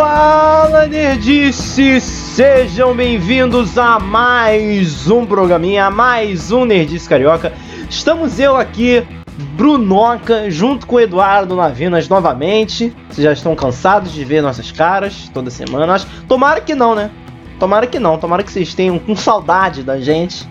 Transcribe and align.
Fala 0.00 0.86
Nerdice! 0.86 2.00
Sejam 2.00 2.96
bem-vindos 2.96 3.76
a 3.76 3.98
mais 3.98 5.10
um 5.10 5.26
programinha, 5.26 5.84
a 5.84 5.90
mais 5.90 6.50
um 6.50 6.64
Nerdice 6.64 7.06
Carioca. 7.06 7.52
Estamos 7.86 8.40
eu 8.40 8.56
aqui, 8.56 9.06
Brunoca, 9.58 10.50
junto 10.50 10.86
com 10.86 10.96
o 10.96 11.00
Eduardo 11.00 11.54
Navinas 11.54 12.08
novamente. 12.08 12.96
Vocês 13.10 13.26
já 13.26 13.32
estão 13.34 13.54
cansados 13.54 14.10
de 14.10 14.24
ver 14.24 14.40
nossas 14.40 14.72
caras 14.72 15.30
toda 15.34 15.50
semana? 15.50 16.00
Tomara 16.26 16.62
que 16.62 16.74
não, 16.74 16.94
né? 16.94 17.10
Tomara 17.58 17.86
que 17.86 17.98
não, 17.98 18.16
tomara 18.16 18.42
que 18.42 18.50
vocês 18.50 18.72
tenham 18.72 18.98
com 18.98 19.14
saudade 19.14 19.82
da 19.82 20.00
gente. 20.00 20.48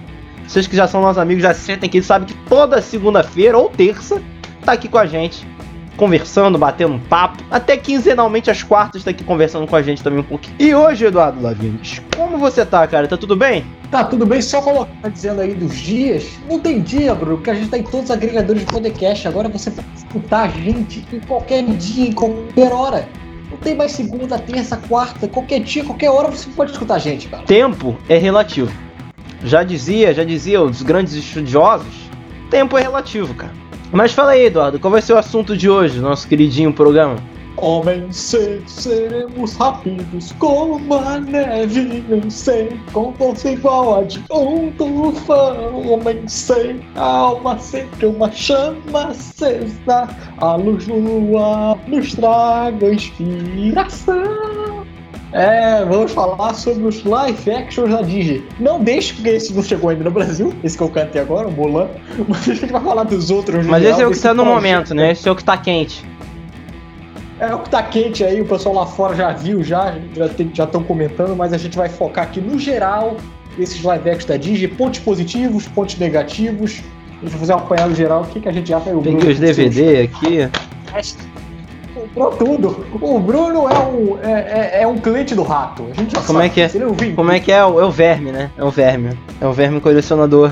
Vocês 0.47 0.67
que 0.67 0.75
já 0.75 0.87
são 0.87 1.01
nossos 1.01 1.17
amigos 1.17 1.41
já 1.41 1.55
se 1.55 1.61
sentem 1.61 1.87
aqui, 1.87 2.03
sabem 2.03 2.27
que 2.27 2.35
toda 2.47 2.83
segunda-feira 2.83 3.57
ou 3.57 3.67
terça 3.67 4.21
tá 4.63 4.73
aqui 4.73 4.87
com 4.87 4.99
a 4.99 5.07
gente 5.07 5.43
conversando, 5.99 6.57
batendo 6.57 6.93
um 6.93 6.99
papo. 6.99 7.43
Até 7.51 7.75
quinzenalmente 7.75 8.49
às 8.49 8.63
quartas 8.63 9.03
tá 9.03 9.11
aqui 9.11 9.21
conversando 9.21 9.67
com 9.67 9.75
a 9.75 9.81
gente 9.81 10.01
também 10.01 10.21
um 10.21 10.23
pouquinho. 10.23 10.55
E 10.57 10.73
hoje, 10.73 11.05
Eduardo 11.05 11.41
Lavinos, 11.41 12.01
como 12.15 12.37
você 12.37 12.65
tá, 12.65 12.87
cara? 12.87 13.05
Tá 13.05 13.17
tudo 13.17 13.35
bem? 13.35 13.65
Tá 13.91 14.05
tudo 14.05 14.25
bem, 14.25 14.41
só 14.41 14.61
colocar 14.61 14.89
tá 15.01 15.09
dizendo 15.09 15.41
aí 15.41 15.53
dos 15.53 15.75
dias. 15.75 16.25
Não 16.49 16.57
tem 16.57 16.81
dia, 16.81 17.13
Bruno, 17.13 17.35
porque 17.35 17.49
a 17.49 17.53
gente 17.53 17.69
tá 17.69 17.77
em 17.77 17.83
todos 17.83 18.05
os 18.05 18.11
agregadores 18.11 18.61
de 18.61 18.71
podcast. 18.71 19.27
Agora 19.27 19.49
você 19.49 19.69
pode 19.69 19.87
escutar 19.93 20.43
a 20.43 20.47
gente 20.47 21.05
em 21.11 21.19
qualquer 21.19 21.63
dia, 21.63 22.07
em 22.07 22.13
qualquer 22.13 22.71
hora. 22.71 23.09
Não 23.51 23.57
tem 23.57 23.75
mais 23.75 23.91
segunda, 23.91 24.39
terça, 24.39 24.77
quarta, 24.77 25.27
qualquer 25.27 25.59
dia, 25.59 25.83
qualquer 25.83 26.11
hora 26.11 26.29
você 26.29 26.49
pode 26.55 26.71
escutar 26.71 26.95
a 26.95 26.99
gente, 26.99 27.27
cara. 27.27 27.43
Tempo 27.43 27.97
é 28.07 28.17
relativo. 28.17 28.71
Já 29.43 29.63
dizia, 29.63 30.13
já 30.13 30.23
dizia 30.23 30.61
os 30.61 30.81
grandes 30.81 31.13
estudiosos, 31.13 32.09
tempo 32.49 32.77
é 32.77 32.81
relativo, 32.81 33.33
cara. 33.33 33.53
Mas 33.91 34.11
fala 34.11 34.31
aí, 34.31 34.45
Eduardo, 34.45 34.79
qual 34.79 34.91
vai 34.91 35.01
ser 35.01 35.13
o 35.13 35.17
assunto 35.17 35.57
de 35.57 35.69
hoje, 35.69 35.99
nosso 35.99 36.27
queridinho 36.27 36.71
programa? 36.71 37.15
Homem 37.57 38.09
ser, 38.11 38.61
seremos 38.67 39.55
rápidos 39.55 40.31
como 40.33 40.93
a 40.93 41.19
neve, 41.19 42.05
nem 42.07 42.29
sei, 42.29 42.69
com 42.93 43.11
força 43.13 43.51
igual 43.51 43.99
a 43.99 44.03
de 44.03 44.23
um 44.31 44.71
tufão. 44.71 45.91
Homem 45.91 46.25
ser, 46.27 46.79
alma 46.95 47.57
sempre 47.57 48.05
uma 48.05 48.31
chama 48.31 49.07
acesa, 49.09 50.07
a 50.37 50.55
luz 50.55 50.87
lua 50.87 51.77
nos 51.87 52.13
traga 52.13 52.93
inspiração. 52.93 54.85
É, 55.31 55.85
vamos 55.85 56.11
falar 56.11 56.55
sobre 56.55 56.83
os 56.87 57.03
live 57.03 57.51
actions 57.51 57.91
da 57.91 58.01
Disney. 58.01 58.43
Não 58.59 58.81
deixe, 58.83 59.13
porque 59.13 59.29
esse 59.29 59.53
não 59.53 59.61
chegou 59.61 59.91
ainda 59.91 60.03
no 60.03 60.11
Brasil, 60.11 60.53
esse 60.63 60.75
que 60.75 60.83
eu 60.83 60.89
cantei 60.89 61.21
agora, 61.21 61.47
o 61.47 61.51
Mulan. 61.51 61.87
Mas 62.27 62.49
a 62.49 62.53
gente 62.53 62.71
vai 62.71 62.81
falar 62.81 63.03
dos 63.03 63.29
outros. 63.29 63.65
Mas 63.65 63.83
esse 63.83 64.01
é 64.01 64.07
o 64.07 64.11
que 64.11 64.19
tá 64.19 64.33
no 64.33 64.43
momento, 64.43 64.95
né? 64.95 65.11
Esse 65.11 65.29
é 65.29 65.31
o 65.31 65.35
que 65.35 65.43
tá 65.43 65.55
quente. 65.55 66.03
É 67.39 67.53
o 67.53 67.59
que 67.59 67.69
tá 67.69 67.81
quente 67.83 68.23
aí, 68.23 68.41
o 68.41 68.45
pessoal 68.45 68.75
lá 68.75 68.85
fora 68.85 69.15
já 69.15 69.31
viu, 69.31 69.63
já 69.63 69.95
já 70.53 70.65
estão 70.65 70.83
comentando, 70.83 71.35
mas 71.37 71.53
a 71.53 71.57
gente 71.57 71.77
vai 71.77 71.87
focar 71.87 72.25
aqui 72.25 72.41
no 72.41 72.59
geral 72.59 73.15
esses 73.57 73.81
live 73.81 74.09
actions 74.09 74.25
da 74.25 74.35
Disney, 74.35 74.67
pontos 74.67 74.99
positivos, 74.99 75.67
pontos 75.67 75.97
negativos. 75.97 76.81
A 77.21 77.21
gente 77.23 77.31
vai 77.31 77.39
fazer 77.39 77.53
um 77.53 77.57
apanhado 77.57 77.95
geral, 77.95 78.23
o 78.23 78.25
que, 78.25 78.41
que 78.41 78.49
a 78.49 78.51
gente 78.51 78.73
acha. 78.73 78.89
Peguei 78.89 79.31
os 79.31 79.39
DVD 79.39 80.01
aqui 80.01 80.49
comprou 82.19 82.31
tudo. 82.31 82.85
O 83.01 83.19
Bruno 83.19 83.69
é 83.69 83.79
um, 83.79 84.19
é, 84.21 84.31
é, 84.79 84.83
é 84.83 84.87
um 84.87 84.97
cliente 84.97 85.33
do 85.33 85.43
rato. 85.43 85.87
A 85.89 85.93
gente 85.93 86.11
já 86.11 86.21
Como 86.21 86.39
é 86.41 86.49
sabe, 86.49 86.61
é 86.61 86.69
que 86.69 86.77
é? 86.77 87.13
Como 87.15 87.31
é 87.31 87.39
que 87.39 87.51
é? 87.51 87.57
É 87.57 87.65
o 87.65 87.91
verme, 87.91 88.31
né? 88.31 88.51
É 88.57 88.63
o 88.63 88.69
verme. 88.69 89.17
É 89.39 89.47
o 89.47 89.53
verme 89.53 89.79
colecionador. 89.79 90.51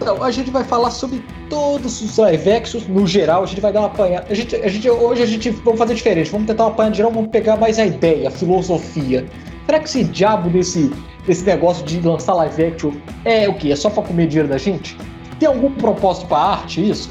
Então, 0.00 0.20
a 0.20 0.32
gente 0.32 0.50
vai 0.50 0.64
falar 0.64 0.90
sobre 0.90 1.22
todos 1.48 2.02
os 2.02 2.16
live 2.18 2.50
actions 2.50 2.88
no 2.88 3.06
geral. 3.06 3.44
A 3.44 3.46
gente 3.46 3.60
vai 3.60 3.72
dar 3.72 3.80
uma 3.80 3.86
apanhada. 3.86 4.26
A 4.28 4.34
gente, 4.34 4.56
a 4.56 4.68
gente, 4.68 4.90
hoje 4.90 5.22
a 5.22 5.26
gente 5.26 5.50
vamos 5.50 5.78
fazer 5.78 5.94
diferente. 5.94 6.30
Vamos 6.30 6.48
tentar 6.48 6.64
uma 6.64 6.70
apanhada 6.70 6.96
geral. 6.96 7.12
Vamos 7.12 7.30
pegar 7.30 7.56
mais 7.56 7.78
a 7.78 7.86
ideia, 7.86 8.28
a 8.28 8.30
filosofia. 8.30 9.24
Será 9.66 9.78
que 9.78 9.86
esse 9.86 10.02
diabo 10.02 10.50
desse, 10.50 10.92
desse 11.24 11.44
negócio 11.44 11.84
de 11.86 12.00
lançar 12.00 12.34
live 12.34 12.64
action 12.64 12.92
é 13.24 13.48
o 13.48 13.54
que? 13.54 13.70
É 13.70 13.76
só 13.76 13.88
pra 13.88 14.02
comer 14.02 14.26
dinheiro 14.26 14.48
da 14.48 14.58
gente? 14.58 14.96
Tem 15.38 15.48
algum 15.48 15.70
propósito 15.70 16.26
pra 16.26 16.38
arte 16.38 16.88
isso? 16.88 17.10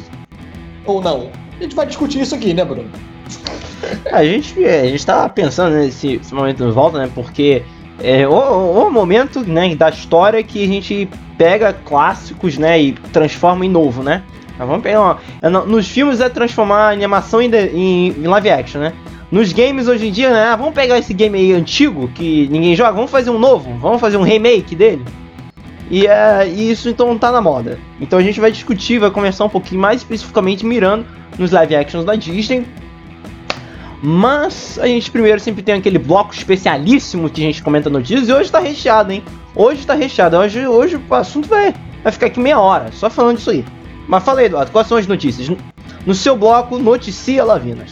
Ou 0.86 1.02
não? 1.02 1.30
A 1.62 1.64
gente 1.64 1.76
vai 1.76 1.86
discutir 1.86 2.20
isso 2.20 2.34
aqui, 2.34 2.56
né, 2.56 2.66
Bruno? 2.66 2.90
A 4.12 4.26
gente, 4.26 4.66
é, 4.66 4.82
a 4.82 4.88
gente 4.88 5.06
tava 5.06 5.30
pensando 5.30 5.76
nesse 5.76 6.20
momento 6.32 6.66
de 6.66 6.72
volta, 6.72 6.98
né? 6.98 7.08
Porque 7.14 7.62
é 8.02 8.28
o, 8.28 8.34
o, 8.34 8.90
momento 8.90 9.42
né, 9.42 9.76
da 9.76 9.90
história 9.90 10.42
que 10.42 10.64
a 10.64 10.68
gente 10.68 11.08
pega 11.38 11.72
clássicos, 11.72 12.58
né, 12.58 12.82
e 12.82 12.94
transforma 12.94 13.64
em 13.64 13.70
novo, 13.70 14.02
né? 14.02 14.24
vamos 14.58 14.82
pegar 14.82 15.02
uma, 15.02 15.20
é, 15.42 15.50
nos 15.50 15.88
filmes 15.88 16.20
é 16.20 16.30
transformar 16.30 16.90
a 16.90 16.92
animação 16.92 17.42
em, 17.42 17.50
em, 17.74 18.08
em, 18.10 18.28
live 18.28 18.50
action, 18.50 18.82
né? 18.82 18.94
Nos 19.32 19.54
games 19.54 19.88
hoje 19.88 20.08
em 20.08 20.12
dia, 20.12 20.32
né? 20.32 20.44
Ah, 20.46 20.56
vamos 20.56 20.74
pegar 20.74 21.00
esse 21.00 21.14
game 21.14 21.38
aí 21.38 21.54
antigo 21.54 22.08
que 22.10 22.48
ninguém 22.50 22.76
joga, 22.76 22.92
vamos 22.92 23.10
fazer 23.10 23.30
um 23.30 23.40
novo, 23.40 23.76
vamos 23.80 24.00
fazer 24.00 24.18
um 24.18 24.24
remake 24.24 24.76
dele. 24.76 25.04
E, 25.92 26.08
é, 26.08 26.48
e 26.48 26.72
isso 26.72 26.88
então 26.88 27.18
tá 27.18 27.34
na 27.34 27.42
moda. 27.42 27.78
Então 28.00 28.18
a 28.18 28.24
gente 28.24 28.40
vai 28.40 28.50
discutir, 28.50 28.98
vai 28.98 29.12
conversar 29.12 29.44
um 29.44 29.50
pouquinho 29.50 29.82
mais 29.82 30.00
especificamente 30.00 30.66
mirando 30.66 31.06
nos 31.38 31.52
live 31.52 31.76
actions 31.76 32.06
da 32.06 32.16
Disney. 32.16 32.66
Mas 34.02 34.80
a 34.82 34.88
gente 34.88 35.12
primeiro 35.12 35.42
sempre 35.42 35.62
tem 35.62 35.76
aquele 35.76 36.00
bloco 36.00 36.34
especialíssimo 36.34 37.30
que 37.30 37.42
a 37.42 37.46
gente 37.46 37.62
comenta 37.62 37.90
notícias 37.90 38.30
e 38.30 38.34
hoje 38.34 38.50
tá 38.50 38.60
recheado, 38.60 39.12
hein? 39.12 39.22
Hoje 39.54 39.86
tá 39.86 39.94
recheado. 39.94 40.38
Hoje, 40.38 40.66
hoje 40.66 40.98
o 41.10 41.14
assunto 41.14 41.50
vai, 41.50 41.76
vai 42.02 42.12
ficar 42.14 42.28
aqui 42.28 42.40
meia 42.40 42.58
hora, 42.58 42.90
só 42.94 43.10
falando 43.10 43.36
disso 43.36 43.52
aí. 43.52 43.66
Mas 44.08 44.24
fala 44.24 44.40
aí, 44.40 44.46
Eduardo, 44.46 44.72
quais 44.72 44.88
são 44.88 44.98
as 44.98 45.06
notícias? 45.06 45.56
No 46.06 46.16
seu 46.16 46.38
bloco, 46.38 46.80
noticia 46.80 47.44
Lavinas. 47.44 47.92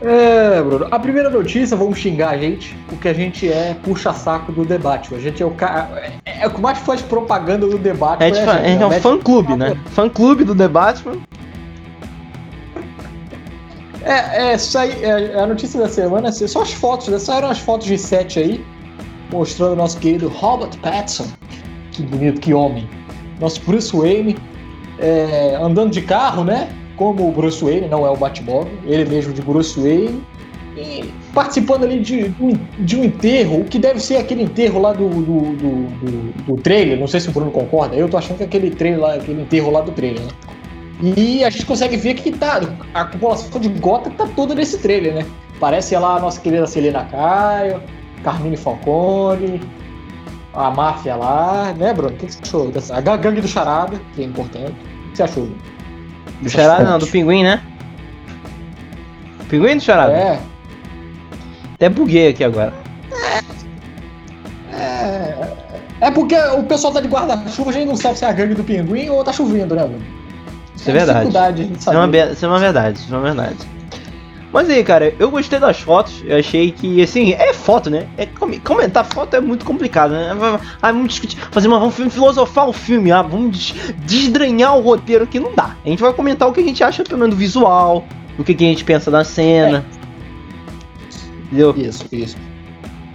É, 0.00 0.62
Bruno. 0.62 0.88
A 0.90 0.98
primeira 0.98 1.28
notícia, 1.28 1.76
vamos 1.76 1.98
xingar 1.98 2.30
a 2.30 2.38
gente, 2.38 2.74
porque 2.88 3.08
a 3.08 3.12
gente 3.12 3.46
é 3.46 3.76
puxa-saco 3.82 4.50
do 4.50 4.64
debate. 4.64 5.14
A 5.14 5.18
gente 5.18 5.42
é 5.42 5.46
o 5.46 5.50
cara. 5.50 6.19
É, 6.40 6.44
é 6.44 6.46
o 6.46 6.50
que 6.50 6.60
mais 6.60 6.78
faz 6.78 7.02
propaganda 7.02 7.66
do 7.66 7.78
debate. 7.78 8.22
É, 8.22 8.28
é, 8.28 8.30
a 8.30 8.34
gente, 8.64 8.82
é 8.82 8.86
um 8.86 9.00
fã-clube, 9.00 9.56
né? 9.56 9.76
Fã-clube 9.86 10.44
do 10.44 10.54
debate. 10.54 11.04
É, 14.02 14.52
é, 14.52 14.58
sai, 14.58 14.96
é, 15.02 15.38
a 15.38 15.46
notícia 15.46 15.78
da 15.78 15.88
semana, 15.88 16.30
assim, 16.30 16.46
só 16.48 16.62
as 16.62 16.72
fotos, 16.72 17.08
né? 17.08 17.18
Saíram 17.18 17.50
as 17.50 17.58
fotos 17.58 17.86
de 17.86 17.98
set 17.98 18.38
aí, 18.38 18.64
mostrando 19.30 19.72
o 19.72 19.76
nosso 19.76 19.98
querido 19.98 20.28
Robert 20.28 20.76
Pattinson. 20.80 21.26
Que 21.92 22.02
bonito, 22.02 22.40
que 22.40 22.54
homem. 22.54 22.88
Nosso 23.38 23.60
Bruce 23.62 23.94
Wayne 23.94 24.36
é, 24.98 25.58
andando 25.60 25.90
de 25.90 26.02
carro, 26.02 26.44
né? 26.44 26.68
como 27.00 27.26
o 27.26 27.32
Bruce 27.32 27.64
Wayne, 27.64 27.88
não 27.88 28.06
é 28.06 28.10
o 28.10 28.16
Batmóvel, 28.16 28.70
ele 28.84 29.08
mesmo 29.08 29.32
de 29.32 29.40
Bruce 29.40 29.80
Wayne, 29.80 30.22
e 30.80 31.12
participando 31.34 31.84
ali 31.84 32.00
de, 32.00 32.34
de 32.78 32.96
um 32.96 33.04
enterro, 33.04 33.60
o 33.60 33.64
que 33.64 33.78
deve 33.78 34.00
ser 34.00 34.16
aquele 34.16 34.42
enterro 34.42 34.80
lá 34.80 34.92
do, 34.92 35.08
do, 35.08 35.22
do, 35.22 35.82
do, 35.86 36.32
do 36.44 36.56
trailer, 36.62 36.98
não 36.98 37.06
sei 37.06 37.20
se 37.20 37.28
o 37.28 37.32
Bruno 37.32 37.50
concorda, 37.50 37.94
eu 37.94 38.08
tô 38.08 38.16
achando 38.16 38.38
que 38.38 38.42
é 38.44 38.46
aquele 38.46 38.70
trailer 38.70 39.00
lá, 39.00 39.14
aquele 39.14 39.42
enterro 39.42 39.70
lá 39.70 39.82
do 39.82 39.92
trailer, 39.92 40.22
né? 40.22 40.28
E 41.16 41.44
a 41.44 41.50
gente 41.50 41.64
consegue 41.64 41.96
ver 41.96 42.14
que 42.14 42.30
tá, 42.30 42.60
a 42.92 43.04
população 43.06 43.60
de 43.60 43.68
Gotham 43.68 44.10
tá 44.10 44.26
toda 44.34 44.54
nesse 44.54 44.78
trailer, 44.78 45.14
né? 45.14 45.26
Parece 45.58 45.96
lá 45.96 46.16
a 46.16 46.20
nossa 46.20 46.40
querida 46.40 46.66
Selena 46.66 47.04
Caio, 47.04 47.82
Carmine 48.22 48.56
Falcone, 48.56 49.60
a 50.52 50.70
máfia 50.70 51.16
lá, 51.16 51.74
né, 51.76 51.92
Bruno? 51.92 52.14
O 52.14 52.16
que 52.16 52.30
você 52.30 52.38
achou? 52.42 52.72
A 52.90 53.16
gangue 53.16 53.40
do 53.40 53.48
Charada, 53.48 54.00
que 54.14 54.22
é 54.22 54.24
importante. 54.24 54.72
O 54.72 55.10
que 55.10 55.16
você 55.16 55.22
achou? 55.22 55.44
Bruno? 55.44 55.58
Do 56.42 56.50
Charada 56.50 56.84
não, 56.84 56.98
do 56.98 57.06
Pinguim, 57.06 57.42
né? 57.42 57.62
Pinguim 59.48 59.76
do 59.76 59.82
Charada? 59.82 60.12
É. 60.12 60.49
Até 61.80 61.88
buguei 61.88 62.28
aqui 62.28 62.44
agora. 62.44 62.74
É, 64.70 65.34
é 66.02 66.10
porque 66.10 66.36
o 66.36 66.62
pessoal 66.64 66.92
tá 66.92 67.00
de 67.00 67.08
guarda-chuva, 67.08 67.70
a 67.70 67.72
gente 67.72 67.86
não 67.86 67.96
sabe 67.96 68.18
se 68.18 68.24
é 68.26 68.28
a 68.28 68.32
gangue 68.32 68.52
do 68.52 68.62
pinguim 68.62 69.08
ou 69.08 69.24
tá 69.24 69.32
chovendo, 69.32 69.74
né, 69.74 69.84
mano? 69.84 70.02
Isso 70.76 70.90
é, 70.90 70.92
é 70.92 71.04
verdade. 71.06 71.72
Isso 71.74 71.90
é, 71.90 71.96
uma, 71.96 72.16
isso 72.18 72.44
é 72.44 72.48
uma 72.48 72.58
verdade, 72.58 72.98
isso 72.98 73.14
é 73.14 73.16
uma 73.16 73.22
verdade. 73.22 73.56
Mas 74.52 74.68
aí, 74.68 74.84
cara, 74.84 75.14
eu 75.18 75.30
gostei 75.30 75.58
das 75.58 75.80
fotos. 75.80 76.22
Eu 76.26 76.38
achei 76.38 76.70
que, 76.70 77.00
assim, 77.00 77.32
é 77.32 77.54
foto, 77.54 77.88
né? 77.88 78.06
É, 78.18 78.26
comentar 78.62 79.06
foto 79.06 79.34
é 79.34 79.40
muito 79.40 79.64
complicado, 79.64 80.10
né? 80.10 80.36
Ah, 80.82 80.92
vamos 80.92 81.08
discutir, 81.08 81.38
fazer 81.50 81.66
uma, 81.66 81.78
vamos 81.78 81.94
filosofar 82.12 82.68
o 82.68 82.74
filme, 82.74 83.10
ah, 83.10 83.22
vamos 83.22 83.72
desdranhar 84.04 84.76
o 84.76 84.82
roteiro 84.82 85.26
que 85.26 85.40
não 85.40 85.54
dá. 85.54 85.76
A 85.82 85.88
gente 85.88 86.02
vai 86.02 86.12
comentar 86.12 86.46
o 86.46 86.52
que 86.52 86.60
a 86.60 86.64
gente 86.64 86.84
acha, 86.84 87.02
pelo 87.04 87.20
menos, 87.20 87.34
do 87.34 87.38
visual, 87.38 88.04
o 88.38 88.44
que, 88.44 88.52
que 88.54 88.64
a 88.64 88.68
gente 88.68 88.84
pensa 88.84 89.10
da 89.10 89.24
cena. 89.24 89.82
É. 89.96 89.99
Entendeu? 91.50 91.74
Isso, 91.76 92.06
isso. 92.12 92.36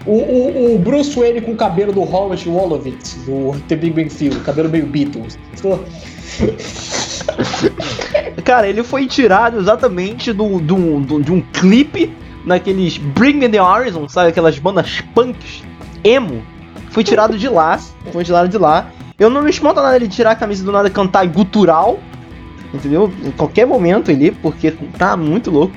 O, 0.05 0.11
o, 0.11 0.75
o, 0.75 0.79
Bruce 0.79 1.17
Wayne 1.17 1.41
com 1.41 1.53
o 1.53 1.55
cabelo 1.55 1.91
do 1.91 2.01
Howard 2.01 2.47
Wolowitz, 2.47 3.15
do 3.25 3.59
The 3.67 3.75
Big 3.75 3.95
Bang 3.95 4.13
Theory, 4.13 4.39
cabelo 4.41 4.69
meio 4.69 4.85
Beatles. 4.85 5.39
Cara, 8.43 8.67
ele 8.67 8.83
foi 8.83 9.07
tirado 9.07 9.57
exatamente 9.57 10.31
do, 10.31 10.59
do, 10.59 10.99
do, 10.99 11.23
de 11.23 11.31
um 11.31 11.41
clipe 11.41 12.13
naqueles 12.45 12.99
Bring 12.99 13.37
Me 13.37 13.49
The 13.49 13.59
Horizon, 13.59 14.07
sabe? 14.07 14.29
Aquelas 14.29 14.59
bandas 14.59 15.01
punks, 15.15 15.63
emo. 16.03 16.43
Foi 16.91 17.03
tirado 17.03 17.37
de 17.37 17.49
lá, 17.49 17.79
foi 18.11 18.23
tirado 18.23 18.47
de 18.47 18.57
lá. 18.57 18.91
Eu 19.17 19.29
não 19.29 19.41
me 19.41 19.49
espanto 19.49 19.81
nada 19.81 19.95
ele 19.95 20.07
tirar 20.07 20.31
a 20.31 20.35
camisa 20.35 20.63
do 20.63 20.71
nada 20.71 20.87
e 20.87 20.91
cantar 20.91 21.25
gutural, 21.27 21.99
entendeu? 22.73 23.11
Em 23.23 23.31
qualquer 23.31 23.65
momento 23.65 24.11
ali, 24.11 24.29
porque 24.29 24.71
tá 24.97 25.17
muito 25.17 25.49
louco. 25.49 25.73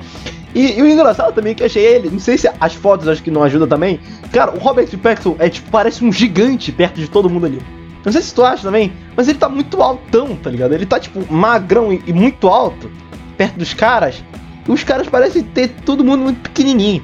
E, 0.53 0.79
e, 0.79 0.81
o 0.81 0.87
engraçado 0.87 1.33
também 1.33 1.51
é 1.51 1.55
que 1.55 1.63
achei 1.63 1.85
ele, 1.85 2.09
não 2.09 2.19
sei 2.19 2.37
se 2.37 2.49
as 2.59 2.73
fotos 2.73 3.07
acho 3.07 3.21
que 3.21 3.29
não 3.29 3.43
ajudam 3.43 3.67
também. 3.67 3.99
Cara, 4.31 4.51
o 4.51 4.57
Robert 4.57 4.89
Pattinson 4.97 5.35
é 5.37 5.49
tipo, 5.49 5.69
parece 5.69 6.03
um 6.03 6.11
gigante 6.11 6.71
perto 6.71 6.99
de 6.99 7.07
todo 7.07 7.29
mundo 7.29 7.45
ali. 7.45 7.61
Não 8.03 8.11
sei 8.11 8.21
se 8.21 8.33
tu 8.33 8.43
acha 8.43 8.63
também, 8.63 8.93
mas 9.15 9.27
ele 9.27 9.37
tá 9.37 9.49
muito 9.49 9.81
altão, 9.81 10.35
tá 10.35 10.49
ligado? 10.49 10.73
Ele 10.73 10.85
tá 10.85 10.99
tipo 10.99 11.31
magrão 11.31 11.93
e, 11.93 12.01
e 12.07 12.13
muito 12.13 12.47
alto 12.47 12.89
perto 13.37 13.57
dos 13.57 13.73
caras. 13.73 14.23
E 14.67 14.71
os 14.71 14.83
caras 14.83 15.07
parecem 15.07 15.43
ter 15.43 15.69
todo 15.85 16.03
mundo 16.03 16.23
muito 16.23 16.39
pequenininho. 16.41 17.03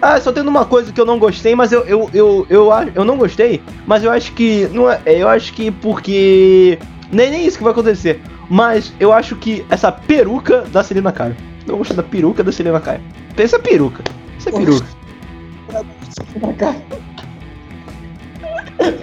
Ah, 0.00 0.20
só 0.20 0.30
tendo 0.30 0.48
uma 0.48 0.64
coisa 0.64 0.92
que 0.92 1.00
eu 1.00 1.06
não 1.06 1.18
gostei, 1.18 1.54
mas 1.54 1.72
eu 1.72 1.80
eu, 1.86 2.10
eu, 2.12 2.46
eu, 2.48 2.70
eu, 2.70 2.92
eu 2.94 3.04
não 3.04 3.16
gostei, 3.16 3.62
mas 3.86 4.04
eu 4.04 4.10
acho 4.10 4.32
que 4.32 4.68
não 4.72 4.90
é, 4.90 5.00
eu 5.06 5.28
acho 5.28 5.52
que 5.54 5.70
porque 5.70 6.78
nem 7.10 7.30
nem 7.30 7.46
isso 7.46 7.56
que 7.58 7.64
vai 7.64 7.72
acontecer. 7.72 8.20
Mas 8.48 8.92
eu 9.00 9.12
acho 9.12 9.34
que 9.36 9.64
essa 9.68 9.90
peruca 9.90 10.62
da 10.62 10.82
Selena 10.84 11.10
Kyle. 11.12 11.34
Eu 11.66 11.78
gosto 11.78 11.94
da 11.94 12.02
peruca 12.02 12.44
da 12.44 12.52
Selena 12.52 12.80
Kyle. 12.80 13.00
Pensa 13.34 13.58
peruca. 13.58 14.04
Essa 14.36 14.50
é 14.50 14.52
peruca. 14.52 14.86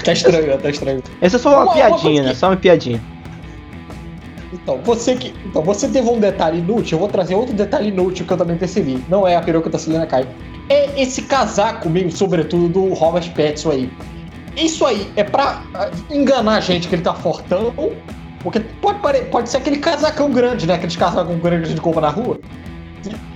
tá 0.04 0.14
estranho, 0.14 0.58
tá 0.58 0.70
estranho. 0.70 1.04
Essa 1.22 1.36
é 1.36 1.40
só 1.40 1.50
uma, 1.50 1.64
uma 1.66 1.74
piadinha, 1.74 2.22
uma 2.22 2.30
né? 2.30 2.36
Só 2.36 2.48
uma 2.48 2.58
piadinha. 2.58 3.02
Então, 4.54 4.80
você 4.84 5.16
que. 5.16 5.34
Então, 5.46 5.62
você 5.62 5.88
teve 5.88 6.08
um 6.08 6.20
detalhe 6.20 6.60
inútil, 6.60 6.96
eu 6.96 7.00
vou 7.00 7.10
trazer 7.10 7.36
outro 7.36 7.54
detalhe 7.54 7.90
inútil 7.90 8.26
que 8.26 8.32
eu 8.32 8.38
também 8.38 8.56
percebi. 8.56 9.04
Não 9.10 9.28
é 9.28 9.36
a 9.36 9.42
peruca 9.42 9.70
da 9.70 9.78
Selena 9.78 10.06
Kyle. 10.06 10.28
É 10.70 11.02
esse 11.02 11.24
casaco 11.24 11.90
meio 11.90 12.12
sobretudo 12.12 12.70
do 12.70 12.94
Robert 12.94 13.30
Pattinson 13.34 13.72
aí. 13.72 13.92
Isso 14.56 14.86
aí 14.86 15.12
é 15.16 15.24
pra 15.24 15.64
enganar 16.10 16.58
a 16.58 16.60
gente 16.60 16.88
que 16.88 16.96
ele 16.96 17.02
tá 17.02 17.14
fortão 17.14 17.74
porque 18.44 18.60
pode, 18.60 19.00
pode 19.26 19.50
ser 19.50 19.58
aquele 19.58 19.78
casacão 19.78 20.30
grande, 20.30 20.68
né? 20.68 20.74
Aqueles 20.74 20.98
casacão 20.98 21.38
grandes 21.38 21.62
que 21.62 21.66
a 21.66 21.76
gente 21.76 21.82
compra 21.82 22.02
na 22.02 22.10
rua. 22.10 22.40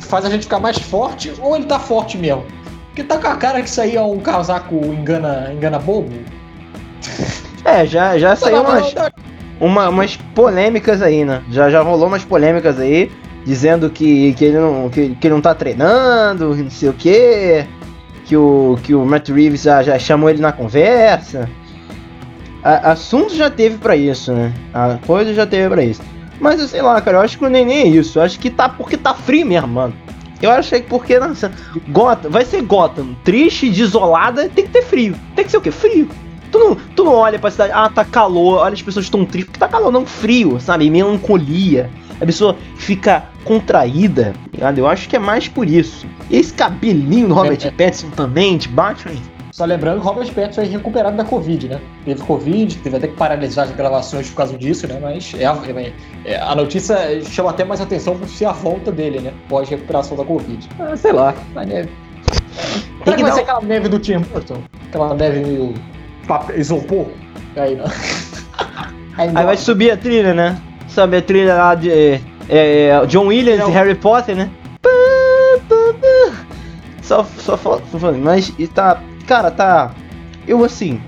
Faz 0.01 0.25
a 0.25 0.30
gente 0.30 0.44
ficar 0.44 0.59
mais 0.59 0.77
forte, 0.77 1.33
ou 1.39 1.56
ele 1.56 1.65
tá 1.65 1.80
forte 1.80 2.18
mesmo? 2.18 2.45
Porque 2.88 3.04
tá 3.04 3.18
com 3.18 3.27
a 3.27 3.36
cara 3.36 3.62
que 3.62 3.69
isso 3.69 3.80
aí 3.80 3.95
é 3.95 4.01
um 4.01 4.19
casaco 4.19 4.75
engana, 4.75 5.51
engana 5.54 5.80
bobo. 5.80 6.12
É, 7.63 7.86
já, 7.86 8.18
já 8.18 8.36
saiu 8.36 8.62
umas, 8.62 8.94
uma, 9.59 9.89
umas 9.89 10.18
polêmicas 10.36 11.01
aí, 11.01 11.24
né? 11.24 11.42
Já, 11.50 11.69
já 11.69 11.81
rolou 11.81 12.07
umas 12.07 12.25
polêmicas 12.25 12.80
aí, 12.80 13.12
dizendo 13.45 13.89
que, 13.89 14.33
que, 14.33 14.45
ele 14.45 14.57
não, 14.57 14.89
que, 14.89 15.15
que 15.15 15.27
ele 15.27 15.33
não 15.36 15.42
tá 15.42 15.54
treinando, 15.54 16.56
não 16.56 16.69
sei 16.69 16.89
o 16.89 16.94
quê. 16.94 17.65
Que 18.25 18.36
o, 18.36 18.77
que 18.83 18.94
o 18.94 19.06
Matt 19.06 19.30
Reeves 19.30 19.62
já, 19.62 19.81
já 19.81 19.98
chamou 19.98 20.30
ele 20.30 20.42
na 20.42 20.51
conversa 20.51 21.50
a, 22.67 22.91
assunto 22.91 23.33
já 23.33 23.49
teve 23.49 23.77
para 23.77 23.95
isso, 23.95 24.33
né? 24.33 24.53
A 24.73 24.97
coisa 25.05 25.33
já 25.33 25.47
teve 25.47 25.69
para 25.69 25.83
isso. 25.83 26.01
Mas 26.39 26.59
eu 26.59 26.67
sei 26.67 26.81
lá, 26.81 26.99
cara, 27.01 27.17
eu 27.17 27.21
acho 27.21 27.37
que 27.37 27.45
o 27.45 27.49
nem 27.49 27.69
é 27.69 27.87
isso. 27.87 28.19
Eu 28.19 28.23
acho 28.23 28.37
que 28.37 28.49
tá 28.49 28.67
porque 28.67 28.97
tá 28.97 29.13
frio 29.13 29.45
mesmo, 29.45 29.69
mano. 29.69 29.93
Eu 30.41 30.51
achei 30.51 30.81
que 30.81 30.87
porque, 30.87 31.17
nossa, 31.17 31.51
Gotham, 31.89 32.29
vai 32.29 32.45
ser 32.45 32.61
Gotham, 32.61 33.15
triste, 33.23 33.69
desolada, 33.69 34.49
tem 34.49 34.65
que 34.65 34.71
ter 34.71 34.83
frio. 34.83 35.15
Tem 35.35 35.45
que 35.45 35.49
ser 35.49 35.57
o 35.57 35.61
quê? 35.61 35.71
Frio. 35.71 36.07
Tu 36.51 36.59
não, 36.59 36.75
tu 36.75 37.03
não 37.03 37.13
olha 37.13 37.39
pra 37.39 37.49
cidade, 37.49 37.71
ah, 37.73 37.89
tá 37.89 38.05
calor, 38.05 38.59
olha 38.59 38.73
as 38.73 38.81
pessoas 38.81 39.05
estão 39.05 39.25
tristes, 39.25 39.45
porque 39.45 39.59
tá 39.59 39.67
calor, 39.67 39.91
não 39.91 40.05
frio, 40.05 40.59
sabe? 40.59 40.89
Melancolia. 40.89 41.89
A 42.21 42.25
pessoa 42.25 42.55
fica 42.77 43.25
contraída, 43.43 44.33
ligado? 44.53 44.77
Eu 44.77 44.87
acho 44.87 45.09
que 45.09 45.15
é 45.15 45.19
mais 45.19 45.47
por 45.47 45.67
isso. 45.67 46.05
E 46.29 46.37
esse 46.37 46.53
cabelinho 46.53 47.29
do 47.29 47.33
Robert 47.33 47.59
é, 47.63 47.67
é. 47.67 47.71
Pattinson 47.71 48.09
também, 48.09 48.57
de 48.57 48.67
Batman, 48.67 49.15
só 49.57 49.65
lembrando 49.65 50.01
que 50.01 50.06
Robert 50.06 50.31
Pattinson 50.36 50.62
é 50.62 50.65
recuperado 50.65 51.18
da 51.18 51.25
Covid, 51.25 51.68
né? 51.68 51.81
Teve 52.06 52.21
Covid, 52.21 52.77
teve 52.77 52.95
até 52.95 53.07
que 53.07 53.15
paralisar 53.15 53.65
as 53.65 53.71
gravações 53.71 54.30
por 54.30 54.36
causa 54.36 54.56
disso, 54.56 54.88
né? 54.88 55.00
Mas 55.01 55.33
é 55.33 55.48
a, 55.48 55.57
é, 56.25 56.39
a 56.39 56.54
notícia 56.54 56.95
chama 57.24 57.50
até 57.50 57.63
mais 57.63 57.81
atenção 57.81 58.15
por 58.15 58.30
ser 58.30 58.45
a 58.45 58.51
volta 58.51 58.92
dele, 58.92 59.19
né? 59.19 59.33
Pós-recuperação 59.50 60.15
da 60.15 60.24
Covid. 60.24 60.69
Ah, 60.80 60.95
sei 60.95 61.12
lá, 61.12 61.33
a 61.56 61.65
neve. 61.65 61.89
Será 63.04 63.15
que 63.15 63.24
vai 63.24 63.31
ser 63.31 63.39
aquela 63.39 63.62
neve 63.62 63.89
do 63.89 63.98
Tim 63.98 64.19
Burton? 64.19 64.62
Aquela 64.89 65.15
neve 65.15 65.39
meio 65.39 65.74
isopor? 66.56 67.07
Aí, 67.56 67.75
não. 67.75 67.86
Aí, 69.18 69.31
Aí 69.33 69.44
vai 69.44 69.57
subir 69.57 69.89
a 69.89 69.98
trilha, 69.98 70.36
né? 70.36 70.62
Sobe 70.88 71.18
a 71.18 71.21
trilha 71.24 71.56
lá 71.56 71.74
de 71.74 71.89
é, 71.89 72.21
é 72.48 73.06
John 73.07 73.25
Williams 73.25 73.68
e 73.68 73.71
Harry 73.71 73.95
Potter, 73.95 74.36
né? 74.36 74.51
Só, 77.01 77.24
só 77.39 77.57
falando, 77.57 78.19
mas 78.19 78.54
tá 78.75 79.01
Cara, 79.27 79.51
tá. 79.51 79.91
Eu 80.47 80.63
assim. 80.63 81.00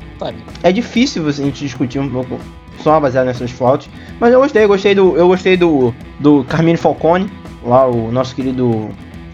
É 0.62 0.72
difícil 0.72 1.26
a 1.26 1.32
gente 1.32 1.64
discutir 1.64 2.00
um 2.00 2.10
pouco 2.10 2.38
só 2.84 3.00
baseado 3.00 3.26
nessas 3.26 3.50
fotos. 3.50 3.90
Mas 4.20 4.34
eu 4.34 4.42
gostei, 4.42 4.64
eu 4.66 4.68
gostei 4.68 4.94
do. 4.94 5.16
Eu 5.16 5.28
gostei 5.28 5.56
do. 5.56 5.94
Do 6.20 6.44
Carmine 6.44 6.78
Falcone. 6.78 7.32
Lá, 7.64 7.88
o 7.88 8.12
nosso 8.12 8.36
querido. 8.36 8.90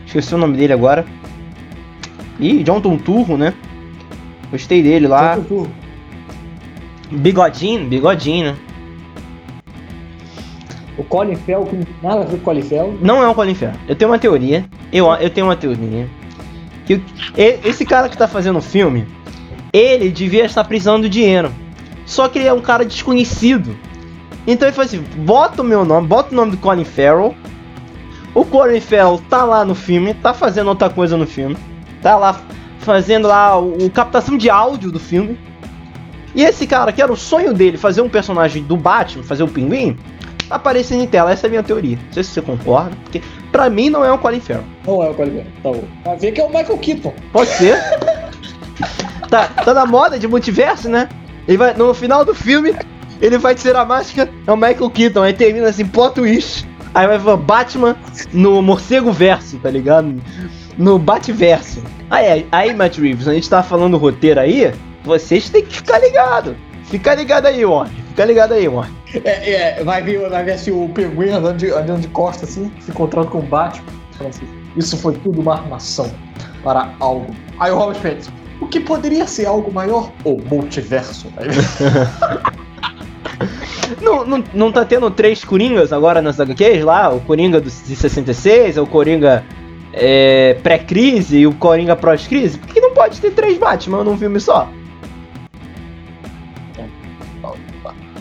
Esqueci 0.06 0.36
o 0.36 0.38
nome 0.38 0.56
dele 0.56 0.72
agora. 0.72 1.04
Ih, 2.40 2.64
John 2.64 2.80
Turro, 2.80 3.38
né? 3.38 3.54
Gostei 4.52 4.84
dele 4.84 5.08
lá. 5.08 5.38
Bigodinho, 7.12 7.88
bigodinho, 7.88 8.52
né? 8.52 8.58
O 10.98 11.04
Colin 11.04 11.36
Fell, 11.36 11.68
nada 12.02 12.22
a 12.22 12.24
ver 12.24 12.32
com 12.32 12.36
o 12.38 12.40
Colin 12.40 12.62
Fell. 12.62 12.98
Não 13.02 13.22
é 13.22 13.28
o 13.28 13.36
Colin 13.36 13.54
Fell. 13.54 13.72
Eu 13.88 13.96
tenho 13.96 14.12
uma 14.12 14.20
teoria. 14.20 14.66
Eu, 14.94 15.12
eu 15.16 15.30
tenho 15.30 15.48
uma 15.48 15.56
teoria 15.56 16.08
que 16.86 17.02
esse 17.38 17.86
cara 17.86 18.10
que 18.10 18.18
tá 18.18 18.28
fazendo 18.28 18.60
o 18.60 18.62
filme, 18.62 19.08
ele 19.74 20.10
devia 20.10 20.46
estar 20.46 20.64
precisando 20.64 21.04
de 21.04 21.10
dinheiro. 21.10 21.52
Só 22.06 22.28
que 22.28 22.40
ele 22.40 22.48
é 22.48 22.54
um 22.54 22.62
cara 22.62 22.86
desconhecido. 22.86 23.76
Então 24.48 24.68
ele 24.68 24.76
falou 24.76 24.86
assim: 24.86 25.04
bota 25.18 25.62
o 25.62 25.66
meu 25.66 25.84
nome, 25.84 26.08
bota 26.08 26.32
o 26.32 26.36
nome 26.36 26.52
do 26.52 26.58
Colin 26.58 26.86
Farrell. 26.86 27.36
O 28.34 28.46
Colin 28.46 28.80
Farrell 28.80 29.22
tá 29.30 29.44
lá 29.44 29.66
no 29.66 29.74
filme, 29.74 30.14
tá 30.14 30.34
fazendo 30.34 30.68
outra 30.68 30.90
coisa 30.90 31.18
no 31.18 31.26
filme. 31.26 31.58
Tá 32.02 32.16
lá 32.16 32.40
fazendo 32.80 33.28
lá 33.28 33.58
o, 33.60 33.86
o 33.86 33.90
captação 33.90 34.38
de 34.38 34.50
áudio 34.50 34.92
do 34.92 35.00
filme. 35.00 35.38
E 36.36 36.44
esse 36.44 36.68
cara, 36.68 36.92
que 36.92 37.02
era 37.02 37.12
o 37.12 37.16
sonho 37.16 37.54
dele, 37.54 37.78
fazer 37.78 38.02
um 38.02 38.10
personagem 38.10 38.62
do 38.62 38.76
Batman, 38.76 39.24
fazer 39.24 39.44
o 39.44 39.48
pinguim, 39.48 39.98
aparecendo 40.50 41.04
em 41.04 41.08
tela. 41.08 41.32
Essa 41.32 41.46
é 41.46 41.48
a 41.48 41.52
minha 41.52 41.64
teoria. 41.64 41.98
Não 41.98 42.14
sei 42.14 42.24
se 42.24 42.32
você 42.32 42.42
concorda, 42.42 42.92
porque 43.04 43.22
pra 43.52 43.70
mim 43.70 43.90
não 43.90 44.04
é 44.04 44.12
o 44.12 44.18
Colin 44.18 44.40
Farrell. 44.40 44.64
Não 44.86 45.04
é 45.04 45.10
o 45.10 45.14
Colin 45.14 45.32
Farrell, 45.32 45.52
tá 45.64 45.72
bom. 45.72 45.84
Vai 46.04 46.18
ver 46.18 46.32
que 46.32 46.42
é 46.42 46.44
o 46.44 46.50
Michael 46.50 46.78
Keaton. 46.78 47.14
Pode 47.32 47.50
ser. 47.52 47.78
tá, 49.30 49.48
tá 49.48 49.74
na 49.74 49.86
moda 49.86 50.20
de 50.20 50.28
multiverso, 50.28 50.90
né? 50.90 51.10
Ele 51.48 51.58
vai, 51.58 51.74
no 51.74 51.94
final 51.94 52.26
do 52.26 52.34
filme, 52.34 52.76
ele 53.22 53.38
vai 53.38 53.56
tirar 53.56 53.82
a 53.82 53.86
máscara, 53.86 54.32
é 54.46 54.52
o 54.52 54.58
Michael 54.58 54.90
Keaton. 54.90 55.24
Aí 55.24 55.34
termina 55.34 55.70
assim, 55.70 55.86
plot 55.86 56.16
twist. 56.16 56.68
Aí 56.94 57.08
vai 57.08 57.20
falar 57.20 57.38
Batman 57.38 57.98
no 58.32 58.62
morcego 58.62 59.12
verso, 59.12 59.58
tá 59.58 59.70
ligado? 59.70 60.16
No 60.78 60.98
Batverso. 60.98 61.84
Aí, 62.10 62.48
aí, 62.52 62.74
Matt 62.74 62.98
Reeves, 62.98 63.28
a 63.28 63.34
gente 63.34 63.50
tá 63.50 63.62
falando 63.62 63.96
o 63.96 63.98
roteiro 63.98 64.40
aí, 64.40 64.74
vocês 65.04 65.50
têm 65.50 65.66
que 65.66 65.76
ficar 65.76 66.00
ligado. 66.00 66.56
Fica 66.86 67.14
ligado 67.14 67.48
aí, 67.48 67.66
ó. 67.66 67.86
Fica 68.10 68.24
ligado 68.24 68.54
aí, 68.54 68.70
mano. 68.70 68.96
É, 69.24 69.80
é, 69.80 69.84
vai 69.84 70.02
ver, 70.02 70.30
vai 70.30 70.44
ver 70.44 70.54
assim, 70.54 70.72
o 70.72 70.90
pinguim 70.90 71.30
andando 71.30 71.58
de, 71.58 71.72
andando 71.72 72.02
de 72.02 72.08
costa, 72.10 72.46
assim, 72.46 72.72
se 72.80 72.92
encontrando 72.92 73.28
com 73.28 73.40
o 73.40 73.44
Batman. 73.44 73.86
Assim, 74.28 74.48
isso 74.76 74.98
foi 74.98 75.14
tudo 75.16 75.42
uma 75.42 75.54
armação 75.54 76.12
para 76.64 76.94
algo. 77.00 77.34
Aí 77.60 77.72
o 77.72 77.78
Robert 77.78 78.02
Pattinson, 78.02 78.32
o 78.60 78.68
que 78.68 78.80
poderia 78.80 79.28
ser 79.28 79.46
algo 79.46 79.72
maior? 79.72 80.12
O 80.24 80.38
multiverso. 80.38 81.28
não, 84.02 84.26
não, 84.26 84.44
não 84.54 84.72
tá 84.72 84.86
tendo 84.86 85.10
três 85.12 85.44
Coringas 85.44 85.92
agora 85.92 86.22
nas 86.22 86.40
HQs 86.40 86.84
lá? 86.84 87.10
O 87.10 87.20
Coringa 87.22 87.62
de 87.62 87.70
66, 87.70 88.78
o 88.78 88.88
Coringa 88.88 89.44
é, 89.94 90.58
pré-crise 90.64 91.40
e 91.40 91.48
o 91.48 91.54
Coringa 91.54 91.96
pós-crise? 91.96 92.58
Por 92.58 92.68
que 92.68 92.80
não 92.80 92.94
pode 92.94 93.20
ter 93.20 93.32
três 93.32 93.58
Batman 93.58 94.04
num 94.04 94.18
filme 94.18 94.40
só? 94.40 94.70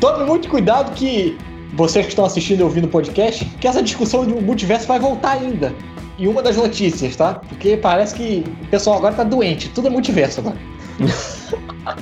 Tome 0.05 0.25
muito 0.27 0.51
cuidado 0.51 0.93
que 0.93 1.35
vocês 1.73 2.05
que 2.05 2.13
estão 2.13 2.27
assistindo 2.27 2.61
e 2.61 2.63
ouvindo 2.63 2.85
o 2.85 2.89
podcast, 2.89 3.43
que 3.59 3.67
essa 3.67 3.83
discussão 3.83 4.27
do 4.27 4.39
multiverso 4.39 4.87
vai 4.87 4.99
voltar 4.99 5.31
ainda. 5.31 5.73
E 6.19 6.29
uma 6.29 6.43
das 6.43 6.59
notícias, 6.59 7.17
tá? 7.17 7.41
Porque 7.49 7.79
parece 7.79 8.15
que 8.15 8.45
o 8.65 8.67
pessoal 8.67 8.99
agora 8.99 9.15
tá 9.15 9.25
doente. 9.25 9.71
Tudo 9.71 9.89
é 9.89 9.91
multiverso 9.91 10.41
agora. 10.41 10.59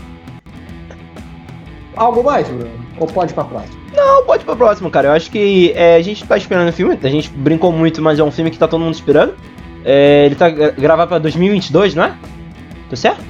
Algo 1.95 2.25
mais, 2.25 2.49
Bruno? 2.49 2.73
Ou 2.99 3.07
pode 3.07 3.31
ir 3.31 3.35
pra 3.37 3.45
próxima? 3.45 3.81
Não, 3.95 4.27
pode 4.27 4.43
ir 4.43 4.47
pra 4.47 4.57
próxima, 4.57 4.91
cara. 4.91 5.07
Eu 5.07 5.13
acho 5.13 5.31
que 5.31 5.73
é, 5.77 5.95
a 5.95 6.03
gente 6.03 6.25
tá 6.25 6.37
esperando 6.37 6.71
o 6.71 6.73
filme. 6.73 6.99
A 7.01 7.09
gente 7.09 7.31
brincou 7.31 7.71
muito, 7.71 8.03
mas 8.03 8.19
é 8.19 8.25
um 8.25 8.33
filme 8.33 8.51
que 8.51 8.59
tá 8.59 8.67
todo 8.67 8.81
mundo 8.81 8.95
esperando. 8.95 9.35
É, 9.85 10.27
ele 10.27 10.35
tá 10.35 10.51
gravado 10.51 11.09
pra 11.09 11.21
2022, 11.21 11.95
não 11.95 12.03
é? 12.03 12.17
Tá 12.91 12.97
certo? 12.97 13.23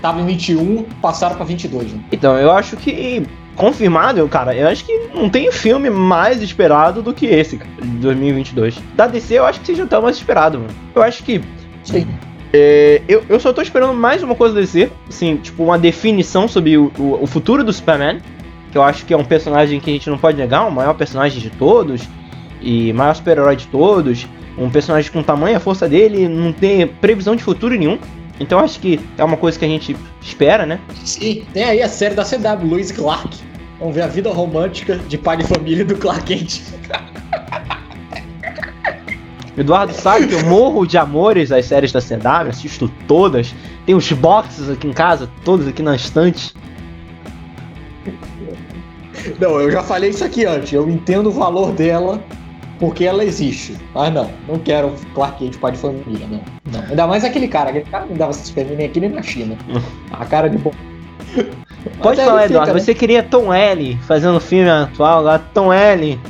Tava 0.00 0.20
em 0.20 0.26
21, 0.26 0.84
passaram 1.02 1.34
pra 1.34 1.44
22, 1.44 1.92
né? 1.92 2.00
Então, 2.12 2.38
eu 2.38 2.52
acho 2.52 2.76
que 2.76 3.26
confirmado, 3.60 4.26
cara, 4.26 4.56
eu 4.56 4.66
acho 4.66 4.86
que 4.86 5.10
não 5.14 5.28
tem 5.28 5.52
filme 5.52 5.90
mais 5.90 6.40
esperado 6.40 7.02
do 7.02 7.12
que 7.12 7.26
esse, 7.26 7.58
cara, 7.58 7.70
de 7.78 7.98
2022. 7.98 8.78
Da 8.94 9.06
DC, 9.06 9.34
eu 9.34 9.44
acho 9.44 9.60
que 9.60 9.66
seja 9.66 9.86
tão 9.86 10.00
mais 10.00 10.16
esperado, 10.16 10.58
mano. 10.58 10.70
Eu 10.94 11.02
acho 11.02 11.22
que. 11.22 11.42
Sim. 11.84 12.06
É, 12.54 13.02
eu, 13.06 13.22
eu 13.28 13.38
só 13.38 13.52
tô 13.52 13.60
esperando 13.60 13.92
mais 13.92 14.22
uma 14.22 14.34
coisa 14.34 14.54
da 14.54 14.62
DC, 14.62 14.90
assim, 15.06 15.36
tipo, 15.36 15.62
uma 15.62 15.78
definição 15.78 16.48
sobre 16.48 16.78
o, 16.78 16.90
o, 16.98 17.22
o, 17.22 17.26
futuro 17.26 17.62
do 17.62 17.70
Superman, 17.70 18.20
que 18.72 18.78
eu 18.78 18.82
acho 18.82 19.04
que 19.04 19.12
é 19.12 19.16
um 19.16 19.24
personagem 19.24 19.78
que 19.78 19.90
a 19.90 19.92
gente 19.92 20.08
não 20.08 20.16
pode 20.16 20.38
negar, 20.38 20.66
o 20.66 20.72
maior 20.72 20.94
personagem 20.94 21.38
de 21.38 21.50
todos, 21.50 22.08
e 22.62 22.94
maior 22.94 23.14
super-herói 23.14 23.56
de 23.56 23.66
todos, 23.66 24.26
Um 24.56 24.70
personagem 24.70 25.12
com 25.12 25.22
tamanho, 25.22 25.58
a 25.58 25.60
força 25.60 25.86
dele, 25.86 26.28
não 26.28 26.50
tem 26.50 26.86
previsão 26.86 27.36
de 27.36 27.42
futuro 27.42 27.74
nenhum. 27.76 27.98
Então 28.40 28.58
acho 28.58 28.80
que 28.80 28.98
é 29.18 29.22
uma 29.22 29.36
coisa 29.36 29.58
que 29.58 29.66
a 29.66 29.68
gente 29.68 29.94
espera, 30.22 30.64
né? 30.64 30.80
Sim, 31.04 31.44
tem 31.52 31.64
aí 31.64 31.82
a 31.82 31.88
série 31.88 32.14
da 32.14 32.24
CW, 32.24 32.66
Luiz 32.66 32.90
Clark. 32.90 33.49
Vamos 33.80 33.94
ver 33.94 34.02
a 34.02 34.06
vida 34.06 34.30
romântica 34.30 34.96
de 34.96 35.16
pai 35.16 35.38
de 35.38 35.44
família 35.44 35.86
do 35.86 35.96
Clark 35.96 36.24
Kent. 36.24 36.60
Eduardo 39.56 39.92
sabe 39.94 40.28
que 40.28 40.34
eu 40.34 40.44
morro 40.44 40.86
de 40.86 40.98
amores 40.98 41.50
às 41.50 41.64
séries 41.64 41.90
da 41.90 42.00
CW, 42.00 42.50
assisto 42.50 42.90
todas. 43.08 43.54
Tem 43.86 43.94
os 43.94 44.12
boxes 44.12 44.68
aqui 44.68 44.86
em 44.86 44.92
casa, 44.92 45.30
todos 45.44 45.66
aqui 45.66 45.82
na 45.82 45.96
estante. 45.96 46.54
Não, 49.40 49.60
eu 49.60 49.70
já 49.70 49.82
falei 49.82 50.10
isso 50.10 50.24
aqui 50.24 50.44
antes. 50.44 50.72
Eu 50.72 50.88
entendo 50.88 51.28
o 51.28 51.32
valor 51.32 51.72
dela 51.72 52.22
porque 52.78 53.04
ela 53.04 53.24
existe. 53.24 53.76
Mas 53.94 54.12
não, 54.12 54.30
não 54.46 54.58
quero 54.58 54.94
Clark 55.14 55.38
Kent 55.38 55.58
pai 55.58 55.72
de 55.72 55.78
família, 55.78 56.26
não. 56.26 56.42
não. 56.70 56.86
Ainda 56.86 57.06
mais 57.06 57.24
aquele 57.24 57.48
cara. 57.48 57.70
Aquele 57.70 57.86
cara 57.86 58.04
não 58.04 58.16
dava 58.16 58.32
Superman 58.34 58.76
nem 58.76 58.86
aqui 58.86 59.00
nem 59.00 59.08
na 59.08 59.22
China. 59.22 59.56
A 60.10 60.24
cara 60.26 60.48
de 60.48 60.58
bom. 60.58 60.72
Pode 62.02 62.20
falar, 62.20 62.44
Eduardo. 62.46 62.66
Fica, 62.66 62.74
né? 62.74 62.80
Você 62.80 62.94
queria 62.94 63.22
Tom 63.22 63.52
L 63.52 63.98
fazendo 64.06 64.40
filme 64.40 64.68
atual 64.68 65.20
agora. 65.20 65.42
Tom 65.52 65.72
L. 65.72 66.20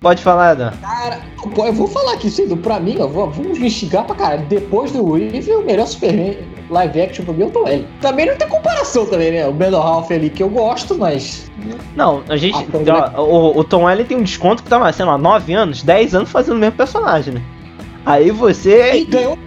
Pode 0.00 0.22
falar, 0.22 0.52
Eduardo. 0.52 0.78
Cara, 0.78 1.20
eu 1.56 1.72
vou 1.72 1.86
falar 1.86 2.14
aqui, 2.14 2.30
sendo 2.30 2.56
pra 2.56 2.78
mim, 2.78 2.96
ó, 3.00 3.06
vamos 3.06 3.56
investigar 3.56 4.04
pra 4.04 4.14
caralho. 4.14 4.46
Depois 4.46 4.92
do 4.92 5.04
Weave, 5.04 5.50
o 5.52 5.64
melhor 5.64 5.86
Superman 5.86 6.36
live 6.70 7.00
action 7.00 7.24
pro 7.24 7.34
mim 7.34 7.44
é 7.44 7.46
o 7.46 7.50
Tom 7.50 7.66
L. 7.66 7.86
Também 8.00 8.26
não 8.26 8.36
tem 8.36 8.48
comparação 8.48 9.06
também, 9.06 9.32
né? 9.32 9.46
O 9.46 9.52
Brandon 9.52 9.80
Ralph 9.80 10.10
ali 10.10 10.30
que 10.30 10.42
eu 10.42 10.48
gosto, 10.48 10.96
mas. 10.96 11.50
Não, 11.94 12.22
a 12.28 12.36
gente. 12.36 12.56
Ah, 12.90 13.20
o, 13.20 13.58
o, 13.58 13.64
Tom 13.64 13.88
L 13.88 14.04
tem 14.04 14.16
um 14.16 14.22
desconto 14.22 14.62
que 14.62 14.68
tava, 14.68 14.92
sei 14.92 15.04
lá, 15.04 15.16
9 15.16 15.52
anos, 15.54 15.82
10 15.82 16.14
anos 16.14 16.30
fazendo 16.30 16.56
o 16.56 16.60
mesmo 16.60 16.76
personagem, 16.76 17.34
né? 17.34 17.42
Aí 18.04 18.30
você. 18.30 18.94
E 18.94 19.04
ganhou. 19.04 19.38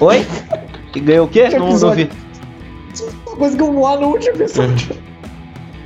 Oi? 0.00 0.26
E 0.94 1.00
ganhou 1.00 1.24
o 1.24 1.28
quê? 1.30 1.48
Não, 1.48 1.70
não 1.70 1.90
vi. 1.92 2.06
Coisa 3.36 3.56
que 3.56 3.62
eu 3.62 3.72
vou 3.72 4.00
no 4.00 4.08
último 4.08 4.36
episódio. 4.36 4.96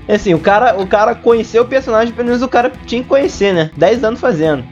É 0.09 0.15
assim, 0.15 0.35
o 0.35 0.39
cara, 0.39 0.81
o 0.81 0.87
cara 0.87 1.15
conheceu 1.15 1.63
o 1.63 1.67
personagem, 1.67 2.15
pelo 2.15 2.29
menos 2.29 2.43
o 2.43 2.49
cara 2.49 2.71
tinha 2.87 3.03
que 3.03 3.09
conhecer, 3.09 3.53
né? 3.53 3.71
10 3.77 4.05
anos 4.05 4.21
fazendo. 4.21 4.65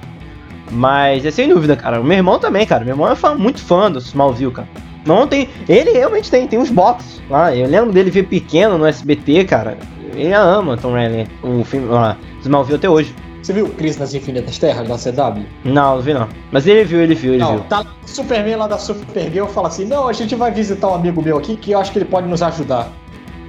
Mas 0.71 1.25
é 1.25 1.31
sem 1.31 1.49
dúvida, 1.49 1.77
cara. 1.77 2.01
O 2.01 2.05
meu 2.05 2.17
irmão 2.17 2.39
também, 2.39 2.67
cara. 2.67 2.85
Meu 2.85 2.95
irmão 2.95 3.11
é 3.11 3.17
fã, 3.17 3.35
muito 3.35 3.61
fã 3.61 3.91
do 3.91 3.99
Smallville, 3.99 4.53
cara. 4.53 4.69
Não 5.07 5.27
tem. 5.27 5.49
Ele 5.69 5.91
realmente 5.91 6.31
tem, 6.31 6.47
tem 6.47 6.59
uns 6.59 6.71
boxes 6.71 7.21
lá. 7.29 7.55
Eu 7.55 7.69
lembro 7.69 7.93
dele 7.93 8.11
ver 8.11 8.25
pequeno 8.25 8.79
no 8.79 8.87
SBT, 8.87 9.45
cara. 9.45 9.77
Ele 10.15 10.33
ama 10.33 10.77
Tom 10.77 10.93
Rayleigh, 10.93 11.29
o 11.43 11.65
filme 11.65 11.89
lá, 11.89 12.17
Smallville 12.41 12.77
até 12.77 12.89
hoje. 12.89 13.15
Você 13.45 13.53
viu 13.53 13.69
Crise 13.69 13.99
nas 13.99 14.15
Infinitas 14.15 14.57
Terras 14.57 14.89
da 14.89 14.97
CW? 14.97 15.45
Não, 15.65 15.97
não 15.97 16.01
vi 16.01 16.15
não. 16.15 16.27
Mas 16.51 16.67
ele 16.67 16.83
viu, 16.83 17.03
ele 17.03 17.15
viu, 17.15 17.35
ele 17.35 17.43
não, 17.43 17.57
viu. 17.57 17.65
Tá 17.65 17.85
o 18.03 18.09
Superman 18.09 18.57
lá 18.57 18.67
da 18.67 18.79
Supergirl 18.79 19.45
fala 19.49 19.69
assim: 19.69 19.85
Não, 19.85 20.09
a 20.09 20.15
gente 20.15 20.35
vai 20.35 20.51
visitar 20.51 20.89
um 20.89 20.95
amigo 20.95 21.21
meu 21.21 21.37
aqui 21.37 21.55
que 21.55 21.73
eu 21.73 21.79
acho 21.79 21.93
que 21.93 21.99
ele 21.99 22.07
pode 22.07 22.27
nos 22.27 22.43
ajudar. 22.43 22.91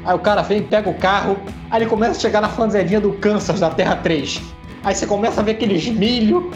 Aí 0.03 0.13
o 0.13 0.19
cara 0.19 0.41
vem, 0.41 0.61
pega 0.63 0.89
o 0.89 0.93
carro, 0.95 1.37
aí 1.71 1.81
ele 1.81 1.89
começa 1.89 2.11
a 2.11 2.19
chegar 2.19 2.41
na 2.41 2.49
fanzelinha 2.49 2.99
do 2.99 3.13
Kansas 3.13 3.61
da 3.61 3.69
Terra 3.69 3.95
3. 3.95 4.41
Aí 4.83 4.93
você 4.93 5.07
começa 5.07 5.39
a 5.39 5.43
ver 5.45 5.51
aqueles 5.51 5.87
milho, 5.87 6.51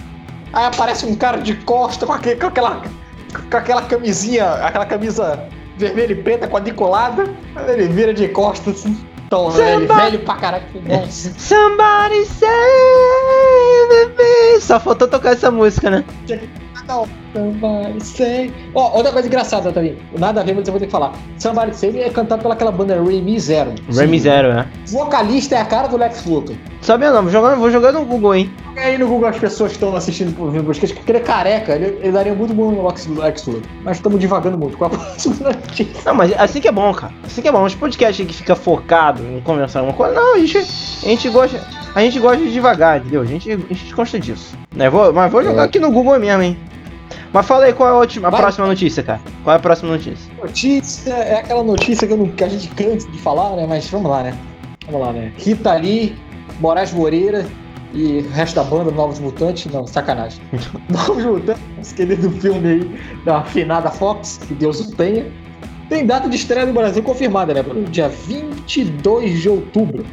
aí 0.52 0.66
aparece 0.66 1.06
um 1.06 1.16
cara 1.16 1.38
de 1.38 1.56
costa 1.56 2.06
com, 2.06 2.12
aquele, 2.12 2.36
com 2.36 2.48
aquela 2.48 2.82
com 3.50 3.58
aquela 3.58 3.84
camisinha, 3.84 4.52
aquela 4.56 4.86
camisa 4.86 5.48
vermelha 5.78 6.12
e 6.12 6.16
preta 6.16 6.46
quadriculada, 6.46 7.34
ele 7.70 7.88
vira 7.88 8.14
de 8.14 8.28
costas 8.28 8.80
assim. 8.80 8.98
Tão 9.30 9.52
velho, 9.52 9.88
velho 9.88 10.20
pra. 10.20 10.62
Nossa. 10.88 11.34
Somebody 11.38 12.26
save 12.26 12.50
me. 14.18 14.60
Só 14.60 14.80
faltou 14.80 15.08
tocar 15.08 15.34
essa 15.34 15.52
música, 15.52 15.90
né? 15.90 16.04
Não. 16.88 17.08
Somebody 17.34 18.04
Save. 18.04 18.54
Ó, 18.74 18.92
oh, 18.92 18.98
outra 18.98 19.12
coisa 19.12 19.28
engraçada 19.28 19.72
também. 19.72 19.98
Nada 20.18 20.42
a 20.42 20.44
ver, 20.44 20.56
mas 20.56 20.68
eu 20.68 20.72
vou 20.72 20.80
ter 20.80 20.86
que 20.88 20.92
falar. 20.92 21.14
Somebody 21.38 21.76
Save 21.76 22.00
é 22.00 22.10
cantado 22.10 22.42
pelaquela 22.42 22.72
banda 22.72 22.96
Remy 22.96 23.40
Zero. 23.40 23.74
Remy 23.92 24.20
Zero, 24.20 24.54
né? 24.54 24.68
Vocalista 24.88 25.56
é 25.56 25.62
a 25.62 25.66
cara 25.66 25.88
do 25.88 25.98
Lex 25.98 26.26
Luthor. 26.26 26.56
Sabia 26.82 27.12
não, 27.12 27.24
vou 27.24 27.32
jogar, 27.32 27.56
vou 27.56 27.72
jogar 27.72 27.92
no 27.92 28.06
Google, 28.06 28.36
hein? 28.36 28.52
Joga 28.68 28.82
aí 28.82 28.98
no 28.98 29.08
Google 29.08 29.28
as 29.28 29.38
pessoas 29.38 29.72
que 29.72 29.78
estão 29.78 29.96
assistindo 29.96 30.34
por 30.36 30.50
vídeo, 30.50 30.66
porque 30.66 31.12
ele 31.12 31.18
é 31.18 31.22
careca, 31.22 31.76
ele, 31.76 31.98
ele 32.02 32.12
daria 32.12 32.34
muito 32.34 32.54
bom 32.54 32.72
no 32.72 32.88
Lex, 32.88 33.06
Lex 33.08 33.46
Luthor. 33.46 33.62
Mas 33.84 33.98
estamos 33.98 34.20
divagando 34.20 34.58
muito. 34.58 34.78
com 34.78 34.86
a 34.86 34.90
próxima 34.90 35.50
notícia? 35.50 36.02
Não, 36.06 36.16
mas 36.16 36.32
assim 36.38 36.62
que 36.62 36.68
é 36.68 36.72
bom, 36.72 36.94
cara. 36.94 37.14
Assim 37.24 37.42
que 37.42 37.48
é 37.48 37.52
bom. 37.52 37.64
Os 37.64 37.76
podcasts 37.76 38.26
que 38.26 38.34
fica 38.34 38.56
focado 38.56 39.22
em 39.24 39.42
conversar 39.42 39.84
uma 39.84 39.94
coisa. 39.94 40.14
Não, 40.14 40.36
a 40.36 40.40
gente, 40.40 40.58
a 40.58 41.08
gente 41.08 41.30
gosta. 41.30 41.62
A 41.94 42.02
gente 42.02 42.20
gosta 42.20 42.38
de 42.38 42.52
devagar, 42.52 43.00
entendeu? 43.00 43.22
A 43.22 43.26
gente, 43.26 43.52
a 43.52 43.58
gente 43.58 43.94
gosta 43.94 44.20
disso. 44.20 44.58
Né? 44.74 44.90
Vou, 44.90 45.12
mas 45.12 45.32
vou 45.32 45.44
jogar 45.44 45.64
é. 45.64 45.66
aqui 45.66 45.80
no 45.80 45.92
Google 45.92 46.20
mesmo, 46.20 46.44
hein? 46.44 46.58
Mas 47.32 47.46
fala 47.46 47.66
aí 47.66 47.74
qual 47.74 47.90
é 47.90 47.92
a, 47.92 47.96
última, 47.98 48.28
a 48.28 48.32
próxima 48.32 48.68
notícia, 48.68 49.04
cara. 49.04 49.22
Qual 49.44 49.54
é 49.54 49.58
a 49.58 49.62
próxima 49.62 49.92
notícia? 49.92 50.32
Notícia 50.42 51.14
é 51.14 51.40
aquela 51.40 51.64
notícia 51.64 52.08
que, 52.08 52.16
não, 52.16 52.28
que 52.28 52.44
a 52.44 52.50
gente 52.50 52.68
cansa 52.70 53.10
de 53.10 53.18
falar, 53.20 53.56
né? 53.56 53.66
Mas 53.68 53.88
vamos 53.90 54.10
lá, 54.10 54.24
né? 54.24 54.38
Vamos 54.86 55.02
lá, 55.06 55.14
né? 55.14 55.32
Rita 55.38 55.74
Lee, 55.76 56.16
Moraes 56.60 56.92
Moreira 56.92 57.46
e 57.94 58.20
o 58.20 58.30
resto 58.30 58.56
da 58.56 58.64
banda 58.64 58.92
Novos 58.92 59.20
Mutantes. 59.20 59.72
Não, 59.72 59.86
sacanagem. 59.86 60.42
Novos 60.90 61.24
Mutantes, 61.24 61.94
querido 61.94 62.30
filme 62.32 62.68
aí 62.68 63.00
da 63.26 63.40
afinada 63.40 63.90
Fox, 63.90 64.40
que 64.48 64.54
Deus 64.54 64.80
o 64.80 64.96
tenha. 64.96 65.26
Tem 65.90 66.06
data 66.06 66.30
de 66.30 66.36
estreia 66.36 66.68
no 66.68 66.74
Brasil 66.74 67.02
confirmada, 67.02 67.54
né? 67.54 67.64
Para 67.64 67.78
o 67.78 67.84
dia 67.84 68.10
22 68.10 69.42
de 69.42 69.50
outubro. 69.50 70.06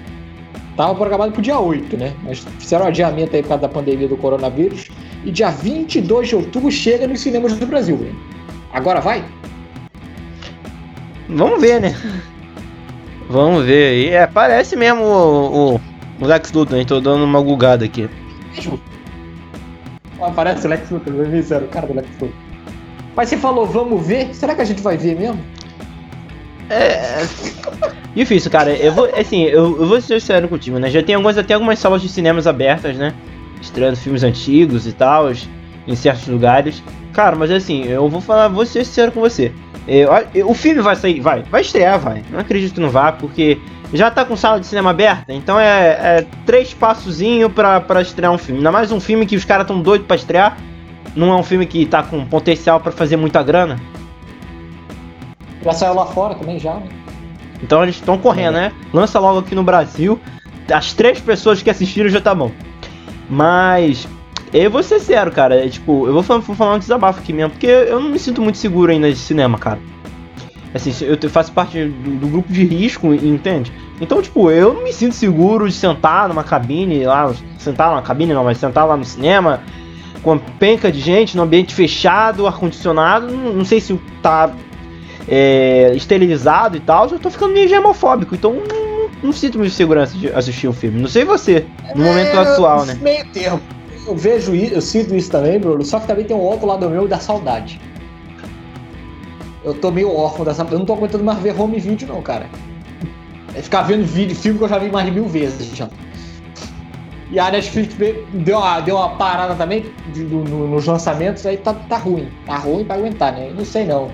Tava 0.76 0.94
programado 0.94 1.32
pro 1.32 1.42
dia 1.42 1.58
8, 1.58 1.96
né? 1.96 2.14
Mas 2.22 2.40
fizeram 2.58 2.84
um 2.84 2.88
adiamento 2.88 3.34
aí 3.34 3.42
por 3.42 3.48
causa 3.48 3.62
da 3.62 3.68
pandemia 3.68 4.08
do 4.08 4.16
coronavírus. 4.16 4.88
E 5.26 5.32
dia 5.32 5.50
22 5.50 6.28
de 6.28 6.36
outubro 6.36 6.70
chega 6.70 7.04
nos 7.08 7.20
cinemas 7.20 7.52
do 7.54 7.66
Brasil. 7.66 7.96
Né? 7.96 8.12
Agora 8.72 9.00
vai? 9.00 9.24
Vamos 11.28 11.60
ver, 11.60 11.80
né? 11.80 11.96
Vamos 13.28 13.64
ver 13.64 13.88
aí. 13.88 14.08
É, 14.10 14.24
parece 14.28 14.76
mesmo 14.76 15.02
o, 15.02 15.74
o, 15.74 15.80
o 16.20 16.26
Lex 16.26 16.52
Luthor, 16.52 16.78
hein? 16.78 16.86
Tô 16.86 17.00
dando 17.00 17.24
uma 17.24 17.40
gugada 17.40 17.84
aqui. 17.84 18.08
Aparece 20.20 20.64
o 20.64 20.70
Lex 20.70 20.88
Luthor, 20.90 21.12
eu 21.12 21.28
vi 21.28 21.40
o 21.40 21.68
cara 21.68 21.88
do 21.88 21.94
Lex 21.94 22.08
Luthor. 22.20 22.28
Mas 23.16 23.28
você 23.28 23.36
falou, 23.36 23.66
vamos 23.66 24.06
ver? 24.06 24.32
Será 24.32 24.54
que 24.54 24.62
a 24.62 24.64
gente 24.64 24.80
vai 24.80 24.96
ver 24.96 25.18
mesmo? 25.18 25.40
É. 26.70 27.26
Difícil, 28.14 28.48
cara. 28.48 28.70
Eu 28.76 28.92
vou, 28.92 29.06
assim, 29.12 29.42
eu, 29.42 29.76
eu 29.80 29.86
vou 29.86 30.00
ser 30.00 30.20
sincero 30.20 30.48
contigo, 30.48 30.78
né? 30.78 30.88
Já 30.88 31.02
tem 31.02 31.16
algumas, 31.16 31.36
até 31.36 31.54
algumas 31.54 31.80
salas 31.80 32.00
de 32.00 32.08
cinemas 32.08 32.46
abertas, 32.46 32.96
né? 32.96 33.12
Estreando 33.60 33.96
filmes 33.96 34.22
antigos 34.22 34.86
e 34.86 34.92
tal, 34.92 35.30
em 35.86 35.96
certos 35.96 36.28
lugares. 36.28 36.82
Cara, 37.12 37.34
mas 37.34 37.50
assim, 37.50 37.84
eu 37.84 38.08
vou 38.08 38.20
falar, 38.20 38.48
vou 38.48 38.66
ser 38.66 38.84
sincero 38.84 39.12
com 39.12 39.20
você. 39.20 39.52
Eu, 39.88 40.10
eu, 40.34 40.50
o 40.50 40.54
filme 40.54 40.82
vai 40.82 40.96
sair, 40.96 41.20
vai, 41.20 41.42
vai 41.42 41.60
estrear, 41.60 41.98
vai. 41.98 42.22
Não 42.30 42.40
acredito 42.40 42.74
que 42.74 42.80
não 42.80 42.90
vá, 42.90 43.12
porque 43.12 43.58
já 43.92 44.10
tá 44.10 44.24
com 44.24 44.36
sala 44.36 44.58
de 44.58 44.66
cinema 44.66 44.90
aberta, 44.90 45.32
então 45.32 45.58
é, 45.58 45.88
é 45.88 46.26
três 46.44 46.74
passozinho 46.74 47.48
pra, 47.48 47.80
pra 47.80 48.02
estrear 48.02 48.32
um 48.32 48.38
filme. 48.38 48.58
Ainda 48.58 48.72
mais 48.72 48.90
um 48.90 49.00
filme 49.00 49.24
que 49.24 49.36
os 49.36 49.44
caras 49.44 49.66
tão 49.66 49.80
doidos 49.80 50.06
pra 50.06 50.16
estrear. 50.16 50.56
Não 51.14 51.32
é 51.32 51.36
um 51.36 51.42
filme 51.42 51.64
que 51.64 51.86
tá 51.86 52.02
com 52.02 52.24
potencial 52.26 52.80
para 52.80 52.92
fazer 52.92 53.16
muita 53.16 53.42
grana. 53.42 53.80
Já 55.62 55.72
saiu 55.72 55.94
lá 55.94 56.04
fora 56.04 56.34
também, 56.34 56.58
já, 56.58 56.74
né? 56.74 56.88
Então 57.62 57.82
eles 57.82 57.94
estão 57.94 58.18
correndo, 58.18 58.58
é. 58.58 58.60
né? 58.68 58.72
Lança 58.92 59.18
logo 59.18 59.38
aqui 59.38 59.54
no 59.54 59.62
Brasil. 59.62 60.20
As 60.70 60.92
três 60.92 61.20
pessoas 61.20 61.62
que 61.62 61.70
assistiram 61.70 62.08
já 62.08 62.20
tá 62.20 62.34
bom. 62.34 62.50
Mas 63.28 64.06
eu 64.52 64.70
vou 64.70 64.82
ser 64.82 65.00
sério, 65.00 65.32
cara. 65.32 65.64
É, 65.64 65.68
tipo, 65.68 66.06
eu 66.06 66.12
vou 66.12 66.22
falar, 66.22 66.40
vou 66.40 66.56
falar 66.56 66.74
um 66.74 66.78
desabafo 66.78 67.20
aqui 67.20 67.32
mesmo, 67.32 67.50
porque 67.50 67.66
eu 67.66 68.00
não 68.00 68.10
me 68.10 68.18
sinto 68.18 68.40
muito 68.40 68.58
seguro 68.58 68.92
ainda 68.92 69.10
de 69.10 69.18
cinema, 69.18 69.58
cara. 69.58 69.78
Assim, 70.74 70.92
eu 71.04 71.30
faço 71.30 71.52
parte 71.52 71.84
do, 71.86 72.26
grupo 72.26 72.52
de 72.52 72.64
risco, 72.64 73.12
entende? 73.14 73.72
Então, 74.00 74.20
tipo, 74.20 74.50
eu 74.50 74.74
não 74.74 74.84
me 74.84 74.92
sinto 74.92 75.14
seguro 75.14 75.66
de 75.66 75.74
sentar 75.74 76.28
numa 76.28 76.44
cabine 76.44 77.04
lá, 77.04 77.32
sentar 77.58 77.90
numa 77.90 78.02
cabine 78.02 78.34
não, 78.34 78.44
mas 78.44 78.58
sentar 78.58 78.86
lá 78.86 78.94
no 78.94 79.04
cinema, 79.04 79.62
com 80.22 80.32
uma 80.32 80.40
penca 80.58 80.92
de 80.92 81.00
gente, 81.00 81.36
num 81.36 81.44
ambiente 81.44 81.74
fechado, 81.74 82.46
ar-condicionado, 82.46 83.28
não, 83.28 83.54
não, 83.54 83.64
sei 83.64 83.80
se 83.80 83.98
tá 84.20 84.50
é, 85.26 85.92
esterilizado 85.94 86.76
e 86.76 86.80
tal, 86.80 87.08
eu 87.08 87.18
tô 87.18 87.30
ficando 87.30 87.54
meio 87.54 87.68
gemofóbico, 87.68 88.34
então 88.34 88.54
não, 89.22 89.32
sinto 89.32 89.58
muita 89.58 89.74
segurança 89.74 90.16
de 90.16 90.28
assistir 90.32 90.68
um 90.68 90.72
filme. 90.72 91.00
Não 91.00 91.08
sei 91.08 91.24
você, 91.24 91.66
no 91.94 92.04
é, 92.04 92.08
momento 92.08 92.38
atual, 92.38 92.84
né? 92.84 92.98
Meio 93.00 93.26
termo. 93.30 93.60
Eu 94.06 94.14
vejo 94.14 94.54
isso, 94.54 94.74
eu 94.74 94.80
sinto 94.80 95.14
isso 95.14 95.30
também, 95.30 95.58
Bruno, 95.58 95.84
só 95.84 95.98
que 95.98 96.06
também 96.06 96.24
tem 96.24 96.36
um 96.36 96.40
outro 96.40 96.66
lado 96.66 96.88
meu 96.88 97.08
da 97.08 97.18
saudade. 97.18 97.80
Eu 99.64 99.74
tô 99.74 99.90
meio 99.90 100.14
órfão 100.14 100.44
dessa. 100.44 100.62
Eu 100.70 100.78
não 100.78 100.86
tô 100.86 100.92
aguentando 100.92 101.24
mais 101.24 101.40
ver 101.40 101.58
home 101.60 101.80
video, 101.80 102.06
não, 102.06 102.22
cara. 102.22 102.46
É 103.52 103.60
ficar 103.60 103.82
vendo 103.82 104.04
vídeo, 104.04 104.36
filme 104.36 104.58
que 104.58 104.64
eu 104.64 104.68
já 104.68 104.78
vi 104.78 104.90
mais 104.90 105.06
de 105.06 105.12
mil 105.12 105.26
vezes 105.26 105.74
já. 105.74 105.88
E 107.32 107.40
a 107.40 107.50
Netflix 107.50 107.96
deu 108.32 108.58
uma, 108.58 108.80
deu 108.80 108.96
uma 108.96 109.08
parada 109.16 109.54
também 109.56 109.86
de, 110.12 110.22
do, 110.22 110.44
no, 110.44 110.68
nos 110.68 110.86
lançamentos, 110.86 111.44
aí 111.44 111.56
tá, 111.56 111.74
tá 111.74 111.96
ruim. 111.96 112.28
Tá 112.46 112.56
ruim 112.58 112.84
pra 112.84 112.94
aguentar, 112.94 113.32
né? 113.32 113.50
Não 113.56 113.64
sei 113.64 113.84
não. 113.84 114.10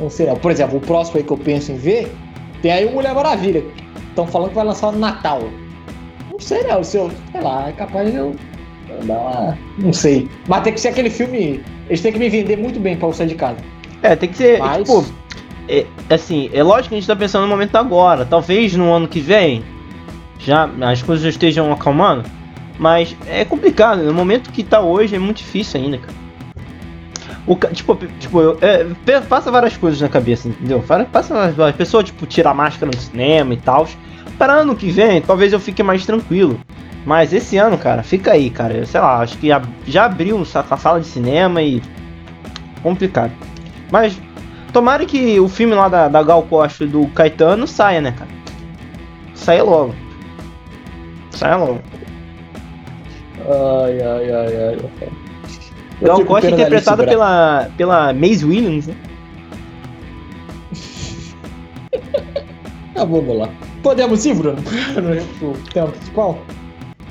Não 0.00 0.10
sei 0.10 0.26
não. 0.26 0.36
Por 0.36 0.50
exemplo, 0.50 0.78
o 0.78 0.80
próximo 0.80 1.18
aí 1.18 1.22
que 1.22 1.30
eu 1.30 1.38
penso 1.38 1.70
em 1.70 1.76
ver, 1.76 2.12
tem 2.60 2.72
aí 2.72 2.84
o 2.84 2.92
Mulher 2.92 3.14
Maravilha. 3.14 3.62
Estão 4.18 4.26
falando 4.26 4.48
que 4.48 4.56
vai 4.56 4.64
lançar 4.64 4.90
no 4.90 4.98
Natal. 4.98 5.42
Não 6.28 6.40
sei 6.40 6.64
não, 6.64 6.82
se 6.82 6.96
eu, 6.96 7.08
sei 7.30 7.40
lá, 7.40 7.68
é 7.68 7.72
capaz 7.72 8.10
de 8.10 8.16
eu 8.16 8.34
Dá 9.04 9.14
uma... 9.14 9.58
Não 9.78 9.92
sei. 9.92 10.28
Mas 10.48 10.62
tem 10.64 10.72
que 10.72 10.80
ser 10.80 10.88
aquele 10.88 11.08
filme. 11.08 11.62
Eles 11.86 12.00
têm 12.00 12.12
que 12.12 12.18
me 12.18 12.28
vender 12.28 12.56
muito 12.56 12.80
bem 12.80 12.96
pra 12.96 13.06
eu 13.06 13.12
sair 13.12 13.28
de 13.28 13.36
casa. 13.36 13.58
É, 14.02 14.16
tem 14.16 14.28
que 14.28 14.36
ser, 14.36 14.58
Mas- 14.58 14.78
tipo, 14.78 15.04
é, 15.68 15.86
assim, 16.10 16.50
é 16.52 16.64
lógico 16.64 16.88
que 16.88 16.94
a 16.96 16.98
gente 16.98 17.06
tá 17.06 17.14
pensando 17.14 17.42
no 17.42 17.48
momento 17.48 17.76
agora. 17.76 18.24
Talvez 18.24 18.74
no 18.74 18.92
ano 18.92 19.06
que 19.06 19.20
vem 19.20 19.62
já 20.40 20.68
as 20.80 21.00
coisas 21.00 21.22
já 21.22 21.28
estejam 21.30 21.70
acalmando, 21.70 22.24
mas 22.76 23.14
é 23.26 23.44
complicado. 23.44 24.02
No 24.02 24.14
momento 24.14 24.50
que 24.50 24.64
tá 24.64 24.80
hoje 24.80 25.14
é 25.14 25.18
muito 25.18 25.36
difícil 25.36 25.80
ainda, 25.80 25.98
cara. 25.98 26.14
O, 27.46 27.54
tipo, 27.72 27.94
tipo 28.18 28.40
eu, 28.40 28.58
é, 28.60 29.20
passa 29.20 29.50
várias 29.50 29.76
coisas 29.76 30.00
na 30.00 30.08
cabeça, 30.08 30.48
entendeu? 30.48 30.82
Passa 31.12 31.34
várias- 31.34 31.60
a 31.60 31.72
pessoa, 31.72 32.02
tipo, 32.02 32.26
tira 32.26 32.50
a 32.50 32.54
máscara 32.54 32.90
no 32.92 33.00
cinema 33.00 33.54
e 33.54 33.58
tal. 33.58 33.86
Para 34.38 34.52
ano 34.54 34.76
que 34.76 34.90
vem, 34.90 35.20
talvez 35.20 35.52
eu 35.52 35.58
fique 35.58 35.82
mais 35.82 36.06
tranquilo. 36.06 36.60
Mas 37.04 37.32
esse 37.32 37.56
ano, 37.56 37.76
cara, 37.76 38.02
fica 38.02 38.32
aí, 38.32 38.50
cara. 38.50 38.74
Eu 38.74 38.86
sei 38.86 39.00
lá, 39.00 39.18
acho 39.20 39.36
que 39.38 39.48
já 39.86 40.04
abriu 40.04 40.40
a 40.40 40.76
sala 40.76 41.00
de 41.00 41.06
cinema 41.06 41.60
e. 41.62 41.82
complicado. 42.82 43.32
Mas 43.90 44.20
tomara 44.72 45.04
que 45.06 45.40
o 45.40 45.48
filme 45.48 45.74
lá 45.74 45.88
da, 45.88 46.08
da 46.08 46.22
Gal 46.22 46.42
Costa 46.42 46.84
e 46.84 46.86
do 46.86 47.06
Caetano 47.08 47.66
saia, 47.66 48.00
né, 48.00 48.12
cara? 48.12 48.30
Saia 49.34 49.64
logo. 49.64 49.94
Saia 51.30 51.56
logo. 51.56 51.80
Ai, 53.40 54.00
ai, 54.00 54.30
ai, 54.30 54.56
ai. 54.68 54.78
Gal 56.02 56.24
Costa 56.24 56.48
é 56.48 56.50
interpretada 56.50 57.04
pela, 57.04 57.70
pela 57.76 58.12
Maisie 58.12 58.46
Williams, 58.46 58.86
né? 58.86 58.94
Ah, 63.00 63.04
vamos 63.04 63.38
lá. 63.38 63.48
Podemos 63.88 64.26
ir, 64.26 64.34
Bruno? 64.34 64.58
Pro 65.38 65.54
tema 65.72 65.88
principal? 65.88 66.38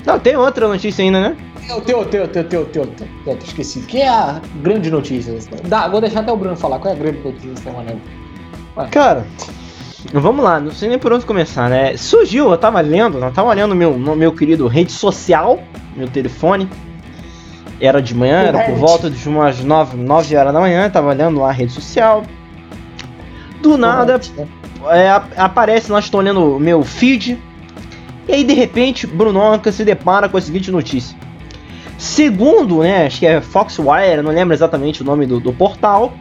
Não, 0.06 0.20
tem 0.20 0.38
outra 0.38 0.68
notícia 0.68 1.04
ainda, 1.04 1.20
né? 1.20 1.38
Teu, 1.66 1.82
teu, 1.82 2.06
teu, 2.06 2.28
teu, 2.28 2.44
teu, 2.44 2.66
teu, 2.66 2.86
teu, 2.86 3.08
teu, 3.26 3.38
esqueci. 3.44 3.80
Que 3.80 4.02
é 4.02 4.08
a 4.08 4.40
grande 4.62 4.92
notícia? 4.92 5.36
Dá, 5.64 5.88
vou 5.88 6.00
deixar 6.00 6.20
até 6.20 6.32
o 6.32 6.38
Bruno 6.38 6.56
falar. 6.56 6.78
Qual 6.78 6.94
é 6.94 6.96
a 6.96 7.00
grande 7.00 7.18
notícia 7.18 7.50
dessa 7.50 7.64
semana? 7.64 7.96
Cara, 8.92 9.26
vamos 10.14 10.46
lá, 10.46 10.60
não 10.60 10.70
sei 10.70 10.88
nem 10.88 11.00
por 11.00 11.12
onde 11.12 11.26
começar, 11.26 11.68
né? 11.68 11.98
Surgiu, 11.98 12.52
eu 12.52 12.58
tava 12.60 12.80
lendo, 12.80 13.18
eu 13.18 13.32
tava 13.32 13.50
olhando 13.50 13.74
meu, 13.76 13.98
meu 13.98 14.32
querido 14.32 14.68
rede 14.68 14.92
social, 14.92 15.60
meu 15.96 16.08
telefone. 16.08 16.70
Era 17.82 18.04
de 18.04 18.14
manhã, 18.14 18.44
era 18.44 18.66
por 18.66 18.76
volta 18.76 19.10
de 19.10 19.28
umas 19.28 19.64
9, 19.64 19.98
9 19.98 20.36
horas 20.36 20.54
da 20.54 20.60
manhã, 20.60 20.88
tava 20.92 21.10
olhando 21.10 21.40
lá 21.40 21.50
a 21.50 21.54
rede 21.54 21.72
social. 21.72 22.22
Do 23.64 23.80
nada, 23.80 24.22
é, 24.92 25.10
ap- 25.10 25.32
aparece 25.38 25.92
lá, 25.92 26.00
estou 26.00 26.20
olhando 26.20 26.56
o 26.56 26.60
meu 26.60 26.84
feed. 26.84 27.38
E 28.28 28.34
aí, 28.34 28.44
de 28.44 28.54
repente, 28.54 29.08
Brunonca 29.08 29.72
se 29.72 29.84
depara 29.86 30.28
com 30.28 30.38
a 30.38 30.42
seguinte 30.42 30.70
notícia. 30.72 31.16
Segundo, 31.98 32.80
né, 32.84 33.08
acho 33.08 33.20
que 33.20 33.26
é 33.26 33.42
Foxwire, 33.42 34.22
não 34.22 34.32
lembro 34.32 34.54
exatamente 34.54 35.02
o 35.02 35.06
nome 35.06 35.26
do, 35.26 35.40
do 35.40 35.52
portal. 35.52 36.14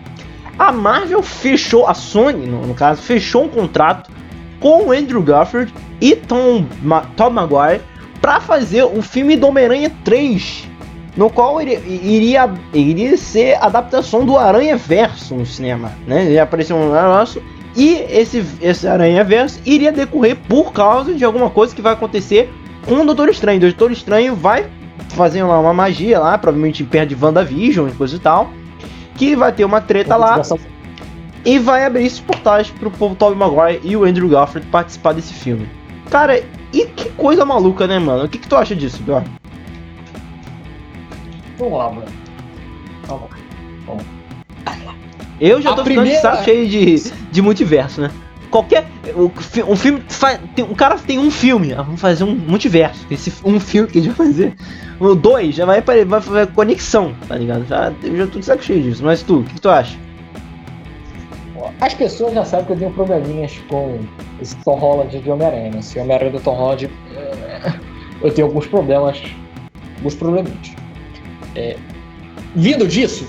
A 0.58 0.72
Marvel 0.72 1.22
fechou, 1.22 1.86
a 1.86 1.92
Sony, 1.92 2.46
no, 2.46 2.66
no 2.66 2.74
caso, 2.74 3.02
fechou 3.02 3.44
um 3.44 3.48
contrato 3.48 4.10
com 4.58 4.90
Andrew 4.90 5.22
Garfield 5.22 5.72
e 6.00 6.16
Tom, 6.16 6.64
Ma 6.82 7.02
Tom 7.14 7.28
Maguire 7.30 7.82
para 8.22 8.40
fazer 8.40 8.84
o 8.84 9.02
filme 9.02 9.36
do 9.36 9.48
Homem-Aranha 9.48 9.92
3, 10.02 10.66
no 11.14 11.28
qual 11.28 11.60
iria, 11.60 11.78
iria, 11.86 12.50
iria 12.72 13.16
ser 13.18 13.62
adaptação 13.62 14.24
do 14.24 14.38
Aranha 14.38 14.76
Verso 14.78 15.34
no 15.34 15.44
cinema, 15.44 15.92
né? 16.06 16.30
Ia 16.30 16.44
aparecer 16.44 16.72
um 16.72 16.90
negócio 16.90 17.42
e 17.76 17.94
esse, 18.08 18.44
esse 18.60 18.88
Aranha 18.88 19.22
Verso 19.22 19.60
iria 19.66 19.92
decorrer 19.92 20.36
por 20.48 20.72
causa 20.72 21.14
de 21.14 21.24
alguma 21.24 21.50
coisa 21.50 21.74
que 21.74 21.82
vai 21.82 21.92
acontecer 21.92 22.50
com 22.86 22.94
o 22.94 23.04
Doutor 23.04 23.28
Estranho. 23.28 23.58
O 23.58 23.60
Doutor 23.60 23.92
Estranho 23.92 24.34
vai 24.34 24.66
fazer 25.10 25.42
lá 25.42 25.60
uma 25.60 25.74
magia 25.74 26.18
lá, 26.18 26.38
provavelmente 26.38 26.82
perto 26.82 27.10
de 27.14 27.22
WandaVision 27.22 27.88
e 27.88 27.92
coisa 27.92 28.16
e 28.16 28.18
tal. 28.18 28.50
Que 29.14 29.36
vai 29.36 29.52
ter 29.52 29.64
uma 29.64 29.80
treta 29.80 30.16
lá 30.16 30.40
e 31.44 31.58
vai 31.58 31.84
abrir 31.84 32.06
esses 32.06 32.20
portais 32.20 32.70
pro 32.70 32.90
povo 32.90 33.14
Tobey 33.14 33.38
Maguire 33.38 33.80
e 33.84 33.96
o 33.96 34.04
Andrew 34.04 34.28
Garfield 34.28 34.66
participar 34.68 35.12
desse 35.12 35.34
filme. 35.34 35.68
Cara, 36.10 36.42
e 36.72 36.86
que 36.86 37.10
coisa 37.10 37.44
maluca, 37.44 37.86
né, 37.86 37.98
mano? 37.98 38.24
O 38.24 38.28
que, 38.28 38.38
que 38.38 38.48
tu 38.48 38.56
acha 38.56 38.74
disso, 38.74 39.02
Bior? 39.02 39.22
Vamos 41.58 41.78
lá, 41.78 41.88
Bruno. 41.88 42.06
Vamos 43.06 43.30
lá. 44.02 44.15
Eu 45.40 45.60
já 45.60 45.70
A 45.70 45.74
tô 45.74 45.84
ficando 45.84 46.04
de 46.06 46.10
primeira- 46.12 46.20
saco 46.20 46.44
cheio 46.44 46.68
de, 46.68 47.12
de 47.30 47.42
multiverso, 47.42 48.00
né? 48.00 48.10
Qualquer. 48.50 48.86
O, 49.14 49.28
fi- 49.28 49.62
um 49.62 49.76
filme. 49.76 50.02
tem- 50.54 50.64
um 50.64 50.74
cara 50.74 50.96
tem 50.96 51.18
um 51.18 51.30
filme, 51.30 51.72
ah, 51.74 51.82
vamos 51.82 52.00
fazer 52.00 52.24
um 52.24 52.34
multiverso. 52.34 53.04
Esse 53.10 53.32
um 53.44 53.60
filme 53.60 53.88
que 53.88 53.98
a 53.98 54.02
gente 54.02 54.14
vai 54.14 54.26
fazer. 54.28 54.54
O 54.98 55.14
dois 55.14 55.54
já 55.54 55.66
vai, 55.66 55.80
apare- 55.80 56.04
vai 56.04 56.20
fazer 56.22 56.46
conexão, 56.48 57.14
tá 57.28 57.36
ligado? 57.36 57.66
Já, 57.66 57.92
eu 58.02 58.16
já 58.16 58.26
tô 58.26 58.38
de 58.38 58.44
saco 58.46 58.62
cheio 58.64 58.82
disso. 58.82 59.04
Mas 59.04 59.22
tu, 59.22 59.40
o 59.40 59.44
que, 59.44 59.54
que 59.54 59.60
tu 59.60 59.68
acha? 59.68 59.96
As 61.80 61.92
pessoas 61.94 62.32
já 62.32 62.44
sabem 62.44 62.66
que 62.66 62.72
eu 62.72 62.78
tenho 62.78 62.90
probleminhas 62.92 63.58
com 63.68 63.98
esse 64.40 64.56
Tom 64.58 64.76
Holland 64.76 65.18
de 65.18 65.30
Homem-Aranha. 65.30 65.70
né? 65.72 65.78
Esse 65.80 65.98
Homem-Aranha 65.98 66.32
do 66.32 66.40
Tom 66.40 66.54
Holland, 66.54 66.88
é, 67.14 67.72
eu 68.22 68.30
tenho 68.32 68.46
alguns 68.46 68.66
problemas, 68.66 69.20
alguns 69.98 70.14
probleminhas. 70.14 70.70
É, 71.54 71.76
vindo 72.54 72.86
disso, 72.86 73.26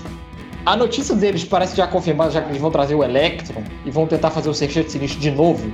a 0.67 0.75
notícia 0.75 1.15
deles 1.15 1.45
parece 1.45 1.77
já 1.77 1.87
confirmada, 1.87 2.29
já 2.29 2.41
que 2.41 2.49
eles 2.49 2.61
vão 2.61 2.69
trazer 2.69 2.93
o 2.93 3.01
Electron 3.01 3.63
e 3.85 3.89
vão 3.89 4.05
tentar 4.05 4.31
fazer 4.31 4.49
o 4.49 4.53
Sexteto 4.53 4.91
Sinistro 4.91 5.21
de 5.21 5.31
novo. 5.31 5.71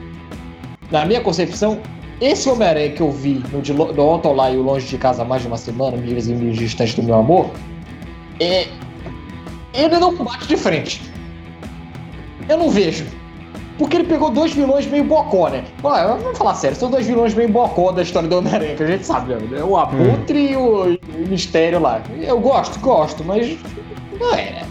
Na 0.91 1.03
minha 1.03 1.19
concepção, 1.19 1.79
esse 2.21 2.47
Homem-Aranha 2.47 2.91
que 2.91 3.01
eu 3.01 3.11
vi 3.11 3.43
no 3.51 3.59
de, 3.59 3.73
Lo- 3.73 3.91
do 3.91 4.05
Otto 4.07 4.31
lá 4.31 4.51
e 4.51 4.55
o 4.57 4.61
Longe 4.61 4.85
de 4.87 4.97
Casa 4.99 5.23
há 5.23 5.25
mais 5.25 5.41
de 5.41 5.47
uma 5.47 5.57
semana, 5.57 5.97
Milhas 5.97 6.27
e 6.27 6.33
Milhas 6.35 6.57
Distantes 6.57 6.93
do 6.93 7.01
Meu 7.01 7.15
Amor, 7.15 7.49
é, 8.39 8.67
ele 9.73 9.97
não 9.97 10.15
bate 10.15 10.47
de 10.47 10.55
frente. 10.55 11.01
Eu 12.47 12.59
não 12.59 12.69
vejo. 12.69 13.05
Porque 13.79 13.97
ele 13.97 14.03
pegou 14.03 14.29
dois 14.29 14.53
vilões 14.53 14.85
meio 14.85 15.03
bocó, 15.05 15.49
né? 15.49 15.63
Olha, 15.83 16.15
vamos 16.17 16.37
falar 16.37 16.53
sério, 16.53 16.77
são 16.77 16.91
dois 16.91 17.07
vilões 17.07 17.33
meio 17.33 17.49
bocó 17.49 17.91
da 17.91 18.03
história 18.03 18.29
do 18.29 18.37
Homem-Aranha, 18.37 18.75
que 18.75 18.83
a 18.83 18.87
gente 18.87 19.03
sabe, 19.07 19.33
né? 19.33 19.63
O 19.63 19.75
Abutre 19.75 20.51
e 20.51 20.55
o, 20.55 20.91
e 20.91 20.99
o 21.25 21.27
Mistério 21.27 21.79
lá. 21.79 21.99
Eu 22.21 22.39
gosto, 22.39 22.79
gosto, 22.79 23.23
mas 23.23 23.57
não 24.19 24.35
é, 24.35 24.51
né? 24.51 24.62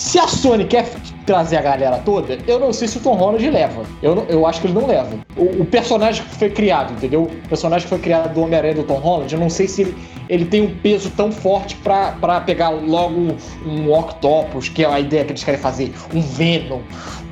Se 0.00 0.18
a 0.18 0.26
Sony 0.26 0.64
quer 0.64 0.88
trazer 1.26 1.58
a 1.58 1.60
galera 1.62 1.98
toda, 1.98 2.38
eu 2.46 2.58
não 2.58 2.72
sei 2.72 2.88
se 2.88 2.96
o 2.96 3.00
Tom 3.02 3.16
Holland 3.16 3.50
leva. 3.50 3.82
Eu, 4.02 4.14
não- 4.14 4.24
eu 4.30 4.46
acho 4.46 4.58
que 4.58 4.66
ele 4.66 4.72
não 4.72 4.86
leva. 4.86 5.10
O, 5.36 5.60
o 5.60 5.64
personagem 5.66 6.24
que 6.24 6.36
foi 6.36 6.48
criado, 6.48 6.94
entendeu? 6.94 7.24
O 7.24 7.48
personagem 7.50 7.82
que 7.84 7.90
foi 7.90 7.98
criado 7.98 8.32
do 8.32 8.40
Homem-Aranha 8.40 8.76
do 8.76 8.82
Tom 8.84 8.94
Holland, 8.94 9.30
eu 9.34 9.38
não 9.38 9.50
sei 9.50 9.68
se 9.68 9.82
ele, 9.82 9.94
ele 10.26 10.44
tem 10.46 10.62
um 10.62 10.74
peso 10.78 11.10
tão 11.10 11.30
forte 11.30 11.76
pra 11.76 12.40
pegar 12.40 12.70
logo 12.70 13.36
um, 13.66 13.92
Octopus, 13.92 14.70
que 14.70 14.82
é 14.82 14.88
a 14.90 14.98
ideia 14.98 15.22
que 15.22 15.32
eles 15.32 15.44
querem 15.44 15.60
fazer, 15.60 15.92
um 16.14 16.22
Venom, 16.22 16.80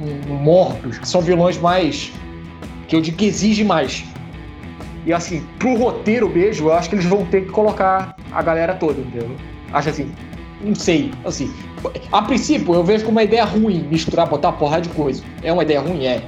um, 0.02 0.34
Morbius, 0.34 0.98
que 0.98 1.08
são 1.08 1.22
vilões 1.22 1.56
mais. 1.58 2.12
que 2.86 2.94
eu 2.94 3.00
digo 3.00 3.16
que 3.16 3.24
exigem 3.24 3.64
mais. 3.64 4.04
E 5.06 5.12
assim, 5.12 5.42
pro 5.58 5.74
roteiro 5.74 6.28
mesmo, 6.28 6.68
eu 6.68 6.74
acho 6.74 6.90
que 6.90 6.96
eles 6.96 7.06
vão 7.06 7.24
ter 7.24 7.46
que 7.46 7.50
colocar 7.50 8.14
a 8.30 8.42
galera 8.42 8.74
toda, 8.74 9.00
entendeu? 9.00 9.30
Acho 9.72 9.88
assim, 9.88 10.12
não 10.60 10.74
sei, 10.74 11.10
assim. 11.24 11.52
A 12.10 12.22
princípio, 12.22 12.74
eu 12.74 12.82
vejo 12.84 13.04
como 13.04 13.16
uma 13.18 13.22
ideia 13.22 13.44
ruim 13.44 13.86
misturar, 13.90 14.28
botar 14.28 14.48
uma 14.48 14.56
porrada 14.56 14.82
de 14.82 14.88
coisa. 14.90 15.22
É 15.42 15.52
uma 15.52 15.62
ideia 15.62 15.80
ruim? 15.80 16.04
É. 16.06 16.22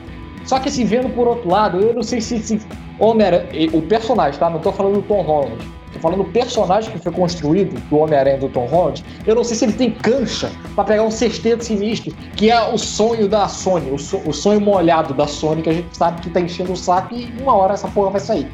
Só 0.45 0.59
que 0.59 0.69
assim, 0.69 0.85
vendo 0.85 1.09
por 1.14 1.27
outro 1.29 1.49
lado, 1.51 1.79
eu 1.81 1.95
não 1.95 2.03
sei 2.03 2.21
se 2.21 2.37
esse 2.37 2.61
Homem-Aranha, 2.99 3.47
o 3.73 3.83
personagem, 3.83 4.38
tá? 4.38 4.49
Não 4.49 4.59
tô 4.61 4.73
falando 4.73 4.95
do 4.95 5.03
Tom 5.03 5.23
Holland. 5.23 5.57
Tô 5.93 5.99
falando 5.99 6.19
do 6.23 6.31
personagem 6.31 6.93
que 6.93 6.99
foi 7.01 7.11
construído 7.12 7.75
do 7.90 7.97
Homem-Aranha 7.99 8.38
do 8.38 8.49
Tom 8.49 8.66
Holland. 8.66 9.05
Eu 9.27 9.35
não 9.35 9.43
sei 9.43 9.57
se 9.57 9.64
ele 9.64 9.73
tem 9.73 9.90
cancha 9.90 10.51
pra 10.75 10.85
pegar 10.85 11.03
um 11.03 11.11
sexteto 11.11 11.64
sinistro, 11.64 12.14
que 12.37 12.49
é 12.51 12.61
o 12.73 12.79
sonho 12.79 13.29
da 13.29 13.49
Sony, 13.49 13.90
o, 13.90 13.99
so- 13.99 14.23
o 14.25 14.33
sonho 14.33 14.61
molhado 14.61 15.12
da 15.12 15.27
Sony, 15.27 15.62
que 15.62 15.69
a 15.71 15.73
gente 15.73 15.97
sabe 15.97 16.21
que 16.23 16.31
tá 16.31 16.40
enchendo 16.40 16.73
o 16.73 16.77
saco 16.77 17.14
e 17.14 17.29
uma 17.43 17.55
hora 17.57 17.75
essa 17.75 17.88
porra 17.88 18.11
vai 18.11 18.21
sair. 18.21 18.47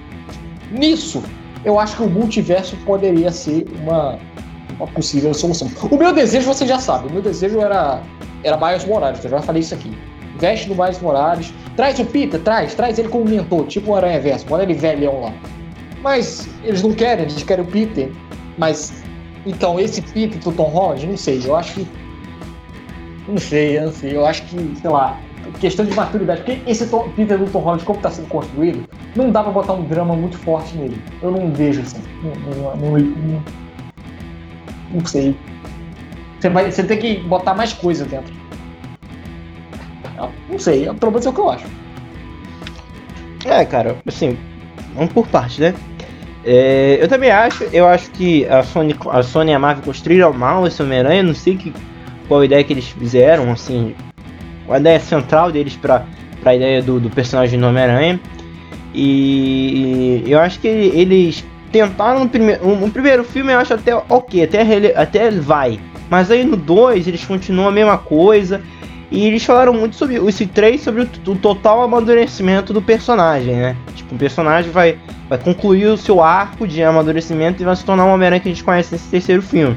Nisso, 0.70 1.22
eu 1.64 1.78
acho 1.78 1.96
que 1.96 2.02
o 2.02 2.08
multiverso 2.08 2.74
poderia 2.86 3.30
ser 3.30 3.66
uma, 3.82 4.18
uma 4.78 4.86
possível 4.86 5.32
solução. 5.34 5.68
O 5.90 5.96
meu 5.96 6.12
desejo, 6.12 6.46
você 6.46 6.66
já 6.66 6.78
sabe, 6.78 7.08
o 7.08 7.12
meu 7.12 7.22
desejo 7.22 7.60
era, 7.60 8.00
era 8.42 8.56
Miles 8.56 8.84
Morales, 8.84 9.24
eu 9.24 9.30
já 9.30 9.40
falei 9.42 9.60
isso 9.60 9.74
aqui. 9.74 9.96
Veste 10.38 10.68
no 10.68 10.74
Miles 10.74 11.00
Morales, 11.00 11.52
traz 11.76 11.98
o 11.98 12.04
Peter, 12.04 12.38
traz, 12.40 12.74
traz 12.74 12.98
ele 12.98 13.08
como 13.08 13.24
mentor, 13.24 13.66
tipo 13.66 13.92
o 13.92 13.96
Aranha 13.96 14.20
Verso, 14.20 14.46
olha 14.50 14.62
ele 14.62 14.74
velhão 14.74 15.20
lá. 15.22 15.32
Mas 16.02 16.48
eles 16.62 16.82
não 16.82 16.92
querem, 16.92 17.24
eles 17.24 17.42
querem 17.42 17.64
o 17.64 17.68
Peter. 17.68 18.12
Mas, 18.58 19.02
então, 19.46 19.80
esse 19.80 20.02
Peter 20.02 20.38
do 20.38 20.52
Tom 20.52 20.64
Holland, 20.68 21.06
não 21.06 21.16
sei, 21.16 21.40
eu 21.44 21.56
acho 21.56 21.74
que. 21.74 21.86
Não 23.26 23.38
sei, 23.38 23.78
eu 23.78 23.86
não 23.86 23.92
sei, 23.92 24.16
eu 24.16 24.24
acho 24.26 24.42
que, 24.44 24.76
sei 24.80 24.90
lá, 24.90 25.18
questão 25.58 25.84
de 25.84 25.94
maturidade. 25.94 26.42
Porque 26.42 26.60
esse 26.70 26.86
Tom, 26.86 27.08
Peter 27.16 27.38
do 27.38 27.50
Tom 27.50 27.58
Holland, 27.60 27.84
como 27.84 27.98
está 27.98 28.10
sendo 28.10 28.28
construído, 28.28 28.86
não 29.16 29.30
dá 29.30 29.42
pra 29.42 29.50
botar 29.52 29.72
um 29.72 29.82
drama 29.84 30.14
muito 30.14 30.38
forte 30.38 30.76
nele. 30.76 30.96
Eu 31.22 31.30
não 31.30 31.50
vejo 31.50 31.80
assim. 31.80 32.00
Não, 32.22 32.32
não, 32.54 32.76
não, 32.76 32.98
não- 32.98 33.42
não 34.90 35.04
sei. 35.04 35.36
Você, 36.38 36.48
vai, 36.48 36.70
você 36.70 36.84
tem 36.84 36.98
que 36.98 37.16
botar 37.20 37.54
mais 37.54 37.72
coisa 37.72 38.04
dentro. 38.04 38.34
Não 40.48 40.58
sei, 40.58 40.86
pelo 40.94 41.12
menos 41.12 41.26
é 41.26 41.28
o 41.28 41.32
que 41.32 41.40
eu 41.40 41.50
acho. 41.50 41.66
É, 43.44 43.64
cara, 43.64 43.96
assim, 44.06 44.36
vamos 44.94 45.12
por 45.12 45.26
parte, 45.28 45.60
né? 45.60 45.74
É, 46.44 46.98
eu 47.00 47.08
também 47.08 47.30
acho, 47.30 47.64
eu 47.64 47.86
acho 47.86 48.10
que 48.12 48.46
a 48.46 48.62
Sony, 48.62 48.94
a 49.10 49.22
Sony 49.22 49.50
e 49.50 49.54
a 49.54 49.58
Marvel 49.58 49.84
construíram 49.84 50.32
mal 50.32 50.66
esse 50.66 50.82
Homem-Aranha, 50.82 51.22
não 51.22 51.34
sei 51.34 51.56
que, 51.56 51.72
qual 52.28 52.40
a 52.40 52.44
ideia 52.44 52.62
que 52.62 52.72
eles 52.72 52.88
fizeram, 52.88 53.50
assim, 53.50 53.94
a 54.68 54.78
ideia 54.78 55.00
central 55.00 55.50
deles 55.50 55.76
pra, 55.76 56.06
pra 56.40 56.54
ideia 56.54 56.80
do, 56.80 57.00
do 57.00 57.10
personagem 57.10 57.58
do 57.58 57.66
Homem-Aranha. 57.66 58.20
E 58.94 60.24
eu 60.26 60.38
acho 60.38 60.58
que 60.60 60.68
eles 60.68 61.44
tentaram 61.76 62.20
no 62.20 62.28
primeiro, 62.28 62.76
no 62.76 62.90
primeiro 62.90 63.24
filme, 63.24 63.52
eu 63.52 63.58
acho 63.58 63.74
até 63.74 63.94
ok, 63.94 64.44
até, 64.44 64.94
até 64.96 65.30
vai. 65.30 65.78
Mas 66.08 66.30
aí 66.30 66.44
no 66.44 66.56
2 66.56 67.06
eles 67.06 67.24
continuam 67.24 67.68
a 67.68 67.72
mesma 67.72 67.98
coisa. 67.98 68.62
E 69.10 69.24
eles 69.24 69.44
falaram 69.44 69.72
muito 69.72 69.94
sobre 69.94 70.16
esse 70.16 70.46
3 70.46 70.80
sobre 70.80 71.02
o, 71.02 71.08
o, 71.28 71.36
total 71.36 71.80
amadurecimento 71.82 72.72
do 72.72 72.82
personagem, 72.82 73.54
né? 73.54 73.76
Tipo, 73.94 74.16
o 74.16 74.18
personagem 74.18 74.70
vai, 74.72 74.98
vai 75.28 75.38
concluir 75.38 75.86
o 75.86 75.96
seu 75.96 76.20
arco 76.20 76.66
de 76.66 76.82
amadurecimento 76.82 77.62
e 77.62 77.64
vai 77.64 77.76
se 77.76 77.84
tornar 77.84 78.04
um 78.04 78.12
Homem-Aranha 78.12 78.40
que 78.40 78.48
a 78.48 78.52
gente 78.52 78.64
conhece 78.64 78.92
nesse 78.92 79.08
terceiro 79.08 79.42
filme. 79.42 79.76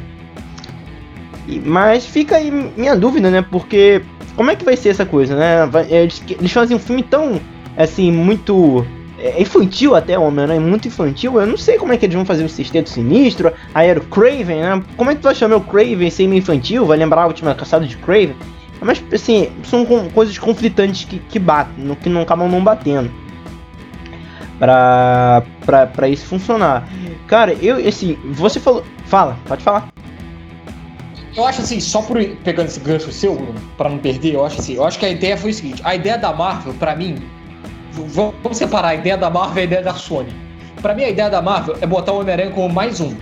E, 1.47 1.59
mas 1.59 2.07
fica 2.07 2.37
aí 2.37 2.49
minha 2.75 2.95
dúvida, 2.95 3.29
né? 3.29 3.43
Porque 3.43 4.01
como 4.35 4.49
é 4.49 4.55
que 4.55 4.65
vai 4.65 4.75
ser 4.75 4.89
essa 4.89 5.05
coisa, 5.05 5.35
né? 5.35 5.69
Eles, 5.89 6.23
eles 6.27 6.51
fazem 6.51 6.75
um 6.75 6.79
filme 6.79 7.03
tão, 7.03 7.39
assim, 7.77 8.11
muito 8.11 8.83
é 9.21 9.41
infantil 9.41 9.95
até, 9.95 10.17
o 10.17 10.23
Homem-Aranha, 10.23 10.61
muito 10.61 10.87
infantil. 10.87 11.39
Eu 11.39 11.45
não 11.45 11.57
sei 11.57 11.77
como 11.77 11.93
é 11.93 11.97
que 11.97 12.05
eles 12.05 12.15
vão 12.15 12.25
fazer 12.25 12.43
o 12.43 12.49
Sexteto 12.49 12.89
Sinistro. 12.89 13.51
Aí 13.73 13.89
era 13.89 13.99
o 13.99 14.05
Craven, 14.05 14.61
né? 14.61 14.83
Como 14.95 15.11
é 15.11 15.15
que 15.15 15.21
tu 15.21 15.25
vai 15.25 15.35
chamar 15.35 15.57
o 15.57 15.61
Craven 15.61 16.09
sem 16.09 16.33
infantil? 16.35 16.85
Vai 16.85 16.97
lembrar 16.97 17.23
a 17.23 17.27
última 17.27 17.53
caçada 17.53 17.85
de 17.85 17.97
Craven? 17.97 18.35
Mas, 18.81 19.03
assim, 19.13 19.49
são 19.63 19.85
coisas 20.13 20.37
conflitantes 20.37 21.03
que, 21.03 21.19
que 21.19 21.37
batem, 21.37 21.95
que 22.01 22.07
não 22.07 22.21
acabam 22.21 22.49
não 22.49 22.63
batendo. 22.63 23.11
Pra, 24.57 25.43
pra, 25.65 25.87
pra 25.87 26.07
isso 26.07 26.25
funcionar. 26.25 26.87
Cara, 27.27 27.53
eu, 27.61 27.85
assim, 27.87 28.17
você 28.31 28.59
falou. 28.59 28.83
Fala, 29.05 29.37
pode 29.47 29.63
falar. 29.63 29.89
Eu 31.35 31.45
acho 31.45 31.61
assim, 31.61 31.79
só 31.79 32.01
por 32.01 32.17
pegando 32.43 32.67
esse 32.67 32.79
gancho 32.79 33.11
seu, 33.11 33.35
Bruno, 33.35 33.55
pra 33.77 33.89
não 33.89 33.97
perder, 33.97 34.33
eu 34.33 34.45
acho 34.45 34.59
assim, 34.59 34.73
eu 34.73 34.83
acho 34.83 34.99
que 34.99 35.05
a 35.05 35.09
ideia 35.09 35.37
foi 35.37 35.51
o 35.51 35.53
seguinte: 35.53 35.81
a 35.85 35.95
ideia 35.95 36.17
da 36.17 36.33
Marvel, 36.33 36.73
pra 36.73 36.95
mim, 36.95 37.17
Vamos 38.07 38.57
separar 38.57 38.89
a 38.89 38.95
ideia 38.95 39.17
da 39.17 39.29
Marvel 39.29 39.57
e 39.57 39.61
a 39.61 39.63
ideia 39.63 39.81
da 39.83 39.93
Sony. 39.93 40.33
Para 40.81 40.93
mim, 40.93 41.03
a 41.03 41.09
ideia 41.09 41.29
da 41.29 41.41
Marvel 41.41 41.75
é 41.81 41.85
botar 41.85 42.13
o 42.13 42.19
Homem-Aranha 42.19 42.51
como 42.51 42.69
mais 42.69 43.01
um. 43.01 43.13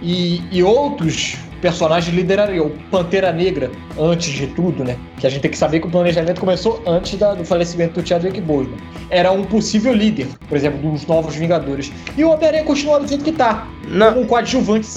E, 0.00 0.42
e 0.52 0.62
outros 0.62 1.36
personagens 1.60 2.14
liderariam. 2.14 2.66
O 2.66 2.70
Pantera 2.90 3.32
Negra, 3.32 3.70
antes 3.98 4.30
de 4.32 4.46
tudo, 4.46 4.84
né? 4.84 4.96
Que 5.18 5.26
a 5.26 5.30
gente 5.30 5.42
tem 5.42 5.50
que 5.50 5.58
saber 5.58 5.80
que 5.80 5.86
o 5.86 5.90
planejamento 5.90 6.40
começou 6.40 6.80
antes 6.86 7.18
da, 7.18 7.34
do 7.34 7.44
falecimento 7.44 8.00
do 8.00 8.08
Chadwick 8.08 8.40
Boseman. 8.40 8.76
Era 9.10 9.32
um 9.32 9.44
possível 9.44 9.92
líder, 9.92 10.28
por 10.48 10.56
exemplo, 10.56 10.90
dos 10.90 11.06
Novos 11.06 11.34
Vingadores. 11.34 11.92
E 12.16 12.24
o 12.24 12.30
Homem-Aranha 12.30 12.64
continua 12.64 13.00
do 13.00 13.08
jeito 13.08 13.24
que 13.24 13.32
tá. 13.32 13.66
Não. 13.88 14.12
Como 14.12 14.20
um 14.22 14.26
coadjuvante 14.26 14.88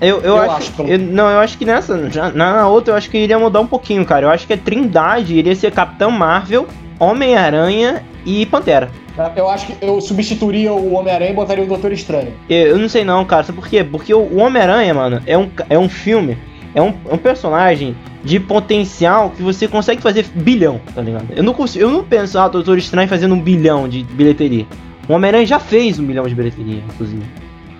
eu, 0.00 0.18
eu, 0.18 0.36
eu, 0.36 0.50
acho, 0.50 0.72
acho 0.72 0.82
eu, 0.82 0.98
não, 0.98 1.28
eu 1.28 1.40
acho 1.40 1.58
que 1.58 1.64
nessa, 1.64 2.08
já, 2.08 2.30
na 2.30 2.68
outra, 2.68 2.92
eu 2.92 2.96
acho 2.96 3.10
que 3.10 3.18
iria 3.18 3.38
mudar 3.38 3.60
um 3.60 3.66
pouquinho, 3.66 4.04
cara. 4.04 4.26
Eu 4.26 4.30
acho 4.30 4.46
que 4.46 4.52
a 4.52 4.56
Trindade 4.56 5.34
iria 5.34 5.56
ser 5.56 5.72
Capitão 5.72 6.10
Marvel, 6.10 6.68
Homem-Aranha 6.98 8.02
e 8.24 8.44
Pantera. 8.46 8.90
Eu 9.34 9.48
acho 9.48 9.66
que 9.66 9.84
eu 9.84 10.00
substituiria 10.00 10.72
o 10.72 10.92
Homem-Aranha 10.92 11.30
e 11.30 11.34
botaria 11.34 11.64
o 11.64 11.66
Doutor 11.66 11.92
Estranho. 11.92 12.32
Eu 12.48 12.78
não 12.78 12.88
sei 12.88 13.04
não, 13.04 13.24
cara. 13.24 13.42
Sabe 13.42 13.58
por 13.58 13.68
quê? 13.68 13.82
Porque 13.82 14.14
o 14.14 14.36
Homem-Aranha, 14.36 14.94
mano, 14.94 15.20
é 15.26 15.36
um, 15.36 15.50
é 15.68 15.78
um 15.78 15.88
filme, 15.88 16.38
é 16.74 16.80
um, 16.80 16.94
é 17.08 17.14
um 17.14 17.18
personagem 17.18 17.96
de 18.22 18.38
potencial 18.38 19.30
que 19.30 19.42
você 19.42 19.66
consegue 19.66 20.00
fazer 20.00 20.24
bilhão, 20.34 20.80
tá 20.94 21.02
ligado? 21.02 21.26
Eu 21.34 21.42
não 21.42 21.52
consigo, 21.52 21.84
eu 21.84 21.90
não 21.90 22.04
penso, 22.04 22.38
ah, 22.38 22.48
Doutor 22.48 22.78
Estranho 22.78 23.08
fazendo 23.08 23.34
um 23.34 23.40
bilhão 23.40 23.88
de 23.88 24.04
bilheteria. 24.04 24.66
O 25.08 25.14
Homem-Aranha 25.14 25.46
já 25.46 25.58
fez 25.58 25.98
um 25.98 26.04
bilhão 26.04 26.26
de 26.28 26.34
bilheteria, 26.34 26.82
inclusive. 26.92 27.22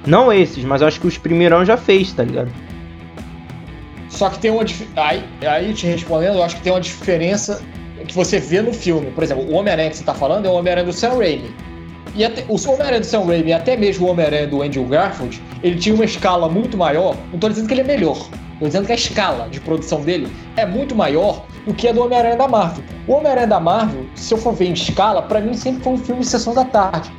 Não 0.06 0.32
esses, 0.32 0.64
mas 0.64 0.80
eu 0.80 0.88
acho 0.88 1.00
que 1.00 1.06
os 1.06 1.18
primeirão 1.18 1.64
já 1.64 1.76
fez, 1.76 2.12
tá 2.12 2.24
ligado? 2.24 2.50
Só 4.08 4.30
que 4.30 4.38
tem 4.38 4.50
uma 4.50 4.64
aí, 4.96 5.22
aí 5.42 5.74
te 5.74 5.86
respondendo, 5.86 6.36
eu 6.36 6.42
acho 6.42 6.56
que 6.56 6.62
tem 6.62 6.72
uma 6.72 6.80
diferença 6.80 7.62
que 8.06 8.14
você 8.14 8.38
vê 8.38 8.62
no 8.62 8.72
filme. 8.72 9.10
Por 9.10 9.24
exemplo, 9.24 9.44
o 9.44 9.54
Homem-Aranha 9.54 9.90
que 9.90 9.96
você 9.96 10.02
está 10.02 10.14
falando 10.14 10.46
é 10.46 10.48
o 10.48 10.52
Homem-Aranha 10.54 10.86
do 10.86 10.92
Sam 10.92 11.18
Raimi. 11.18 11.54
E 12.14 12.24
até, 12.24 12.44
o 12.48 12.54
Homem-Aranha 12.54 13.00
do 13.00 13.06
Sam 13.06 13.24
Raimi, 13.24 13.52
até 13.52 13.76
mesmo 13.76 14.06
o 14.06 14.10
Homem-Aranha 14.10 14.46
do 14.46 14.62
Andrew 14.62 14.84
Garfield, 14.84 15.40
ele 15.62 15.78
tinha 15.78 15.94
uma 15.94 16.04
escala 16.04 16.48
muito 16.48 16.76
maior. 16.76 17.16
Não 17.28 17.34
estou 17.34 17.50
dizendo 17.50 17.68
que 17.68 17.74
ele 17.74 17.82
é 17.82 17.84
melhor. 17.84 18.18
Estou 18.52 18.66
dizendo 18.66 18.86
que 18.86 18.92
a 18.92 18.96
escala 18.96 19.48
de 19.48 19.60
produção 19.60 20.00
dele 20.00 20.28
é 20.56 20.66
muito 20.66 20.94
maior 20.94 21.44
do 21.64 21.72
que 21.72 21.86
a 21.86 21.92
do 21.92 22.02
Homem-Aranha 22.02 22.36
da 22.36 22.48
Marvel. 22.48 22.82
O 23.06 23.12
Homem-Aranha 23.12 23.46
da 23.46 23.60
Marvel, 23.60 24.04
se 24.14 24.34
eu 24.34 24.38
for 24.38 24.52
ver 24.52 24.66
em 24.66 24.72
escala, 24.72 25.22
para 25.22 25.40
mim 25.40 25.54
sempre 25.54 25.82
foi 25.82 25.92
um 25.92 25.98
filme 25.98 26.22
de 26.22 26.26
sessão 26.26 26.54
da 26.54 26.64
tarde. 26.64 27.12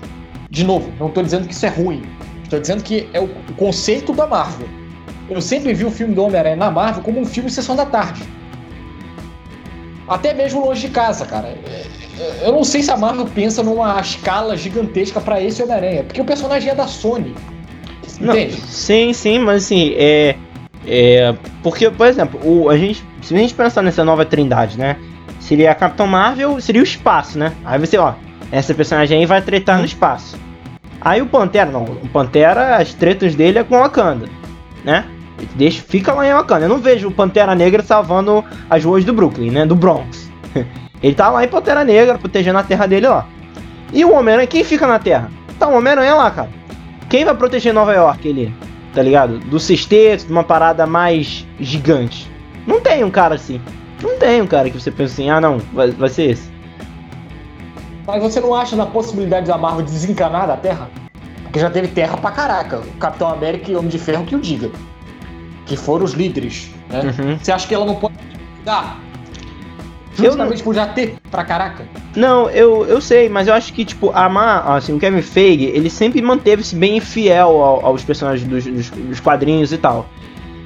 De 0.49 0.65
novo, 0.65 0.91
não 0.99 1.07
estou 1.07 1.23
dizendo 1.23 1.47
que 1.47 1.53
isso 1.53 1.65
é 1.65 1.69
ruim. 1.69 2.03
Estou 2.43 2.59
dizendo 2.59 2.83
que 2.83 3.07
é 3.13 3.19
o 3.19 3.29
conceito 3.55 4.11
da 4.11 4.27
Marvel. 4.27 4.67
Eu 5.29 5.39
sempre 5.41 5.73
vi 5.73 5.85
o 5.85 5.91
filme 5.91 6.13
do 6.13 6.23
Homem-Aranha 6.23 6.55
na 6.55 6.71
Marvel 6.71 7.03
como 7.03 7.19
um 7.19 7.25
filme 7.25 7.49
de 7.49 7.55
sessão 7.55 7.75
da 7.75 7.85
tarde. 7.85 8.21
Até 10.09 10.33
mesmo 10.33 10.65
longe 10.65 10.87
de 10.87 10.89
casa, 10.89 11.25
cara. 11.25 11.55
Eu 12.41 12.51
não 12.51 12.63
sei 12.63 12.81
se 12.81 12.91
a 12.91 12.97
Marvel 12.97 13.27
pensa 13.27 13.61
numa 13.61 14.01
escala 14.01 14.57
gigantesca 14.57 15.21
para 15.21 15.41
esse 15.41 15.61
Homem-Aranha, 15.61 16.03
porque 16.03 16.19
o 16.19 16.25
personagem 16.25 16.71
é 16.71 16.75
da 16.75 16.87
Sony. 16.87 17.35
Entende? 18.19 18.57
Não, 18.59 18.67
sim, 18.67 19.13
sim, 19.13 19.39
mas 19.39 19.63
assim, 19.63 19.93
é. 19.95 20.35
É. 20.85 21.35
Porque, 21.61 21.89
por 21.89 22.07
exemplo, 22.07 22.39
o, 22.43 22.69
a 22.69 22.77
gente, 22.77 23.03
se 23.21 23.35
a 23.35 23.37
gente 23.37 23.53
pensar 23.53 23.81
nessa 23.83 24.03
nova 24.03 24.25
trindade, 24.25 24.77
né? 24.77 24.97
Seria 25.39 25.71
a 25.71 25.75
Capitão 25.75 26.07
Marvel, 26.07 26.59
seria 26.59 26.81
o 26.81 26.83
espaço, 26.83 27.37
né? 27.37 27.53
Aí 27.63 27.79
você, 27.79 27.97
ó, 27.97 28.13
essa 28.51 28.73
personagem 28.73 29.19
aí 29.19 29.25
vai 29.25 29.41
tretar 29.41 29.77
no 29.77 29.85
espaço. 29.85 30.37
Aí 30.99 31.21
o 31.21 31.27
Pantera, 31.27 31.69
não, 31.69 31.83
o 31.83 32.09
Pantera, 32.09 32.75
as 32.77 32.93
tretas 32.93 33.35
dele 33.35 33.59
é 33.59 33.63
com 33.63 33.75
a 33.75 33.83
Wakanda, 33.83 34.27
né? 34.83 35.05
Deixa, 35.55 35.81
fica 35.81 36.13
lá 36.13 36.27
em 36.27 36.33
Wakanda. 36.33 36.65
Eu 36.65 36.69
não 36.69 36.79
vejo 36.79 37.07
o 37.07 37.11
Pantera 37.11 37.55
Negra 37.55 37.83
salvando 37.83 38.43
as 38.69 38.83
ruas 38.83 39.05
do 39.05 39.13
Brooklyn, 39.13 39.51
né? 39.51 39.65
Do 39.65 39.75
Bronx. 39.75 40.29
Ele 41.01 41.15
tá 41.15 41.29
lá 41.29 41.43
em 41.43 41.47
Pantera 41.47 41.83
Negra, 41.83 42.17
protegendo 42.17 42.59
a 42.59 42.63
terra 42.63 42.85
dele 42.85 43.07
lá. 43.07 43.27
E 43.93 44.03
o 44.03 44.13
Homem-Aranha, 44.13 44.47
quem 44.47 44.63
fica 44.63 44.85
na 44.85 44.99
terra? 44.99 45.31
Tá 45.57 45.67
o 45.67 45.75
Homem-Aranha 45.75 46.15
lá, 46.15 46.29
cara. 46.31 46.49
Quem 47.09 47.25
vai 47.25 47.35
proteger 47.35 47.73
Nova 47.73 47.93
York 47.93 48.29
ali? 48.29 48.53
Tá 48.93 49.01
ligado? 49.01 49.39
Do 49.39 49.59
sexteto, 49.59 50.25
de 50.25 50.31
uma 50.31 50.43
parada 50.43 50.85
mais 50.85 51.45
gigante. 51.59 52.29
Não 52.67 52.81
tem 52.81 53.03
um 53.03 53.09
cara 53.09 53.35
assim. 53.35 53.61
Não 54.01 54.17
tem 54.17 54.41
um 54.41 54.47
cara 54.47 54.69
que 54.69 54.79
você 54.79 54.91
pensa 54.91 55.13
assim, 55.13 55.29
ah 55.29 55.41
não, 55.41 55.57
vai, 55.73 55.91
vai 55.91 56.09
ser 56.09 56.31
esse. 56.31 56.49
Mas 58.05 58.21
você 58.21 58.39
não 58.39 58.55
acha 58.55 58.75
na 58.75 58.85
possibilidade 58.85 59.47
da 59.47 59.57
Marvel 59.57 59.85
desencanar 59.85 60.47
da 60.47 60.57
Terra? 60.57 60.89
Porque 61.43 61.59
já 61.59 61.69
teve 61.69 61.87
terra 61.87 62.17
pra 62.17 62.31
caraca. 62.31 62.79
O 62.79 62.97
Capitão 62.97 63.29
América 63.29 63.71
e 63.71 63.75
Homem 63.75 63.89
de 63.89 63.99
Ferro 63.99 64.23
que 64.25 64.35
o 64.35 64.39
diga 64.39 64.69
que 65.69 65.77
foram 65.77 66.03
os 66.03 66.13
líderes. 66.13 66.71
Né? 66.89 67.01
Uhum. 67.01 67.37
Você 67.37 67.51
acha 67.51 67.67
que 67.67 67.73
ela 67.73 67.85
não 67.85 67.95
pode 67.95 68.15
dar? 68.65 68.99
Justamente 70.15 70.57
não... 70.57 70.63
por 70.63 70.73
já 70.73 70.87
ter 70.87 71.15
pra 71.29 71.45
caraca. 71.45 71.85
Não, 72.15 72.49
eu, 72.49 72.85
eu 72.87 72.99
sei, 72.99 73.29
mas 73.29 73.47
eu 73.47 73.53
acho 73.53 73.71
que, 73.71 73.85
tipo, 73.85 74.11
a 74.13 74.27
Ma, 74.27 74.75
assim, 74.75 74.93
o 74.93 74.99
Kevin 74.99 75.21
Feige, 75.21 75.65
ele 75.65 75.89
sempre 75.89 76.21
manteve-se 76.21 76.75
bem 76.75 76.99
fiel 76.99 77.63
ao, 77.63 77.85
aos 77.85 78.03
personagens 78.03 78.45
dos, 78.49 78.65
dos, 78.65 78.89
dos, 78.89 79.19
quadrinhos 79.19 79.71
e 79.71 79.77
tal. 79.77 80.07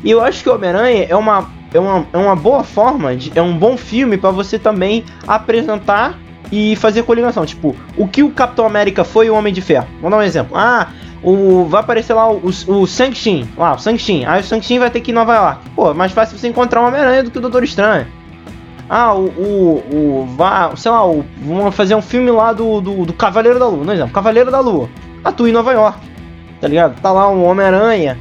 E 0.03 0.09
eu 0.09 0.23
acho 0.23 0.41
que 0.41 0.49
o 0.49 0.55
Homem-Aranha 0.55 1.05
é 1.07 1.15
uma, 1.15 1.49
é, 1.73 1.79
uma, 1.79 2.07
é 2.13 2.17
uma 2.17 2.35
boa 2.35 2.63
forma, 2.63 3.15
de, 3.15 3.31
é 3.35 3.41
um 3.41 3.55
bom 3.55 3.77
filme 3.77 4.17
para 4.17 4.31
você 4.31 4.57
também 4.57 5.03
apresentar 5.27 6.17
e 6.51 6.75
fazer 6.77 7.03
coligação. 7.03 7.45
Tipo, 7.45 7.75
o 7.97 8.07
que 8.07 8.23
o 8.23 8.31
Capitão 8.31 8.65
América 8.65 9.03
foi 9.03 9.29
o 9.29 9.35
Homem 9.35 9.53
de 9.53 9.61
Ferro. 9.61 9.87
Vamos 9.95 10.11
dar 10.11 10.17
um 10.17 10.25
exemplo. 10.25 10.57
Ah, 10.57 10.87
o, 11.23 11.65
vai 11.65 11.79
aparecer 11.79 12.13
lá 12.13 12.29
o, 12.29 12.37
o. 12.37 12.51
Lá, 13.57 13.73
o 13.73 13.79
Shang-Chi. 13.79 14.25
Aí 14.25 14.41
o 14.41 14.43
Shang-Chi 14.43 14.77
vai 14.77 14.89
ter 14.89 14.99
que 14.99 15.11
ir 15.11 15.13
em 15.13 15.15
Nova 15.15 15.33
York. 15.33 15.69
Pô, 15.75 15.91
é 15.91 15.93
mais 15.93 16.11
fácil 16.11 16.37
você 16.37 16.49
encontrar 16.49 16.81
uma 16.81 16.89
Homem-Aranha 16.89 17.23
do 17.23 17.31
que 17.31 17.37
o 17.37 17.41
Doutor 17.41 17.63
Estranho. 17.63 18.05
Ah, 18.89 19.13
o. 19.13 19.27
o, 19.27 20.21
o 20.21 20.25
vá, 20.35 20.75
sei 20.75 20.91
lá, 20.91 21.07
o, 21.07 21.25
vamos 21.41 21.73
fazer 21.73 21.95
um 21.95 22.01
filme 22.01 22.29
lá 22.29 22.51
do, 22.51 22.81
do, 22.81 23.05
do 23.05 23.13
Cavaleiro 23.13 23.57
da 23.57 23.67
Lua, 23.67 23.85
não 23.85 23.93
exemplo. 23.93 24.11
Cavaleiro 24.13 24.51
da 24.51 24.59
Lua. 24.59 24.89
Atua 25.23 25.49
em 25.49 25.53
Nova 25.53 25.71
York. 25.71 25.99
Tá 26.59 26.67
ligado? 26.67 26.99
Tá 26.99 27.11
lá 27.11 27.29
um 27.29 27.45
Homem-Aranha. 27.45 28.17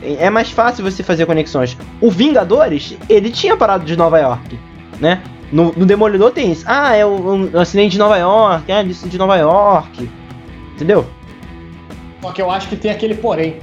É 0.00 0.30
mais 0.30 0.50
fácil 0.50 0.84
você 0.84 1.02
fazer 1.02 1.26
conexões. 1.26 1.76
O 2.00 2.10
Vingadores, 2.10 2.96
ele 3.08 3.30
tinha 3.30 3.56
parado 3.56 3.84
de 3.84 3.96
Nova 3.96 4.18
York, 4.18 4.58
né? 5.00 5.22
No, 5.50 5.72
no 5.76 5.86
Demolidor 5.86 6.30
tem 6.30 6.52
isso. 6.52 6.64
Ah, 6.66 6.94
é 6.94 7.04
o, 7.04 7.50
um 7.54 7.58
acidente 7.58 7.92
de 7.92 7.98
Nova 7.98 8.16
York, 8.16 8.70
é 8.70 8.82
isso 8.84 9.08
de 9.08 9.18
Nova 9.18 9.36
York. 9.36 10.08
Entendeu? 10.74 11.06
Só 12.24 12.32
que 12.32 12.40
eu 12.40 12.50
acho 12.50 12.68
que 12.70 12.76
tem 12.76 12.90
aquele 12.90 13.14
porém 13.14 13.60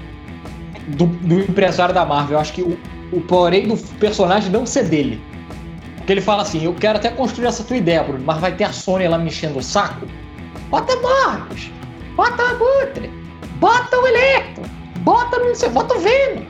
do, 0.90 1.08
do 1.08 1.40
empresário 1.40 1.96
da 1.96 2.06
Marvel. 2.06 2.36
Eu 2.36 2.40
acho 2.40 2.54
que 2.54 2.62
o, 2.62 2.78
o 3.12 3.20
porém 3.22 3.68
do 3.68 3.76
personagem 3.98 4.52
não 4.52 4.68
ser 4.68 4.84
dele. 4.84 5.20
Porque 5.98 6.12
ele 6.12 6.22
fala 6.22 6.44
assim: 6.44 6.64
eu 6.64 6.74
quero 6.76 7.00
até 7.00 7.10
construir 7.10 7.48
essa 7.48 7.64
tua 7.64 7.78
ideia, 7.78 8.04
Bruno, 8.04 8.24
mas 8.24 8.38
vai 8.38 8.56
ter 8.56 8.66
a 8.66 8.72
Sony 8.72 9.08
lá 9.08 9.18
mexendo 9.18 9.58
o 9.58 9.64
saco. 9.64 10.06
Bota 10.70 10.96
Marcos, 10.98 11.72
bota 12.16 12.44
a 12.44 12.54
Butre, 12.54 13.10
bota 13.60 14.00
o 14.00 14.08
Electro, 14.08 14.64
bota 15.00 15.40
não 15.40 15.56
sei, 15.56 15.70
bota 15.70 15.96
o 15.96 16.00
Venom. 16.00 16.46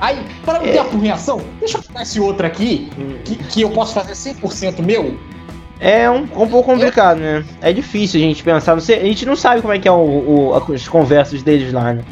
Aí, 0.00 0.24
para 0.46 0.54
não 0.54 0.64
ter 0.64 0.76
é. 0.76 0.80
a 0.80 0.84
reação, 0.84 1.42
deixa 1.60 1.76
eu 1.76 1.82
pegar 1.82 2.02
esse 2.02 2.18
outro 2.18 2.46
aqui, 2.46 2.90
que, 3.26 3.36
que 3.36 3.60
eu 3.60 3.70
posso 3.70 3.92
fazer 3.92 4.12
100% 4.12 4.80
meu. 4.82 5.18
É 5.84 6.08
um, 6.08 6.22
um 6.22 6.46
pouco 6.46 6.62
complicado, 6.62 7.18
né? 7.18 7.44
É 7.60 7.72
difícil 7.72 8.20
a 8.20 8.22
gente 8.22 8.40
pensar. 8.44 8.76
Você, 8.76 8.94
a 8.94 9.04
gente 9.04 9.26
não 9.26 9.34
sabe 9.34 9.60
como 9.60 9.74
é 9.74 9.80
que 9.80 9.88
é 9.88 9.90
o, 9.90 9.96
o, 9.96 10.72
as 10.72 10.86
conversas 10.86 11.42
deles 11.42 11.72
lá, 11.72 11.92
né? 11.92 12.04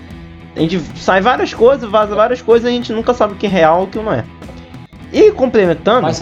A 0.57 0.59
gente 0.59 0.81
sai 0.97 1.21
várias 1.21 1.55
coisas, 1.55 1.89
vaza 1.89 2.13
várias 2.17 2.43
coisas, 2.43 2.69
a 2.69 2.73
gente 2.73 2.93
nunca 2.93 3.15
sabe 3.15 3.35
o 3.35 3.37
que 3.37 3.47
é 3.47 3.49
real 3.49 3.83
e 3.83 3.85
o 3.85 3.87
que 3.87 3.99
não 4.01 4.13
é. 4.13 4.25
E 5.13 5.31
complementando. 5.31 6.03
Mas, 6.03 6.21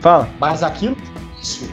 fala. 0.00 0.28
Mas 0.40 0.64
aquilo, 0.64 0.96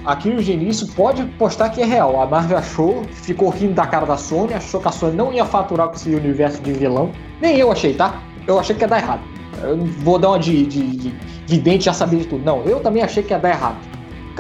aquilo 0.06 0.44
de 0.44 0.52
início 0.52 0.88
pode 0.90 1.24
postar 1.40 1.70
que 1.70 1.82
é 1.82 1.86
real. 1.86 2.22
A 2.22 2.28
Marvel 2.28 2.60
achou, 2.60 3.04
ficou 3.12 3.50
rindo 3.50 3.74
da 3.74 3.88
cara 3.88 4.06
da 4.06 4.16
Sony, 4.16 4.54
achou 4.54 4.80
que 4.80 4.88
a 4.88 4.92
Sony 4.92 5.16
não 5.16 5.34
ia 5.34 5.44
faturar 5.44 5.88
com 5.88 5.96
esse 5.96 6.14
universo 6.14 6.62
de 6.62 6.72
vilão. 6.72 7.10
Nem 7.42 7.58
eu 7.58 7.72
achei, 7.72 7.96
tá? 7.96 8.22
Eu 8.46 8.60
achei 8.60 8.76
que 8.76 8.84
ia 8.84 8.88
dar 8.88 9.00
errado. 9.00 9.22
Eu 9.64 9.76
não 9.76 9.86
vou 9.88 10.20
dar 10.20 10.30
uma 10.30 10.40
de, 10.40 10.68
de, 10.68 10.98
de 10.98 11.14
vidente 11.48 11.86
já 11.86 11.94
sabia 11.94 12.20
de 12.20 12.28
tudo. 12.28 12.46
Não, 12.46 12.62
eu 12.62 12.80
também 12.80 13.02
achei 13.02 13.24
que 13.24 13.34
ia 13.34 13.40
dar 13.40 13.50
errado. 13.50 13.91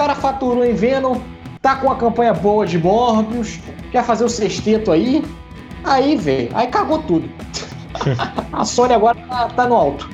O 0.01 0.03
cara 0.03 0.15
faturou 0.15 0.65
em 0.65 0.73
Venom, 0.73 1.19
tá 1.61 1.75
com 1.75 1.85
uma 1.85 1.95
campanha 1.95 2.33
boa 2.33 2.65
de 2.65 2.75
Morbius, 2.79 3.59
quer 3.91 4.03
fazer 4.03 4.23
o 4.23 4.29
sexteto 4.29 4.91
aí. 4.91 5.23
Aí, 5.83 6.15
velho, 6.15 6.49
aí 6.55 6.65
cagou 6.65 6.97
tudo. 7.03 7.29
a 8.51 8.65
Sony 8.65 8.95
agora 8.95 9.19
tá, 9.29 9.47
tá 9.49 9.67
no 9.67 9.75
alto. 9.75 10.09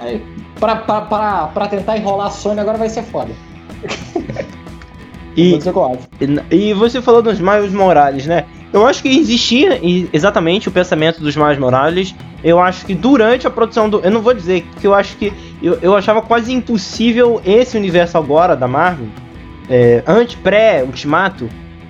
Aí, 0.00 0.24
pra, 0.60 0.76
pra, 0.76 1.00
pra, 1.00 1.46
pra 1.48 1.66
tentar 1.66 1.96
enrolar 1.96 2.28
a 2.28 2.30
Sony 2.30 2.60
agora 2.60 2.78
vai 2.78 2.88
ser 2.88 3.02
foda. 3.02 3.32
E, 5.36 5.58
e 6.52 6.72
você 6.74 7.02
falou 7.02 7.20
dos 7.20 7.40
Miles 7.40 7.72
Morales, 7.72 8.24
né? 8.24 8.44
Eu 8.72 8.86
acho 8.86 9.02
que 9.02 9.08
existia 9.08 9.80
exatamente 10.12 10.68
o 10.68 10.70
pensamento 10.72 11.20
dos 11.20 11.36
Miles 11.36 11.58
Morales. 11.58 12.14
Eu 12.42 12.60
acho 12.60 12.86
que 12.86 12.94
durante 12.94 13.46
a 13.46 13.50
produção 13.50 13.88
do. 13.88 14.00
Eu 14.00 14.10
não 14.10 14.20
vou 14.20 14.32
dizer 14.34 14.64
que 14.80 14.86
eu 14.86 14.94
acho 14.94 15.16
que. 15.16 15.32
Eu, 15.62 15.78
eu 15.82 15.96
achava 15.96 16.22
quase 16.22 16.52
impossível 16.52 17.40
esse 17.44 17.76
universo 17.76 18.16
agora 18.18 18.56
da 18.56 18.68
Marvel, 18.68 19.06
é, 19.68 20.02
antes, 20.06 20.34
pré-Ultimato, 20.36 21.48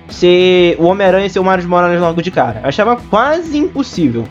ser 0.09 0.75
o 0.79 0.85
Homem-Aranha 0.85 1.29
ser 1.29 1.39
o 1.39 1.43
Miles 1.43 1.65
Morales 1.65 1.99
logo 1.99 2.21
de 2.21 2.31
cara. 2.31 2.61
Eu 2.63 2.69
achava 2.69 2.95
quase 3.09 3.57
impossível. 3.57 4.25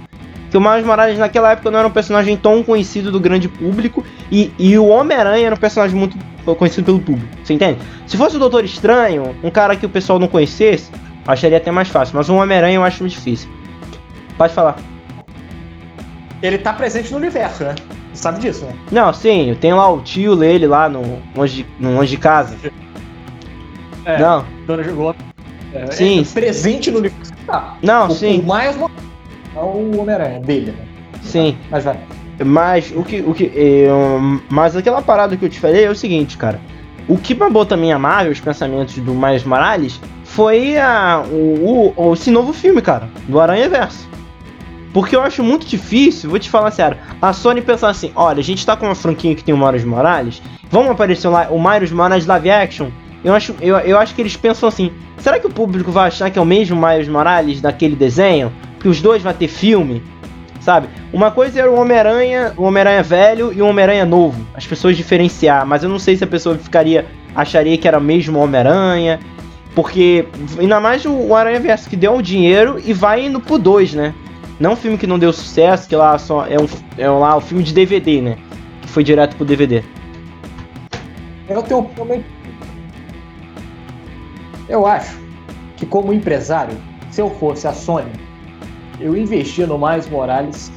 Que 0.50 0.56
o 0.56 0.60
Miles 0.60 0.86
Morales 0.86 1.18
naquela 1.18 1.52
época 1.52 1.70
não 1.70 1.80
era 1.80 1.88
um 1.88 1.90
personagem 1.90 2.36
tão 2.36 2.62
conhecido 2.62 3.10
do 3.10 3.18
grande 3.18 3.48
público 3.48 4.04
e, 4.30 4.52
e 4.58 4.78
o 4.78 4.86
Homem-Aranha 4.86 5.46
era 5.46 5.54
um 5.54 5.58
personagem 5.58 5.96
muito 5.96 6.16
conhecido 6.56 6.84
pelo 6.84 7.00
público. 7.00 7.28
Você 7.42 7.54
entende? 7.54 7.80
Se 8.06 8.16
fosse 8.16 8.36
o 8.36 8.38
Doutor 8.38 8.64
Estranho, 8.64 9.34
um 9.42 9.50
cara 9.50 9.74
que 9.74 9.84
o 9.84 9.88
pessoal 9.88 10.18
não 10.18 10.28
conhecesse, 10.28 10.92
acharia 11.26 11.56
até 11.56 11.70
mais 11.70 11.88
fácil. 11.88 12.16
Mas 12.16 12.28
o 12.28 12.36
Homem-Aranha 12.36 12.76
eu 12.76 12.84
acho 12.84 13.02
muito 13.02 13.14
difícil. 13.14 13.48
Pode 14.38 14.54
falar. 14.54 14.76
Ele 16.40 16.58
tá 16.58 16.72
presente 16.72 17.10
no 17.10 17.16
universo, 17.16 17.64
né? 17.64 17.74
Você 18.12 18.22
sabe 18.22 18.38
disso, 18.38 18.64
né? 18.64 18.74
Não, 18.92 19.12
sim, 19.12 19.56
tem 19.60 19.72
lá 19.72 19.90
o 19.90 20.00
tio 20.02 20.36
dele 20.36 20.66
lá 20.66 20.88
no 20.88 21.20
longe, 21.34 21.66
no 21.80 21.96
longe 21.96 22.10
de 22.10 22.16
casa. 22.18 22.56
É, 24.04 24.18
não. 24.18 24.44
Dona 24.66 24.82
Jogou. 24.82 25.14
É, 25.72 25.90
sim. 25.90 26.20
É 26.20 26.24
presente 26.24 26.90
no 26.90 26.98
universo. 26.98 27.32
Tá. 27.46 27.76
Não, 27.82 28.08
o, 28.08 28.10
sim. 28.10 28.40
O 28.40 28.46
mais 28.46 28.76
é 28.76 29.58
o 29.58 30.00
Homem-Aranha 30.00 30.40
dele, 30.40 30.72
né? 30.72 30.86
Sim. 31.22 31.56
Mas 31.70 31.84
vai. 31.84 31.98
Mas 32.44 32.92
o 32.94 33.02
que. 33.02 33.20
O 33.20 33.34
que 33.34 33.44
eu, 33.54 34.40
mas 34.48 34.76
aquela 34.76 35.02
parada 35.02 35.36
que 35.36 35.44
eu 35.44 35.48
te 35.48 35.60
falei 35.60 35.84
é 35.84 35.90
o 35.90 35.94
seguinte, 35.94 36.36
cara. 36.36 36.60
O 37.06 37.18
que 37.18 37.34
babou 37.34 37.66
também 37.66 37.92
a 37.92 37.98
Marvel, 37.98 38.32
os 38.32 38.40
pensamentos 38.40 38.96
do 38.96 39.12
Miles 39.12 39.44
Morales, 39.44 40.00
foi 40.24 40.78
a, 40.78 41.22
o, 41.30 41.92
o, 41.96 42.12
esse 42.14 42.30
novo 42.30 42.52
filme, 42.52 42.80
cara, 42.80 43.08
do 43.28 43.38
Aranha 43.38 43.68
Verso. 43.68 44.08
Porque 44.92 45.14
eu 45.14 45.20
acho 45.20 45.42
muito 45.42 45.66
difícil, 45.66 46.30
vou 46.30 46.38
te 46.38 46.48
falar 46.48 46.70
sério, 46.70 46.96
a 47.20 47.32
Sony 47.32 47.60
pensar 47.60 47.90
assim, 47.90 48.10
olha, 48.14 48.40
a 48.40 48.44
gente 48.44 48.64
tá 48.64 48.76
com 48.76 48.86
uma 48.86 48.94
franquia 48.94 49.34
que 49.34 49.44
tem 49.44 49.54
o 49.54 49.58
Miles 49.58 49.84
Morales, 49.84 50.40
vamos 50.70 50.92
aparecer 50.92 51.28
lá 51.28 51.48
o 51.50 51.60
Miles 51.62 51.90
Morales 51.90 52.26
live 52.26 52.50
action? 52.50 52.90
Eu 53.24 53.34
acho, 53.34 53.54
eu, 53.60 53.76
eu 53.78 53.98
acho 53.98 54.14
que 54.14 54.20
eles 54.20 54.36
pensam 54.36 54.68
assim, 54.68 54.92
será 55.18 55.40
que 55.40 55.46
o 55.46 55.50
público 55.50 55.90
vai 55.90 56.08
achar 56.08 56.30
que 56.30 56.38
é 56.38 56.42
o 56.42 56.44
mesmo 56.44 56.76
Miles 56.76 57.08
Morales 57.08 57.60
daquele 57.60 57.96
desenho? 57.96 58.52
Que 58.78 58.88
os 58.88 59.00
dois 59.00 59.22
vai 59.22 59.32
ter 59.32 59.48
filme? 59.48 60.02
sabe? 60.64 60.88
Uma 61.12 61.30
coisa 61.30 61.60
era 61.60 61.70
o 61.70 61.78
Homem-Aranha, 61.78 62.54
o 62.56 62.62
Homem-Aranha 62.62 63.02
velho 63.02 63.52
e 63.52 63.60
o 63.60 63.66
Homem-Aranha 63.66 64.06
novo. 64.06 64.44
As 64.54 64.66
pessoas 64.66 64.96
diferenciar, 64.96 65.66
mas 65.66 65.82
eu 65.82 65.90
não 65.90 65.98
sei 65.98 66.16
se 66.16 66.24
a 66.24 66.26
pessoa 66.26 66.56
ficaria 66.56 67.06
acharia 67.34 67.76
que 67.76 67.86
era 67.86 68.00
mesmo 68.00 68.38
Homem-Aranha, 68.38 69.20
porque 69.74 70.26
ainda 70.58 70.80
mais 70.80 71.04
o 71.04 71.34
Aranha 71.34 71.60
Verso 71.60 71.90
que 71.90 71.96
deu 71.96 72.16
o 72.16 72.22
dinheiro 72.22 72.80
e 72.82 72.94
vai 72.94 73.26
indo 73.26 73.40
pro 73.40 73.58
2, 73.58 73.92
né? 73.92 74.14
Não 74.58 74.72
um 74.72 74.76
filme 74.76 74.96
que 74.96 75.06
não 75.06 75.18
deu 75.18 75.32
sucesso, 75.32 75.88
que 75.88 75.94
lá 75.94 76.16
só 76.16 76.46
é 76.46 76.56
um 76.58 76.66
é 76.96 77.10
um, 77.10 77.18
lá 77.18 77.34
o 77.34 77.38
um 77.38 77.40
filme 77.40 77.62
de 77.62 77.74
DVD, 77.74 78.22
né? 78.22 78.38
Que 78.80 78.88
foi 78.88 79.04
direto 79.04 79.36
pro 79.36 79.44
DVD. 79.44 79.82
Eu 81.48 81.62
tenho 81.62 81.82
Eu 84.68 84.86
acho 84.86 85.18
que 85.76 85.84
como 85.84 86.12
empresário, 86.12 86.76
se 87.10 87.20
eu 87.20 87.30
fosse 87.30 87.66
a 87.66 87.72
Sony, 87.72 88.10
eu 89.00 89.16
investia 89.16 89.66
no 89.66 89.78
Miles 89.78 90.08
Morales 90.08 90.72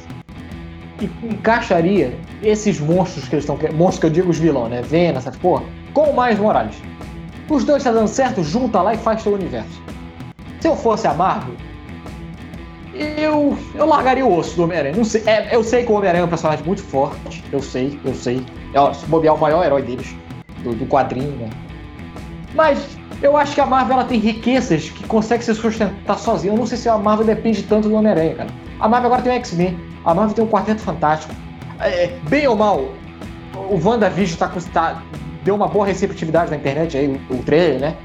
e 1.00 1.04
encaixaria 1.26 2.18
esses 2.42 2.80
monstros 2.80 3.28
que 3.28 3.36
eles 3.36 3.44
estão 3.44 3.56
monstros 3.72 3.98
que 3.98 4.06
eu 4.06 4.10
digo 4.10 4.30
os 4.30 4.38
vilões, 4.38 4.70
né? 4.70 4.82
Venom, 4.82 5.18
essas 5.18 5.36
porra, 5.36 5.64
com 5.94 6.10
o 6.10 6.22
Miles 6.22 6.38
Morales. 6.38 6.76
Os 7.48 7.64
dois 7.64 7.82
tá 7.82 7.92
dando 7.92 8.08
certo, 8.08 8.42
junta 8.42 8.82
lá 8.82 8.94
e 8.94 8.98
faz 8.98 9.22
seu 9.22 9.32
universo. 9.32 9.82
Se 10.60 10.68
eu 10.68 10.76
fosse 10.76 11.06
a 11.06 11.14
Marvel, 11.14 11.54
eu, 12.94 13.56
eu 13.74 13.86
largaria 13.86 14.26
o 14.26 14.36
osso 14.36 14.56
do 14.56 14.64
Homem-Aranha. 14.64 15.04
Sei, 15.04 15.22
é, 15.24 15.54
eu 15.54 15.62
sei 15.62 15.84
que 15.84 15.92
o 15.92 15.94
Homem-Aranha 15.94 16.22
é 16.22 16.26
um 16.26 16.28
personagem 16.28 16.64
muito 16.64 16.82
forte. 16.82 17.44
Eu 17.52 17.62
sei, 17.62 17.98
eu 18.04 18.14
sei. 18.14 18.44
É, 18.74 18.92
se 18.92 19.06
bobear 19.06 19.34
o 19.34 19.40
maior 19.40 19.64
herói 19.64 19.82
deles, 19.82 20.14
do, 20.62 20.74
do 20.74 20.84
quadrinho, 20.86 21.30
né? 21.36 21.48
Mas 22.54 22.97
eu 23.20 23.36
acho 23.36 23.54
que 23.54 23.60
a 23.60 23.66
Marvel 23.66 23.94
ela 23.94 24.04
tem 24.04 24.18
riquezas 24.18 24.90
que 24.90 25.04
consegue 25.06 25.44
se 25.44 25.54
sustentar 25.54 26.18
sozinha. 26.18 26.52
Eu 26.52 26.56
não 26.56 26.66
sei 26.66 26.78
se 26.78 26.88
a 26.88 26.96
Marvel 26.96 27.26
depende 27.26 27.62
tanto 27.64 27.88
do 27.88 27.94
Homem-Aranha, 27.94 28.34
cara. 28.34 28.50
A 28.78 28.88
Marvel 28.88 29.06
agora 29.06 29.22
tem 29.22 29.32
o 29.32 29.34
X-Men, 29.36 29.78
a 30.04 30.14
Marvel 30.14 30.34
tem 30.34 30.44
o 30.44 30.48
Quarteto 30.48 30.80
Fantástico. 30.80 31.34
É, 31.80 32.12
bem 32.28 32.46
ou 32.46 32.56
mal, 32.56 32.88
o 33.54 33.80
WandaVision 33.82 34.38
tá, 34.38 34.52
tá, 34.72 35.02
deu 35.42 35.54
uma 35.54 35.66
boa 35.66 35.86
receptividade 35.86 36.50
na 36.50 36.56
internet 36.56 36.96
aí, 36.96 37.08
o, 37.08 37.34
o 37.34 37.42
trailer, 37.42 37.80
né? 37.80 37.96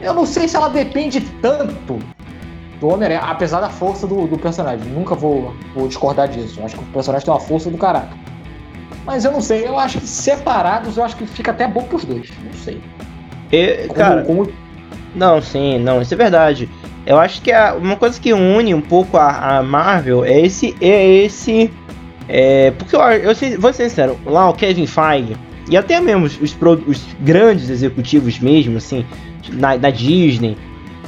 Eu 0.00 0.14
não 0.14 0.26
sei 0.26 0.46
se 0.46 0.56
ela 0.56 0.68
depende 0.68 1.20
tanto 1.42 1.98
do 2.78 2.88
Homem-Aranha, 2.88 3.20
apesar 3.20 3.60
da 3.60 3.68
força 3.68 4.06
do, 4.06 4.26
do 4.26 4.38
personagem. 4.38 4.86
Nunca 4.92 5.14
vou, 5.14 5.54
vou, 5.74 5.88
discordar 5.88 6.28
disso. 6.28 6.60
Eu 6.60 6.66
acho 6.66 6.76
que 6.76 6.82
o 6.82 6.86
personagem 6.86 7.24
tem 7.24 7.34
uma 7.34 7.40
força 7.40 7.70
do 7.70 7.78
caralho. 7.78 8.08
Mas 9.04 9.24
eu 9.24 9.32
não 9.32 9.40
sei, 9.40 9.66
eu 9.66 9.78
acho 9.78 9.98
que 9.98 10.06
separados 10.06 10.96
eu 10.96 11.04
acho 11.04 11.16
que 11.16 11.26
fica 11.26 11.50
até 11.50 11.66
bom 11.66 11.82
pros 11.82 12.04
dois. 12.04 12.30
Não 12.44 12.52
sei. 12.52 12.80
E, 13.50 13.86
como, 13.86 13.94
cara, 13.94 14.22
como... 14.22 14.52
não, 15.14 15.40
sim, 15.40 15.78
não, 15.78 16.02
isso 16.02 16.14
é 16.14 16.16
verdade. 16.16 16.68
Eu 17.06 17.18
acho 17.18 17.40
que 17.40 17.50
a, 17.50 17.74
uma 17.74 17.96
coisa 17.96 18.20
que 18.20 18.32
une 18.32 18.74
um 18.74 18.80
pouco 18.80 19.16
a, 19.16 19.58
a 19.58 19.62
Marvel 19.62 20.24
é 20.24 20.40
esse, 20.40 20.76
é 20.80 21.06
esse, 21.24 21.70
é, 22.28 22.70
porque 22.72 22.94
eu, 22.94 23.00
eu 23.00 23.60
vou 23.60 23.72
ser 23.72 23.88
sincero, 23.88 24.18
lá 24.26 24.50
o 24.50 24.54
Kevin 24.54 24.86
Feige 24.86 25.36
e 25.70 25.76
até 25.76 26.00
mesmo 26.00 26.24
os, 26.24 26.40
os, 26.40 26.56
os 26.86 27.06
grandes 27.20 27.68
executivos 27.68 28.38
mesmo, 28.38 28.78
assim, 28.78 29.04
da, 29.54 29.76
da 29.76 29.90
Disney, 29.90 30.56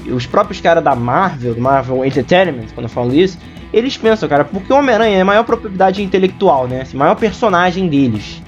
os 0.06 0.26
próprios 0.26 0.60
caras 0.60 0.82
da 0.82 0.94
Marvel, 0.94 1.54
do 1.54 1.60
Marvel 1.60 2.04
Entertainment, 2.04 2.66
quando 2.74 2.84
eu 2.84 2.90
falo 2.90 3.14
isso, 3.14 3.38
eles 3.72 3.96
pensam, 3.96 4.28
cara, 4.28 4.44
porque 4.44 4.72
o 4.72 4.76
Homem-Aranha 4.76 5.18
é 5.18 5.20
a 5.20 5.24
maior 5.24 5.44
propriedade 5.44 6.02
intelectual, 6.02 6.66
né? 6.66 6.82
Assim, 6.82 6.96
maior 6.96 7.14
personagem 7.14 7.88
deles. 7.88 8.42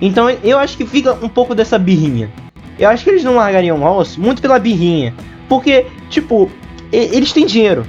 Então 0.00 0.28
eu 0.28 0.58
acho 0.58 0.76
que 0.76 0.84
fica 0.84 1.12
um 1.12 1.28
pouco 1.28 1.54
dessa 1.54 1.78
birrinha. 1.78 2.28
Eu 2.78 2.88
acho 2.88 3.04
que 3.04 3.10
eles 3.10 3.24
não 3.24 3.36
largariam 3.36 3.80
o 3.80 3.96
osso 3.98 4.20
muito 4.20 4.42
pela 4.42 4.58
birrinha. 4.58 5.14
Porque, 5.48 5.86
tipo, 6.10 6.50
eles 6.90 7.32
têm 7.32 7.46
dinheiro. 7.46 7.86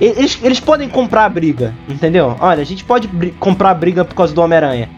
Eles, 0.00 0.38
eles 0.42 0.60
podem 0.60 0.88
comprar 0.88 1.24
a 1.24 1.28
briga, 1.28 1.74
entendeu? 1.88 2.36
Olha, 2.40 2.62
a 2.62 2.64
gente 2.64 2.84
pode 2.84 3.08
comprar 3.38 3.70
a 3.70 3.74
briga 3.74 4.04
por 4.04 4.14
causa 4.14 4.32
do 4.32 4.40
Homem-Aranha. 4.40 4.88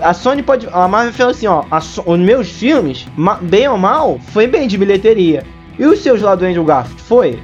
A 0.00 0.14
Sony 0.14 0.42
pode. 0.42 0.66
A 0.72 0.88
Marvel 0.88 1.12
falou 1.12 1.30
assim: 1.30 1.46
ó, 1.46 1.62
so, 1.80 2.02
os 2.04 2.18
meus 2.18 2.48
filmes, 2.48 3.06
bem 3.42 3.68
ou 3.68 3.76
mal, 3.76 4.18
foi 4.32 4.46
bem 4.46 4.66
de 4.66 4.78
bilheteria. 4.78 5.44
E 5.78 5.84
os 5.84 6.00
seus 6.00 6.20
lá 6.22 6.34
do 6.34 6.44
Andrew 6.44 6.64
Garfield? 6.64 7.02
Foi? 7.02 7.38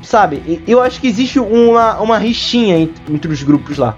Sabe? 0.00 0.62
Eu 0.66 0.80
acho 0.80 1.00
que 1.00 1.08
existe 1.08 1.38
uma, 1.38 2.00
uma 2.00 2.16
rixinha 2.16 2.78
entre 2.78 3.30
os 3.30 3.42
grupos 3.42 3.76
lá. 3.76 3.96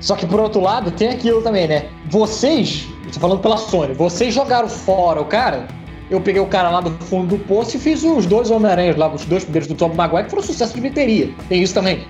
Só 0.00 0.14
que 0.14 0.26
por 0.26 0.38
outro 0.38 0.60
lado, 0.60 0.90
tem 0.90 1.08
aquilo 1.08 1.40
também, 1.40 1.66
né? 1.66 1.86
Vocês, 2.10 2.86
tô 3.14 3.20
falando 3.20 3.40
pela 3.40 3.56
Sony, 3.56 3.94
vocês 3.94 4.34
jogaram 4.34 4.68
fora 4.68 5.20
o 5.20 5.24
cara. 5.24 5.66
Eu 6.10 6.20
peguei 6.20 6.40
o 6.40 6.46
cara 6.46 6.68
lá 6.68 6.80
do 6.80 6.90
fundo 7.06 7.36
do 7.36 7.44
poço 7.44 7.76
e 7.76 7.80
fiz 7.80 8.04
os 8.04 8.26
dois 8.26 8.50
Homem-Aranhas 8.50 8.96
lá, 8.96 9.12
os 9.12 9.24
dois 9.24 9.42
primeiros 9.42 9.66
do 9.66 9.74
Tom 9.74 9.94
Maguire, 9.94 10.24
que 10.24 10.30
foram 10.30 10.42
um 10.42 10.46
sucesso 10.46 10.74
de 10.74 10.80
bilheteria. 10.80 11.30
Tem 11.48 11.62
isso 11.62 11.72
também. 11.72 12.06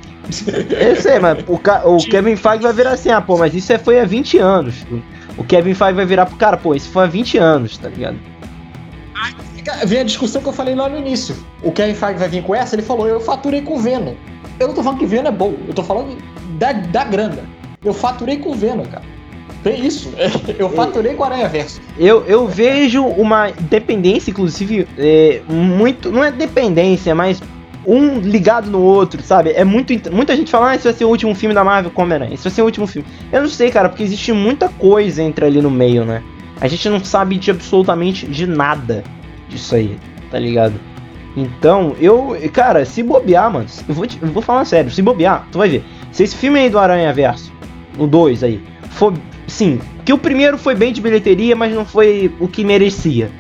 Eu 0.71 0.97
sei, 0.97 1.19
mas 1.21 1.45
o, 1.47 1.55
o 1.55 1.99
Kevin 1.99 2.35
Feige 2.35 2.63
vai 2.63 2.73
virar 2.73 2.93
assim, 2.93 3.11
ah, 3.11 3.21
pô, 3.21 3.37
mas 3.37 3.55
isso 3.55 3.73
é, 3.73 3.79
foi 3.79 4.01
há 4.01 4.05
20 4.05 4.39
anos. 4.39 4.75
O 5.39 5.45
Kevin 5.45 5.75
Feige 5.75 5.93
vai 5.93 6.07
virar 6.07 6.27
pro 6.27 6.37
cara, 6.37 6.57
pô, 6.57 6.75
isso 6.75 6.89
foi 6.91 7.05
há 7.05 7.07
20 7.07 7.39
anos, 7.39 7.79
tá 7.79 7.89
ligado? 7.89 8.19
Vem 9.87 10.01
a 10.01 10.05
discussão 10.05 10.43
que 10.43 10.49
eu 10.49 10.53
falei 10.53 10.75
lá 10.75 10.89
no 10.89 10.99
início. 10.99 11.37
O 11.63 11.71
Kevin 11.71 11.95
Feige 11.95 12.19
vai 12.19 12.29
vir 12.29 12.43
com 12.43 12.55
essa, 12.55 12.75
ele 12.75 12.83
falou, 12.83 13.07
eu 13.07 13.21
faturei 13.21 13.63
com 13.63 13.77
o 13.77 13.79
Venom. 13.79 14.15
Eu 14.59 14.69
não 14.69 14.75
tô 14.75 14.83
falando 14.83 14.99
que 14.99 15.07
Venom 15.07 15.29
é 15.29 15.33
bom, 15.33 15.55
eu 15.69 15.75
tô 15.75 15.83
falando 15.83 16.19
da, 16.59 16.73
da 16.73 17.05
grana. 17.05 17.45
Eu 17.85 17.95
faturei 17.95 18.39
com 18.39 18.51
o 18.51 18.55
Venom, 18.55 18.85
cara. 18.85 19.14
Tem 19.65 19.85
isso. 19.85 20.13
Eu 20.59 20.69
faturei 20.69 21.15
com 21.15 21.23
o 21.23 21.27
Aranha 21.27 21.49
Verso. 21.49 21.81
Eu, 21.99 22.25
eu 22.27 22.47
vejo 22.47 23.03
uma 23.05 23.51
dependência, 23.51 24.31
inclusive, 24.31 24.87
é, 24.99 25.41
muito. 25.49 26.13
Não 26.13 26.23
é 26.23 26.31
dependência, 26.31 27.15
mas 27.15 27.43
um 27.87 28.19
ligado 28.19 28.71
no 28.71 28.81
outro, 28.81 29.23
sabe? 29.23 29.51
É 29.51 29.65
muito. 29.65 29.93
Muita 30.13 30.37
gente 30.37 30.51
fala, 30.51 30.71
ah, 30.71 30.75
esse 30.75 30.85
vai 30.85 30.93
ser 30.93 31.05
o 31.05 31.09
último 31.09 31.35
filme 31.35 31.55
da 31.55 31.65
Marvel 31.65 31.91
com 31.91 32.03
Homem-Aranha. 32.03 32.35
Esse 32.35 32.45
vai 32.45 32.53
ser 32.53 32.63
o 32.63 32.67
último 32.67 32.87
filme. 32.87 33.09
Eu 33.33 33.41
não 33.41 33.49
sei, 33.49 33.71
cara, 33.71 33.89
porque 33.89 34.03
existe 34.03 34.33
muita 34.33 34.69
coisa 34.69 35.23
entre 35.23 35.47
ali 35.47 35.61
no 35.63 35.71
meio, 35.71 36.05
né? 36.05 36.23
A 36.61 36.69
gente 36.69 36.89
não 36.89 37.03
sabe 37.03 37.37
de 37.37 37.51
absolutamente 37.51 38.27
de 38.27 38.47
nada 38.47 39.03
disso 39.49 39.75
aí, 39.75 39.97
tá 40.31 40.39
ligado? 40.39 40.75
Então, 41.37 41.97
eu. 41.99 42.37
Cara, 42.53 42.85
se 42.85 43.03
bobear, 43.03 43.53
mano, 43.53 43.67
eu 43.89 43.95
vou, 43.95 44.07
te, 44.07 44.19
eu 44.21 44.29
vou 44.29 44.43
falar 44.43 44.65
sério, 44.65 44.91
se 44.91 45.03
bobear, 45.03 45.47
tu 45.51 45.59
vai 45.59 45.69
ver. 45.69 45.85
Se 46.13 46.23
esse 46.23 46.37
filme 46.37 46.61
aí 46.61 46.71
do 46.71 46.79
Aranha 46.79 47.13
Verso, 47.13 47.53
o 47.99 48.07
2 48.07 48.45
aí, 48.45 48.63
for. 48.91 49.13
Sim, 49.47 49.81
que 50.05 50.13
o 50.13 50.19
primeiro 50.19 50.57
foi 50.57 50.75
bem 50.75 50.93
de 50.93 51.01
bilheteria, 51.01 51.55
mas 51.55 51.75
não 51.75 51.85
foi 51.85 52.33
o 52.41 52.49
que 52.49 52.65
merecia. 52.65 53.31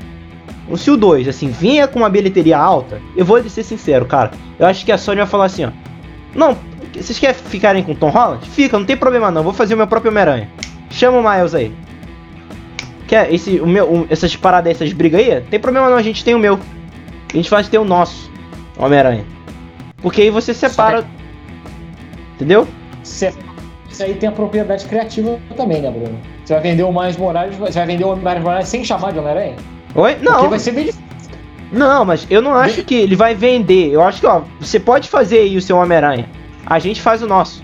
Se 0.76 0.90
o 0.90 0.96
2, 0.96 1.28
assim, 1.28 1.48
vinha 1.48 1.86
com 1.86 1.98
uma 2.00 2.08
bilheteria 2.08 2.58
alta, 2.58 3.00
eu 3.16 3.24
vou 3.24 3.42
ser 3.48 3.62
sincero, 3.62 4.06
cara. 4.06 4.30
Eu 4.58 4.66
acho 4.66 4.84
que 4.84 4.92
a 4.92 4.98
Sony 4.98 5.18
vai 5.18 5.26
falar 5.26 5.44
assim, 5.44 5.66
ó. 5.66 5.70
Não, 6.34 6.56
vocês 6.94 7.18
querem 7.18 7.34
ficarem 7.34 7.82
com 7.82 7.94
Tom 7.94 8.08
Holland? 8.08 8.48
Fica, 8.48 8.78
não 8.78 8.86
tem 8.86 8.96
problema 8.96 9.30
não. 9.30 9.42
Vou 9.42 9.52
fazer 9.52 9.74
o 9.74 9.76
meu 9.76 9.86
próprio 9.86 10.10
Homem-Aranha. 10.10 10.48
Chama 10.90 11.18
o 11.18 11.36
Miles 11.36 11.54
aí. 11.54 11.72
Quer 13.06 13.32
esse, 13.32 13.60
o 13.60 13.66
meu, 13.66 13.92
um, 13.92 14.06
essas 14.08 14.34
paradas, 14.36 14.72
essas 14.72 14.92
brigas 14.92 15.20
aí? 15.20 15.40
Tem 15.42 15.60
problema 15.60 15.90
não, 15.90 15.96
a 15.96 16.02
gente 16.02 16.24
tem 16.24 16.34
o 16.34 16.38
meu. 16.38 16.58
A 17.32 17.36
gente 17.36 17.48
faz 17.48 17.68
ter 17.68 17.78
o 17.78 17.84
nosso 17.84 18.30
Homem-Aranha. 18.78 19.24
Porque 19.98 20.22
aí 20.22 20.30
você 20.30 20.54
separa. 20.54 21.04
Entendeu? 22.34 22.66
Certo. 23.02 23.43
Isso 23.94 24.02
aí 24.02 24.14
tem 24.14 24.28
a 24.28 24.32
propriedade 24.32 24.86
criativa 24.86 25.38
também, 25.56 25.80
né, 25.80 25.88
Bruno? 25.88 26.18
Você 26.44 26.52
vai 26.52 26.62
vender 26.64 26.82
o 26.82 26.92
Miles 26.92 27.16
Morales, 27.16 27.54
você 27.54 27.78
vai 27.78 27.86
vender 27.86 28.02
o 28.02 28.16
Miles 28.16 28.42
Morales 28.42 28.68
sem 28.68 28.84
chamar 28.84 29.12
de 29.12 29.20
Homem-Aranha? 29.20 29.54
Oi? 29.94 30.16
Não. 30.20 30.32
Porque 30.32 30.48
vai 30.48 30.58
ser 30.58 30.72
bem 30.72 30.90
Não, 31.70 32.04
mas 32.04 32.26
eu 32.28 32.42
não 32.42 32.56
acho 32.56 32.82
que 32.82 32.92
ele 32.92 33.14
vai 33.14 33.36
vender. 33.36 33.92
Eu 33.92 34.02
acho 34.02 34.18
que, 34.18 34.26
ó, 34.26 34.42
você 34.58 34.80
pode 34.80 35.08
fazer 35.08 35.38
aí 35.38 35.56
o 35.56 35.62
seu 35.62 35.76
Homem-Aranha. 35.76 36.28
A 36.66 36.80
gente 36.80 37.00
faz 37.00 37.22
o 37.22 37.28
nosso. 37.28 37.62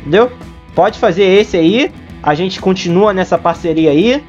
Entendeu? 0.00 0.32
Pode 0.74 0.98
fazer 0.98 1.22
esse 1.22 1.56
aí. 1.56 1.92
A 2.24 2.34
gente 2.34 2.60
continua 2.60 3.12
nessa 3.12 3.38
parceria 3.38 3.92
aí. 3.92 4.20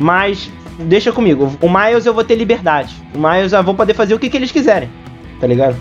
Mas 0.00 0.50
deixa 0.80 1.12
comigo. 1.12 1.56
O 1.60 1.68
Miles 1.68 2.06
eu 2.06 2.12
vou 2.12 2.24
ter 2.24 2.34
liberdade. 2.34 2.92
O 3.14 3.18
Miles 3.18 3.52
eu 3.52 3.62
vou 3.62 3.76
poder 3.76 3.94
fazer 3.94 4.14
o 4.14 4.18
que, 4.18 4.28
que 4.28 4.36
eles 4.36 4.50
quiserem. 4.50 4.90
Tá 5.40 5.46
ligado? 5.46 5.76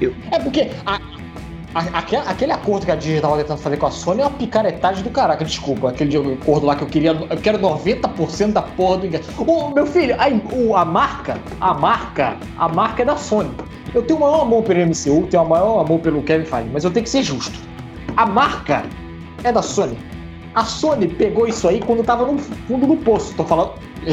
Eu... 0.00 0.14
É 0.30 0.38
porque 0.38 0.70
a, 0.86 1.00
Aquele, 1.74 2.22
aquele 2.22 2.52
acordo 2.52 2.86
que 2.86 2.92
a 2.92 2.94
Disney 2.94 3.20
tava 3.20 3.36
tentando 3.36 3.58
fazer 3.58 3.76
com 3.76 3.86
a 3.86 3.90
Sony 3.90 4.20
é 4.20 4.24
uma 4.24 4.30
picaretagem 4.30 5.02
do 5.02 5.10
caraca, 5.10 5.44
desculpa. 5.44 5.88
Aquele 5.88 6.16
acordo 6.34 6.66
lá 6.66 6.76
que 6.76 6.82
eu 6.84 6.88
queria. 6.88 7.10
Eu 7.10 7.36
quero 7.36 7.58
90% 7.58 8.52
da 8.52 8.62
porra 8.62 8.98
do 8.98 9.06
ingresso. 9.06 9.30
Ô, 9.42 9.70
meu 9.70 9.84
filho, 9.84 10.14
a, 10.16 10.80
a 10.80 10.84
marca, 10.84 11.36
a 11.60 11.74
marca, 11.74 12.36
a 12.56 12.68
marca 12.68 13.02
é 13.02 13.04
da 13.04 13.16
Sony. 13.16 13.50
Eu 13.92 14.02
tenho 14.02 14.18
o 14.18 14.22
maior 14.22 14.42
amor 14.42 14.62
pelo 14.62 14.86
MCU, 14.86 15.26
tenho 15.28 15.42
o 15.42 15.48
maior 15.48 15.80
amor 15.80 15.98
pelo 15.98 16.22
Kevin 16.22 16.44
Feige, 16.44 16.70
mas 16.72 16.84
eu 16.84 16.92
tenho 16.92 17.04
que 17.04 17.10
ser 17.10 17.24
justo. 17.24 17.58
A 18.16 18.24
marca 18.24 18.84
é 19.42 19.50
da 19.50 19.62
Sony. 19.62 19.98
A 20.54 20.64
Sony 20.64 21.08
pegou 21.08 21.48
isso 21.48 21.66
aí 21.66 21.80
quando 21.80 22.04
tava 22.04 22.24
no 22.24 22.38
fundo 22.38 22.86
do 22.86 22.96
poço. 22.96 23.34
Tô 23.34 23.42
falando, 23.42 23.72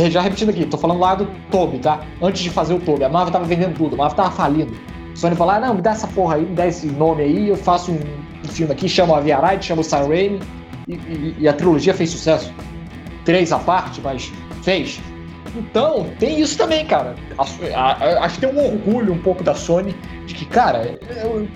já 0.10 0.22
repetindo 0.22 0.50
aqui, 0.50 0.66
tô 0.66 0.78
falando 0.78 1.00
lá 1.00 1.14
do 1.14 1.28
Toby, 1.52 1.78
tá? 1.78 2.02
Antes 2.20 2.42
de 2.42 2.50
fazer 2.50 2.74
o 2.74 2.80
Toby. 2.80 3.04
A 3.04 3.10
Marvel 3.10 3.32
tava 3.32 3.46
vendendo 3.46 3.78
tudo, 3.78 3.94
a 3.94 3.98
Marvel 3.98 4.16
tava 4.16 4.32
falindo. 4.32 4.76
Sony 5.22 5.36
falou, 5.36 5.54
ah, 5.54 5.60
não, 5.60 5.76
me 5.76 5.84
dá 5.84 5.92
essa 5.92 6.08
porra 6.08 6.38
aí, 6.38 6.42
me 6.42 6.56
dá 6.56 6.66
esse 6.66 6.88
nome 6.88 7.22
aí, 7.22 7.50
eu 7.50 7.56
faço 7.56 7.92
um, 7.92 8.00
filme 8.48 8.74
aqui, 8.74 8.90
chamo 8.90 9.14
a 9.14 9.20
Via 9.20 9.38
Aride, 9.38 9.64
chamo 9.64 9.82
o 9.82 9.84
Sam 9.84 10.08
Raimi, 10.08 10.40
e, 10.88 10.94
e, 10.96 11.36
e, 11.42 11.48
a 11.48 11.54
trilogia 11.54 11.94
fez 11.94 12.10
sucesso. 12.10 12.52
Três 13.24 13.52
à 13.52 13.60
parte, 13.60 14.02
mas 14.02 14.32
fez. 14.64 15.00
Então, 15.56 16.08
tem 16.18 16.42
isso 16.42 16.58
também, 16.58 16.88
cara. 16.88 17.14
Acho 17.38 18.40
que 18.40 18.48
tem 18.48 18.50
um 18.50 18.66
orgulho 18.66 19.14
um 19.14 19.20
pouco 19.20 19.44
da 19.44 19.54
Sony 19.54 19.96
de 20.26 20.34
que, 20.34 20.46
cara, 20.46 20.98
eu, 21.24 21.48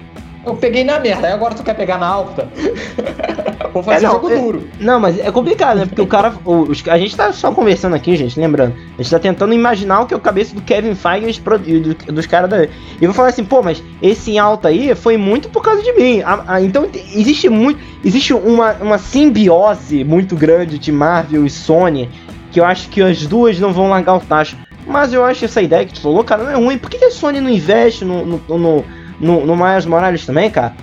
eu 0.46 0.56
peguei 0.58 0.84
na 0.84 1.00
merda, 1.00 1.34
agora 1.34 1.56
tu 1.56 1.64
quer 1.64 1.74
pegar 1.74 1.98
na 1.98 2.08
alta. 2.08 2.48
Fazer 3.84 4.06
é, 4.06 4.08
não, 4.08 4.14
jogo 4.14 4.30
é, 4.30 4.38
duro. 4.38 4.68
Não, 4.80 5.00
mas 5.00 5.20
é 5.20 5.32
complicado, 5.32 5.78
né? 5.78 5.86
Porque 5.86 6.02
o 6.02 6.08
cara. 6.08 6.34
Os, 6.46 6.84
a 6.88 6.98
gente 6.98 7.16
tá 7.16 7.32
só 7.32 7.52
conversando 7.52 7.96
aqui, 7.96 8.16
gente, 8.16 8.40
lembrando. 8.40 8.74
A 8.98 9.02
gente 9.02 9.12
tá 9.12 9.20
tentando 9.20 9.54
imaginar 9.54 10.02
o 10.02 10.06
que 10.06 10.14
é 10.14 10.18
o 10.18 10.20
cabeça 10.20 10.56
do 10.56 10.62
Kevin 10.62 10.96
Feige 10.96 11.42
e 11.66 11.80
do, 11.80 11.94
dos 12.14 12.26
caras 12.26 12.50
da. 12.50 12.64
E 12.64 12.70
eu 13.02 13.08
vou 13.08 13.14
falar 13.14 13.30
assim, 13.30 13.44
pô, 13.44 13.62
mas 13.62 13.84
esse 14.02 14.32
em 14.32 14.40
alta 14.40 14.70
aí 14.70 14.94
foi 14.96 15.18
muito 15.18 15.50
por 15.50 15.62
causa 15.62 15.82
de 15.82 15.92
mim. 15.94 16.22
A, 16.22 16.56
a, 16.56 16.62
então 16.62 16.88
existe 16.94 17.50
muito. 17.50 17.80
Existe 18.04 18.34
uma, 18.34 18.74
uma 18.74 18.98
simbiose 18.98 20.04
muito 20.04 20.36
grande 20.36 20.78
de 20.78 20.92
Marvel 20.92 21.46
e 21.46 21.50
Sony. 21.50 22.10
Que 22.52 22.60
eu 22.60 22.66
acho 22.66 22.90
que 22.90 23.02
as 23.02 23.26
duas 23.26 23.60
não 23.60 23.74
vão 23.74 23.90
largar 23.90 24.16
o 24.16 24.20
tacho. 24.20 24.58
Mas 24.88 25.12
eu 25.12 25.24
acho 25.24 25.44
essa 25.44 25.62
ideia 25.62 25.86
que 25.86 25.94
tu 25.94 26.02
falou, 26.02 26.24
cara, 26.24 26.44
não 26.44 26.52
é 26.52 26.56
ruim. 26.56 26.78
Por 26.78 26.90
que, 26.90 26.98
que 26.98 27.06
a 27.06 27.12
Sony 27.12 27.42
não 27.42 27.50
investe 27.50 28.06
no, 28.06 28.26
no, 28.26 28.42
no 28.48 28.86
no, 29.20 29.46
no 29.46 29.56
Miles 29.56 29.86
Morales 29.86 30.26
também, 30.26 30.50
cara. 30.50 30.74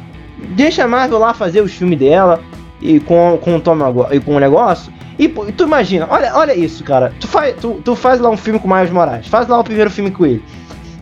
Deixa 0.50 0.84
a 0.84 0.88
Marvel 0.88 1.18
lá 1.18 1.34
fazer 1.34 1.60
os 1.60 1.72
filmes 1.72 1.98
dela 1.98 2.42
e 2.82 3.00
com, 3.00 3.38
com, 3.40 3.56
o 3.56 3.60
Tom, 3.60 3.76
e 4.10 4.20
com 4.20 4.36
o 4.36 4.40
negócio. 4.40 4.92
E 5.18 5.28
tu 5.28 5.64
imagina, 5.64 6.06
olha, 6.10 6.34
olha 6.34 6.54
isso, 6.54 6.82
cara. 6.82 7.12
Tu 7.20 7.28
faz, 7.28 7.54
tu, 7.60 7.80
tu 7.84 7.94
faz 7.94 8.20
lá 8.20 8.28
um 8.28 8.36
filme 8.36 8.58
com 8.58 8.66
o 8.66 8.74
Miles 8.74 8.90
Morales, 8.90 9.28
faz 9.28 9.46
lá 9.46 9.58
o 9.58 9.64
primeiro 9.64 9.90
filme 9.90 10.10
com 10.10 10.26
ele. 10.26 10.42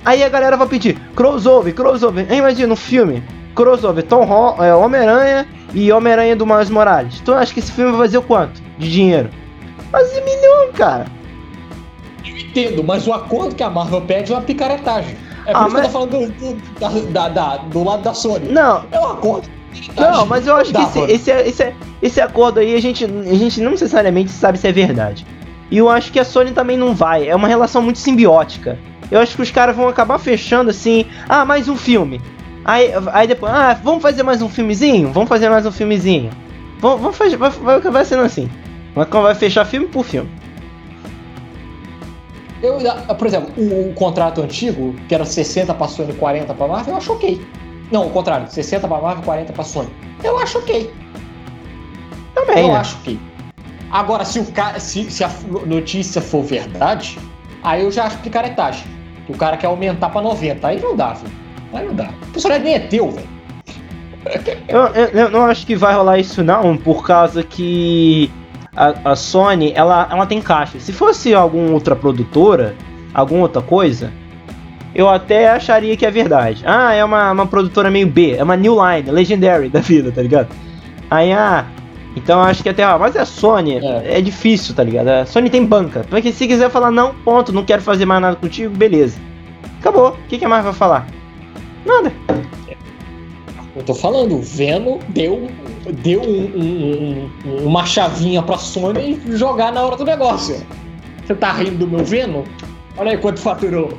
Aí 0.05 0.23
a 0.23 0.29
galera 0.29 0.57
vai 0.57 0.67
pedir 0.67 0.99
crossover, 1.15 1.75
crossover. 1.75 2.31
Imagina 2.33 2.73
um 2.73 2.77
filme, 2.77 3.23
crossover, 3.55 4.05
Tom 4.05 4.57
é, 4.61 4.75
Homem-Aranha 4.75 5.47
e 5.73 5.91
Homem-Aranha 5.91 6.37
do 6.37 6.47
Miles 6.47 6.71
Morales. 6.71 7.21
Tu 7.21 7.33
acha 7.33 7.53
que 7.53 7.61
esse 7.61 7.73
filme 7.73 7.93
vai 7.93 8.03
fazer 8.03 8.19
o 8.19 8.23
quanto 8.23 8.61
de 8.79 8.91
dinheiro? 8.91 9.31
Quase 9.91 10.21
milhão, 10.21 10.73
cara. 10.75 11.07
Eu 12.25 12.37
entendo, 12.37 12.85
mas 12.85 13.07
o 13.07 13.13
acordo 13.13 13.55
que 13.55 13.63
a 13.63 13.71
Marvel 13.71 14.03
pede 14.03 14.33
é 14.33 14.35
uma 14.37 14.43
picaretagem. 14.43 15.17
É 15.47 15.53
por 15.53 15.63
ah, 15.63 15.67
isso 15.67 15.73
mas... 15.73 15.73
que 15.73 15.79
eu 15.79 15.83
tô 15.83 15.91
falando 15.91 16.11
do, 16.11 16.55
do, 16.55 17.13
da, 17.13 17.29
da, 17.29 17.57
do 17.57 17.85
lado 17.85 18.03
da 18.03 18.13
Sony. 18.13 18.49
Não. 18.49 18.85
É 18.93 19.01
um 19.01 19.07
acordo. 19.07 19.49
Não, 19.97 20.27
mas 20.27 20.47
eu 20.47 20.57
acho 20.57 20.73
que 20.73 20.81
esse, 20.81 21.01
esse, 21.13 21.31
esse, 21.31 21.75
esse 22.03 22.21
acordo 22.21 22.61
aí 22.61 22.75
a 22.75 22.81
gente, 22.81 23.05
a 23.05 23.35
gente 23.35 23.61
não 23.61 23.73
necessariamente 23.73 24.31
sabe 24.31 24.59
se 24.59 24.67
é 24.67 24.73
verdade. 24.73 25.27
E 25.71 25.79
eu 25.79 25.89
acho 25.89 26.11
que 26.11 26.19
a 26.19 26.25
Sony 26.25 26.53
também 26.53 26.77
não 26.77 26.95
vai. 26.95 27.29
É 27.29 27.35
uma 27.35 27.47
relação 27.47 27.81
muito 27.81 27.99
simbiótica. 27.99 28.79
Eu 29.11 29.21
acho 29.21 29.37
que 29.37 29.43
os 29.43 29.51
caras 29.51 29.77
vão 29.77 29.89
acabar 29.89 30.19
fechando 30.19 30.71
assim. 30.71 31.07
Ah, 31.29 31.45
mais 31.45 31.69
um 31.69 31.77
filme. 31.77 32.21
Aí, 32.65 32.91
aí 33.13 33.27
depois, 33.27 33.53
ah, 33.53 33.79
vamos 33.83 34.03
fazer 34.03 34.23
mais 34.23 34.43
um 34.43 34.49
filmezinho? 34.49 35.13
Vamos 35.13 35.29
fazer 35.29 35.49
mais 35.49 35.65
um 35.65 35.73
filmezinho. 35.73 36.31
Vamos, 36.81 37.01
vamos 37.01 37.17
fazer, 37.17 37.37
vai, 37.37 37.51
vai 37.51 37.77
acabar 37.77 38.05
sendo 38.05 38.23
assim. 38.23 38.51
Vai 38.95 39.35
fechar 39.35 39.65
filme 39.65 39.87
por 39.87 40.05
filme. 40.05 40.31
Eu, 42.63 42.79
por 43.17 43.27
exemplo, 43.27 43.51
o, 43.57 43.91
o, 43.91 43.95
contrato 43.95 44.43
antigo, 44.43 44.95
que 45.09 45.15
era 45.15 45.25
60 45.25 45.73
para 45.73 45.89
Sony 45.89 46.11
e 46.11 46.15
40 46.15 46.53
para 46.53 46.67
Marvel, 46.67 46.93
eu 46.93 46.99
acho 46.99 47.13
ok. 47.13 47.41
Não, 47.91 48.07
o 48.07 48.11
contrário, 48.11 48.51
60 48.51 48.87
para 48.87 49.01
Marvel 49.01 49.23
e 49.23 49.25
40 49.25 49.53
para 49.53 49.65
Sony. 49.65 49.89
Eu 50.23 50.39
acho 50.39 50.59
ok. 50.59 50.93
Também. 52.35 52.67
Eu 52.67 52.73
né? 52.73 52.79
acho 52.79 52.97
ok. 52.99 53.19
Agora, 53.91 54.25
se, 54.25 54.39
o 54.39 54.47
cara, 54.53 54.79
se, 54.79 55.11
se 55.11 55.25
a 55.25 55.31
notícia 55.67 56.21
for 56.21 56.43
verdade, 56.43 57.19
aí 57.63 57.83
eu 57.83 57.91
já 57.91 58.05
acho 58.05 58.19
picaretagem. 58.19 58.85
O 59.29 59.37
cara 59.37 59.57
quer 59.57 59.67
aumentar 59.67 60.11
para 60.11 60.23
90. 60.23 60.67
Aí 60.67 60.81
não 60.81 60.95
dá, 60.95 61.13
velho. 61.13 61.33
Aí 61.73 61.87
não 61.87 61.95
dá. 61.95 62.11
O 62.23 62.33
personagem 62.33 62.65
nem 62.65 62.75
é 62.75 62.79
teu, 62.81 63.11
velho. 63.11 63.29
Eu, 64.69 64.81
eu, 64.89 65.07
eu, 65.09 65.31
não 65.31 65.47
acho 65.47 65.67
que 65.67 65.75
vai 65.75 65.95
rolar 65.95 66.19
isso 66.19 66.43
não, 66.45 66.77
por 66.77 67.05
causa 67.05 67.43
que 67.43 68.31
a, 68.77 69.13
a 69.13 69.17
Sony, 69.17 69.73
ela, 69.75 70.07
ela 70.11 70.27
tem 70.27 70.41
caixa. 70.41 70.79
Se 70.79 70.93
fosse 70.93 71.35
alguma 71.35 71.73
outra 71.73 71.97
produtora, 71.97 72.77
alguma 73.15 73.43
outra 73.43 73.63
coisa, 73.63 74.13
eu 74.95 75.09
até 75.09 75.51
acharia 75.51 75.97
que 75.97 76.05
é 76.05 76.11
verdade. 76.11 76.63
Ah, 76.67 76.93
é 76.93 77.05
uma, 77.05 77.31
uma 77.33 77.47
produtora 77.47 77.91
meio 77.91 78.07
B, 78.07 78.35
é 78.37 78.43
uma 78.43 78.57
New 78.57 78.75
Line, 78.75 79.11
Legendary 79.11 79.69
da 79.69 79.81
vida, 79.81 80.11
tá 80.11 80.23
ligado? 80.23 80.49
Aí, 81.11 81.33
ah, 81.33 81.67
então 82.17 82.41
acho 82.41 82.63
que 82.63 82.69
até, 82.69 82.83
ah, 82.83 82.99
mas 82.99 83.17
a 83.17 83.25
Sony 83.25 83.79
é. 83.79 84.19
é. 84.19 84.21
difícil, 84.21 84.75
tá 84.75 84.83
ligado? 84.83 85.09
A 85.09 85.27
Sony 85.27 85.49
tem 85.49 85.65
banca. 85.65 86.05
Porque 86.09 86.33
se 86.33 86.47
quiser 86.47 86.71
falar 86.71 86.91
não, 86.91 87.15
ponto, 87.15 87.53
não 87.53 87.65
quero 87.65 87.83
fazer 87.83 88.05
mais 88.05 88.21
nada 88.21 88.37
contigo, 88.37 88.75
beleza. 88.77 89.19
Acabou. 89.79 90.11
O 90.11 90.29
que, 90.29 90.39
que 90.39 90.47
mais 90.47 90.65
vai 90.65 90.73
falar? 90.73 91.07
Nada. 91.87 92.13
Eu 93.75 93.85
tô 93.85 93.95
falando, 93.95 94.35
o 94.35 94.43
Venom 94.43 94.99
deu, 95.09 95.49
deu 96.03 96.21
um, 96.21 97.31
um, 97.47 97.67
uma 97.67 97.87
chavinha 97.87 98.43
pra 98.43 98.59
Sony 98.59 99.21
jogar 99.29 99.73
na 99.73 99.83
hora 99.83 99.97
do 99.97 100.05
negócio. 100.05 100.57
Você 101.25 101.35
tá 101.35 101.53
rindo 101.53 101.79
do 101.79 101.87
meu 101.87 102.05
Venom? 102.05 102.43
Olha 102.97 103.13
aí 103.13 103.19
quanto 103.19 103.41
faturou. 103.41 103.97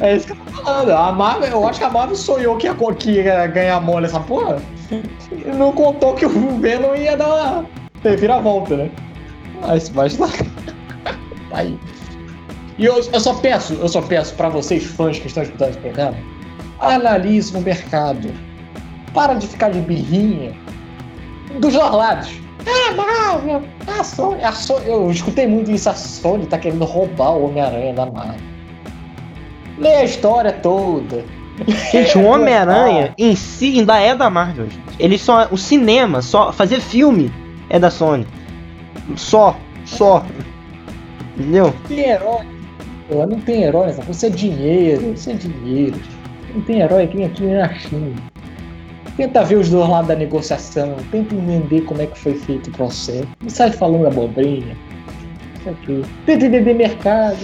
É 0.00 0.16
isso 0.16 0.26
que 0.26 0.32
eu 0.32 0.36
tô 0.36 0.62
falando. 0.62 0.90
A 0.90 1.12
Marvel, 1.12 1.48
eu 1.48 1.66
acho 1.66 1.78
que 1.78 1.84
a 1.84 1.90
Marvel 1.90 2.16
sonhou 2.16 2.56
que 2.56 2.66
ia, 2.66 2.74
que 2.74 3.10
ia 3.10 3.46
ganhar 3.46 3.80
mole 3.80 4.06
essa 4.06 4.20
porra. 4.20 4.58
E 5.32 5.50
não 5.50 5.72
contou 5.72 6.14
que 6.14 6.26
o 6.26 6.58
Venom 6.58 6.94
ia 6.94 7.16
dar 7.16 7.26
uma 7.26 7.66
reviravolta, 8.02 8.76
né? 8.76 8.90
Mas, 9.60 9.90
mas 9.90 10.16
tá. 10.16 10.28
aí. 11.52 11.78
E 12.78 12.84
eu, 12.84 12.96
eu 12.96 13.20
só 13.20 13.34
peço, 13.34 13.74
eu 13.74 13.88
só 13.88 14.02
peço 14.02 14.34
pra 14.34 14.48
vocês, 14.48 14.84
fãs 14.84 15.18
que 15.18 15.26
estão 15.26 15.42
escutando 15.42 15.70
esse 15.70 15.78
programa, 15.78 16.16
analise 16.78 17.56
o 17.56 17.60
mercado. 17.60 18.30
Para 19.14 19.34
de 19.34 19.46
ficar 19.46 19.70
de 19.70 19.80
birrinha. 19.80 20.54
dos 21.58 21.72
dois 21.72 21.90
lados. 21.90 22.45
Ah, 22.66 22.92
Marvel, 22.94 23.62
a 23.86 24.02
Sony, 24.02 24.42
a 24.42 24.52
Sony, 24.52 24.88
eu 24.88 25.10
escutei 25.10 25.46
muito 25.46 25.70
isso, 25.70 25.88
a 25.88 25.94
Sony 25.94 26.46
tá 26.46 26.58
querendo 26.58 26.84
roubar 26.84 27.32
o 27.32 27.44
Homem-Aranha 27.46 27.94
da 27.94 28.06
Marvel. 28.06 28.40
Lê 29.78 29.94
a 29.94 30.04
história 30.04 30.52
toda. 30.52 31.24
Gente, 31.92 32.18
o 32.18 32.24
Homem-Aranha 32.26 33.14
em 33.16 33.36
si 33.36 33.78
ainda 33.78 33.98
é 34.00 34.14
da 34.14 34.28
Marvel, 34.28 34.68
gente. 34.68 34.96
Ele 34.98 35.18
só. 35.18 35.48
O 35.50 35.56
cinema, 35.56 36.22
só. 36.22 36.52
Fazer 36.52 36.80
filme 36.80 37.30
é 37.70 37.78
da 37.78 37.90
Sony. 37.90 38.26
Só. 39.16 39.56
Só. 39.84 40.24
Entendeu? 41.36 41.74
Tem 41.86 42.00
herói. 42.10 42.44
Não 43.10 43.40
tem 43.40 43.62
herói. 43.62 43.94
Isso 44.10 44.26
é 44.26 44.30
dinheiro, 44.30 45.12
isso 45.12 45.30
é 45.30 45.34
dinheiro. 45.34 45.98
Não 46.54 46.62
tem 46.62 46.80
herói 46.80 47.04
aqui, 47.04 47.22
aqui 47.22 47.44
na 47.44 47.72
China. 47.74 48.14
Tenta 49.16 49.42
ver 49.44 49.56
os 49.56 49.70
dois 49.70 49.88
lados 49.88 50.08
da 50.08 50.14
negociação, 50.14 50.94
tenta 51.10 51.34
entender 51.34 51.80
como 51.82 52.02
é 52.02 52.06
que 52.06 52.18
foi 52.18 52.34
feito 52.34 52.68
o 52.68 52.72
processo. 52.72 53.26
Não 53.40 53.48
sai 53.48 53.72
falando 53.72 54.06
abobrinha. 54.06 54.76
Isso 55.58 55.70
aqui. 55.70 56.02
Tenta 56.26 56.44
entender 56.46 56.74
mercado. 56.74 57.38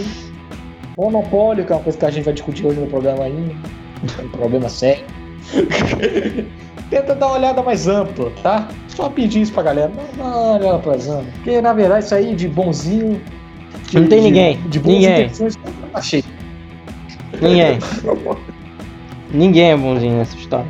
Monopólio, 0.98 1.64
que 1.64 1.72
é 1.72 1.76
uma 1.76 1.82
coisa 1.82 1.98
que 1.98 2.04
a 2.04 2.10
gente 2.10 2.24
vai 2.24 2.34
discutir 2.34 2.66
hoje 2.66 2.78
no 2.78 2.86
programa 2.88 3.24
ainda. 3.24 3.54
É 4.18 4.22
um 4.22 4.28
problema 4.28 4.68
sério. 4.68 5.04
Tenta 6.90 7.14
dar 7.14 7.26
uma 7.28 7.36
olhada 7.36 7.62
mais 7.62 7.88
ampla, 7.88 8.30
tá? 8.42 8.68
Só 8.88 9.08
pedir 9.08 9.40
isso 9.40 9.52
pra 9.54 9.62
galera. 9.62 9.90
Não, 10.18 10.24
não 10.24 10.30
uma 10.30 10.56
olhada 10.58 10.90
mais 10.90 11.08
ampla. 11.08 11.32
Porque 11.36 11.60
na 11.62 11.72
verdade 11.72 12.04
isso 12.04 12.14
aí 12.14 12.34
de 12.34 12.48
bonzinho. 12.48 13.18
De, 13.88 13.98
Não 13.98 14.08
tem 14.08 14.18
de- 14.20 14.24
ninguém. 14.26 14.60
De 14.68 14.78
boas 14.78 14.94
Ninguém. 14.96 15.24
intenções, 15.24 15.58
tá 15.90 16.02
cheio. 16.02 16.24
Ninguém. 17.40 17.78
Ninguém 19.32 19.70
é 19.70 19.76
bonzinho 19.76 20.18
nessa 20.18 20.36
história. 20.36 20.66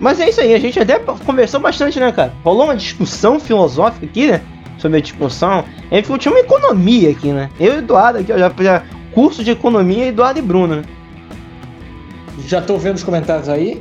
Mas 0.00 0.20
é 0.20 0.28
isso 0.28 0.40
aí, 0.40 0.54
a 0.54 0.58
gente 0.58 0.78
até 0.78 0.98
conversou 0.98 1.60
bastante, 1.60 1.98
né, 1.98 2.12
cara? 2.12 2.32
Rolou 2.44 2.64
uma 2.64 2.76
discussão 2.76 3.40
filosófica 3.40 4.06
aqui, 4.06 4.28
né? 4.28 4.40
Sobre 4.78 4.98
a 4.98 5.00
discussão. 5.00 5.64
A 5.90 5.94
gente 5.94 6.18
tinha 6.18 6.32
uma 6.32 6.40
economia 6.40 7.10
aqui, 7.10 7.32
né? 7.32 7.50
Eu 7.58 7.74
e 7.74 7.78
Eduardo 7.78 8.20
aqui, 8.20 8.32
ó, 8.32 8.38
já, 8.38 8.52
já 8.60 8.82
curso 9.12 9.42
de 9.42 9.50
economia, 9.50 10.06
Eduardo 10.06 10.38
e 10.38 10.42
Bruno, 10.42 10.76
né? 10.76 10.82
Já 12.46 12.62
tô 12.62 12.76
vendo 12.78 12.96
os 12.96 13.02
comentários 13.02 13.48
aí. 13.48 13.80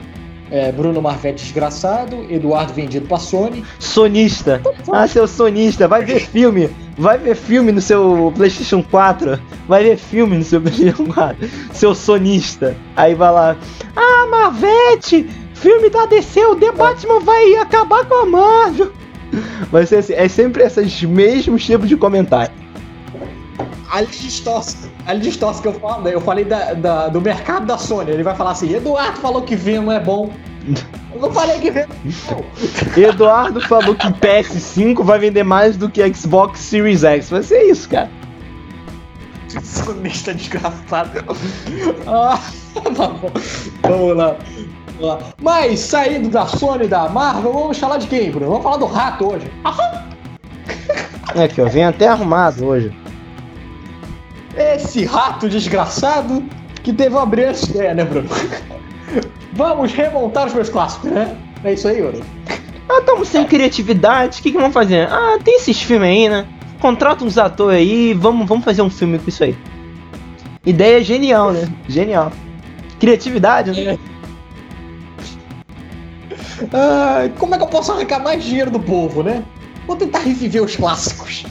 É, 0.50 0.72
Bruno 0.72 1.02
Marvetti 1.02 1.44
desgraçado, 1.44 2.26
Eduardo 2.30 2.74
vendido 2.74 3.06
pra 3.06 3.18
Sony. 3.18 3.64
Sonista. 3.80 4.62
Ah, 4.92 5.06
seu 5.06 5.28
sonista, 5.28 5.88
vai 5.88 6.04
ver 6.06 6.22
filme. 6.22 6.70
Vai 6.98 7.18
ver 7.18 7.36
filme 7.36 7.72
no 7.72 7.82
seu 7.82 8.34
PlayStation 8.36 8.82
4. 8.82 9.40
Vai 9.68 9.84
ver 9.84 9.98
filme 9.98 10.38
no 10.38 10.44
seu 10.44 10.60
PlayStation 10.62 11.06
4. 11.06 11.50
Seu 11.74 11.94
sonista. 11.94 12.76
Aí 12.96 13.14
vai 13.14 13.32
lá. 13.32 13.58
Ah, 13.96 14.26
Marvete! 14.30 15.30
Filme 15.62 15.90
da 15.90 16.06
DC, 16.06 16.46
o 16.46 16.56
The 16.56 16.72
Batman 16.72 17.20
vai 17.22 17.56
acabar 17.56 18.06
com 18.06 18.16
a 18.16 18.26
Marvel. 18.26 18.92
Vai 19.72 19.86
ser 19.86 19.98
assim, 19.98 20.14
é 20.14 20.28
sempre 20.28 20.64
esses 20.64 21.04
mesmos 21.04 21.66
tipos 21.66 21.90
de 21.90 21.98
comentário. 21.98 22.54
Ali 23.92 24.08
distorce. 24.08 24.90
Ali 25.06 25.22
distorce 25.22 25.62
que 25.62 25.68
eu 25.68 25.74
falo. 25.74 26.04
né? 26.04 26.14
Eu 26.14 26.22
falei 26.22 26.44
da- 26.46 26.74
da- 26.74 27.08
do 27.08 27.20
mercado 27.22 27.66
da 27.66 27.78
Sony. 27.78 28.12
Ele 28.12 28.24
vai 28.24 28.36
falar 28.36 28.52
assim: 28.52 28.74
Eduardo 28.74 29.20
falou 29.20 29.42
que 29.42 29.56
Venom 29.56 29.92
é 29.92 30.00
bom. 30.00 30.32
Eu 31.14 31.22
não 31.22 31.32
falei 31.32 31.58
que 31.60 31.72
Venom 31.72 31.88
é 31.94 32.32
bom. 32.34 32.46
Eduardo 33.02 33.62
falou 33.62 33.96
que 33.96 34.08
PS5 34.08 35.04
vai 35.04 35.18
vender 35.20 35.44
mais 35.44 35.76
do 35.78 35.90
que 35.90 36.14
Xbox 36.14 36.60
Series 36.60 37.04
X. 37.04 37.30
Vai 37.30 37.44
ser 37.44 37.64
isso, 37.64 37.90
cara. 37.90 38.10
Sonista 39.64 40.34
desgraçado. 40.34 41.24
Ah, 42.06 42.40
tá 42.76 42.90
bom. 42.90 43.32
Vamos 43.84 44.18
lá. 44.18 44.36
Mas 45.42 45.80
saindo 45.80 46.30
da 46.30 46.46
Sony 46.46 46.86
e 46.86 46.88
da 46.88 47.08
Marvel, 47.10 47.54
vamos 47.54 47.78
falar 47.78 47.98
de 47.98 48.08
quem, 48.08 48.32
Bruno? 48.32 48.48
Vamos 48.48 48.64
falar 48.64 48.78
do 48.78 48.86
rato 48.86 49.32
hoje. 49.32 49.52
É 51.36 51.44
aqui, 51.44 51.62
ó. 51.62 51.66
Vem 51.66 51.86
até 51.86 52.08
arrumado 52.08 52.66
hoje. 52.66 52.92
Esse 54.56 55.06
rato 55.06 55.48
desgraçado 55.48 56.44
que 56.82 56.92
teve 56.92 57.16
uma 57.16 57.26
brilhante 57.26 57.70
ideia, 57.70 57.94
né, 57.94 58.04
Bruno? 58.04 58.30
Vamos 59.54 59.92
remontar 59.94 60.48
os 60.48 60.54
meus 60.54 60.70
clássicos, 60.70 61.12
né? 61.12 61.36
É 61.64 61.74
isso 61.74 61.88
aí, 61.88 62.02
Bruno. 62.02 62.26
Ah, 62.90 63.00
estamos 63.00 63.28
sem 63.28 63.46
criatividade, 63.46 64.40
o 64.40 64.44
que, 64.44 64.52
que 64.52 64.58
vamos 64.58 64.74
fazer? 64.74 65.10
Ah, 65.12 65.38
tem 65.44 65.58
esses 65.58 65.82
filmes 65.82 66.08
aí, 66.08 66.30
né? 66.30 66.46
Contrata 66.80 67.26
uns 67.26 67.38
atores 67.38 67.80
aí, 67.80 68.14
vamos, 68.14 68.48
vamos 68.48 68.64
fazer 68.64 68.82
um 68.82 68.90
filme 68.90 69.20
com 69.20 69.28
isso 69.28 69.44
aí. 69.44 69.58
Ideia 70.66 71.04
genial, 71.04 71.52
né? 71.52 71.68
Genial. 71.88 72.32
Criatividade, 73.00 73.72
né? 73.72 73.98
Ah, 76.74 77.30
como 77.38 77.56
é 77.56 77.58
que 77.58 77.64
eu 77.64 77.68
posso 77.68 77.92
arrancar 77.92 78.20
mais 78.20 78.44
dinheiro 78.44 78.72
do 78.72 78.80
povo, 78.80 79.24
né? 79.24 79.44
Vou 79.86 79.96
tentar 79.96 80.20
reviver 80.20 80.64
os 80.64 80.76
clássicos. 80.76 81.46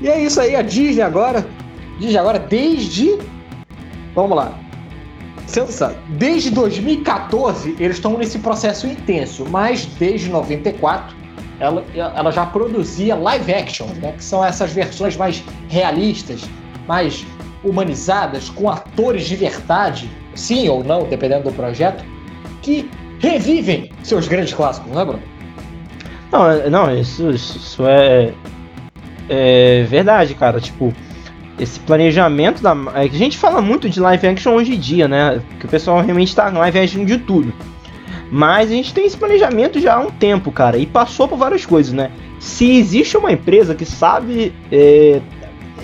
E 0.00 0.08
é 0.08 0.22
isso 0.22 0.40
aí, 0.40 0.54
a 0.54 0.62
Disney 0.62 1.02
agora. 1.02 1.46
Disney 1.98 2.18
agora 2.18 2.38
desde. 2.38 3.18
Vamos 4.14 4.36
lá. 4.36 4.58
Sensa, 5.46 5.96
desde 6.10 6.50
2014 6.50 7.76
eles 7.80 7.96
estão 7.96 8.18
nesse 8.18 8.38
processo 8.38 8.86
intenso, 8.86 9.46
mas 9.48 9.86
desde 9.86 10.28
94 10.28 11.16
ela, 11.58 11.84
ela 11.94 12.30
já 12.30 12.44
produzia 12.44 13.14
live 13.14 13.52
action, 13.52 13.86
né? 14.00 14.12
Que 14.12 14.22
são 14.22 14.44
essas 14.44 14.72
versões 14.72 15.16
mais 15.16 15.42
realistas, 15.68 16.42
mais 16.86 17.26
humanizadas, 17.64 18.48
com 18.50 18.70
atores 18.70 19.26
de 19.26 19.36
verdade, 19.36 20.10
sim 20.34 20.68
ou 20.68 20.84
não, 20.84 21.04
dependendo 21.04 21.44
do 21.44 21.52
projeto, 21.52 22.04
que 22.62 22.88
revivem 23.20 23.90
seus 24.02 24.28
grandes 24.28 24.52
clássicos, 24.52 24.92
não 24.92 25.00
é, 25.00 25.04
Bruno? 25.04 25.22
Não, 26.30 26.50
é- 26.50 26.70
não 26.70 26.94
isso, 26.94 27.30
isso, 27.30 27.86
é, 27.86 28.32
é 29.28 29.82
verdade, 29.88 30.34
cara. 30.34 30.60
Tipo, 30.60 30.92
esse 31.58 31.80
planejamento 31.80 32.62
da. 32.62 32.76
É 32.94 33.02
a 33.02 33.08
gente 33.08 33.36
fala 33.36 33.60
muito 33.60 33.88
de 33.88 34.00
live 34.00 34.26
action 34.26 34.54
hoje 34.54 34.74
em 34.74 34.78
dia, 34.78 35.08
né? 35.08 35.40
Que 35.58 35.66
o 35.66 35.68
pessoal 35.68 36.00
realmente 36.00 36.34
tá 36.34 36.50
no 36.50 36.60
live 36.60 36.78
action 36.78 37.04
de 37.04 37.18
tudo. 37.18 37.52
Mas 38.30 38.70
a 38.70 38.74
gente 38.74 38.92
tem 38.92 39.06
esse 39.06 39.16
planejamento 39.16 39.80
já 39.80 39.94
há 39.94 40.00
um 40.00 40.10
tempo, 40.10 40.52
cara. 40.52 40.76
E 40.76 40.86
passou 40.86 41.26
por 41.26 41.38
várias 41.38 41.64
coisas, 41.64 41.92
né? 41.92 42.10
Se 42.38 42.70
existe 42.78 43.16
uma 43.16 43.32
empresa 43.32 43.74
que 43.74 43.84
sabe 43.84 44.52
é, 44.70 45.20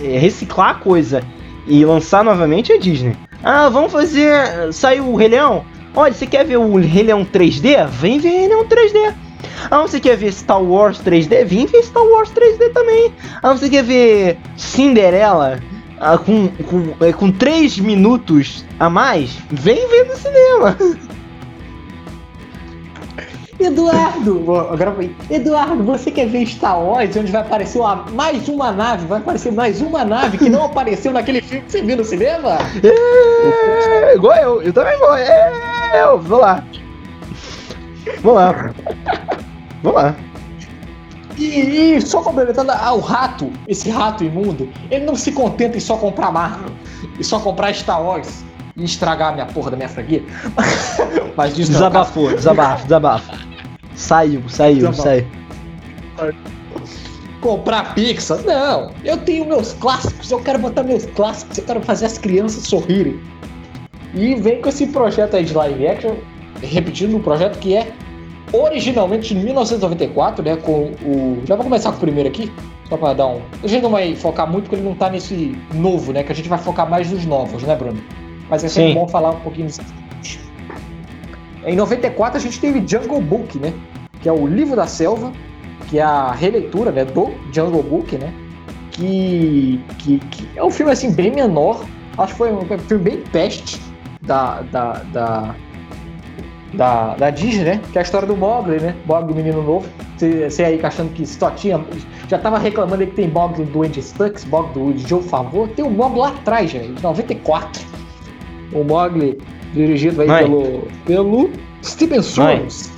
é, 0.02 0.18
reciclar 0.18 0.78
coisa 0.78 1.22
e 1.66 1.84
lançar 1.84 2.22
novamente, 2.22 2.70
é 2.70 2.76
a 2.76 2.78
Disney. 2.78 3.16
Ah, 3.42 3.68
vamos 3.68 3.90
fazer. 3.90 4.72
Saiu 4.72 5.08
o 5.08 5.16
Rei 5.16 5.28
Leão? 5.28 5.64
Olha, 5.96 6.12
você 6.12 6.26
quer 6.26 6.44
ver 6.44 6.56
o 6.56 6.76
Rei 6.76 7.04
Leão 7.04 7.24
3D? 7.24 7.86
Vem 7.86 8.18
ver 8.18 8.30
Rei 8.30 8.48
Leão 8.48 8.64
3D. 8.64 9.14
Ah, 9.70 9.82
você 9.82 10.00
quer 10.00 10.16
ver 10.16 10.32
Star 10.32 10.62
Wars 10.62 10.98
3D? 10.98 11.44
Vem 11.44 11.66
ver 11.66 11.82
Star 11.84 12.02
Wars 12.02 12.30
3D 12.30 12.72
também. 12.72 13.12
Ah, 13.42 13.52
você 13.52 13.68
quer 13.68 13.84
ver 13.84 14.38
Cinderela 14.56 15.60
ah, 16.00 16.18
com, 16.18 16.48
com, 16.48 17.04
é, 17.04 17.12
com 17.12 17.30
3 17.30 17.78
minutos 17.78 18.64
a 18.78 18.90
mais? 18.90 19.38
Vem 19.50 19.88
ver 19.88 20.04
no 20.06 20.16
cinema. 20.16 20.76
Eduardo! 23.58 24.44
Agora. 24.70 24.94
Eduardo, 25.30 25.82
você 25.84 26.10
quer 26.10 26.26
ver 26.26 26.46
Star 26.46 26.80
Wars, 26.82 27.16
onde 27.16 27.30
vai 27.30 27.40
aparecer 27.42 27.78
uma- 27.78 28.04
mais 28.12 28.48
uma 28.48 28.72
nave? 28.72 29.06
Vai 29.06 29.18
aparecer 29.18 29.52
mais 29.52 29.80
uma 29.80 30.04
nave 30.04 30.38
que 30.38 30.50
não 30.50 30.64
apareceu 30.66 31.12
naquele 31.12 31.40
filme 31.40 31.64
que 31.64 31.72
você 31.72 31.82
viu 31.82 31.96
no 31.96 32.04
cinema? 32.04 32.58
É, 32.82 34.14
igual 34.14 34.36
eu, 34.38 34.62
eu 34.62 34.72
também 34.72 34.98
vou. 34.98 35.16
É, 35.16 35.52
eu 36.02 36.18
vou 36.20 36.40
lá. 36.40 36.62
Vou 38.22 38.34
lá. 38.34 38.70
Vou 39.82 39.92
lá. 39.92 40.14
E, 41.36 41.96
e 41.96 42.00
só 42.00 42.22
complementando, 42.22 42.70
ah, 42.72 42.92
o 42.92 43.00
rato, 43.00 43.52
esse 43.66 43.90
rato 43.90 44.22
imundo, 44.22 44.68
ele 44.90 45.04
não 45.04 45.16
se 45.16 45.32
contenta 45.32 45.76
em 45.76 45.80
só 45.80 45.96
comprar 45.96 46.30
Marvel 46.30 46.70
e 47.18 47.24
só 47.24 47.40
comprar 47.40 47.74
Star 47.74 48.00
Wars 48.02 48.44
e 48.76 48.84
estragar 48.84 49.30
a 49.30 49.32
minha 49.32 49.46
porra 49.46 49.70
da 49.70 49.76
minha 49.76 49.88
franquia. 49.88 50.22
Mas 51.36 51.58
isso 51.58 51.72
não 51.72 51.84
é 51.84 51.88
o 51.88 51.92
caso. 51.92 52.12
Desabafou, 52.12 52.34
desabafo, 52.34 52.82
desabafo. 52.84 53.32
Saiu, 53.94 54.42
saiu, 54.48 54.90
Desabafo. 54.90 55.02
saiu. 55.02 55.26
comprar 57.40 57.94
Pixar. 57.94 58.38
Não, 58.44 58.90
eu 59.04 59.16
tenho 59.18 59.44
meus 59.44 59.72
clássicos, 59.74 60.30
eu 60.30 60.40
quero 60.40 60.58
botar 60.58 60.82
meus 60.82 61.04
clássicos, 61.06 61.58
eu 61.58 61.64
quero 61.64 61.80
fazer 61.82 62.06
as 62.06 62.18
crianças 62.18 62.64
sorrirem. 62.64 63.20
E 64.14 64.34
vem 64.36 64.60
com 64.60 64.68
esse 64.68 64.86
projeto 64.86 65.36
aí 65.36 65.44
de 65.44 65.52
live 65.54 65.86
action, 65.86 66.14
repetindo 66.62 67.16
um 67.16 67.20
projeto 67.22 67.58
que 67.58 67.74
é 67.76 67.92
originalmente 68.52 69.34
de 69.34 69.40
1994, 69.44 70.44
né? 70.44 70.56
Com 70.56 70.92
o. 71.04 71.42
Já 71.44 71.56
vou 71.56 71.64
começar 71.64 71.90
com 71.90 71.96
o 71.96 72.00
primeiro 72.00 72.28
aqui, 72.28 72.50
só 72.88 72.96
pra 72.96 73.12
dar 73.12 73.26
um. 73.26 73.40
A 73.62 73.66
gente 73.66 73.82
não 73.82 73.90
vai 73.90 74.14
focar 74.14 74.50
muito 74.50 74.64
porque 74.64 74.76
ele 74.76 74.84
não 74.88 74.94
tá 74.94 75.10
nesse 75.10 75.56
novo, 75.74 76.12
né? 76.12 76.22
Que 76.22 76.32
a 76.32 76.34
gente 76.34 76.48
vai 76.48 76.58
focar 76.58 76.88
mais 76.88 77.10
nos 77.10 77.26
novos, 77.26 77.62
né, 77.64 77.74
Bruno? 77.74 78.00
Mas 78.54 78.62
é 78.62 78.68
sempre 78.68 78.92
Sim. 78.92 78.98
bom 79.00 79.08
falar 79.08 79.30
um 79.30 79.40
pouquinho 79.40 79.66
disso. 79.66 79.80
Em 81.66 81.74
94 81.74 82.38
a 82.38 82.40
gente 82.40 82.60
teve 82.60 82.86
Jungle 82.86 83.20
Book, 83.20 83.58
né? 83.58 83.72
Que 84.20 84.28
é 84.28 84.32
o 84.32 84.46
livro 84.46 84.76
da 84.76 84.86
selva, 84.86 85.32
que 85.88 85.98
é 85.98 86.02
a 86.02 86.30
releitura 86.30 86.92
né, 86.92 87.04
do 87.04 87.32
Jungle 87.52 87.82
Book, 87.82 88.16
né? 88.16 88.32
Que, 88.92 89.80
que, 89.98 90.20
que 90.20 90.48
é 90.54 90.62
um 90.62 90.70
filme 90.70 90.92
assim 90.92 91.10
bem 91.10 91.32
menor. 91.32 91.84
Acho 92.16 92.30
que 92.30 92.38
foi 92.38 92.52
um 92.52 92.64
filme 92.78 93.02
bem 93.02 93.22
peste 93.32 93.80
da, 94.22 94.60
da, 94.70 94.92
da, 95.12 95.54
da, 96.74 97.14
da 97.16 97.30
Disney, 97.30 97.64
né? 97.64 97.80
Que 97.90 97.98
é 97.98 98.02
a 98.02 98.04
história 98.04 98.28
do 98.28 98.36
Mogli, 98.36 98.78
né? 98.78 98.94
Mogli, 99.04 99.34
menino 99.34 99.64
novo. 99.64 99.88
Você 100.16 100.62
aí 100.62 100.80
achando 100.80 101.12
que 101.12 101.26
só 101.26 101.50
tinha. 101.50 101.84
Já 102.28 102.38
tava 102.38 102.56
reclamando 102.56 103.04
que 103.04 103.14
tem 103.14 103.26
Mogli 103.26 103.64
do 103.64 103.82
Andy 103.82 104.00
Stux, 104.00 104.44
Mogli 104.44 104.92
do 104.92 105.08
Joe 105.08 105.24
Favor. 105.24 105.68
Tem 105.70 105.84
o 105.84 105.90
Mogli 105.90 106.20
lá 106.20 106.28
atrás, 106.28 106.70
já, 106.70 106.78
de 106.78 107.02
94. 107.02 107.93
O 108.74 108.84
Mogli 108.84 109.38
dirigido 109.72 110.22
aí 110.22 110.28
pelo, 110.28 110.88
pelo 111.06 111.50
Steven 111.82 112.22
Soares. 112.22 112.92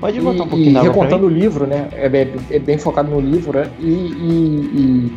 Pode 0.00 0.18
botar 0.20 0.44
um 0.44 0.48
pouquinho 0.48 0.80
e, 0.80 0.82
recontando 0.82 1.26
o 1.26 1.28
livro, 1.28 1.66
né? 1.66 1.88
É, 1.92 2.06
é, 2.06 2.56
é, 2.56 2.58
bem 2.58 2.78
focado 2.78 3.10
no 3.10 3.20
livro, 3.20 3.58
né? 3.58 3.70
E, 3.78 3.84
e, 3.84 5.12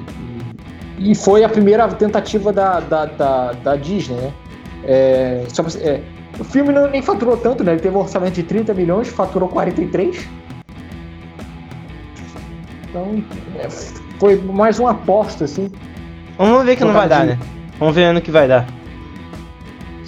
e, 0.99 1.11
e, 1.11 1.15
foi 1.15 1.43
a 1.43 1.49
primeira 1.49 1.88
tentativa 1.88 2.51
da, 2.51 2.81
da, 2.81 3.05
da, 3.05 3.51
da 3.53 3.75
Disney, 3.77 4.15
né? 4.17 4.34
É, 4.86 5.45
só, 5.47 5.63
é, 5.79 6.01
o 6.38 6.43
filme 6.43 6.73
não, 6.73 6.89
nem 6.89 7.01
faturou 7.01 7.38
tanto, 7.38 7.63
né? 7.63 7.71
Ele 7.71 7.81
teve 7.81 7.95
um 7.95 8.01
orçamento 8.01 8.34
de 8.34 8.43
30 8.43 8.73
milhões, 8.73 9.07
faturou 9.07 9.47
43. 9.47 10.27
Então, 12.89 13.23
é, 13.57 13.69
foi 14.19 14.36
mais 14.36 14.79
uma 14.79 14.91
aposta, 14.91 15.45
assim. 15.45 15.71
Vamos 16.38 16.65
ver 16.65 16.75
que 16.75 16.84
não 16.84 16.91
vai 16.91 17.07
dar, 17.07 17.25
né? 17.25 17.39
Vamos 17.79 17.95
ver 17.95 18.03
ano 18.03 18.19
que 18.19 18.31
vai 18.31 18.49
dar. 18.49 18.67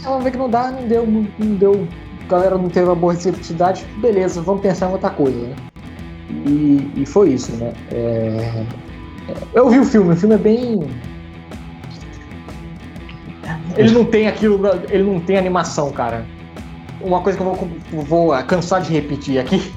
Vamos 0.06 0.24
ver 0.24 0.32
que 0.32 0.38
não 0.38 0.50
dá, 0.50 0.72
não 0.72 0.88
deu, 0.88 1.06
não 1.06 1.56
deu 1.56 1.88
a 2.26 2.32
galera 2.32 2.58
não 2.58 2.70
teve 2.70 2.88
uma 2.88 2.96
boa 2.96 3.14
receptividade, 3.14 3.86
beleza, 3.98 4.42
vamos 4.42 4.62
pensar 4.62 4.90
em 4.90 4.94
outra 4.94 5.10
coisa, 5.12 5.38
né? 5.38 5.56
E, 6.48 6.92
e 6.96 7.06
foi 7.06 7.34
isso, 7.34 7.52
né? 7.56 7.72
É... 7.92 8.66
Eu 9.54 9.70
vi 9.70 9.80
o 9.80 9.86
filme, 9.86 10.14
o 10.14 10.16
filme 10.16 10.36
é 10.36 10.38
bem. 10.38 10.88
Ele 13.78 13.92
não 13.92 14.06
tem 14.06 14.28
aquilo, 14.28 14.60
ele 14.90 15.04
não 15.04 15.20
tem 15.20 15.38
animação, 15.38 15.92
cara. 15.92 16.26
Uma 17.02 17.22
coisa 17.22 17.38
que 17.38 17.44
eu 17.44 17.54
vou, 17.54 18.04
vou 18.32 18.44
cansar 18.46 18.82
de 18.82 18.92
repetir 18.92 19.40
aqui, 19.40 19.72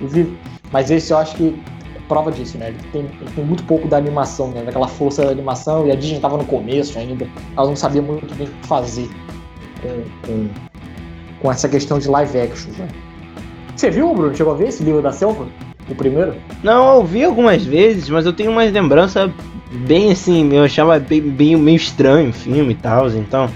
mas 0.70 0.90
esse 0.90 1.12
eu 1.12 1.18
acho 1.18 1.34
que 1.34 1.60
é 1.96 2.00
prova 2.08 2.30
disso, 2.30 2.58
né? 2.58 2.68
Ele 2.68 2.78
tem, 2.92 3.00
ele 3.20 3.30
tem 3.34 3.44
muito 3.44 3.64
pouco 3.64 3.88
da 3.88 3.96
animação, 3.96 4.48
né? 4.52 4.62
Daquela 4.62 4.86
força 4.86 5.24
da 5.24 5.32
animação, 5.32 5.86
e 5.86 5.90
a 5.90 5.96
Disney 5.96 6.20
tava 6.20 6.36
no 6.36 6.44
começo 6.44 6.96
ainda, 6.96 7.26
ela 7.56 7.66
não 7.66 7.76
sabia 7.76 8.02
muito 8.02 8.32
bem 8.36 8.46
o 8.46 8.50
que 8.50 8.66
fazer 8.66 9.08
com, 9.82 10.04
com 10.26 10.48
com 11.40 11.50
essa 11.50 11.68
questão 11.68 11.98
de 11.98 12.08
live 12.08 12.38
action. 12.38 12.70
Né? 12.78 12.88
Você 13.74 13.90
viu, 13.90 14.12
Bruno? 14.12 14.34
Chegou 14.34 14.52
a 14.52 14.56
ver 14.56 14.68
esse 14.68 14.82
livro 14.82 15.02
da 15.02 15.12
selva? 15.12 15.46
O 15.88 15.94
primeiro? 15.94 16.34
Não, 16.62 16.96
eu 16.96 17.04
vi 17.04 17.24
algumas 17.24 17.64
vezes, 17.64 18.08
mas 18.10 18.26
eu 18.26 18.32
tenho 18.32 18.50
uma 18.50 18.62
lembrança 18.62 19.32
bem 19.86 20.12
assim, 20.12 20.52
eu 20.52 20.64
achava 20.64 20.98
bem, 20.98 21.20
bem 21.20 21.56
meio 21.56 21.76
estranho 21.76 22.30
o 22.30 22.32
filme 22.32 22.72
e 22.72 22.76
tal, 22.76 23.08
então 23.10 23.50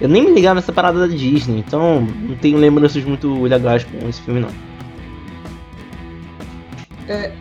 eu 0.00 0.08
nem 0.08 0.24
me 0.24 0.32
ligava 0.32 0.56
nessa 0.56 0.72
parada 0.72 1.00
da 1.00 1.06
Disney, 1.06 1.58
então 1.58 2.00
não 2.00 2.36
tenho 2.36 2.56
lembranças 2.56 3.04
muito 3.04 3.42
legais 3.42 3.84
com 3.84 4.08
esse 4.08 4.20
filme 4.22 4.40
não. 4.40 4.48
É, 7.06 7.32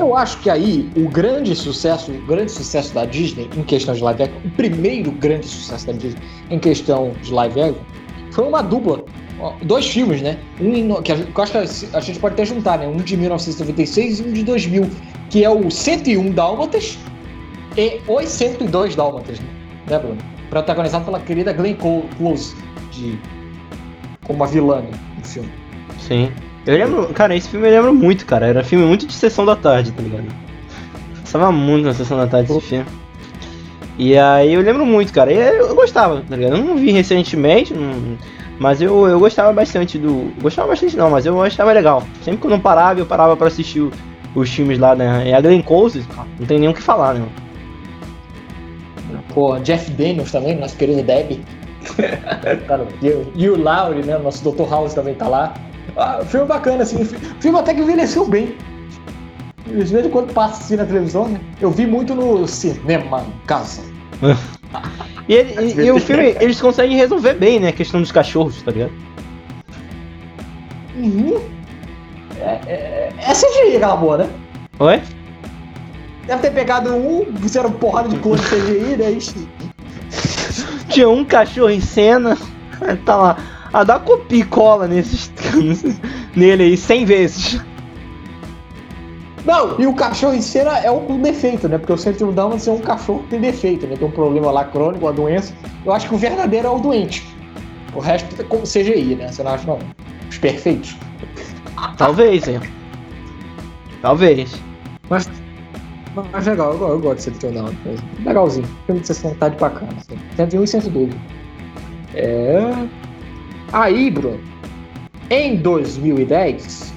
eu 0.00 0.16
acho 0.16 0.38
que 0.38 0.50
aí 0.50 0.90
o 0.96 1.08
grande 1.08 1.54
sucesso, 1.54 2.10
o 2.10 2.26
grande 2.26 2.50
sucesso 2.50 2.94
da 2.94 3.04
Disney 3.04 3.48
em 3.56 3.62
questão 3.62 3.94
de 3.94 4.02
live 4.02 4.22
action, 4.22 4.40
o 4.44 4.50
primeiro 4.50 5.10
grande 5.12 5.46
sucesso 5.46 5.86
da 5.86 5.92
Disney 5.92 6.20
em 6.50 6.58
questão 6.58 7.12
de 7.22 7.32
live 7.32 7.60
action, 7.60 7.82
foi 8.32 8.46
uma 8.46 8.62
dupla 8.62 9.04
dois 9.62 9.86
filmes, 9.86 10.20
né? 10.20 10.38
Um 10.60 11.02
que, 11.02 11.12
eu 11.12 11.18
acho 11.36 11.52
que 11.52 11.96
a 11.96 12.00
gente 12.00 12.18
pode 12.18 12.34
até 12.34 12.44
juntar, 12.44 12.78
né? 12.78 12.86
Um 12.86 12.96
de 12.96 13.16
1996 13.16 14.20
e 14.20 14.22
um 14.22 14.32
de 14.32 14.44
2000, 14.44 14.90
que 15.30 15.44
é 15.44 15.50
o 15.50 15.70
101 15.70 16.32
Dálmatas 16.32 16.98
e 17.76 18.00
Os 18.06 18.28
102 18.28 18.96
Dálmatas, 18.96 19.38
né, 19.86 19.98
Bruno? 19.98 20.18
Protagonizado 20.50 21.04
pela 21.04 21.20
querida 21.20 21.52
Glenn 21.52 21.76
Close, 22.16 22.54
de, 22.90 23.18
como 24.26 24.42
a 24.42 24.46
vilã 24.46 24.80
né, 24.80 24.90
no 25.16 25.24
filme. 25.24 25.50
Sim. 25.98 26.32
Eu 26.70 26.78
lembro, 26.78 27.06
cara, 27.08 27.34
esse 27.34 27.48
filme 27.48 27.66
eu 27.66 27.72
lembro 27.72 27.92
muito, 27.92 28.24
cara. 28.24 28.46
Era 28.46 28.62
filme 28.62 28.84
muito 28.84 29.04
de 29.04 29.12
sessão 29.12 29.44
da 29.44 29.56
tarde, 29.56 29.90
tá 29.90 30.00
ligado? 30.00 30.26
Passava 31.20 31.50
muito 31.50 31.84
na 31.84 31.92
sessão 31.92 32.16
da 32.16 32.28
tarde 32.28 32.52
esse 32.52 32.60
filme. 32.60 32.86
E 33.98 34.16
aí 34.16 34.54
eu 34.54 34.60
lembro 34.60 34.86
muito, 34.86 35.12
cara. 35.12 35.32
E 35.32 35.36
eu 35.36 35.74
gostava, 35.74 36.22
tá 36.22 36.36
ligado? 36.36 36.56
Eu 36.56 36.64
não 36.64 36.76
vi 36.76 36.92
recentemente, 36.92 37.74
não 37.74 38.16
mas 38.60 38.80
eu, 38.80 39.08
eu 39.08 39.18
gostava 39.18 39.52
bastante 39.52 39.98
do. 39.98 40.32
Gostava 40.40 40.68
bastante 40.68 40.96
não, 40.96 41.10
mas 41.10 41.26
eu 41.26 41.42
achava 41.42 41.72
legal. 41.72 42.04
Sempre 42.22 42.42
que 42.42 42.46
eu 42.46 42.50
não 42.50 42.60
parava, 42.60 43.00
eu 43.00 43.06
parava 43.06 43.36
para 43.36 43.48
assistir 43.48 43.80
o, 43.80 43.90
os 44.34 44.48
filmes 44.48 44.78
lá, 44.78 44.94
né? 44.94 45.28
E 45.28 45.32
a 45.32 45.40
Glenn 45.40 45.62
Close, 45.62 46.04
não 46.38 46.46
tem 46.46 46.60
nem 46.60 46.68
o 46.68 46.74
que 46.74 46.82
falar, 46.82 47.14
né? 47.14 47.26
Pô, 49.34 49.58
Jeff 49.58 49.90
Daniels 49.90 50.30
também, 50.30 50.56
nosso 50.56 50.76
querido 50.76 51.02
Deb. 51.02 51.40
Cara, 52.68 52.86
e 53.34 53.48
o 53.48 53.60
Laurie, 53.60 54.04
né? 54.04 54.18
Nosso 54.18 54.48
Dr. 54.48 54.68
House 54.70 54.94
também 54.94 55.14
tá 55.14 55.26
lá. 55.26 55.54
Ah, 55.96 56.20
filme 56.24 56.46
bacana, 56.46 56.82
assim. 56.82 57.04
Filme 57.04 57.58
até 57.58 57.74
que 57.74 57.80
envelheceu 57.80 58.26
bem. 58.26 58.56
De 59.66 59.84
vez 59.84 60.06
em 60.06 60.10
quando 60.10 60.32
passa 60.32 60.62
assim 60.62 60.76
na 60.76 60.84
televisão, 60.84 61.28
né? 61.28 61.40
Eu 61.60 61.70
vi 61.70 61.86
muito 61.86 62.14
no 62.14 62.46
cinema, 62.46 63.24
casa. 63.46 63.82
E, 65.28 65.34
ele, 65.34 65.54
e, 65.62 65.86
e, 65.86 65.92
o 65.92 66.00
filme, 66.00 66.36
eles 66.40 66.60
conseguem 66.60 66.96
resolver 66.96 67.34
bem, 67.34 67.60
né? 67.60 67.68
A 67.68 67.72
questão 67.72 68.00
dos 68.00 68.10
cachorros, 68.10 68.60
tá 68.62 68.72
ligado? 68.72 68.90
Uhum. 70.96 71.40
É, 72.40 72.58
é, 72.66 73.12
é 73.16 73.32
CGI 73.32 73.76
aquela 73.76 73.96
boa, 73.96 74.18
né? 74.18 74.30
Oi? 74.80 75.00
Deve 76.26 76.42
ter 76.42 76.50
pegado 76.50 76.92
um, 76.94 77.26
fizeram 77.40 77.70
porrada 77.70 78.08
de 78.08 78.16
de 78.16 78.22
CGI, 78.22 78.96
né? 78.96 79.18
Tinha 80.90 81.08
um 81.08 81.24
cachorro 81.24 81.70
em 81.70 81.80
cena, 81.80 82.36
tá 83.06 83.16
lá. 83.16 83.36
Ah, 83.72 83.84
dá 83.84 83.98
copia 83.98 84.40
e 84.40 84.44
cola 84.44 84.88
nesses, 84.88 85.32
nele 86.34 86.64
aí 86.64 86.76
100 86.76 87.04
vezes. 87.04 87.60
Não, 89.44 89.80
e 89.80 89.86
o 89.86 89.94
cachorro 89.94 90.34
em 90.34 90.42
cena 90.42 90.78
é 90.78 90.90
o, 90.90 91.00
defeito, 91.18 91.68
né? 91.68 91.78
Porque 91.78 91.92
o 91.92 91.98
101 91.98 92.32
Dálmatas 92.32 92.68
é 92.68 92.72
um 92.72 92.80
cachorro 92.80 93.22
que 93.22 93.30
tem 93.30 93.40
defeito, 93.40 93.86
né? 93.86 93.96
Tem 93.96 94.06
um 94.06 94.10
problema 94.10 94.50
lá 94.50 94.64
crônico, 94.64 95.06
uma 95.06 95.12
doença. 95.12 95.54
Eu 95.84 95.92
acho 95.92 96.08
que 96.08 96.14
o 96.14 96.18
verdadeiro 96.18 96.66
é 96.66 96.70
o 96.70 96.78
doente. 96.78 97.26
O 97.94 98.00
resto 98.00 98.40
é 98.40 98.44
como 98.44 98.62
CGI, 98.62 99.16
né? 99.16 99.28
Você 99.28 99.42
não 99.42 99.52
acha, 99.52 99.66
não? 99.66 99.78
Os 100.28 100.38
perfeitos. 100.38 100.96
Talvez, 101.96 102.46
hein? 102.46 102.60
Talvez. 104.02 104.54
Mas, 105.08 105.28
mas 106.32 106.46
legal, 106.46 106.74
eu, 106.74 106.88
eu 106.88 107.00
gosto 107.00 107.30
de 107.30 107.38
101 107.38 107.52
Dálmatas. 107.52 108.00
Legalzinho. 108.24 108.68
Filme 108.86 109.00
de 109.00 109.06
sessão 109.06 109.34
tarde 109.34 109.56
bacana. 109.58 109.92
Assim. 109.96 110.18
101 110.36 110.64
e 110.64 110.66
102. 110.66 111.14
É... 112.14 112.70
Aí, 113.72 114.10
Bruno, 114.10 114.40
em 115.30 115.56
2010... 115.56 116.92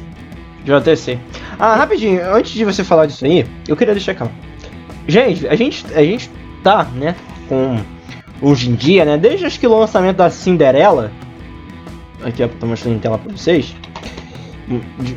JTC. 0.66 1.20
Ah, 1.60 1.76
rapidinho, 1.76 2.22
antes 2.34 2.54
de 2.54 2.64
você 2.64 2.84
falar 2.84 3.06
disso 3.06 3.26
aí, 3.26 3.46
eu 3.68 3.76
queria 3.76 3.94
deixar 3.94 4.16
claro. 4.16 4.32
Gente, 5.08 5.46
a 5.48 5.56
gente, 5.56 5.86
a 5.94 6.02
gente 6.02 6.32
tá, 6.64 6.86
né, 6.96 7.16
com 7.50 7.80
hoje 8.42 8.70
em 8.70 8.76
dia, 8.76 9.04
né, 9.04 9.18
desde 9.18 9.46
acho 9.46 9.60
que 9.60 9.68
o 9.68 9.78
lançamento 9.78 10.18
da 10.18 10.30
Cinderela, 10.30 11.12
aqui 12.24 12.42
eu 12.42 12.50
tô 12.50 12.66
mostrando 12.66 12.96
em 12.96 13.00
tela 13.00 13.18
pra 13.18 13.32
vocês. 13.32 13.76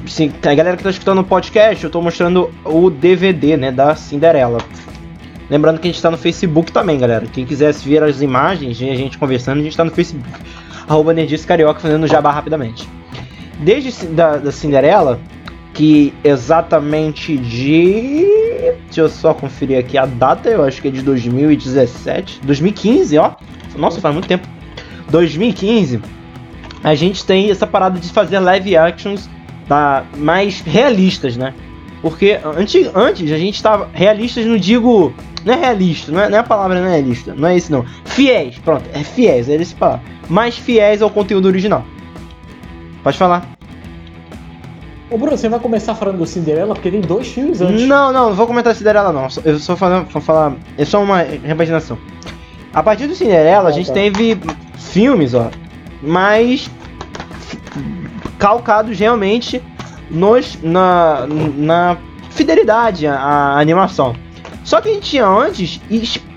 Sim, 0.09 0.32
a 0.42 0.54
galera 0.54 0.76
que 0.76 0.82
tá 0.82 0.90
escutando 0.90 1.20
o 1.20 1.24
podcast, 1.24 1.84
eu 1.84 1.90
tô 1.90 2.02
mostrando 2.02 2.52
o 2.64 2.90
DVD, 2.90 3.57
né, 3.57 3.70
da 3.70 3.94
Cinderela. 3.94 4.59
Lembrando 5.48 5.78
que 5.78 5.86
a 5.86 5.92
gente 5.92 6.02
tá 6.02 6.11
no 6.11 6.18
Facebook 6.18 6.72
também, 6.72 6.98
galera. 6.98 7.24
Quem 7.26 7.46
quiser 7.46 7.72
ver 7.72 8.02
as 8.02 8.20
imagens 8.20 8.80
e 8.80 8.90
a 8.90 8.96
gente 8.96 9.16
conversando, 9.16 9.61
a 9.61 9.62
gente 9.62 9.76
tá 9.76 9.84
no 9.84 9.92
Facebook. 9.92 10.28
Arroba 10.89 11.12
Nerdice 11.12 11.47
Carioca 11.47 11.80
fazendo 11.80 12.07
jabá 12.07 12.30
rapidamente. 12.30 12.89
Desde 13.59 14.07
da, 14.07 14.37
da 14.37 14.53
Cinderela, 14.53 15.18
que 15.72 16.12
exatamente 16.24 17.37
de. 17.37 18.26
Deixa 18.84 19.01
eu 19.03 19.09
só 19.09 19.34
conferir 19.34 19.78
aqui 19.78 19.99
a 19.99 20.07
data, 20.07 20.49
eu 20.49 20.64
acho 20.64 20.80
que 20.80 20.89
é 20.89 20.91
de 20.91 21.03
2017. 21.03 22.41
2015, 22.43 23.18
ó. 23.18 23.32
Nossa, 23.76 24.01
faz 24.01 24.14
muito 24.14 24.26
tempo. 24.26 24.49
2015, 25.11 26.01
a 26.82 26.95
gente 26.95 27.24
tem 27.24 27.51
essa 27.51 27.66
parada 27.66 27.99
de 27.99 28.09
fazer 28.09 28.39
live 28.41 28.76
actions 28.76 29.28
tá, 29.68 30.05
mais 30.16 30.61
realistas, 30.61 31.37
né? 31.37 31.53
Porque 32.01 32.39
antes, 32.45 32.91
antes 32.95 33.32
a 33.32 33.39
gente 33.39 33.62
tava. 33.62 33.89
Realistas, 33.93 34.47
não 34.47 34.57
digo. 34.57 35.12
Não 35.47 35.55
é 35.55 35.57
realista, 35.59 36.11
não 36.11 36.20
é, 36.20 36.28
não 36.28 36.36
é 36.36 36.40
a 36.40 36.44
palavra 36.44 36.80
não 36.80 36.88
é 36.88 36.97
realista, 36.97 37.32
não 37.32 37.49
é 37.49 37.57
isso 37.57 37.70
não. 37.70 37.86
Fiéis, 38.05 38.59
pronto, 38.59 38.82
é 38.92 39.05
fiéis, 39.05 39.49
é 39.49 39.55
esse 39.55 39.76
palavra. 39.76 40.03
Mais 40.28 40.59
fiéis 40.59 41.01
ao 41.01 41.09
conteúdo 41.09 41.47
original. 41.47 41.84
Pode 43.05 43.16
falar. 43.16 43.47
Ô 45.09 45.16
Bruno, 45.16 45.38
você 45.38 45.49
vai 45.49 45.61
começar 45.61 45.94
falando 45.94 46.18
do 46.18 46.26
Cinderela 46.26 46.74
porque 46.74 46.90
tem 46.90 47.01
dois 47.01 47.28
filmes 47.28 47.61
antes. 47.61 47.86
Não, 47.86 48.12
não, 48.12 48.30
não 48.30 48.34
vou 48.34 48.44
comentar 48.49 48.74
Cinderela 48.74 49.12
não. 49.12 49.28
Eu 49.44 49.61
só 49.61 49.76
falando, 49.76 50.09
vou 50.09 50.20
falar. 50.20 50.55
É 50.76 50.84
só 50.84 51.01
uma 51.01 51.18
repaginação. 51.18 51.97
A 52.74 52.82
partir 52.82 53.07
do 53.07 53.14
Cinderela, 53.14 53.68
ah, 53.68 53.70
a 53.70 53.72
gente 53.72 53.86
tá. 53.86 53.94
teve 53.94 54.36
filmes, 54.74 55.32
ó, 55.32 55.49
mais 56.03 56.68
calcados 58.36 58.99
realmente 58.99 59.62
nos, 60.11 60.59
na, 60.61 61.24
na 61.57 61.97
fidelidade 62.30 63.07
à, 63.07 63.14
à 63.14 63.61
animação. 63.61 64.26
Só 64.67 64.81
que 64.81 64.89
a 64.89 64.93
gente 64.93 65.09
tinha 65.09 65.25
antes 65.25 65.81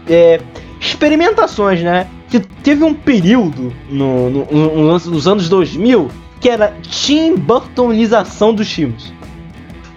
é, 0.08 0.40
experimentações, 0.80 1.82
né? 1.82 2.08
Que 2.30 2.40
teve 2.40 2.84
um 2.84 2.94
período 2.94 3.74
no, 3.90 4.30
no, 4.30 4.46
no, 4.46 5.00
nos 5.00 5.28
anos 5.28 5.50
2000 5.50 6.10
que 6.40 6.48
era 6.48 6.74
Tim 6.84 7.36
Burtonização 7.36 8.54
dos 8.54 8.72
filmes. 8.72 9.12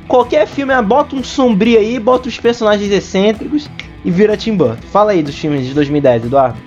Qualquer 0.08 0.46
filme, 0.48 0.72
ah, 0.72 0.82
bota 0.82 1.14
um 1.14 1.22
sombrio 1.22 1.78
aí, 1.78 2.00
bota 2.00 2.28
os 2.28 2.40
personagens 2.40 2.90
excêntricos 2.90 3.70
e 4.02 4.10
vira 4.10 4.36
Tim 4.36 4.56
Burton. 4.56 4.82
Fala 4.90 5.12
aí 5.12 5.22
dos 5.22 5.36
filmes 5.36 5.66
de 5.66 5.74
2010, 5.74 6.24
Eduardo. 6.24 6.58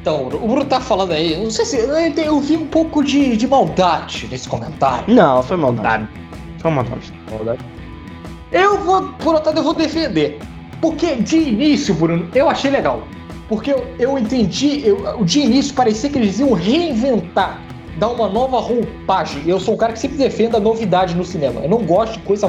Então, 0.00 0.26
o 0.26 0.48
Bruno 0.48 0.64
tá 0.64 0.80
falando 0.80 1.12
aí, 1.12 1.36
não 1.36 1.50
sei 1.50 1.64
se 1.64 1.76
eu 1.76 2.40
vi 2.40 2.56
um 2.56 2.66
pouco 2.66 3.04
de, 3.04 3.36
de 3.36 3.46
maldade 3.46 4.26
nesse 4.30 4.48
comentário. 4.48 5.14
Não, 5.14 5.42
foi 5.42 5.56
maldade. 5.56 6.08
Foi 6.58 6.70
maldade. 6.70 7.12
maldade. 7.30 7.73
Eu 8.54 8.78
vou, 8.78 9.02
por 9.18 9.34
outro 9.34 9.48
lado, 9.48 9.58
eu 9.58 9.64
vou 9.64 9.74
defender. 9.74 10.38
Porque 10.80 11.16
de 11.16 11.36
início, 11.36 11.92
Bruno, 11.92 12.28
eu 12.32 12.48
achei 12.48 12.70
legal. 12.70 13.02
Porque 13.48 13.72
eu, 13.72 13.84
eu 13.98 14.16
entendi, 14.16 14.86
eu, 14.86 15.24
de 15.24 15.40
início 15.40 15.74
parecia 15.74 16.08
que 16.08 16.16
eles 16.16 16.38
iam 16.38 16.52
reinventar, 16.52 17.60
dar 17.98 18.10
uma 18.10 18.28
nova 18.28 18.60
roupagem. 18.60 19.42
Eu 19.44 19.58
sou 19.58 19.74
um 19.74 19.76
cara 19.76 19.92
que 19.92 19.98
sempre 19.98 20.18
defende 20.18 20.54
a 20.54 20.60
novidade 20.60 21.16
no 21.16 21.24
cinema. 21.24 21.62
Eu 21.62 21.68
não 21.68 21.78
gosto 21.78 22.12
de 22.12 22.20
coisa 22.20 22.48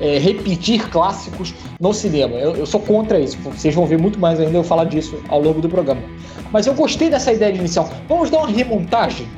é, 0.00 0.18
repetir 0.18 0.88
clássicos 0.88 1.54
no 1.78 1.92
cinema. 1.92 2.34
Eu, 2.36 2.56
eu, 2.56 2.64
sou 2.64 2.80
contra 2.80 3.20
isso. 3.20 3.36
Vocês 3.44 3.74
vão 3.74 3.84
ver 3.84 3.98
muito 3.98 4.18
mais 4.18 4.40
ainda 4.40 4.56
eu 4.56 4.64
falar 4.64 4.84
disso 4.84 5.22
ao 5.28 5.42
longo 5.42 5.60
do 5.60 5.68
programa. 5.68 6.00
Mas 6.50 6.66
eu 6.66 6.72
gostei 6.72 7.10
dessa 7.10 7.30
ideia 7.30 7.52
de 7.52 7.58
inicial. 7.58 7.90
Vamos 8.08 8.30
dar 8.30 8.38
uma 8.38 8.48
remontagem. 8.48 9.28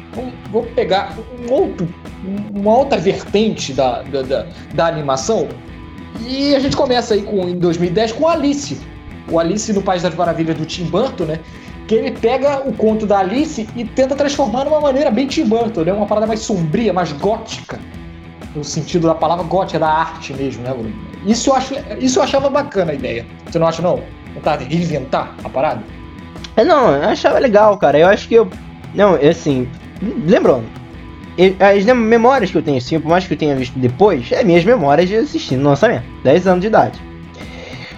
Vamos 0.52 0.70
pegar 0.76 1.16
um 1.40 1.52
outro, 1.52 1.88
uma 2.54 2.78
outra 2.78 2.98
vertente 2.98 3.72
da, 3.72 4.02
da, 4.02 4.22
da, 4.22 4.46
da 4.74 4.86
animação. 4.86 5.48
E 6.20 6.54
a 6.54 6.58
gente 6.60 6.76
começa 6.76 7.14
aí 7.14 7.22
com, 7.22 7.48
em 7.48 7.58
2010 7.58 8.12
com 8.12 8.28
Alice 8.28 8.78
o 9.30 9.38
Alice 9.38 9.72
no 9.72 9.82
País 9.82 10.02
das 10.02 10.14
Maravilhas 10.14 10.56
do 10.56 10.66
Tim 10.66 10.84
Burton, 10.84 11.24
né? 11.24 11.40
Que 11.86 11.94
ele 11.96 12.12
pega 12.12 12.62
o 12.66 12.72
conto 12.72 13.06
da 13.06 13.18
Alice 13.18 13.68
e 13.76 13.84
tenta 13.84 14.14
transformar 14.14 14.64
de 14.64 14.68
uma 14.68 14.80
maneira 14.80 15.10
bem 15.10 15.26
Tim 15.26 15.44
Burton, 15.44 15.82
né? 15.82 15.92
Uma 15.92 16.06
parada 16.06 16.26
mais 16.26 16.40
sombria, 16.40 16.92
mais 16.92 17.12
gótica. 17.12 17.78
No 18.54 18.62
sentido 18.62 19.08
da 19.08 19.14
palavra 19.14 19.44
gótica, 19.44 19.78
da 19.78 19.88
arte 19.88 20.32
mesmo, 20.32 20.62
né, 20.62 20.70
Bruno? 20.70 20.94
Isso 21.26 21.50
eu, 21.50 21.54
acho, 21.54 21.74
isso 21.98 22.18
eu 22.18 22.22
achava 22.22 22.48
bacana 22.48 22.92
a 22.92 22.94
ideia. 22.94 23.26
Você 23.46 23.58
não 23.58 23.66
acha, 23.66 23.82
não? 23.82 24.00
Tentar 24.34 24.56
reinventar 24.56 25.34
a 25.42 25.48
parada? 25.48 25.82
É, 26.56 26.64
não, 26.64 26.94
eu 26.94 27.08
achava 27.08 27.38
legal, 27.38 27.76
cara. 27.78 27.98
Eu 27.98 28.08
acho 28.08 28.28
que 28.28 28.34
eu. 28.34 28.48
Não, 28.94 29.16
é 29.16 29.28
assim. 29.28 29.68
Lembrando, 30.26 30.64
as 31.60 31.84
memórias 31.84 32.50
que 32.50 32.58
eu 32.58 32.62
tenho, 32.62 32.78
assim, 32.78 33.00
por 33.00 33.08
mais 33.08 33.26
que 33.26 33.34
eu 33.34 33.38
tenha 33.38 33.56
visto 33.56 33.78
depois, 33.78 34.30
é 34.30 34.44
minhas 34.44 34.64
memórias 34.64 35.08
de 35.08 35.16
assistindo 35.16 35.62
no 35.62 35.70
lançamento. 35.70 36.04
10 36.22 36.46
anos 36.46 36.60
de 36.60 36.66
idade. 36.68 37.00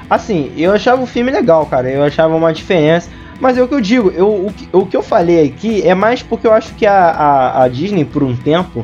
Assim, 0.09 0.53
eu 0.57 0.73
achava 0.73 1.03
o 1.03 1.07
filme 1.07 1.31
legal, 1.31 1.67
cara. 1.67 1.91
Eu 1.91 2.03
achava 2.03 2.35
uma 2.35 2.53
diferença. 2.53 3.11
Mas 3.41 3.59
é 3.59 3.63
o 3.63 3.69
que 3.69 3.75
eu 3.75 3.81
digo, 3.81 4.11
eu, 4.11 4.47
o, 4.47 4.53
que, 4.53 4.69
o 4.73 4.87
que 4.87 4.97
eu 4.97 5.03
falei 5.03 5.47
aqui 5.47 5.87
é 5.87 5.95
mais 5.95 6.23
porque 6.23 6.47
eu 6.47 6.53
acho 6.53 6.75
que 6.75 6.87
a, 6.87 7.11
a, 7.11 7.65
a 7.65 7.69
Disney, 7.69 8.05
por 8.05 8.23
um 8.23 8.35
tempo, 8.35 8.83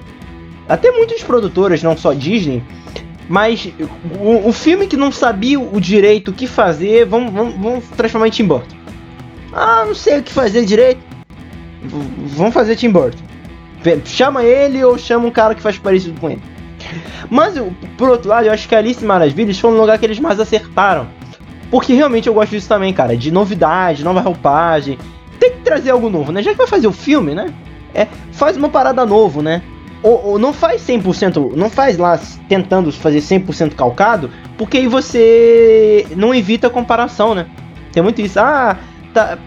até 0.68 0.90
muitos 0.90 1.22
produtores, 1.22 1.82
não 1.82 1.96
só 1.96 2.12
Disney, 2.12 2.62
mas 3.28 3.72
o, 4.20 4.48
o, 4.48 4.52
filme 4.52 4.86
que 4.86 4.96
não 4.96 5.10
sabia 5.10 5.58
o 5.58 5.80
direito 5.80 6.30
o 6.30 6.34
que 6.34 6.46
fazer, 6.46 7.06
vamos, 7.06 7.32
vamos, 7.32 7.54
vamos 7.54 7.84
transformar 7.96 8.28
em 8.28 8.30
Tim 8.30 8.44
Burton. 8.44 8.76
Ah, 9.54 9.84
não 9.86 9.94
sei 9.94 10.18
o 10.18 10.22
que 10.22 10.32
fazer 10.32 10.66
direito. 10.66 11.00
Vamos 12.36 12.52
fazer 12.52 12.76
Tim 12.76 12.90
Burton. 12.90 13.22
Chama 14.04 14.44
ele 14.44 14.82
ou 14.84 14.96
chama 14.98 15.26
um 15.26 15.30
cara 15.30 15.54
que 15.54 15.62
faz 15.62 15.78
parecido 15.78 16.18
com 16.20 16.30
ele. 16.30 16.42
Mas, 17.30 17.54
por 17.96 18.08
outro 18.08 18.28
lado, 18.28 18.46
eu 18.46 18.52
acho 18.52 18.68
que 18.68 18.74
Alice 18.74 19.04
Maravilhas 19.04 19.58
foi 19.58 19.70
um 19.70 19.80
lugar 19.80 19.98
que 19.98 20.04
eles 20.04 20.18
mais 20.18 20.38
acertaram. 20.38 21.08
Porque 21.70 21.94
realmente 21.94 22.28
eu 22.28 22.34
gosto 22.34 22.50
disso 22.50 22.68
também, 22.68 22.92
cara. 22.92 23.16
De 23.16 23.30
novidade, 23.30 24.04
nova 24.04 24.20
roupagem. 24.20 24.98
Tem 25.40 25.52
que 25.52 25.60
trazer 25.60 25.90
algo 25.90 26.10
novo, 26.10 26.30
né? 26.30 26.42
Já 26.42 26.52
que 26.52 26.58
vai 26.58 26.66
fazer 26.66 26.86
o 26.86 26.92
filme, 26.92 27.34
né? 27.34 27.52
É, 27.94 28.06
faz 28.32 28.56
uma 28.56 28.68
parada 28.68 29.06
novo, 29.06 29.40
né? 29.42 29.62
Ou, 30.02 30.32
ou 30.32 30.38
não 30.38 30.52
faz 30.52 30.82
100%, 30.82 31.54
não 31.54 31.70
faz 31.70 31.96
lá 31.96 32.18
tentando 32.48 32.90
fazer 32.92 33.20
100% 33.20 33.74
calcado, 33.74 34.30
porque 34.58 34.78
aí 34.78 34.88
você 34.88 36.06
não 36.16 36.34
evita 36.34 36.66
a 36.66 36.70
comparação, 36.70 37.34
né? 37.34 37.46
Tem 37.92 38.02
muito 38.02 38.20
isso. 38.20 38.40
Ah, 38.40 38.76
tá, 39.12 39.38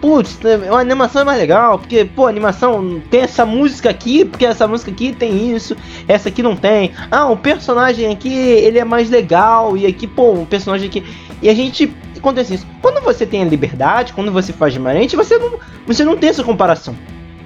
putz, 0.00 0.38
a 0.70 0.78
animação 0.78 1.22
é 1.22 1.24
mais 1.24 1.38
legal, 1.38 1.78
porque, 1.78 2.04
pô, 2.04 2.26
a 2.26 2.28
animação 2.28 3.00
tem 3.10 3.20
essa 3.20 3.46
música 3.46 3.88
aqui, 3.88 4.24
porque 4.24 4.44
essa 4.44 4.66
música 4.66 4.90
aqui 4.90 5.12
tem 5.12 5.54
isso, 5.54 5.76
essa 6.08 6.28
aqui 6.28 6.42
não 6.42 6.56
tem. 6.56 6.92
Ah, 7.10 7.26
o 7.26 7.36
personagem 7.36 8.12
aqui, 8.12 8.32
ele 8.32 8.78
é 8.78 8.84
mais 8.84 9.08
legal, 9.08 9.76
e 9.76 9.86
aqui, 9.86 10.06
pô, 10.06 10.32
um 10.32 10.44
personagem 10.44 10.88
aqui. 10.88 11.04
E 11.40 11.48
a 11.48 11.54
gente 11.54 11.94
acontece 12.18 12.54
isso. 12.54 12.66
Quando 12.80 13.00
você 13.02 13.24
tem 13.24 13.42
a 13.42 13.46
liberdade, 13.46 14.12
quando 14.12 14.32
você 14.32 14.52
faz 14.52 14.72
diferente, 14.72 15.16
você 15.16 15.38
não, 15.38 15.58
você 15.86 16.04
não 16.04 16.16
tem 16.16 16.30
essa 16.30 16.44
comparação. 16.44 16.96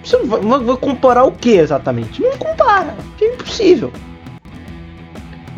Você 0.03 0.17
não 0.17 0.27
vai, 0.27 0.41
vai 0.41 0.77
comparar 0.77 1.25
o 1.25 1.33
que 1.33 1.51
exatamente? 1.51 2.23
Não 2.23 2.37
compara, 2.39 2.95
é 3.21 3.25
impossível. 3.27 3.93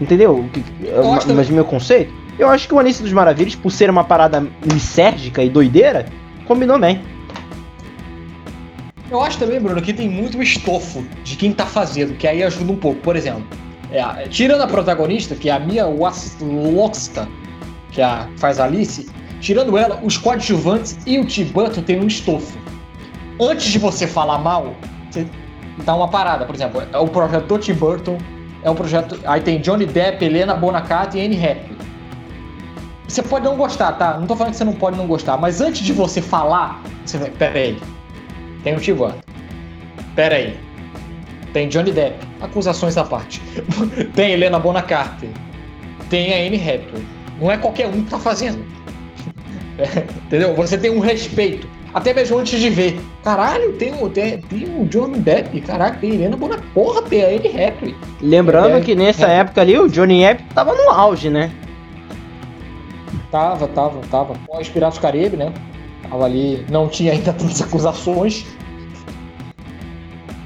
Entendeu? 0.01 0.49
Mas 1.35 1.51
meu 1.51 1.65
conceito? 1.65 2.13
Eu 2.39 2.49
acho 2.49 2.69
que 2.69 2.75
o 2.75 2.79
Alice 2.79 3.03
dos 3.03 3.13
Maravilhas, 3.13 3.57
por 3.57 3.73
ser 3.73 3.91
uma 3.91 4.05
parada 4.05 4.47
lisérgica 4.63 5.43
e 5.43 5.51
doideira, 5.51 6.07
combinou 6.47 6.79
bem. 6.79 7.03
Eu 9.11 9.23
acho 9.23 9.39
também, 9.39 9.59
Bruno, 9.59 9.81
que 9.81 9.93
tem 9.93 10.09
muito 10.09 10.41
estofo 10.41 11.05
de 11.25 11.35
quem 11.37 11.53
tá 11.53 11.67
fazendo, 11.67 12.17
que 12.17 12.29
aí 12.29 12.43
ajuda 12.43 12.71
um 12.71 12.77
pouco. 12.77 13.01
Por 13.01 13.17
exemplo, 13.17 13.45
é, 13.91 14.29
tirando 14.29 14.61
a 14.61 14.67
protagonista, 14.67 15.35
que 15.35 15.49
é 15.49 15.53
a 15.53 15.59
Mia 15.59 15.87
Wasikowska, 15.87 17.27
que 17.91 18.01
é 18.01 18.05
a, 18.05 18.29
faz 18.37 18.61
a 18.61 18.67
Alice, 18.67 19.09
tirando 19.41 19.77
ela, 19.77 19.99
os 20.05 20.17
coadjuvantes 20.17 20.99
e 21.07 21.19
o 21.19 21.25
Burton 21.53 21.83
tem 21.83 21.99
um 22.01 22.07
estofo. 22.07 22.57
Antes 23.41 23.67
de 23.67 23.79
você 23.79 24.07
falar 24.07 24.39
mal, 24.39 24.75
você 25.11 25.27
dá 25.85 25.95
uma 25.95 26.09
parada. 26.09 26.45
Por 26.45 26.55
exemplo, 26.55 26.83
é 26.93 26.99
o 26.99 27.09
projeto 27.09 27.47
do 27.47 27.59
Tim 27.59 27.75
Burton, 27.75 28.19
é 28.63 28.71
um 28.71 28.75
projeto. 28.75 29.19
Aí 29.25 29.41
tem 29.41 29.61
Johnny 29.61 29.87
Depp, 29.87 30.25
Helena 30.25 30.55
Bonacata 30.55 31.17
e 31.17 31.25
Anne 31.25 31.37
Hathaway. 31.37 31.78
Você 33.09 33.23
pode 33.23 33.47
não 33.47 33.57
gostar, 33.57 33.93
tá? 33.93 34.19
Não 34.19 34.27
tô 34.27 34.37
falando 34.37 34.53
que 34.53 34.59
você 34.59 34.65
não 34.65 34.75
pode 34.75 34.99
não 34.99 35.07
gostar, 35.07 35.39
mas 35.39 35.63
antes 35.63 35.81
de 35.81 35.95
você 35.95 36.21
falar, 36.21 36.83
você 37.05 37.17
vai. 37.17 37.31
Pera 37.31 37.59
aí. 37.59 37.79
Tem 38.63 38.77
o 38.77 38.81
Tivan. 38.81 39.15
Pera 40.15 40.37
aí. 40.37 40.59
Tem 41.55 41.69
Johnny 41.69 41.91
Depp. 41.91 42.19
Acusações 42.43 42.99
à 42.99 43.05
parte. 43.05 43.41
tem 44.15 44.33
Helena 44.33 44.59
Bonacarte. 44.59 45.31
Tem 46.11 46.35
a 46.35 46.47
Anne 46.47 46.57
Hathaway. 46.57 47.07
Não 47.41 47.51
é 47.51 47.57
qualquer 47.57 47.87
um 47.87 48.03
que 48.03 48.11
tá 48.11 48.19
fazendo. 48.19 48.63
Entendeu? 50.27 50.55
Você 50.55 50.77
tem 50.77 50.91
um 50.91 51.01
respeito. 51.01 51.67
Até 51.95 52.13
mesmo 52.13 52.37
antes 52.37 52.61
de 52.61 52.69
ver. 52.69 53.01
Caralho, 53.25 53.73
tem 53.73 53.95
o, 53.95 54.11
tem, 54.11 54.39
tem 54.43 54.65
o 54.65 54.85
Johnny 54.85 55.19
Depp. 55.19 55.59
Caraca, 55.63 55.99
tem 55.99 56.11
Helena 56.11 56.37
Bonacarte. 56.37 56.71
Porra, 56.75 57.01
tem 57.01 57.25
a 57.25 57.29
Anne 57.29 57.49
Hathaway. 57.49 57.97
Lembrando 58.21 58.77
é, 58.77 58.81
que 58.83 58.95
nessa 58.95 59.27
é. 59.27 59.39
época 59.39 59.63
ali 59.63 59.79
o 59.79 59.89
Johnny 59.89 60.21
Depp 60.21 60.45
tava 60.53 60.75
no 60.75 60.91
auge, 60.91 61.31
né? 61.31 61.51
Tava, 63.31 63.69
tava, 63.69 64.01
tava. 64.11 64.35
Os 64.49 64.69
Piratas 64.69 64.99
Caribe, 64.99 65.37
né? 65.37 65.53
Tava 66.09 66.25
ali, 66.25 66.65
não 66.71 66.89
tinha 66.89 67.13
ainda 67.13 67.33
tantas 67.33 67.61
acusações. 67.61 68.47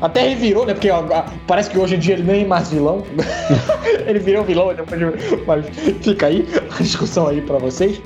Até 0.00 0.28
revirou, 0.28 0.66
né? 0.66 0.74
Porque 0.74 0.90
ó, 0.90 1.04
parece 1.46 1.70
que 1.70 1.78
hoje 1.78 1.94
em 1.94 1.98
dia 1.98 2.14
ele 2.14 2.24
nem 2.24 2.42
é 2.42 2.46
mais 2.46 2.70
vilão. 2.70 3.04
ele 4.04 4.18
virou 4.18 4.42
vilão 4.42 4.74
depois 4.74 4.98
de... 4.98 5.44
Mas 5.46 5.64
fica 6.02 6.26
aí 6.26 6.46
a 6.76 6.82
discussão 6.82 7.28
aí 7.28 7.40
pra 7.40 7.58
vocês. 7.58 8.02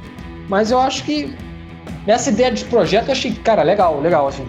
Mas 0.49 0.71
eu 0.71 0.79
acho 0.79 1.05
que 1.05 1.35
nessa 2.07 2.29
ideia 2.29 2.53
de 2.53 2.65
projeto 2.67 3.07
eu 3.07 3.13
achei, 3.13 3.33
cara, 3.33 3.63
legal, 3.63 3.99
legal, 4.01 4.29
assim. 4.29 4.47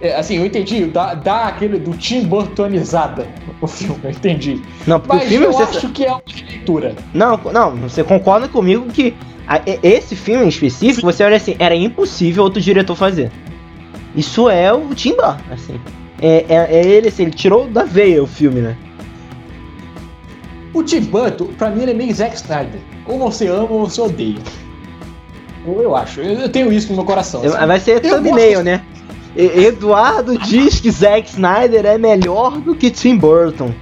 É, 0.00 0.14
assim, 0.14 0.36
eu 0.36 0.46
entendi, 0.46 0.86
dá, 0.86 1.14
dá 1.14 1.46
aquele 1.46 1.78
do 1.78 1.96
Tim 1.96 2.24
Burtonizada 2.24 3.26
o 3.60 3.66
filme, 3.66 4.00
eu 4.04 4.10
entendi. 4.10 4.60
Não, 4.86 5.00
porque 5.00 5.16
Mas 5.16 5.26
o 5.26 5.28
filme 5.28 5.46
eu 5.46 5.52
você... 5.52 5.62
acho 5.62 5.88
que 5.90 6.04
é 6.04 6.10
uma 6.10 6.22
leitura. 6.26 6.94
Não, 7.14 7.36
não, 7.52 7.76
você 7.76 8.04
concorda 8.04 8.48
comigo 8.48 8.86
que 8.86 9.14
esse 9.82 10.16
filme 10.16 10.44
em 10.44 10.48
específico, 10.48 11.06
você 11.06 11.22
olha 11.22 11.36
assim, 11.36 11.54
era 11.58 11.74
impossível 11.74 12.42
outro 12.42 12.60
diretor 12.60 12.96
fazer. 12.96 13.30
Isso 14.14 14.48
é 14.48 14.72
o 14.72 14.94
Tim 14.94 15.10
Burton, 15.10 15.52
assim. 15.52 15.80
É, 16.20 16.44
é, 16.48 16.66
é, 16.70 16.86
ele, 16.86 17.08
assim, 17.08 17.24
ele 17.24 17.32
tirou 17.32 17.66
da 17.66 17.84
veia 17.84 18.22
o 18.22 18.26
filme, 18.26 18.60
né? 18.60 18.76
O 20.72 20.82
Tim 20.82 21.00
Burton, 21.00 21.46
pra 21.58 21.70
mim, 21.70 21.82
ele 21.82 21.92
é 21.92 21.94
meio 21.94 22.14
Zack 22.14 22.34
Snyder. 22.36 22.80
Ou 23.06 23.18
você 23.18 23.46
ama 23.46 23.70
ou 23.70 23.88
você 23.88 24.00
odeia. 24.00 24.38
Ou 25.66 25.82
eu 25.82 25.94
acho. 25.94 26.20
Eu, 26.20 26.48
tenho 26.48 26.72
isso 26.72 26.88
no 26.90 26.96
meu 26.96 27.04
coração. 27.04 27.42
Assim. 27.42 27.66
Vai 27.66 27.80
ser 27.80 28.00
thumbnail, 28.00 28.62
né? 28.62 28.82
Eduardo 29.36 30.38
diz 30.38 30.80
que 30.80 30.90
Zack 30.90 31.28
Snyder 31.28 31.84
é 31.84 31.98
melhor 31.98 32.58
do 32.58 32.74
que 32.74 32.90
Tim 32.90 33.16
Burton. 33.16 33.72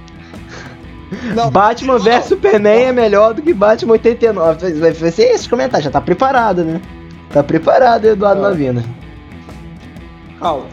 Não, 1.35 1.49
Batman 1.51 1.97
vs 1.97 2.25
Superman 2.25 2.85
é 2.85 2.91
melhor 2.91 3.33
do 3.33 3.41
que 3.41 3.53
Batman 3.53 3.93
89. 3.93 4.73
Vai 4.73 5.11
ser 5.11 5.23
esse 5.23 5.47
comentário, 5.47 5.83
já 5.83 5.91
tá 5.91 6.01
preparado, 6.01 6.63
né? 6.63 6.81
Tá 7.29 7.43
preparado, 7.43 8.05
Eduardo. 8.05 8.41
Lavina. 8.41 8.83
Calma. 10.39 10.65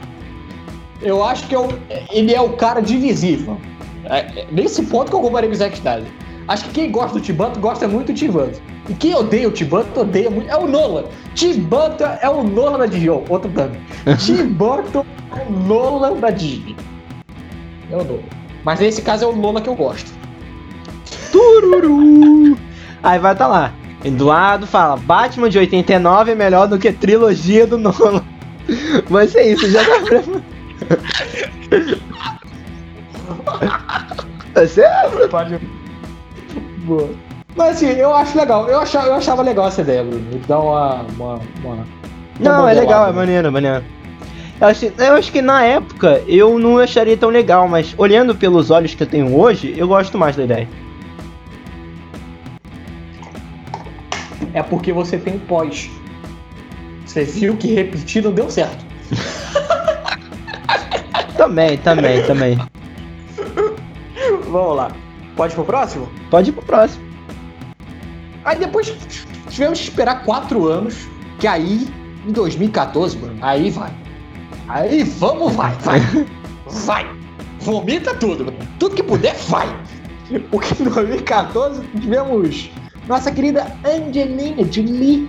Eu 1.00 1.24
acho 1.24 1.46
que 1.48 1.56
eu, 1.56 1.68
ele 2.12 2.32
é 2.32 2.40
o 2.40 2.50
cara 2.50 2.80
divisível. 2.80 3.58
É, 4.04 4.18
é, 4.18 4.46
nesse 4.50 4.82
ponto 4.84 5.10
que 5.10 5.16
eu 5.16 5.20
comparei 5.20 5.48
com 5.48 5.54
o 5.54 5.58
Zack 5.58 5.76
Snyder. 5.76 6.08
Acho 6.48 6.64
que 6.64 6.70
quem 6.70 6.90
gosta 6.90 7.18
do 7.18 7.24
Tibanto 7.24 7.60
gosta 7.60 7.86
muito 7.86 8.12
do 8.12 8.14
Tibanto. 8.14 8.60
E 8.88 8.94
quem 8.94 9.14
odeia 9.14 9.48
o 9.48 9.52
Tibanto 9.52 10.00
odeia 10.00 10.30
muito. 10.30 10.50
É 10.50 10.56
o 10.56 10.66
Nolan. 10.66 11.04
Tibanto 11.34 12.04
é 12.04 12.28
o 12.28 12.42
Nolan 12.42 12.78
da 12.78 12.86
Disney. 12.86 13.10
Outro 13.28 13.48
dano. 13.50 13.76
Tibanto 14.18 15.06
é 15.36 15.48
o 15.48 15.52
Nolan 15.52 16.14
da 16.14 16.30
Disney. 16.30 16.76
É 17.90 17.96
o 17.96 18.04
novo. 18.04 18.24
Mas 18.64 18.80
nesse 18.80 19.02
caso 19.02 19.24
é 19.24 19.28
o 19.28 19.32
Lola 19.32 19.60
que 19.60 19.68
eu 19.68 19.74
gosto. 19.74 20.10
Tururu! 21.32 22.56
Aí 23.02 23.18
vai 23.18 23.34
tá 23.34 23.48
lá. 23.48 23.72
Eduardo 24.04 24.66
fala: 24.66 24.96
Batman 24.96 25.48
de 25.48 25.58
89 25.58 26.32
é 26.32 26.34
melhor 26.34 26.68
do 26.68 26.78
que 26.78 26.92
trilogia 26.92 27.66
do 27.66 27.78
Nolan. 27.78 28.22
Vai 29.08 29.26
ser 29.26 29.52
isso, 29.52 29.68
já 29.70 29.80
tá 29.84 29.92
Vai 34.54 34.66
ser. 34.66 34.88
Pode. 35.30 35.58
Boa. 36.84 37.10
Mas 37.56 37.76
assim, 37.76 37.90
eu 37.90 38.14
acho 38.14 38.36
legal. 38.36 38.68
Eu 38.68 38.80
achava, 38.80 39.06
eu 39.06 39.14
achava 39.14 39.42
legal 39.42 39.68
essa 39.68 39.80
ideia, 39.80 40.04
Bruno. 40.04 40.40
Dá 40.46 40.58
uma. 40.58 41.06
uma, 41.16 41.40
uma 41.64 41.86
Não, 42.40 42.68
é 42.68 42.74
legal, 42.74 43.08
é 43.08 43.12
maneiro, 43.12 43.48
é 43.48 43.50
maneiro. 43.50 43.84
Eu 44.60 44.68
acho, 44.68 44.92
eu 44.96 45.14
acho 45.14 45.32
que 45.32 45.42
na 45.42 45.64
época 45.64 46.22
eu 46.26 46.58
não 46.58 46.78
acharia 46.78 47.16
tão 47.16 47.30
legal, 47.30 47.66
mas 47.66 47.94
olhando 47.98 48.34
pelos 48.34 48.70
olhos 48.70 48.94
que 48.94 49.02
eu 49.02 49.06
tenho 49.06 49.36
hoje, 49.36 49.74
eu 49.76 49.88
gosto 49.88 50.16
mais 50.16 50.36
da 50.36 50.44
ideia. 50.44 50.68
É 54.54 54.62
porque 54.62 54.92
você 54.92 55.18
tem 55.18 55.38
pós. 55.38 55.90
Você 57.06 57.24
viu 57.24 57.56
que 57.56 57.74
repetir 57.74 58.22
não 58.22 58.32
deu 58.32 58.50
certo. 58.50 58.84
também, 61.36 61.76
também, 61.78 62.22
também. 62.24 62.58
Vamos 64.48 64.76
lá. 64.76 64.92
Pode 65.36 65.52
ir 65.52 65.56
pro 65.56 65.64
próximo? 65.64 66.08
Pode 66.30 66.50
ir 66.50 66.52
pro 66.52 66.62
próximo. 66.62 67.04
Aí 68.44 68.58
depois 68.58 68.92
tivemos 69.48 69.78
que 69.78 69.88
esperar 69.88 70.24
quatro 70.24 70.66
anos, 70.66 71.08
que 71.38 71.46
aí, 71.46 71.88
em 72.26 72.32
2014, 72.32 73.16
mano, 73.18 73.38
aí 73.40 73.70
vai. 73.70 73.92
Aí 74.68 75.04
vamos, 75.04 75.54
vai, 75.54 75.72
vai. 75.80 76.00
Vai. 76.86 77.06
Vomita 77.60 78.14
tudo, 78.14 78.46
mano. 78.46 78.56
Tudo 78.78 78.94
que 78.94 79.02
puder, 79.02 79.36
vai. 79.48 79.68
Porque 80.50 80.82
em 80.82 80.86
2014 80.86 81.82
tivemos 82.00 82.70
nossa 83.08 83.30
querida 83.30 83.66
Angelina 83.84 84.64
Jolie. 84.70 85.28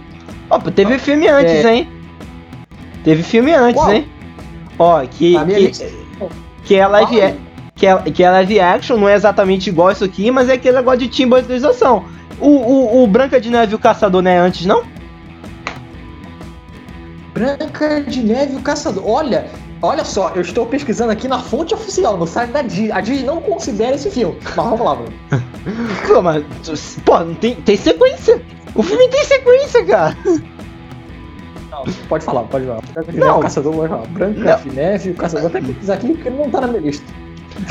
Opa, 0.50 0.72
teve 0.72 0.98
filme 1.00 1.28
antes, 1.28 1.66
é... 1.66 1.76
hein? 1.76 1.90
Teve 3.04 3.24
filme 3.24 3.54
antes, 3.54 3.82
Uau. 3.82 3.94
hein? 3.94 4.08
Ó, 4.80 5.02
que. 5.06 5.36
Que, 5.46 5.72
que 6.64 6.76
é 6.76 6.88
live. 6.88 7.20
É, 7.20 7.36
que, 7.76 7.88
é, 7.88 7.98
que 7.98 8.24
é 8.24 8.30
live 8.30 8.60
action, 8.60 8.98
não 8.98 9.10
é 9.10 9.16
exatamente 9.16 9.70
igual 9.70 9.92
isso 9.92 10.04
aqui, 10.04 10.32
mas 10.32 10.50
é 10.50 10.54
aquele 10.54 10.78
negócio 10.78 11.00
de 11.00 11.08
timborização. 11.08 12.06
O, 12.40 12.48
o, 12.48 13.04
o 13.04 13.08
Branca 13.08 13.40
de 13.40 13.50
Neve 13.50 13.74
e 13.74 13.76
o 13.76 13.80
Caçador 13.80 14.22
não 14.22 14.32
é 14.32 14.38
antes, 14.38 14.66
não? 14.66 14.84
Branca 17.34 18.02
de 18.02 18.22
Neve 18.22 18.54
e 18.54 18.56
o 18.58 18.62
Caçador. 18.62 19.04
Olha, 19.08 19.48
olha 19.84 20.06
só, 20.06 20.32
eu 20.34 20.42
estou 20.42 20.66
pesquisando 20.66 21.12
aqui 21.12 21.28
na 21.28 21.40
fonte 21.40 21.74
oficial, 21.74 22.18
no 22.18 22.26
site 22.26 22.52
da 22.52 22.62
Disney. 22.62 22.92
A 22.92 23.02
Disney 23.02 23.26
não 23.26 23.42
considera 23.42 23.96
esse 23.96 24.10
filme. 24.10 24.38
Mas 24.42 24.56
vamos 24.56 24.80
lá, 24.80 24.96
Bruno. 24.96 25.14
pô, 26.08 26.22
mas, 26.22 26.98
pô, 27.06 27.20
tem, 27.40 27.56
tem 27.56 27.76
sequência. 27.76 28.42
O 28.74 28.82
filme 28.82 29.08
tem 29.10 29.24
sequência, 29.26 29.86
cara. 29.86 30.18
Não, 31.70 31.84
pode 32.08 32.24
falar, 32.24 32.44
pode 32.44 32.66
falar. 32.66 32.82
Branca 32.94 33.12
não. 33.12 33.40
O 33.40 33.42
Caçador, 33.42 33.76
pode 33.76 33.90
falar. 33.90 34.08
Branca 34.08 34.40
não. 34.40 34.62
de 34.62 34.76
Neve 34.76 35.12
o 35.12 35.16
Caçador. 35.16 35.48
Até 35.48 35.62
pesquisar 35.62 35.96
aqui 35.96 36.14
porque 36.14 36.30
ele 36.30 36.38
não 36.38 36.50
tá 36.50 36.62
na 36.62 36.68
minha 36.68 36.82
lista. 36.82 37.06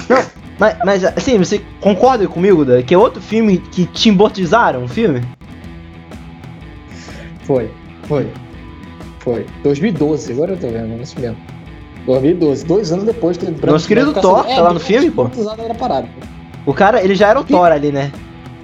Não, 0.09 0.23
mas, 0.59 0.77
mas 0.85 1.05
assim, 1.05 1.39
você 1.39 1.61
concorda 1.81 2.29
comigo, 2.29 2.65
da, 2.65 2.83
que 2.83 2.95
é 2.95 2.99
outro 2.99 3.23
filme 3.23 3.59
que 3.59 3.87
timbotizaram 3.87 4.85
o 4.85 4.89
filme? 4.89 5.23
Foi, 7.45 7.71
foi. 8.05 8.31
Foi. 9.21 9.47
2012, 9.63 10.33
agora 10.33 10.53
eu 10.53 10.59
tô 10.59 10.69
vendo, 10.69 10.93
é 10.93 11.03
isso 11.03 11.19
mesmo. 11.19 11.52
2012, 12.07 12.65
dois 12.65 12.93
anos 12.93 13.05
depois 13.05 13.37
que 13.37 13.47
Nosso 13.67 13.87
querido 13.87 14.13
Thor, 14.13 14.45
tá 14.45 14.61
lá 14.61 14.73
no 14.73 14.81
filme, 14.81 15.11
pô. 15.11 15.31
Era 15.59 15.75
parado, 15.75 16.09
o 16.67 16.73
cara, 16.73 17.03
ele 17.03 17.15
já 17.15 17.29
era 17.29 17.41
o 17.41 17.45
Thor 17.45 17.71
ali, 17.71 17.91
né? 17.91 18.13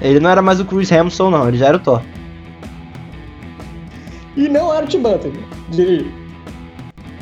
Ele 0.00 0.20
não 0.20 0.30
era 0.30 0.40
mais 0.40 0.60
o 0.60 0.64
Chris 0.64 0.90
Hemsworth, 0.90 1.32
não, 1.32 1.48
ele 1.48 1.58
já 1.58 1.66
era 1.66 1.76
o 1.76 1.80
Thor. 1.80 2.02
E 4.36 4.48
não 4.48 4.72
era 4.72 4.84
o 4.84 4.88
Tim 4.88 5.00
Burton, 5.00 5.32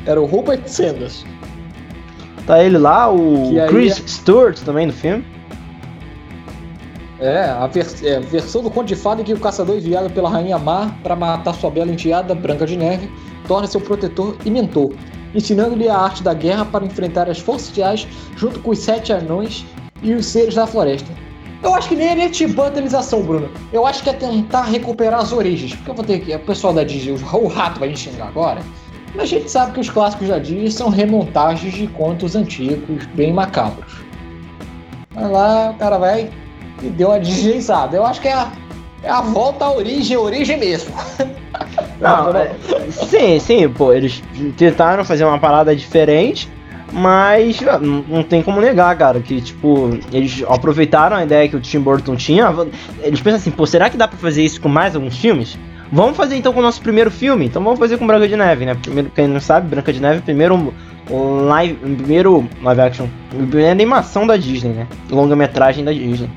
Era 0.04 0.20
o 0.20 0.26
Rupert 0.26 0.66
Sanders. 0.66 1.24
Tá 2.46 2.62
ele 2.62 2.76
lá, 2.76 3.10
o 3.10 3.50
Chris 3.68 3.98
é... 3.98 4.06
Stewart 4.06 4.58
também 4.60 4.86
no 4.86 4.92
filme. 4.92 5.24
É, 7.18 7.44
a, 7.44 7.66
vers 7.66 8.02
é, 8.04 8.20
versão 8.20 8.62
do 8.62 8.70
conto 8.70 8.88
de 8.88 8.94
fada 8.94 9.22
em 9.22 9.24
que 9.24 9.32
o 9.32 9.40
caçador 9.40 9.76
enviado 9.76 10.10
pela 10.10 10.28
Rainha 10.28 10.58
Mar 10.58 10.94
para 11.02 11.16
matar 11.16 11.54
sua 11.54 11.70
bela 11.70 11.90
enteada, 11.90 12.34
Branca 12.34 12.66
de 12.66 12.76
Neve, 12.76 13.10
torna 13.48 13.66
seu 13.66 13.80
protetor 13.80 14.36
e 14.44 14.50
mentor, 14.50 14.92
ensinando-lhe 15.36 15.88
a 15.88 15.96
arte 15.96 16.22
da 16.22 16.34
guerra 16.34 16.64
para 16.64 16.84
enfrentar 16.84 17.28
as 17.28 17.38
forças 17.38 17.74
reais 17.76 18.08
junto 18.36 18.58
com 18.60 18.70
os 18.70 18.78
sete 18.78 19.12
anões 19.12 19.64
e 20.02 20.14
os 20.14 20.26
seres 20.26 20.54
da 20.54 20.66
floresta. 20.66 21.12
Eu 21.62 21.74
acho 21.74 21.88
que 21.88 21.96
nem 21.96 22.08
é 22.08 22.28
tibantanização, 22.28 23.22
Bruno. 23.22 23.50
Eu 23.72 23.86
acho 23.86 24.02
que 24.02 24.10
é 24.10 24.12
tentar 24.12 24.62
recuperar 24.62 25.20
as 25.20 25.32
origens. 25.32 25.74
Porque 25.74 25.90
eu 25.90 25.94
vou 25.94 26.04
ter 26.04 26.20
que. 26.20 26.34
O 26.34 26.40
pessoal 26.40 26.72
da 26.72 26.84
Disney, 26.84 27.12
o 27.32 27.46
rato 27.48 27.80
vai 27.80 27.88
me 27.88 27.96
xingar 27.96 28.28
agora. 28.28 28.60
Mas 29.14 29.22
a 29.22 29.26
gente 29.26 29.50
sabe 29.50 29.72
que 29.72 29.80
os 29.80 29.88
clássicos 29.88 30.28
da 30.28 30.38
Disney 30.38 30.70
são 30.70 30.90
remontagens 30.90 31.72
de 31.72 31.86
contos 31.88 32.36
antigos, 32.36 33.06
bem 33.14 33.32
macabros. 33.32 33.94
Mas 35.14 35.30
lá 35.30 35.70
o 35.70 35.74
cara 35.74 35.96
vai 35.98 36.30
e 36.82 36.88
deu 36.88 37.08
uma 37.08 37.18
deslizada. 37.18 37.96
Eu 37.96 38.04
acho 38.04 38.20
que 38.20 38.28
é 38.28 38.34
a, 38.34 38.52
é 39.02 39.08
a 39.08 39.22
volta 39.22 39.64
à 39.64 39.72
origem, 39.72 40.16
origem 40.16 40.58
mesmo. 40.58 40.94
Não, 42.00 42.36
é, 42.36 42.54
sim, 42.90 43.38
sim, 43.38 43.68
pô, 43.68 43.92
eles 43.92 44.22
tentaram 44.56 45.04
fazer 45.04 45.24
uma 45.24 45.38
parada 45.38 45.74
diferente, 45.74 46.48
mas 46.92 47.60
não, 47.60 48.04
não 48.08 48.22
tem 48.22 48.42
como 48.42 48.60
negar, 48.60 48.96
cara, 48.96 49.20
que 49.20 49.40
tipo, 49.40 49.98
eles 50.12 50.44
aproveitaram 50.48 51.16
a 51.16 51.24
ideia 51.24 51.48
que 51.48 51.56
o 51.56 51.60
Tim 51.60 51.80
Burton 51.80 52.16
tinha. 52.16 52.54
Eles 53.02 53.20
pensam 53.20 53.38
assim, 53.38 53.50
pô, 53.50 53.66
será 53.66 53.88
que 53.88 53.96
dá 53.96 54.06
pra 54.06 54.18
fazer 54.18 54.44
isso 54.44 54.60
com 54.60 54.68
mais 54.68 54.94
alguns 54.94 55.16
filmes? 55.16 55.58
Vamos 55.90 56.16
fazer 56.16 56.36
então 56.36 56.52
com 56.52 56.58
o 56.58 56.62
nosso 56.62 56.82
primeiro 56.82 57.10
filme? 57.10 57.46
Então 57.46 57.62
vamos 57.62 57.78
fazer 57.78 57.96
com 57.96 58.06
Branca 58.06 58.26
de 58.26 58.36
Neve, 58.36 58.66
né? 58.66 58.74
Primeiro, 58.74 59.10
quem 59.10 59.28
não 59.28 59.40
sabe, 59.40 59.68
Branca 59.68 59.92
de 59.92 60.00
Neve, 60.00 60.20
primeiro 60.20 60.74
live, 61.08 61.74
primeiro 61.74 62.48
live 62.62 62.80
action, 62.80 63.06
primeira 63.30 63.70
animação 63.70 64.26
da 64.26 64.36
Disney, 64.36 64.70
né? 64.72 64.86
Longa-metragem 65.10 65.84
da 65.84 65.92
Disney. 65.92 66.28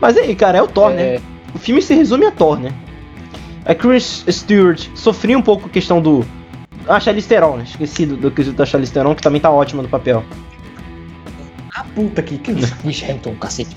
Mas 0.00 0.16
aí, 0.16 0.34
cara, 0.34 0.58
é 0.58 0.62
o 0.62 0.66
Thor, 0.66 0.90
né? 0.90 1.02
é... 1.02 1.12
né? 1.14 1.22
O 1.54 1.58
filme 1.58 1.80
se 1.80 1.94
resume 1.94 2.26
a 2.26 2.30
Thor, 2.30 2.58
né? 2.58 2.72
A 3.66 3.74
Chris 3.74 4.24
Stewart 4.30 4.86
sofria 4.94 5.36
um 5.36 5.42
pouco 5.42 5.64
com 5.64 5.68
a 5.68 5.72
questão 5.72 6.00
do. 6.00 6.24
Ah, 6.88 7.00
Charlize 7.00 7.26
Theron, 7.26 7.56
né? 7.56 7.64
Esqueci 7.64 8.06
do, 8.06 8.16
do 8.16 8.30
quesito 8.30 8.56
da 8.56 8.64
Charlize 8.64 8.92
Theron, 8.92 9.14
que 9.14 9.22
também 9.22 9.40
tá 9.40 9.50
ótima 9.50 9.82
no 9.82 9.88
papel. 9.88 10.22
Ah, 11.74 11.84
puta 11.92 12.22
que. 12.22 12.38
que 12.38 12.54
Chris 12.82 13.02
Hampton, 13.02 13.34
cacete. 13.34 13.76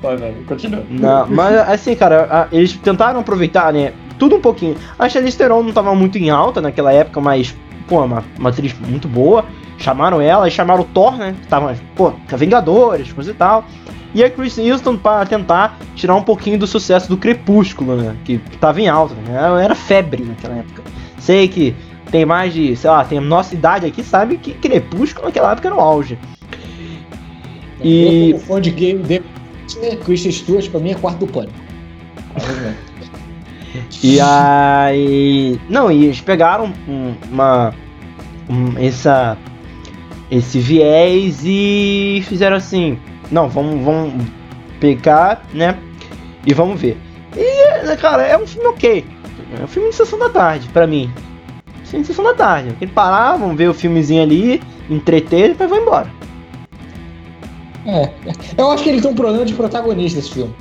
Vai, 0.00 0.16
vai, 0.16 0.34
continua. 0.48 0.82
Não, 0.88 1.26
mas 1.28 1.56
assim, 1.68 1.94
cara, 1.94 2.48
eles 2.50 2.72
tentaram 2.72 3.20
aproveitar, 3.20 3.70
né? 3.70 3.92
Tudo 4.18 4.36
um 4.36 4.40
pouquinho. 4.40 4.76
A 4.98 5.06
Charlize 5.06 5.36
Theron 5.36 5.62
não 5.62 5.72
tava 5.72 5.94
muito 5.94 6.16
em 6.16 6.30
alta 6.30 6.62
naquela 6.62 6.90
época, 6.92 7.20
mas, 7.20 7.54
pô, 7.86 8.02
uma, 8.02 8.24
uma 8.38 8.48
atriz 8.48 8.74
muito 8.80 9.06
boa. 9.08 9.44
Chamaram 9.76 10.22
ela 10.22 10.48
e 10.48 10.50
chamaram 10.50 10.82
o 10.82 10.86
Thor, 10.86 11.16
né? 11.16 11.34
Que 11.38 11.48
tava, 11.48 11.76
pô, 11.94 12.12
Vingadores, 12.34 13.12
coisa 13.12 13.30
e 13.30 13.34
tal 13.34 13.64
e 14.14 14.24
a 14.24 14.30
Chris 14.30 14.58
Houston 14.58 14.96
para 14.96 15.24
tentar 15.26 15.78
tirar 15.94 16.16
um 16.16 16.22
pouquinho 16.22 16.58
do 16.58 16.66
sucesso 16.66 17.08
do 17.08 17.16
Crepúsculo, 17.16 17.96
né? 17.96 18.16
Que 18.24 18.38
tava 18.60 18.80
em 18.80 18.88
alta, 18.88 19.14
né? 19.14 19.62
Era 19.62 19.74
febre 19.74 20.24
naquela 20.24 20.56
época. 20.56 20.82
Sei 21.18 21.46
que 21.46 21.74
tem 22.10 22.24
mais 22.24 22.52
de, 22.52 22.74
sei 22.74 22.90
lá, 22.90 23.04
tem 23.04 23.18
a 23.18 23.20
nossa 23.20 23.54
idade 23.54 23.86
aqui, 23.86 24.02
sabe 24.02 24.36
que 24.36 24.52
Crepúsculo 24.52 25.26
naquela 25.26 25.52
época 25.52 25.68
era 25.68 25.76
o 25.76 25.80
auge. 25.80 26.18
E. 27.82 28.30
Eu, 28.30 28.38
como 28.38 28.46
fã 28.46 28.60
de 28.60 28.70
game 28.70 29.02
de 29.02 29.20
Chris 30.04 30.22
Stewart, 30.22 30.68
pra 30.68 30.80
mim 30.80 30.90
é 30.90 30.94
quarto 30.94 31.18
do 31.18 31.26
pânico. 31.26 31.54
e 34.02 34.18
aí. 34.20 35.60
Não, 35.68 35.90
e 35.90 36.06
eles 36.06 36.20
pegaram 36.20 36.72
uma. 37.30 37.72
Um, 38.48 38.76
essa. 38.78 39.38
Esse 40.30 40.60
viés 40.60 41.40
e 41.44 42.22
fizeram 42.28 42.56
assim 42.56 42.96
não, 43.30 43.48
vamos, 43.48 43.84
vamos 43.84 44.24
pegar, 44.80 45.44
né? 45.54 45.78
E 46.46 46.52
vamos 46.52 46.80
ver. 46.80 46.96
E, 47.36 47.96
cara, 47.96 48.22
é 48.22 48.36
um 48.36 48.46
filme 48.46 48.68
ok. 48.68 49.04
É 49.58 49.64
um 49.64 49.66
filme 49.66 49.90
de 49.90 49.96
sessão 49.96 50.18
da 50.18 50.28
tarde, 50.28 50.68
pra 50.68 50.86
mim. 50.86 51.12
Sim, 51.84 52.02
sessão 52.04 52.24
da 52.24 52.34
tarde. 52.34 52.74
Ele 52.80 52.90
parar, 52.90 53.36
vamos 53.36 53.56
ver 53.56 53.68
o 53.68 53.74
filmezinho 53.74 54.22
ali, 54.22 54.62
entreter 54.88 55.46
e 55.46 55.48
depois 55.50 55.70
vai 55.70 55.80
embora. 55.80 56.10
É. 57.86 58.10
Eu 58.56 58.70
acho 58.70 58.84
que 58.84 58.90
ele 58.90 59.00
tem 59.00 59.10
um 59.10 59.14
problema 59.14 59.44
de 59.44 59.54
protagonista 59.54 60.18
esse 60.18 60.30
filme. 60.30 60.54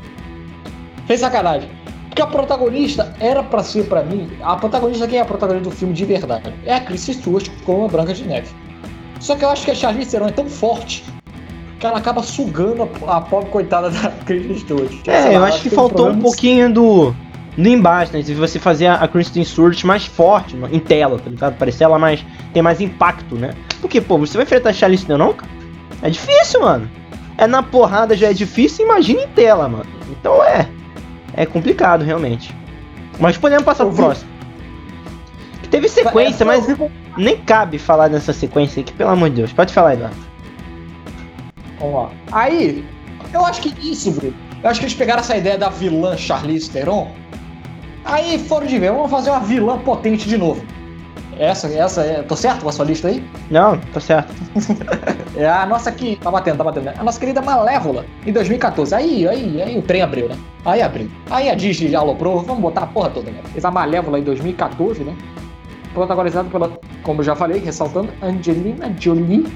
Fez 1.05 1.20
sacanagem. 1.20 1.70
Porque 2.07 2.22
a 2.22 2.28
protagonista 2.28 3.13
era 3.20 3.43
para 3.43 3.63
ser 3.63 3.86
para 3.86 4.03
mim, 4.03 4.30
a 4.41 4.55
protagonista 4.55 5.07
quem 5.07 5.20
é 5.20 5.22
a 5.22 5.26
protagonista 5.26 5.70
do 5.70 5.76
filme 5.76 5.93
de 5.93 6.05
verdade? 6.05 6.53
É 6.65 6.76
a 6.76 6.82
Chris 6.82 7.03
Stewart 7.03 7.47
com 7.65 7.86
a 7.86 7.88
Branca 7.88 8.13
de 8.13 8.26
Neve. 8.26 8.49
Só 9.20 9.36
que 9.36 9.45
eu 9.45 9.49
acho 9.49 9.63
que 9.65 9.72
a 9.72 9.76
Charlize 9.76 10.11
Theron 10.11 10.28
é 10.28 10.32
tão 10.32 10.49
forte 10.49 11.03
que 11.80 11.86
ela 11.86 11.97
acaba 11.97 12.21
sugando 12.21 12.89
a, 13.07 13.17
a 13.17 13.21
pobre 13.21 13.49
coitada 13.49 13.89
da 13.89 14.09
Kristen 14.25 14.57
Stewart. 14.57 15.07
É, 15.07 15.36
eu 15.36 15.43
acho 15.43 15.61
que 15.61 15.69
faltou 15.69 16.09
um 16.09 16.19
pouquinho 16.19 16.71
do, 16.71 17.15
do 17.57 17.69
embaixo, 17.69 18.11
né? 18.13 18.21
Se 18.21 18.34
você 18.34 18.59
fazer 18.59 18.88
a 18.88 19.07
Kristen 19.07 19.43
Stewart 19.43 19.82
mais 19.86 20.05
forte 20.05 20.57
em 20.71 20.80
tela, 20.80 21.17
tá 21.17 21.30
ligado? 21.30 21.57
Parecer 21.57 21.86
ela 21.86 21.97
mais 21.97 22.23
tem 22.53 22.61
mais 22.61 22.82
impacto, 22.82 23.36
né? 23.36 23.53
Porque, 23.80 24.01
pô, 24.01 24.17
você 24.17 24.38
vai 24.38 24.43
enfrentar 24.43 24.73
Charlize 24.73 25.05
Theron, 25.05 25.34
cara? 25.34 25.51
É 26.01 26.09
difícil, 26.09 26.61
mano. 26.61 26.89
É 27.38 27.47
na 27.47 27.63
porrada 27.63 28.15
já 28.15 28.30
é 28.30 28.34
difícil, 28.34 28.86
imagina 28.86 29.21
em 29.21 29.27
tela, 29.27 29.69
mano. 29.69 29.86
Então 30.09 30.43
é. 30.43 30.67
É 31.34 31.45
complicado, 31.45 32.03
realmente. 32.03 32.53
Mas 33.19 33.38
podemos 33.38 33.63
passar 33.63 33.86
pro 33.86 33.95
próximo. 33.95 34.30
Teve 35.71 35.88
sequência, 35.88 36.45
mas 36.45 36.65
nem 37.15 37.38
cabe 37.38 37.77
falar 37.77 38.09
nessa 38.09 38.34
sequência 38.34 38.82
aqui, 38.82 38.91
pelo 38.91 39.11
amor 39.11 39.30
de 39.30 39.36
Deus. 39.38 39.53
Pode 39.53 39.71
falar, 39.71 39.93
Eduardo. 39.93 40.28
Vamos 41.80 41.95
lá. 41.95 42.11
Aí, 42.32 42.86
eu 43.34 43.45
acho 43.45 43.61
que 43.61 43.91
isso, 43.91 44.11
Bruno. 44.11 44.36
Eu 44.61 44.69
acho 44.69 44.80
que 44.80 44.86
eles 44.86 44.95
pegaram 44.95 45.21
essa 45.21 45.38
ideia 45.38 45.57
da 45.57 45.69
vilã 45.69 46.17
Charlize 46.17 46.69
Theron. 46.69 47.11
Aí 48.03 48.38
foram 48.39 48.67
de 48.67 48.77
ver, 48.77 48.91
vamos 48.91 49.09
fazer 49.09 49.30
uma 49.30 49.39
vilã 49.39 49.77
potente 49.80 50.27
de 50.27 50.38
novo. 50.38 50.61
Essa, 51.38 51.67
essa 51.69 52.01
é. 52.01 52.21
Tô 52.21 52.36
certo 52.36 52.63
com 52.63 52.69
a 52.69 52.71
sua 52.71 52.84
lista 52.84 53.07
aí? 53.07 53.23
Não, 53.49 53.77
tô 53.93 53.99
certo. 54.01 54.34
é 55.38 55.47
a 55.47 55.65
nossa 55.65 55.89
aqui. 55.89 56.17
Tá 56.21 56.30
batendo, 56.30 56.57
tá 56.57 56.63
batendo, 56.65 56.84
né? 56.84 56.93
A 56.97 57.03
nossa 57.03 57.17
querida 57.17 57.41
Malévola, 57.41 58.05
em 58.25 58.34
2014. 58.34 58.93
Aí, 58.93 59.25
aí, 59.25 59.61
aí 59.61 59.77
o 59.77 59.82
trem 59.82 60.01
abriu, 60.01 60.27
né? 60.27 60.38
Aí 60.65 60.82
abriu. 60.82 61.09
Aí 61.30 61.49
a 61.49 61.55
Disney 61.55 61.91
já 61.91 61.99
aloprou, 61.99 62.41
vamos 62.41 62.61
botar 62.61 62.82
a 62.82 62.88
porra 62.88 63.09
toda, 63.09 63.32
né? 63.32 63.39
Fez 63.53 63.63
a 63.63 63.71
Malévola 63.71 64.19
em 64.19 64.23
2014, 64.23 65.01
né? 65.05 65.15
Protagonizado 65.93 66.49
pela, 66.49 66.77
como 67.03 67.23
já 67.23 67.36
falei, 67.36 67.61
ressaltando, 67.61 68.09
Angelina 68.21 68.93
Jolie 68.99 69.47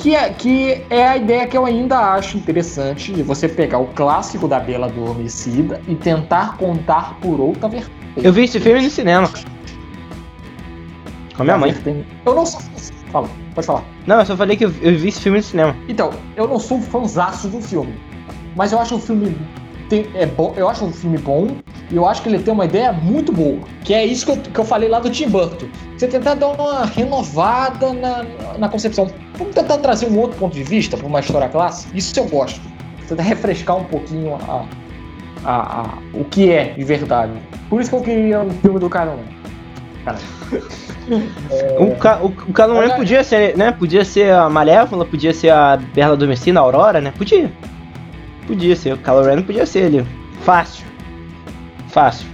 que 0.00 0.14
é, 0.14 0.30
que 0.30 0.84
é 0.88 1.06
a 1.06 1.16
ideia 1.16 1.46
que 1.46 1.56
eu 1.56 1.64
ainda 1.64 1.98
acho 2.14 2.36
interessante 2.38 3.12
de 3.12 3.22
você 3.22 3.48
pegar 3.48 3.78
o 3.78 3.86
clássico 3.88 4.46
da 4.46 4.60
Bela 4.60 4.86
Adormecida 4.86 5.80
e 5.88 5.94
tentar 5.94 6.56
contar 6.56 7.18
por 7.20 7.40
outra 7.40 7.68
vertente. 7.68 7.98
Eu 8.16 8.32
vi 8.32 8.44
esse 8.44 8.58
filme 8.60 8.82
no 8.82 8.90
cinema. 8.90 9.30
Com 11.36 11.42
a 11.42 11.44
minha 11.44 11.58
mãe. 11.58 11.74
Eu 12.24 12.34
não 12.34 12.46
sou. 12.46 12.60
Fala, 13.10 13.28
pode 13.54 13.66
falar. 13.66 13.84
Não, 14.06 14.18
eu 14.18 14.26
só 14.26 14.36
falei 14.36 14.56
que 14.56 14.64
eu, 14.64 14.72
eu 14.82 14.96
vi 14.96 15.08
esse 15.08 15.20
filme 15.20 15.38
no 15.38 15.44
cinema. 15.44 15.76
Então, 15.88 16.10
eu 16.36 16.46
não 16.46 16.58
sou 16.58 16.80
fãzaço 16.80 17.48
do 17.48 17.60
filme. 17.60 17.94
Mas 18.54 18.72
eu 18.72 18.78
acho 18.78 18.96
o 18.96 19.00
filme. 19.00 19.36
Tem, 19.88 20.06
é 20.14 20.26
bom, 20.26 20.52
eu 20.56 20.68
acho 20.68 20.84
um 20.84 20.92
filme 20.92 21.16
bom 21.16 21.48
e 21.90 21.96
eu 21.96 22.06
acho 22.06 22.22
que 22.22 22.28
ele 22.28 22.38
tem 22.38 22.52
uma 22.52 22.66
ideia 22.66 22.92
muito 22.92 23.32
boa. 23.32 23.58
Que 23.84 23.94
é 23.94 24.04
isso 24.04 24.26
que 24.26 24.32
eu, 24.32 24.36
que 24.36 24.58
eu 24.58 24.64
falei 24.64 24.88
lá 24.88 25.00
do 25.00 25.08
Tim 25.08 25.28
Burton. 25.28 25.66
Você 25.96 26.06
tentar 26.06 26.34
dar 26.34 26.48
uma 26.48 26.84
renovada 26.84 27.92
na, 27.94 28.24
na 28.58 28.68
concepção. 28.68 29.10
Vamos 29.36 29.54
tentar 29.54 29.78
trazer 29.78 30.06
um 30.06 30.18
outro 30.18 30.38
ponto 30.38 30.52
de 30.52 30.62
vista 30.62 30.96
para 30.96 31.06
uma 31.06 31.20
história 31.20 31.48
clássica? 31.48 31.96
Isso 31.96 32.18
eu 32.18 32.26
gosto. 32.26 32.60
Tentar 33.08 33.22
refrescar 33.22 33.76
um 33.78 33.84
pouquinho 33.84 34.34
a, 34.34 34.66
a, 35.44 35.80
a, 35.80 35.98
o 36.12 36.24
que 36.24 36.52
é 36.52 36.74
de 36.74 36.84
verdade. 36.84 37.32
Por 37.70 37.80
isso 37.80 37.88
que 37.88 37.96
eu 37.96 38.02
queria 38.02 38.40
um 38.40 38.50
filme 38.50 38.78
do. 38.78 38.90
Cara. 38.90 39.16
É... 40.06 40.58
O, 41.80 41.96
ca, 41.96 42.18
o, 42.22 42.26
o 42.26 42.52
Calumã 42.52 42.90
podia 42.90 43.24
ser, 43.24 43.56
né? 43.56 43.72
Podia 43.72 44.04
ser 44.04 44.30
a 44.30 44.50
Malévola, 44.50 45.06
podia 45.06 45.32
ser 45.32 45.48
a 45.48 45.78
Bela 45.78 46.12
Adormecida, 46.12 46.60
a 46.60 46.62
Aurora, 46.62 47.00
né? 47.00 47.12
Podia. 47.16 47.50
Podia 48.48 48.74
ser. 48.74 48.94
O 48.94 48.98
Kylo 48.98 49.44
podia 49.44 49.66
ser 49.66 49.84
ali. 49.84 50.06
Fácil. 50.40 50.86
Fácil. 51.88 52.26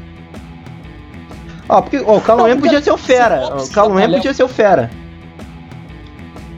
Ó, 1.68 1.82
porque 1.82 1.98
ó, 2.06 2.16
o 2.16 2.20
Kylo 2.20 2.60
podia 2.60 2.80
ser 2.80 2.92
o 2.92 2.96
Fera. 2.96 3.56
O 3.56 3.68
Kylo 3.68 3.94
podia 4.12 4.32
ser 4.32 4.44
o 4.44 4.48
Fera. 4.48 4.90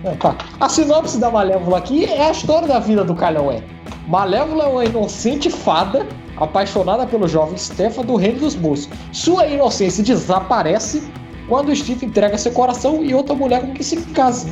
É, 0.05 0.11
tá. 0.17 0.37
A 0.61 0.69
sinopse 0.69 1.19
da 1.19 1.31
Malévola 1.31 1.79
aqui 1.79 2.05
é 2.05 2.29
a 2.29 2.31
história 2.31 2.69
da 2.69 2.79
vida 2.79 3.03
do 3.03 3.15
Kylo 3.15 3.63
Malévola 4.07 4.65
é 4.65 4.69
uma 4.69 4.85
inocente 4.85 5.51
fada 5.51 6.07
apaixonada 6.37 7.07
pelo 7.07 7.27
jovem 7.27 7.57
Stefan 7.57 8.03
do 8.03 8.15
Reino 8.15 8.41
dos 8.41 8.55
Moços. 8.55 8.91
Sua 9.11 9.47
inocência 9.47 10.05
desaparece 10.05 11.03
quando 11.49 11.75
Steve 11.75 12.05
entrega 12.05 12.37
seu 12.37 12.53
coração 12.53 13.03
e 13.03 13.15
outra 13.15 13.35
mulher 13.35 13.63
com 13.63 13.73
que 13.73 13.83
se 13.83 13.97
casa. 14.13 14.49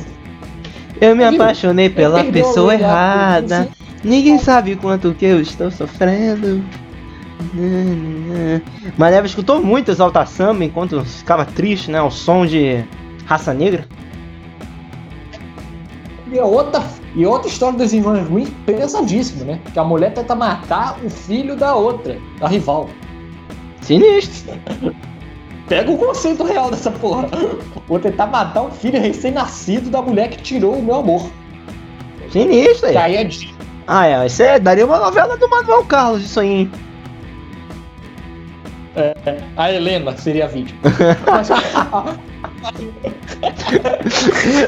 Eu 0.99 1.15
me 1.15 1.23
apaixonei 1.23 1.89
pela 1.89 2.23
pessoa 2.23 2.73
errada. 2.73 3.69
Ninguém 4.05 4.37
sabe 4.37 4.75
quanto 4.75 5.15
que 5.15 5.25
eu 5.25 5.41
estou 5.41 5.71
sofrendo. 5.71 6.63
Malévola 8.95 9.25
escutou 9.25 9.63
muito 9.63 9.89
Exalta 9.89 10.23
Samba 10.27 10.63
enquanto 10.63 11.03
ficava 11.03 11.43
triste, 11.43 11.89
né? 11.89 11.99
O 12.03 12.11
som 12.11 12.45
de 12.45 12.85
raça 13.25 13.51
negra. 13.51 13.87
E 16.31 16.39
outra, 16.39 16.83
e 17.15 17.25
outra 17.25 17.49
história 17.49 17.79
das 17.79 17.93
irmãs 17.93 18.27
Green 18.27 18.45
pesadíssima, 18.67 19.43
né? 19.43 19.59
Que 19.73 19.79
a 19.79 19.83
mulher 19.83 20.13
tenta 20.13 20.35
matar 20.35 20.99
o 21.03 21.09
filho 21.09 21.55
da 21.55 21.73
outra, 21.73 22.15
da 22.39 22.47
rival. 22.47 22.87
Sinistro. 23.81 24.53
Pega 25.67 25.89
o 25.89 25.97
conceito 25.97 26.43
real 26.43 26.69
dessa 26.69 26.91
porra. 26.91 27.27
Vou 27.87 27.97
tentar 27.97 28.27
matar 28.27 28.61
um 28.61 28.71
filho 28.71 29.01
recém-nascido 29.01 29.89
da 29.89 29.99
mulher 29.99 30.29
que 30.29 30.43
tirou 30.43 30.75
o 30.75 30.83
meu 30.83 30.95
amor. 30.95 31.27
Sinistro, 32.29 32.89
aí. 32.89 32.97
aí 32.97 33.15
é... 33.15 33.54
Ah, 33.87 34.07
é. 34.07 34.25
Isso 34.25 34.41
é, 34.41 34.59
daria 34.59 34.85
uma 34.85 34.97
novela 34.97 35.37
do 35.37 35.49
Manuel 35.49 35.85
Carlos, 35.85 36.23
isso 36.23 36.39
aí, 36.39 36.49
hein? 36.49 36.71
É, 38.95 39.13
a 39.57 39.71
Helena 39.71 40.15
seria 40.15 40.45
a 40.45 40.47
vítima. 40.47 40.79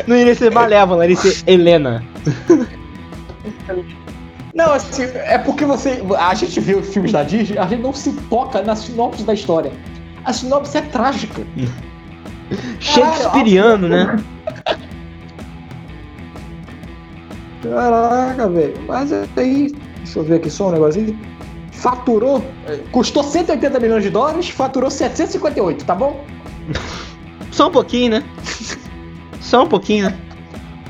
Não 0.05 0.15
iria 0.15 0.35
ser 0.35 0.51
Malévola, 0.51 1.05
iria 1.05 1.15
ser 1.15 1.41
Helena. 1.47 2.03
Não, 4.53 4.73
assim, 4.73 5.03
é 5.03 5.37
porque 5.37 5.63
você. 5.65 6.03
A 6.17 6.33
gente 6.33 6.59
vê 6.59 6.75
os 6.75 6.93
filmes 6.93 7.13
da 7.13 7.23
Disney, 7.23 7.57
a 7.57 7.65
gente 7.65 7.81
não 7.81 7.93
se 7.93 8.11
toca 8.23 8.61
na 8.61 8.75
sinopse 8.75 9.23
da 9.23 9.33
história 9.33 9.71
a 10.27 10.33
sinopse 10.33 10.77
é 10.77 10.81
trágica. 10.81 11.41
Shakespeareano, 12.79 13.87
né? 13.87 14.17
Caraca, 17.61 18.47
velho. 18.49 18.75
Mas 18.87 19.11
aí, 19.11 19.73
deixa 19.97 20.19
eu 20.19 20.23
ver 20.23 20.35
aqui 20.35 20.49
só 20.49 20.69
um 20.69 20.71
negocinho. 20.71 21.17
Faturou, 21.71 22.43
é, 22.67 22.77
custou 22.91 23.23
180 23.23 23.79
milhões 23.79 24.03
de 24.03 24.09
dólares, 24.09 24.49
faturou 24.49 24.89
758, 24.89 25.85
tá 25.85 25.93
bom? 25.93 26.25
Só 27.51 27.67
um 27.67 27.71
pouquinho, 27.71 28.11
né? 28.11 28.23
Só 29.39 29.63
um 29.63 29.67
pouquinho, 29.67 30.05
né? 30.05 30.17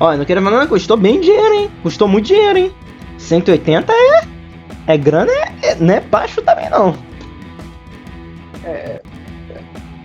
Olha, 0.00 0.18
não 0.18 0.24
quero 0.24 0.42
falar, 0.42 0.66
custou 0.66 0.96
bem 0.96 1.20
dinheiro, 1.20 1.54
hein? 1.54 1.70
Custou 1.82 2.08
muito 2.08 2.26
dinheiro, 2.26 2.58
hein? 2.58 2.72
180 3.18 3.92
é. 3.92 4.26
É 4.86 4.96
grana, 4.96 5.30
é, 5.62 5.74
não 5.74 5.94
é 5.94 6.00
baixo 6.00 6.40
também, 6.40 6.70
não. 6.70 6.94
É, 8.64 9.02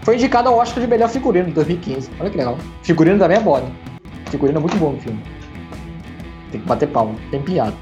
foi 0.03 0.15
indicado 0.15 0.49
ao 0.49 0.57
Oscar 0.57 0.83
de 0.83 0.89
melhor 0.89 1.09
figurino 1.09 1.45
de 1.45 1.53
2015. 1.53 2.11
Olha 2.19 2.29
que 2.29 2.37
legal. 2.37 2.57
Figurino 2.81 3.17
também 3.17 3.37
é 3.37 3.39
bom. 3.39 3.71
Figurino 4.29 4.57
é 4.57 4.61
muito 4.61 4.75
bom 4.75 4.91
no 4.91 4.99
filme. 4.99 5.23
Tem 6.53 6.61
que 6.61 6.67
bater 6.67 6.87
palma. 6.87 7.15
Tem 7.31 7.41
piada. 7.41 7.73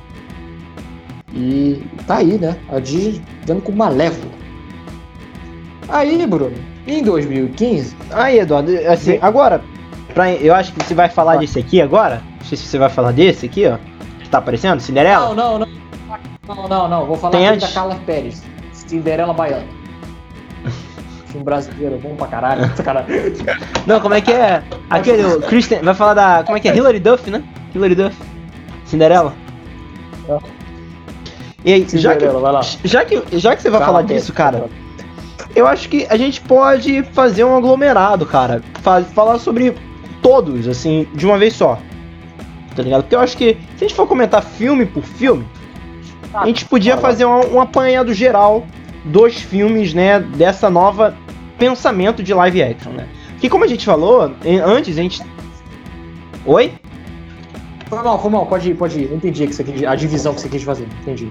E 1.34 1.84
tá 2.08 2.18
aí, 2.18 2.38
né? 2.38 2.56
A 2.70 2.80
Disney 2.80 3.22
dando 3.46 3.62
com 3.62 3.74
malévola. 3.74 4.32
Aí, 5.90 6.26
Bruno, 6.26 6.56
em 6.88 7.04
2015. 7.04 7.98
Aí, 8.12 8.40
Eduardo, 8.40 8.72
assim, 8.88 9.20
agora, 9.22 9.62
pra, 10.14 10.32
eu 10.32 10.56
acho 10.56 10.72
que 10.72 10.82
você 10.86 10.94
vai 10.94 11.10
falar 11.10 11.34
ah. 11.34 11.38
desse 11.38 11.60
aqui 11.60 11.82
agora. 11.82 12.22
Não 12.40 12.46
sei 12.46 12.58
se 12.58 12.66
você 12.66 12.78
vai 12.78 12.90
falar 12.90 13.12
desse 13.12 13.46
aqui, 13.46 13.68
ó. 13.68 13.78
Que 14.22 14.30
tá 14.30 14.38
aparecendo? 14.38 14.80
Cinderela? 14.80 15.36
Não, 15.36 15.36
não, 15.36 15.60
não. 15.60 15.68
Não, 16.48 16.68
não, 16.70 16.88
não. 16.88 17.06
Vou 17.06 17.18
falar 17.18 17.50
aqui 17.50 17.60
da 17.60 17.68
Carla 17.68 18.00
Pérez. 18.06 18.42
Cinderela 18.72 19.34
Baiana 19.34 19.82
filme 21.28 21.44
brasileiro 21.46 21.98
bom 21.98 22.16
pra 22.16 22.28
caralho. 22.28 22.62
Não, 23.88 24.00
como 24.00 24.14
é 24.14 24.22
que 24.22 24.32
é? 24.32 24.62
Aquele, 24.90 25.24
o 25.24 25.42
Christian, 25.42 25.82
vai 25.82 25.94
falar 25.94 26.14
da, 26.14 26.44
como 26.44 26.58
é 26.58 26.60
que 26.60 26.68
é? 26.68 26.76
Hilary 26.76 27.00
Duff, 27.00 27.30
né? 27.30 27.44
Hilary 27.74 27.96
Duff. 27.96 28.31
Cinderela. 28.92 29.34
É. 30.28 30.38
E 31.64 31.74
aí, 31.74 31.88
já 31.94 32.16
que, 32.16 32.26
já 32.84 33.06
que, 33.06 33.40
já 33.40 33.56
que 33.56 33.62
você 33.62 33.70
vai 33.70 33.80
Fala 33.80 33.94
falar 33.94 34.02
disso, 34.02 34.34
cara, 34.34 34.66
eu 35.56 35.66
acho 35.66 35.88
que 35.88 36.06
a 36.10 36.18
gente 36.18 36.42
pode 36.42 37.04
fazer 37.14 37.44
um 37.44 37.56
aglomerado, 37.56 38.26
cara. 38.26 38.62
Faz, 38.82 39.08
falar 39.14 39.40
sobre 39.40 39.76
todos, 40.22 40.68
assim, 40.68 41.08
de 41.14 41.26
uma 41.26 41.38
vez 41.38 41.54
só. 41.54 41.80
Tá 42.76 42.84
ligado? 42.84 43.04
Porque 43.04 43.16
eu 43.16 43.20
acho 43.20 43.38
que 43.38 43.58
se 43.78 43.86
a 43.86 43.88
gente 43.88 43.96
for 43.96 44.08
comentar 44.08 44.44
filme 44.44 44.86
por 44.86 45.04
filme, 45.04 45.46
a 46.34 46.46
gente 46.48 46.66
podia 46.66 46.98
fazer 46.98 47.26
um, 47.26 47.56
um 47.56 47.62
apanhado 47.62 48.14
geral 48.14 48.66
dos 49.06 49.36
filmes, 49.36 49.94
né, 49.94 50.20
dessa 50.20 50.70
nova 50.70 51.16
pensamento 51.58 52.24
de 52.24 52.34
live 52.34 52.64
action, 52.64 52.92
né? 52.92 53.08
Que 53.40 53.50
como 53.50 53.64
a 53.64 53.68
gente 53.68 53.86
falou, 53.86 54.32
antes 54.66 54.98
a 54.98 55.02
gente 55.02 55.22
Oi? 56.46 56.74
Foi 57.92 58.02
mal, 58.02 58.22
foi 58.22 58.32
mal, 58.32 58.46
pode 58.46 58.70
ir, 58.70 58.74
pode 58.74 59.00
ir. 59.02 59.14
Entendi 59.14 59.46
que 59.46 59.54
você 59.54 59.66
quis, 59.66 59.84
a 59.84 59.94
divisão 59.96 60.34
que 60.34 60.40
você 60.40 60.48
quis 60.48 60.64
fazer. 60.64 60.88
Entendi. 61.02 61.30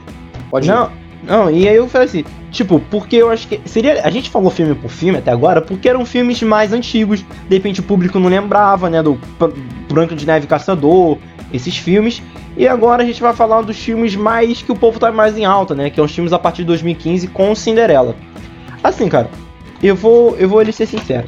Pode 0.51 0.69
Não, 0.69 0.89
ir. 0.89 0.91
Não, 1.23 1.51
e 1.51 1.67
aí 1.67 1.75
eu 1.75 1.89
falei 1.89 2.07
assim, 2.07 2.25
tipo, 2.51 2.79
porque 2.91 3.17
eu 3.17 3.31
acho 3.31 3.49
que 3.49 3.63
seria. 3.65 4.03
A 4.05 4.11
gente 4.11 4.29
falou 4.29 4.51
filme 4.51 4.75
por 4.75 4.91
filme 4.91 5.17
até 5.17 5.31
agora, 5.31 5.63
porque 5.63 5.89
eram 5.89 6.05
filmes 6.05 6.43
mais 6.43 6.75
antigos, 6.75 7.25
de 7.49 7.55
repente 7.57 7.81
o 7.81 7.83
público 7.83 8.19
não 8.19 8.29
lembrava, 8.29 8.91
né? 8.91 9.03
Do 9.03 9.19
Branco 9.91 10.15
de 10.15 10.27
Neve 10.27 10.47
Caçador, 10.47 11.17
esses 11.51 11.79
filmes. 11.79 12.23
E 12.59 12.69
agora 12.69 13.03
a 13.03 13.07
gente 13.07 13.23
vai 13.23 13.33
falar 13.33 13.63
dos 13.63 13.79
filmes 13.79 14.15
mais 14.15 14.61
que 14.61 14.71
o 14.71 14.77
povo 14.77 15.01
tá 15.01 15.11
mais 15.11 15.39
em 15.39 15.47
alta, 15.47 15.75
né? 15.75 15.89
Que 15.89 15.97
são 15.97 16.05
os 16.05 16.15
filmes 16.15 16.31
a 16.31 16.39
partir 16.39 16.59
de 16.59 16.67
2015 16.67 17.27
com 17.29 17.55
Cinderela. 17.55 18.15
Assim, 18.85 19.09
cara, 19.09 19.31
eu 19.83 19.97
vou, 19.97 20.37
eu 20.37 20.47
vou 20.47 20.61
lhe 20.61 20.73
ser 20.73 20.85
sincero. 20.85 21.27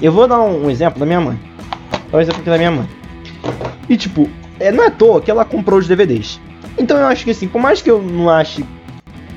Eu 0.00 0.12
vou 0.12 0.28
dar 0.28 0.40
um, 0.40 0.66
um 0.66 0.70
exemplo 0.70 1.00
da 1.00 1.06
minha 1.06 1.20
mãe. 1.20 1.36
é 2.12 2.24
porque 2.26 2.48
é 2.48 2.52
da 2.52 2.58
minha 2.58 2.70
mãe. 2.70 2.88
E 3.88 3.96
tipo, 3.96 4.28
é, 4.60 4.72
não 4.72 4.84
é 4.84 4.86
à 4.88 4.90
toa 4.90 5.20
que 5.20 5.30
ela 5.30 5.44
comprou 5.44 5.78
os 5.78 5.86
DVDs. 5.86 6.40
Então 6.78 6.96
eu 6.96 7.06
acho 7.06 7.24
que 7.24 7.30
assim, 7.30 7.48
por 7.48 7.60
mais 7.60 7.82
que 7.82 7.90
eu 7.90 8.00
não 8.02 8.30
ache 8.30 8.64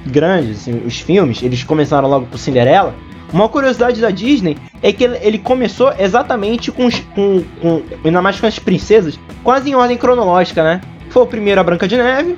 grande 0.05 0.51
assim, 0.51 0.82
os 0.86 0.99
filmes, 0.99 1.41
eles 1.41 1.63
começaram 1.63 2.07
logo 2.07 2.26
por 2.28 2.38
Cinderela. 2.38 2.93
Uma 3.34 3.47
curiosidade 3.47 4.01
da 4.01 4.09
Disney 4.09 4.57
é 4.82 4.91
que 4.91 5.05
ele, 5.05 5.38
começou 5.38 5.93
exatamente 5.97 6.69
com, 6.69 6.89
com, 7.15 7.43
com, 7.61 7.82
ainda 8.03 8.22
mais 8.22 8.39
com 8.39 8.45
as 8.45 8.59
princesas, 8.59 9.17
quase 9.41 9.69
em 9.69 9.76
ordem 9.76 9.97
cronológica, 9.97 10.63
né? 10.63 10.82
Foi 11.09 11.24
o 11.24 11.26
primeiro 11.28 11.61
a 11.61 11.63
Branca 11.63 11.88
de 11.88 11.95
Neve, 11.95 12.38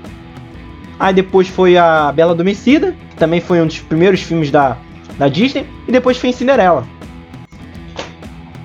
aí 1.00 1.14
depois 1.14 1.48
foi 1.48 1.78
a 1.78 2.12
Bela 2.12 2.34
Adormecida, 2.34 2.96
que 3.10 3.16
também 3.16 3.42
foi 3.42 3.60
um 3.60 3.66
dos 3.66 3.80
primeiros 3.80 4.22
filmes 4.22 4.52
da, 4.52 4.78
da 5.18 5.28
Disney, 5.28 5.66
e 5.88 5.92
depois 5.92 6.18
foi 6.18 6.30
em 6.30 6.34
Cinderela. 6.34 6.86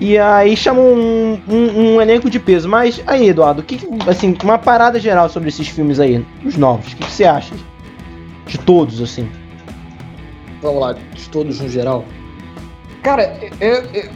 E 0.01 0.17
aí 0.17 0.57
chamou 0.57 0.95
um, 0.95 1.41
um, 1.49 1.81
um, 1.81 2.01
elenco 2.01 2.31
de 2.31 2.39
peso. 2.39 2.69
Mas 2.69 3.03
aí, 3.07 3.29
Eduardo, 3.29 3.63
que, 3.63 3.81
assim, 4.09 4.37
uma 4.45 4.59
parada 4.59 5.01
geral 5.01 5.29
sobre 5.29 5.49
esses 5.49 5.69
filmes 5.69 5.99
aí, 5.99 6.25
os 6.45 6.57
novos. 6.57 6.93
O 6.93 6.97
que, 6.97 7.05
que, 7.05 7.11
você 7.11 7.25
acha? 7.25 7.55
De 8.47 8.59
todos, 8.59 9.03
assim. 9.03 9.29
Vamos 10.63 10.81
lá, 10.81 10.93
de 10.93 11.29
todos 11.29 11.61
no 11.61 11.69
geral. 11.69 12.05
Cara, 13.03 13.39
eu, 13.61 13.85
eu, 13.93 14.11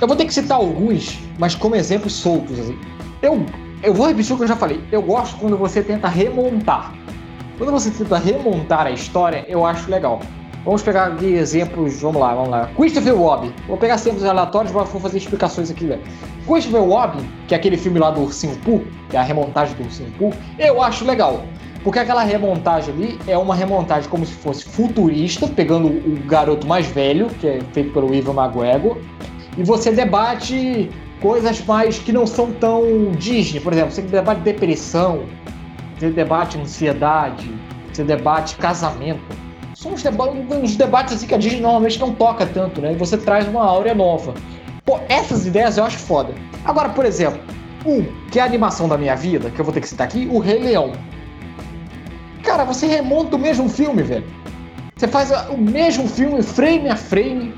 eu 0.00 0.06
vou 0.06 0.16
ter 0.16 0.24
que 0.24 0.32
citar 0.32 0.58
alguns, 0.58 1.18
mas 1.38 1.54
como 1.54 1.74
exemplos 1.74 2.14
soltos, 2.14 2.58
assim. 2.58 2.78
Eu, 3.20 3.44
eu 3.82 3.92
vou 3.92 4.06
repetir 4.06 4.34
o 4.34 4.36
que 4.36 4.44
eu 4.44 4.48
já 4.48 4.56
falei. 4.56 4.80
Eu 4.90 5.02
gosto 5.02 5.36
quando 5.38 5.56
você 5.56 5.82
tenta 5.82 6.08
remontar. 6.08 6.94
Quando 7.58 7.72
você 7.72 7.90
tenta 7.90 8.18
remontar 8.18 8.86
a 8.86 8.90
história, 8.90 9.44
eu 9.48 9.64
acho 9.64 9.90
legal. 9.90 10.20
Vamos 10.66 10.82
pegar 10.82 11.04
aqui 11.04 11.26
exemplos, 11.26 12.00
vamos 12.00 12.20
lá, 12.20 12.34
vamos 12.34 12.50
lá. 12.50 12.68
Christopher 12.76 13.16
Robin. 13.16 13.52
Vou 13.68 13.76
pegar 13.76 13.94
exemplos 13.94 14.24
aleatórios, 14.24 14.72
mas 14.72 14.88
vou 14.88 15.00
fazer 15.00 15.18
explicações 15.18 15.70
aqui, 15.70 15.86
velho. 15.86 16.02
Christopher 16.44 16.82
Robin, 16.82 17.24
que 17.46 17.54
é 17.54 17.56
aquele 17.56 17.76
filme 17.76 18.00
lá 18.00 18.10
do 18.10 18.22
Ursinho 18.22 18.56
Pooh, 18.64 18.82
que 19.08 19.16
é 19.16 19.20
a 19.20 19.22
remontagem 19.22 19.76
do 19.76 19.84
Ursinho 19.84 20.10
Pooh, 20.18 20.32
eu 20.58 20.82
acho 20.82 21.04
legal. 21.04 21.40
Porque 21.84 22.00
aquela 22.00 22.24
remontagem 22.24 22.92
ali 22.92 23.18
é 23.28 23.38
uma 23.38 23.54
remontagem 23.54 24.10
como 24.10 24.26
se 24.26 24.32
fosse 24.32 24.64
futurista, 24.64 25.46
pegando 25.46 25.86
o 25.86 26.18
garoto 26.26 26.66
mais 26.66 26.84
velho, 26.88 27.28
que 27.40 27.46
é 27.46 27.60
feito 27.72 27.92
pelo 27.92 28.12
Ivan 28.12 28.34
McGregor, 28.34 28.98
e 29.56 29.62
você 29.62 29.92
debate 29.92 30.90
coisas 31.20 31.64
mais 31.64 32.00
que 32.00 32.12
não 32.12 32.26
são 32.26 32.50
tão 32.50 33.12
Disney. 33.12 33.60
Por 33.60 33.72
exemplo, 33.72 33.92
você 33.92 34.02
debate 34.02 34.40
depressão, 34.40 35.26
você 35.96 36.10
debate 36.10 36.58
ansiedade, 36.58 37.48
você 37.92 38.02
debate 38.02 38.56
casamento 38.56 39.45
são 39.76 39.92
uns, 39.92 40.02
deba 40.02 40.30
uns 40.30 40.74
debates 40.74 41.14
assim 41.14 41.26
que 41.26 41.34
a 41.34 41.38
Disney 41.38 41.60
normalmente 41.60 42.00
não 42.00 42.10
toca 42.14 42.46
tanto, 42.46 42.80
né? 42.80 42.92
E 42.92 42.96
você 42.96 43.18
traz 43.18 43.46
uma 43.46 43.62
áurea 43.62 43.94
nova. 43.94 44.32
Pô, 44.86 44.98
essas 45.06 45.46
ideias 45.46 45.76
eu 45.76 45.84
acho 45.84 45.98
foda. 45.98 46.32
Agora, 46.64 46.88
por 46.88 47.04
exemplo, 47.04 47.38
um, 47.84 48.02
que 48.30 48.38
é 48.38 48.42
a 48.42 48.46
animação 48.46 48.88
da 48.88 48.96
minha 48.96 49.14
vida, 49.14 49.50
que 49.50 49.60
eu 49.60 49.64
vou 49.64 49.74
ter 49.74 49.82
que 49.82 49.88
citar 49.88 50.06
aqui, 50.06 50.26
o 50.32 50.38
Rei 50.38 50.60
Leão. 50.60 50.92
Cara, 52.42 52.64
você 52.64 52.86
remonta 52.86 53.36
o 53.36 53.38
mesmo 53.38 53.68
filme, 53.68 54.02
velho. 54.02 54.24
Você 54.96 55.06
faz 55.06 55.30
o 55.50 55.58
mesmo 55.58 56.08
filme, 56.08 56.42
frame 56.42 56.88
a 56.88 56.96
frame, 56.96 57.54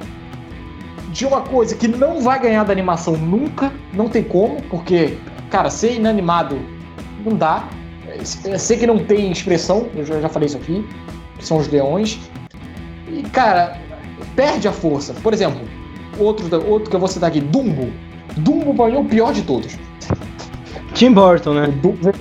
de 1.11 1.25
uma 1.25 1.43
coisa 1.43 1.77
que 1.77 1.87
não 1.87 2.21
vai 2.21 2.41
ganhar 2.41 2.65
da 2.65 2.73
animação 2.73 3.17
nunca, 3.17 3.73
não 3.93 4.09
tem 4.09 4.25
como, 4.25 4.61
porque, 4.63 5.17
cara, 5.51 5.71
ser 5.71 5.95
inanimado 5.95 6.59
não 7.25 7.37
dá. 7.37 7.69
Eu 8.45 8.59
sei 8.59 8.77
que 8.77 8.89
não 8.89 8.99
tem 8.99 9.31
expressão, 9.31 9.87
eu 9.95 10.05
já 10.05 10.29
falei 10.29 10.49
isso 10.49 10.57
aqui 10.57 10.85
que 11.39 11.47
são 11.47 11.59
os 11.59 11.69
leões. 11.69 12.19
E, 13.09 13.23
cara, 13.23 13.79
perde 14.37 14.69
a 14.69 14.73
força. 14.73 15.15
Por 15.15 15.33
exemplo, 15.33 15.61
outro, 16.19 16.47
outro 16.69 16.91
que 16.91 16.97
eu 16.97 17.01
vou 17.01 17.09
citar 17.09 17.31
aqui, 17.31 17.41
Dumbo. 17.41 17.91
Dumbo 18.37 18.75
pra 18.75 18.87
mim 18.87 18.97
é 18.97 18.99
o 18.99 19.05
pior 19.05 19.33
de 19.33 19.43
todos. 19.43 19.79
Tim 20.95 21.13
Burton, 21.13 21.55
né? 21.55 21.69
O, 21.69 21.73
Dumbo, 21.73 22.13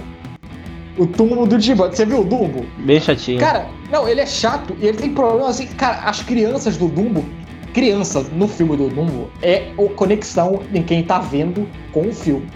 o 0.97 1.07
túmulo 1.07 1.45
do 1.45 1.59
Tim 1.59 1.75
Burton. 1.75 1.95
Você 1.95 2.05
viu 2.05 2.21
o 2.21 2.23
Dumbo? 2.23 2.65
Bem 2.79 2.99
chatinho. 2.99 3.39
Cara, 3.39 3.67
não, 3.91 4.07
ele 4.07 4.21
é 4.21 4.25
chato 4.25 4.75
e 4.79 4.87
ele 4.87 4.97
tem 4.97 5.13
problema 5.13 5.49
assim. 5.49 5.67
Cara, 5.67 6.09
as 6.09 6.21
crianças 6.21 6.77
do 6.77 6.87
Dumbo, 6.87 7.25
criança 7.73 8.21
no 8.33 8.47
filme 8.47 8.77
do 8.77 8.89
Dumbo, 8.89 9.29
é 9.41 9.71
a 9.71 9.93
conexão 9.95 10.61
em 10.73 10.83
quem 10.83 11.03
tá 11.03 11.19
vendo 11.19 11.67
com 11.91 12.07
o 12.07 12.13
filme. 12.13 12.47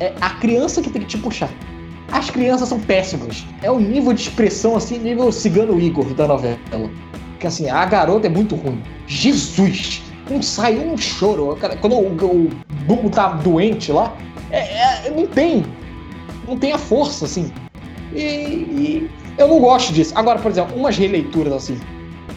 É 0.00 0.12
a 0.20 0.30
criança 0.30 0.80
que 0.80 0.90
tem 0.90 1.02
que 1.02 1.08
te 1.08 1.18
puxar. 1.18 1.50
As 2.10 2.30
crianças 2.30 2.68
são 2.68 2.80
péssimas. 2.80 3.44
É 3.62 3.70
o 3.70 3.78
nível 3.78 4.12
de 4.12 4.22
expressão, 4.22 4.76
assim, 4.76 4.98
nível 4.98 5.30
cigano 5.30 5.80
Igor 5.80 6.06
da 6.14 6.26
novela. 6.26 6.58
Que 7.38 7.46
assim, 7.46 7.68
a 7.68 7.84
garota 7.84 8.26
é 8.26 8.30
muito 8.30 8.54
ruim. 8.56 8.82
Jesus! 9.06 10.02
Não 10.30 10.42
sai 10.42 10.78
um 10.78 10.96
choro. 10.96 11.56
Quando 11.80 11.96
o, 11.96 12.50
o 12.88 13.10
tá 13.10 13.28
doente 13.28 13.92
lá, 13.92 14.14
é, 14.50 15.06
é, 15.06 15.10
não 15.14 15.26
tem. 15.26 15.64
Não 16.46 16.58
tem 16.58 16.72
a 16.72 16.78
força, 16.78 17.24
assim. 17.24 17.50
E, 18.14 18.20
e, 18.20 19.10
eu 19.36 19.48
não 19.48 19.60
gosto 19.60 19.92
disso. 19.92 20.12
Agora, 20.16 20.38
por 20.38 20.50
exemplo, 20.50 20.76
umas 20.76 20.96
releituras 20.96 21.52
assim. 21.52 21.78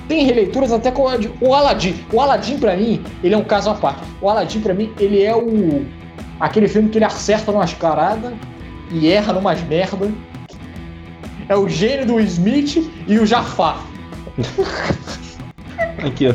Tem 0.08 0.26
releituras 0.26 0.72
até 0.72 0.92
com 0.92 1.04
o 1.04 1.54
Aladdin. 1.54 1.96
O 2.12 2.20
Aladdin, 2.20 2.58
pra 2.58 2.76
mim, 2.76 3.02
ele 3.24 3.34
é 3.34 3.38
um 3.38 3.44
caso 3.44 3.70
à 3.70 3.76
parte. 3.76 4.02
O 4.22 4.30
Aladdin, 4.30 4.60
pra 4.60 4.74
mim, 4.74 4.92
ele 5.00 5.24
é 5.24 5.36
o. 5.36 5.86
aquele 6.40 6.68
filme 6.68 6.90
que 6.90 6.98
ele 6.98 7.06
acerta 7.06 7.52
numa 7.52 7.64
escarada 7.66 8.34
e 8.92 9.08
erra 9.10 9.34
numas 9.34 9.62
merda. 9.64 10.12
É 11.50 11.56
o 11.56 11.68
gênio 11.68 12.06
do 12.06 12.20
Smith 12.20 12.78
e 13.08 13.20
o 13.20 13.26
Jafar. 13.26 13.84
Aqui, 16.06 16.30
ó. 16.30 16.34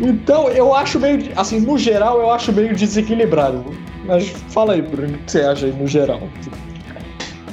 então, 0.00 0.48
eu 0.48 0.74
acho 0.74 0.98
meio. 1.00 1.30
Assim, 1.36 1.60
no 1.60 1.78
geral, 1.78 2.20
eu 2.20 2.30
acho 2.30 2.52
meio 2.52 2.74
desequilibrado. 2.74 3.64
Mas 4.04 4.28
fala 4.48 4.74
aí, 4.74 4.82
Bruno, 4.82 5.14
o 5.14 5.18
que 5.18 5.30
você 5.30 5.40
acha 5.40 5.66
aí 5.66 5.72
no 5.72 5.86
geral? 5.86 6.20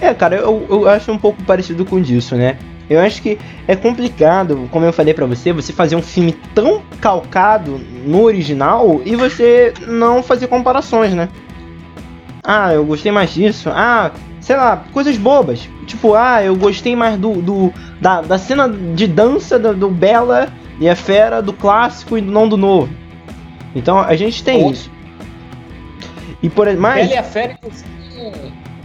É, 0.02 0.14
cara, 0.14 0.36
eu, 0.36 0.66
eu 0.70 0.90
acho 0.90 1.12
um 1.12 1.18
pouco 1.18 1.42
parecido 1.44 1.86
com 1.86 2.00
isso, 2.00 2.36
né? 2.36 2.58
Eu 2.90 3.00
acho 3.00 3.22
que 3.22 3.38
é 3.68 3.76
complicado, 3.76 4.70
como 4.72 4.86
eu 4.86 4.94
falei 4.94 5.14
para 5.14 5.26
você, 5.26 5.52
você 5.52 5.74
fazer 5.74 5.96
um 5.96 6.02
filme 6.02 6.34
tão 6.54 6.84
calcado 7.02 7.80
no 8.06 8.22
original 8.22 9.02
e 9.04 9.16
você 9.16 9.74
não 9.88 10.22
fazer 10.22 10.48
comparações, 10.48 11.14
né? 11.14 11.30
Ah, 12.44 12.74
eu 12.74 12.86
gostei 12.86 13.12
mais 13.12 13.34
disso. 13.34 13.70
Ah, 13.74 14.12
sei 14.40 14.56
lá, 14.56 14.84
coisas 14.94 15.18
bobas. 15.18 15.68
Tipo, 15.88 16.14
ah, 16.14 16.44
eu 16.44 16.56
gostei 16.56 16.96
mais 16.96 17.18
do, 17.18 17.42
do 17.42 17.74
da, 18.00 18.22
da 18.22 18.38
cena 18.38 18.70
de 18.70 19.08
dança 19.08 19.58
do, 19.58 19.74
do 19.74 19.90
Bela 19.90 20.50
e 20.80 20.88
a 20.88 20.96
Fera 20.96 21.42
do 21.42 21.54
clássico 21.54 22.18
e 22.18 22.22
não 22.22 22.48
do 22.48 22.56
novo. 22.56 22.90
Então 23.76 24.00
a 24.00 24.16
gente 24.16 24.44
tem 24.44 24.70
isso. 24.70 24.92
E 26.44 26.50
por 26.50 26.72
mais. 26.78 27.08
Bela 27.08 27.16
e 27.16 27.18
a 27.18 27.24
Fera, 27.24 27.54
inclusive. 27.54 27.90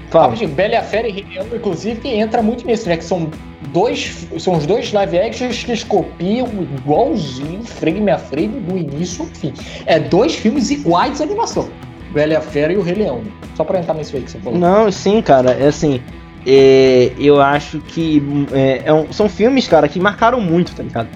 Fala. 0.08 0.34
Bela 0.34 0.72
e 0.72 0.76
a 0.76 0.82
Fera 0.82 1.06
e 1.06 1.12
Rei 1.12 1.26
inclusive, 1.54 2.08
entra 2.08 2.40
muito 2.40 2.66
nisso, 2.66 2.88
né? 2.88 2.96
Que 2.96 3.04
são 3.04 3.30
dois, 3.72 4.26
são 4.38 4.54
os 4.54 4.66
dois 4.66 4.92
live 4.92 5.18
actions 5.18 5.62
que 5.62 5.70
eles 5.70 5.84
copiam 5.84 6.48
igualzinho, 6.78 7.62
frame 7.64 8.10
a 8.10 8.18
frame, 8.18 8.60
do 8.60 8.76
início 8.76 9.24
ao 9.24 9.28
fim. 9.28 9.52
É 9.86 9.98
dois 9.98 10.34
filmes 10.34 10.70
iguais 10.70 11.18
de 11.18 11.22
animação. 11.22 11.68
Bela 12.12 12.32
e 12.32 12.36
a 12.36 12.40
Fera 12.40 12.72
e 12.72 12.76
o 12.76 12.82
Rei 12.82 12.94
Leão. 12.94 13.22
Só 13.56 13.64
pra 13.64 13.78
entrar 13.78 13.94
nisso 13.94 14.16
aí 14.16 14.22
que 14.22 14.30
você 14.30 14.38
falou. 14.38 14.58
Não, 14.58 14.90
sim, 14.90 15.22
cara, 15.22 15.52
é 15.52 15.68
assim. 15.68 16.00
É, 16.46 17.12
eu 17.18 17.40
acho 17.40 17.80
que 17.80 18.22
é, 18.52 18.82
é 18.86 18.92
um, 18.92 19.12
são 19.12 19.28
filmes, 19.28 19.68
cara, 19.68 19.86
que 19.88 20.00
marcaram 20.00 20.40
muito, 20.40 20.74
tá 20.74 20.82
ligado? 20.82 21.08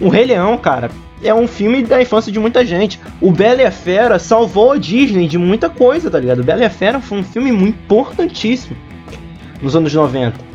O 0.00 0.08
Rei 0.08 0.24
Leão, 0.24 0.56
cara, 0.56 0.90
é 1.22 1.32
um 1.32 1.46
filme 1.46 1.82
da 1.82 2.00
infância 2.00 2.32
de 2.32 2.40
muita 2.40 2.64
gente. 2.64 2.98
O 3.20 3.30
Bela 3.30 3.62
e 3.62 3.66
a 3.66 3.70
Fera 3.70 4.18
salvou 4.18 4.72
a 4.72 4.78
Disney 4.78 5.28
de 5.28 5.38
muita 5.38 5.68
coisa, 5.68 6.10
tá 6.10 6.18
ligado? 6.18 6.40
O 6.40 6.44
Bela 6.44 6.62
e 6.62 6.64
a 6.64 6.70
Fera 6.70 7.00
foi 7.00 7.18
um 7.18 7.22
filme 7.22 7.52
muito 7.52 7.76
importantíssimo 7.84 8.76
nos 9.60 9.76
anos 9.76 9.94
90 9.94 10.51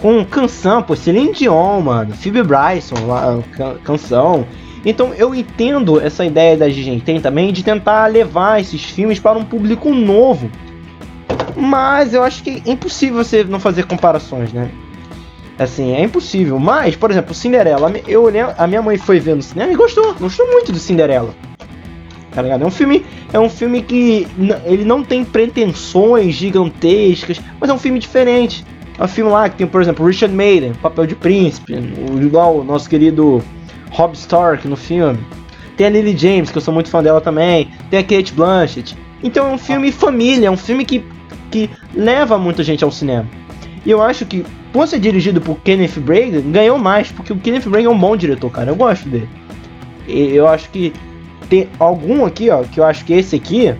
com 0.00 0.24
canção, 0.24 0.82
pô, 0.82 0.96
Celine 0.96 1.32
Dion, 1.32 1.80
mano, 1.80 2.14
Phoebe 2.14 2.42
Bryson, 2.42 3.06
lá, 3.06 3.38
canção. 3.84 4.46
Então 4.84 5.12
eu 5.14 5.34
entendo 5.34 6.00
essa 6.00 6.24
ideia 6.24 6.56
da 6.56 6.68
gente 6.68 7.04
tem 7.04 7.20
também 7.20 7.52
de 7.52 7.62
tentar 7.62 8.06
levar 8.06 8.60
esses 8.60 8.82
filmes 8.84 9.18
para 9.18 9.38
um 9.38 9.44
público 9.44 9.92
novo. 9.92 10.50
Mas 11.56 12.14
eu 12.14 12.22
acho 12.22 12.42
que 12.42 12.62
é 12.64 12.70
impossível 12.70 13.22
você 13.22 13.42
não 13.42 13.58
fazer 13.58 13.84
comparações, 13.84 14.52
né? 14.52 14.70
Assim, 15.58 15.92
é 15.92 16.02
impossível. 16.02 16.58
Mas, 16.58 16.94
por 16.94 17.10
exemplo, 17.10 17.34
Cinderela, 17.34 17.92
eu 18.06 18.30
a 18.56 18.66
minha 18.66 18.80
mãe 18.80 18.96
foi 18.96 19.18
ver 19.18 19.34
no 19.34 19.42
cinema 19.42 19.72
e 19.72 19.76
gostou, 19.76 20.14
gostou 20.14 20.46
muito 20.46 20.70
do 20.70 20.78
Cinderela. 20.78 21.34
Tá 22.30 22.42
ligado? 22.42 22.62
É 22.62 22.66
um 22.66 22.70
filme, 22.70 23.04
é 23.32 23.40
um 23.40 23.50
filme 23.50 23.82
que 23.82 24.28
ele 24.64 24.84
não 24.84 25.02
tem 25.02 25.24
pretensões 25.24 26.36
gigantescas, 26.36 27.40
mas 27.58 27.68
é 27.68 27.72
um 27.72 27.78
filme 27.78 27.98
diferente. 27.98 28.64
Um 29.00 29.06
filme 29.06 29.30
lá 29.30 29.48
que 29.48 29.56
tem, 29.56 29.66
por 29.66 29.80
exemplo, 29.80 30.04
Richard 30.06 30.34
Maiden, 30.34 30.72
papel 30.74 31.06
de 31.06 31.14
príncipe, 31.14 31.74
igual 32.20 32.58
o 32.58 32.64
nosso 32.64 32.88
querido 32.88 33.42
Rob 33.90 34.14
Stark 34.14 34.66
no 34.66 34.76
filme. 34.76 35.18
Tem 35.76 35.86
a 35.86 35.90
Lily 35.90 36.16
James, 36.16 36.50
que 36.50 36.58
eu 36.58 36.62
sou 36.62 36.74
muito 36.74 36.90
fã 36.90 37.02
dela 37.02 37.20
também. 37.20 37.70
Tem 37.90 38.00
a 38.00 38.02
Kate 38.02 38.32
Blanchett. 38.32 38.96
Então 39.22 39.48
é 39.48 39.52
um 39.52 39.58
filme 39.58 39.92
família, 39.92 40.48
é 40.48 40.50
um 40.50 40.56
filme 40.56 40.84
que, 40.84 41.04
que 41.50 41.70
leva 41.94 42.36
muita 42.36 42.64
gente 42.64 42.82
ao 42.82 42.90
cinema. 42.90 43.26
E 43.86 43.90
eu 43.90 44.02
acho 44.02 44.26
que, 44.26 44.44
por 44.72 44.88
ser 44.88 44.98
dirigido 44.98 45.40
por 45.40 45.60
Kenneth 45.60 46.00
Branagh, 46.00 46.40
ganhou 46.50 46.76
mais, 46.76 47.12
porque 47.12 47.32
o 47.32 47.36
Kenneth 47.36 47.68
Branagh 47.68 47.86
é 47.86 47.90
um 47.90 47.98
bom 47.98 48.16
diretor, 48.16 48.50
cara. 48.50 48.70
Eu 48.70 48.76
gosto 48.76 49.08
dele. 49.08 49.28
E 50.08 50.34
eu 50.34 50.48
acho 50.48 50.68
que 50.70 50.92
tem 51.48 51.68
algum 51.78 52.24
aqui, 52.24 52.50
ó, 52.50 52.64
que 52.64 52.80
eu 52.80 52.84
acho 52.84 53.04
que 53.04 53.12
esse 53.12 53.36
aqui, 53.36 53.74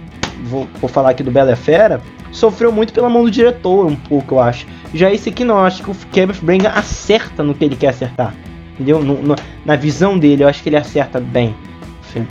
vou, 0.44 0.68
vou 0.80 0.88
falar 0.88 1.10
aqui 1.10 1.22
do 1.22 1.30
Bela 1.30 1.56
Fera, 1.56 2.00
sofreu 2.38 2.72
muito 2.72 2.92
pela 2.92 3.08
mão 3.08 3.24
do 3.24 3.30
diretor, 3.30 3.86
um 3.86 3.96
pouco, 3.96 4.36
eu 4.36 4.40
acho. 4.40 4.66
Já 4.94 5.12
esse 5.12 5.28
aqui 5.28 5.44
não, 5.44 5.56
eu 5.58 5.64
acho 5.64 5.82
que 5.82 5.90
o 5.90 5.96
Kenneth 6.12 6.40
Branagh 6.40 6.72
acerta 6.74 7.42
no 7.42 7.54
que 7.54 7.64
ele 7.64 7.76
quer 7.76 7.88
acertar. 7.88 8.34
Entendeu? 8.74 9.02
No, 9.02 9.20
no, 9.20 9.36
na 9.64 9.76
visão 9.76 10.18
dele, 10.18 10.44
eu 10.44 10.48
acho 10.48 10.62
que 10.62 10.68
ele 10.68 10.76
acerta 10.76 11.20
bem. 11.20 11.54
Enfim. 12.00 12.26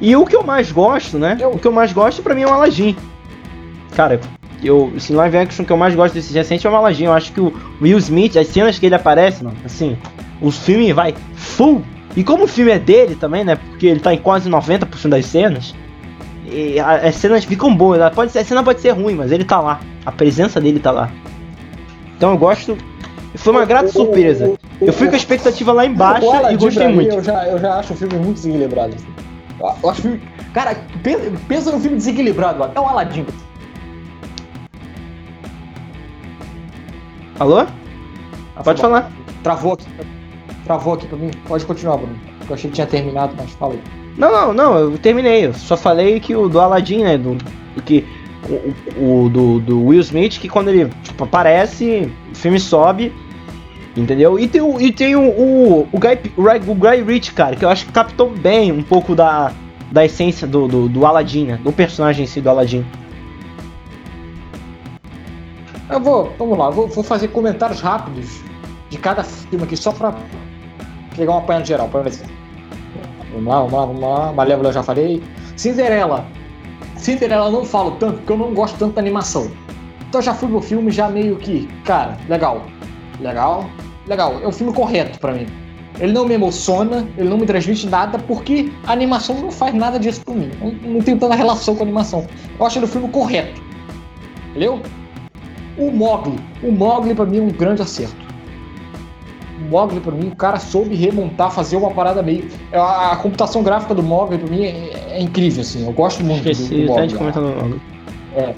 E 0.00 0.16
o 0.16 0.24
que 0.24 0.34
eu 0.34 0.42
mais 0.42 0.72
gosto, 0.72 1.18
né? 1.18 1.36
O 1.52 1.58
que 1.58 1.66
eu 1.66 1.72
mais 1.72 1.92
gosto 1.92 2.22
pra 2.22 2.34
mim 2.34 2.42
é 2.42 2.46
o 2.46 2.52
Aladdin. 2.52 2.96
Cara, 3.94 4.20
eu, 4.62 4.92
assim, 4.96 5.14
live 5.14 5.36
action 5.36 5.64
que 5.64 5.72
eu 5.72 5.76
mais 5.76 5.94
gosto 5.94 6.14
desse 6.14 6.32
recente 6.32 6.66
é 6.66 6.70
o 6.70 6.74
Aladdin. 6.74 7.04
Eu 7.04 7.12
acho 7.12 7.32
que 7.32 7.40
o 7.40 7.52
Will 7.80 7.98
Smith, 7.98 8.36
as 8.36 8.46
cenas 8.48 8.78
que 8.78 8.86
ele 8.86 8.94
aparece, 8.94 9.44
mano, 9.44 9.56
assim, 9.64 9.96
o 10.40 10.50
filme 10.50 10.92
vai 10.92 11.14
full. 11.34 11.82
E 12.16 12.24
como 12.24 12.44
o 12.44 12.48
filme 12.48 12.70
é 12.70 12.78
dele 12.78 13.14
também, 13.14 13.44
né? 13.44 13.56
Porque 13.56 13.86
ele 13.86 14.00
tá 14.00 14.14
em 14.14 14.18
quase 14.18 14.48
90% 14.48 15.08
das 15.08 15.26
cenas. 15.26 15.74
E 16.50 16.80
as 16.80 17.14
cenas 17.16 17.44
ficam 17.44 17.74
boas. 17.74 18.00
Pode 18.14 18.32
ser, 18.32 18.38
a 18.40 18.44
cena 18.44 18.62
pode 18.62 18.80
ser 18.80 18.90
ruim, 18.90 19.14
mas 19.14 19.30
ele 19.30 19.44
tá 19.44 19.60
lá. 19.60 19.80
A 20.06 20.12
presença 20.12 20.60
dele 20.60 20.80
tá 20.80 20.90
lá. 20.90 21.10
Então 22.16 22.30
eu 22.30 22.38
gosto. 22.38 22.76
Foi 23.34 23.52
uma 23.52 23.64
grata 23.64 23.88
surpresa. 23.88 24.54
Eu 24.80 24.92
fui 24.92 25.08
com 25.08 25.14
a 25.14 25.18
expectativa 25.18 25.72
lá 25.72 25.84
embaixo 25.84 26.26
e 26.50 26.56
gostei 26.56 26.88
muito. 26.88 27.14
Eu 27.14 27.22
já, 27.22 27.46
eu 27.46 27.58
já 27.58 27.78
acho 27.78 27.92
o 27.92 27.96
filme 27.96 28.14
muito 28.16 28.34
desequilibrado. 28.36 28.96
Eu 29.82 29.90
acho 29.90 30.02
filme. 30.02 30.22
Cara, 30.54 30.76
pensa 31.46 31.70
no 31.70 31.78
filme 31.78 31.96
desequilibrado, 31.96 32.70
É 32.74 32.80
o 32.80 32.86
Aladdin. 32.86 33.26
Alô? 37.38 37.58
Ah, 37.58 38.62
Pode 38.64 38.80
falar. 38.80 39.12
Travou 39.42 39.74
aqui. 39.74 39.86
Travou 40.64 40.94
aqui 40.94 41.06
pra 41.06 41.18
mim. 41.18 41.30
Pode 41.46 41.64
continuar, 41.64 41.98
Bruno. 41.98 42.18
Eu 42.48 42.54
achei 42.54 42.68
que 42.70 42.74
tinha 42.74 42.86
terminado, 42.86 43.34
mas 43.36 43.50
fala 43.52 43.74
aí. 43.74 44.07
Não, 44.18 44.32
não, 44.32 44.52
não, 44.52 44.78
eu 44.78 44.98
terminei. 44.98 45.46
Eu 45.46 45.54
só 45.54 45.76
falei 45.76 46.18
que 46.18 46.34
o 46.34 46.48
do 46.48 46.60
Aladdin, 46.60 47.04
né? 47.04 47.16
Do, 47.16 47.38
que. 47.82 48.04
O, 48.98 49.24
o 49.24 49.28
do, 49.28 49.60
do, 49.60 49.86
Will 49.86 50.00
Smith, 50.00 50.38
que 50.38 50.48
quando 50.48 50.68
ele 50.68 50.90
tipo, 51.04 51.22
aparece, 51.22 52.12
o 52.30 52.34
filme 52.34 52.58
sobe. 52.58 53.12
Entendeu? 53.96 54.38
E 54.38 54.46
tem, 54.46 54.60
o, 54.60 54.80
e 54.80 54.92
tem 54.92 55.16
o, 55.16 55.22
o, 55.22 55.88
o, 55.92 55.98
Guy, 55.98 56.18
o 56.66 56.74
Guy 56.74 57.02
Ritchie, 57.02 57.32
cara, 57.32 57.56
que 57.56 57.64
eu 57.64 57.68
acho 57.68 57.86
que 57.86 57.92
captou 57.92 58.30
bem 58.30 58.70
um 58.70 58.82
pouco 58.82 59.14
da, 59.14 59.52
da 59.90 60.04
essência 60.04 60.46
do, 60.46 60.68
do, 60.68 60.88
do 60.88 61.06
Aladdin, 61.06 61.46
né? 61.46 61.60
Do 61.62 61.72
personagem 61.72 62.24
em 62.24 62.26
si 62.26 62.40
do 62.40 62.48
Aladdin. 62.48 62.84
Eu 65.90 66.00
vou, 66.00 66.32
vamos 66.38 66.58
lá, 66.58 66.70
vou, 66.70 66.86
vou 66.86 67.02
fazer 67.02 67.28
comentários 67.28 67.80
rápidos 67.80 68.40
de 68.90 68.98
cada 68.98 69.24
filme 69.24 69.64
aqui, 69.64 69.76
só 69.76 69.90
pra 69.90 70.14
pegar 71.16 71.32
uma 71.32 71.40
apanhada 71.40 71.64
geral, 71.64 71.88
por 71.88 72.06
exemplo. 72.06 72.37
Vamos 73.32 73.46
lá, 73.46 73.60
vamos 73.60 73.72
lá, 73.72 73.86
vamos 73.86 74.02
lá. 74.02 74.32
Malévola 74.32 74.68
eu 74.68 74.72
já 74.72 74.82
falei. 74.82 75.22
Cinderela. 75.56 76.26
Cinderela 76.96 77.46
eu 77.46 77.52
não 77.52 77.64
falo 77.64 77.92
tanto, 77.92 78.18
porque 78.18 78.32
eu 78.32 78.38
não 78.38 78.54
gosto 78.54 78.78
tanto 78.78 78.94
da 78.94 79.00
animação. 79.00 79.50
Então 80.08 80.20
eu 80.20 80.24
já 80.24 80.34
fui 80.34 80.48
pro 80.48 80.60
filme 80.60 80.90
já 80.90 81.08
meio 81.08 81.36
que, 81.36 81.68
cara, 81.84 82.16
legal. 82.28 82.62
Legal, 83.20 83.68
legal. 84.06 84.40
É 84.42 84.48
um 84.48 84.52
filme 84.52 84.72
correto 84.72 85.18
para 85.18 85.32
mim. 85.32 85.46
Ele 86.00 86.12
não 86.12 86.24
me 86.24 86.34
emociona, 86.34 87.06
ele 87.16 87.28
não 87.28 87.38
me 87.38 87.46
transmite 87.46 87.86
nada, 87.88 88.18
porque 88.20 88.70
a 88.86 88.92
animação 88.92 89.34
não 89.40 89.50
faz 89.50 89.74
nada 89.74 89.98
disso 89.98 90.20
por 90.24 90.34
mim. 90.34 90.50
Não, 90.60 90.70
não 90.92 91.00
tenho 91.00 91.18
tanta 91.18 91.34
relação 91.34 91.74
com 91.74 91.82
a 91.82 91.86
animação. 91.86 92.26
Eu 92.58 92.66
acho 92.66 92.78
ele 92.78 92.86
um 92.86 92.88
filme 92.88 93.08
correto. 93.08 93.60
Entendeu? 94.50 94.80
O 95.76 95.90
Mogli. 95.90 96.38
O 96.62 96.70
Mogli 96.70 97.14
para 97.14 97.26
mim 97.26 97.38
é 97.38 97.42
um 97.42 97.48
grande 97.48 97.82
acerto. 97.82 98.27
Mogli 99.68 100.00
para 100.00 100.12
mim, 100.12 100.28
o 100.28 100.36
cara 100.36 100.58
soube 100.58 100.94
remontar, 100.94 101.50
fazer 101.50 101.76
uma 101.76 101.90
parada 101.90 102.22
meio. 102.22 102.48
A, 102.72 103.12
a 103.12 103.16
computação 103.16 103.62
gráfica 103.62 103.94
do 103.94 104.02
Mogli 104.02 104.38
para 104.38 104.48
mim 104.48 104.64
é, 104.64 105.16
é, 105.16 105.20
incrível, 105.20 105.60
assim. 105.60 105.86
Eu 105.86 105.92
gosto 105.92 106.24
muito 106.24 106.48
Esqueci, 106.48 106.74
do, 106.74 106.86
do 106.86 106.86
Mogli. 106.86 107.14
Mogli. 107.14 107.80
É. 108.36 108.54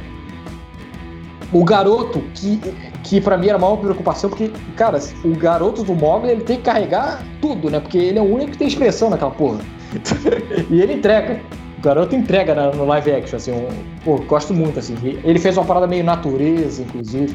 O 1.53 1.65
garoto, 1.65 2.23
que, 2.35 2.61
que 3.03 3.21
para 3.21 3.37
mim 3.37 3.49
era 3.49 3.57
a 3.57 3.61
maior 3.61 3.77
preocupação, 3.77 4.31
porque, 4.31 4.53
cara, 4.77 5.01
o 5.25 5.35
garoto 5.37 5.83
do 5.83 5.95
Mogli 5.95 6.31
ele 6.31 6.43
tem 6.43 6.57
que 6.57 6.63
carregar 6.63 7.25
tudo, 7.41 7.69
né? 7.69 7.81
Porque 7.81 7.99
ele 7.99 8.19
é 8.19 8.23
o 8.23 8.33
único 8.33 8.53
que 8.53 8.59
tem 8.59 8.69
expressão 8.69 9.11
naquela 9.11 9.33
porra. 9.33 9.59
e 10.71 10.81
ele 10.81 10.95
entrega. 10.95 11.41
O 11.79 11.83
garoto 11.83 12.15
entrega 12.15 12.55
na, 12.55 12.71
no 12.71 12.85
live 12.85 13.11
action, 13.11 13.37
assim, 13.37 13.53
um, 13.53 13.69
pô, 14.05 14.19
gosto 14.19 14.55
muito, 14.55 14.79
assim. 14.79 14.95
Ele 15.25 15.39
fez 15.39 15.57
uma 15.57 15.65
parada 15.65 15.87
meio 15.87 16.05
natureza, 16.05 16.83
inclusive. 16.83 17.35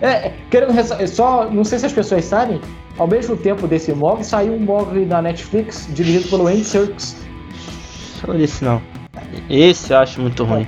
É, 0.00 0.32
querendo 0.50 0.72
só, 1.06 1.48
não 1.50 1.62
sei 1.64 1.78
se 1.78 1.86
as 1.86 1.92
pessoas 1.92 2.24
sabem, 2.24 2.60
ao 2.98 3.06
mesmo 3.06 3.36
tempo 3.36 3.66
desse 3.66 3.92
Mog, 3.92 4.24
saiu 4.24 4.54
um 4.54 4.60
Mog 4.60 5.04
na 5.04 5.20
Netflix, 5.20 5.88
dirigido 5.92 6.28
pelo 6.28 6.46
Andy 6.46 6.64
Serkis. 6.64 7.16
Não 8.26 8.36
desse 8.36 8.64
não. 8.64 8.80
Esse 9.50 9.92
eu 9.92 9.98
acho 9.98 10.20
muito 10.20 10.44
ruim. 10.44 10.66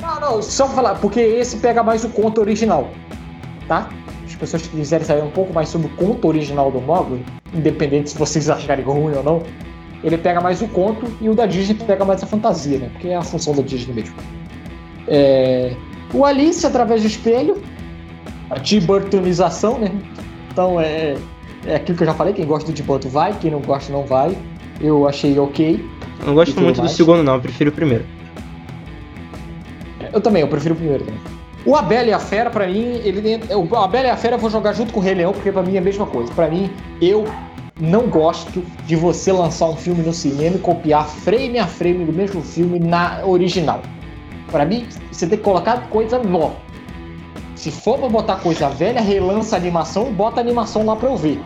Não, 0.00 0.20
não, 0.20 0.42
só 0.42 0.66
pra 0.66 0.74
falar, 0.74 0.94
porque 0.96 1.20
esse 1.20 1.56
pega 1.58 1.82
mais 1.82 2.04
o 2.04 2.08
conto 2.08 2.40
original, 2.40 2.88
tá? 3.66 3.88
As 4.26 4.34
pessoas 4.34 4.62
que 4.62 4.76
quiserem 4.76 5.04
saber 5.04 5.22
um 5.22 5.30
pouco 5.30 5.52
mais 5.52 5.68
sobre 5.68 5.88
o 5.88 5.90
conto 5.90 6.28
original 6.28 6.70
do 6.70 6.80
Mogli, 6.80 7.24
independente 7.52 8.10
se 8.10 8.18
vocês 8.18 8.48
acharem 8.50 8.84
ruim 8.84 9.14
ou 9.14 9.22
não, 9.22 9.42
ele 10.04 10.16
pega 10.16 10.40
mais 10.40 10.62
o 10.62 10.68
conto 10.68 11.06
e 11.20 11.28
o 11.28 11.34
da 11.34 11.46
Disney 11.46 11.74
pega 11.74 12.04
mais 12.04 12.22
a 12.22 12.26
fantasia, 12.26 12.78
né? 12.78 12.88
Porque 12.92 13.08
é 13.08 13.16
a 13.16 13.22
função 13.22 13.54
da 13.54 13.62
Disney 13.62 13.94
mesmo. 13.94 14.14
É... 15.08 15.74
O 16.14 16.24
Alice 16.24 16.64
através 16.64 17.02
do 17.02 17.08
espelho, 17.08 17.60
a 18.48 18.60
Tim 18.60 18.80
Burtonização, 18.80 19.78
né? 19.78 19.90
Então 20.50 20.80
é, 20.80 21.16
é 21.66 21.76
aquilo 21.76 21.96
que 21.96 22.04
eu 22.04 22.08
já 22.08 22.14
falei, 22.14 22.32
quem 22.32 22.46
gosta 22.46 22.70
do 22.70 22.82
Burton 22.82 23.08
vai, 23.08 23.32
quem 23.34 23.50
não 23.50 23.60
gosta 23.60 23.92
não 23.92 24.04
vai. 24.04 24.36
Eu 24.80 25.08
achei 25.08 25.38
ok. 25.38 25.84
Eu 26.20 26.26
não 26.26 26.34
gosto 26.34 26.60
muito 26.60 26.78
mais. 26.78 26.92
do 26.92 26.96
segundo 26.96 27.22
não, 27.22 27.34
eu 27.34 27.40
prefiro 27.40 27.70
o 27.70 27.72
primeiro. 27.72 28.04
Eu 30.12 30.20
também, 30.20 30.42
eu 30.42 30.48
prefiro 30.48 30.74
o 30.74 30.76
primeiro 30.76 31.04
também. 31.04 31.20
O 31.66 31.74
A 31.76 31.82
Bela 31.82 32.08
e 32.08 32.12
a 32.12 32.18
Fera, 32.18 32.48
pra 32.48 32.66
mim, 32.66 33.00
ele. 33.04 33.40
O 33.54 33.76
A 33.76 33.86
Bela 33.88 34.06
e 34.06 34.10
a 34.10 34.16
Fera 34.16 34.36
eu 34.36 34.38
vou 34.38 34.48
jogar 34.48 34.72
junto 34.72 34.92
com 34.92 35.00
o 35.00 35.02
Rei 35.02 35.14
Leão, 35.14 35.32
porque 35.32 35.52
pra 35.52 35.62
mim 35.62 35.74
é 35.74 35.78
a 35.78 35.82
mesma 35.82 36.06
coisa. 36.06 36.32
Pra 36.32 36.48
mim, 36.48 36.70
eu 37.00 37.26
não 37.80 38.08
gosto 38.08 38.64
de 38.86 38.96
você 38.96 39.32
lançar 39.32 39.66
um 39.66 39.76
filme 39.76 40.02
no 40.02 40.12
cinema 40.12 40.56
e 40.56 40.58
copiar 40.58 41.06
frame 41.06 41.58
a 41.58 41.66
frame 41.66 42.04
do 42.04 42.12
mesmo 42.12 42.42
filme 42.42 42.78
na 42.78 43.20
original. 43.24 43.82
Para 44.50 44.64
mim, 44.64 44.86
você 45.10 45.26
tem 45.26 45.36
que 45.36 45.44
colocar 45.44 45.88
coisa 45.88 46.18
nova. 46.18 46.56
Se 47.58 47.72
for 47.72 47.98
pra 47.98 48.08
botar 48.08 48.36
coisa 48.36 48.68
velha, 48.68 49.00
relança 49.00 49.56
a 49.56 49.58
animação, 49.58 50.12
bota 50.12 50.38
a 50.38 50.42
animação 50.42 50.86
lá 50.86 50.94
pra 50.94 51.08
eu 51.08 51.16
ver. 51.16 51.40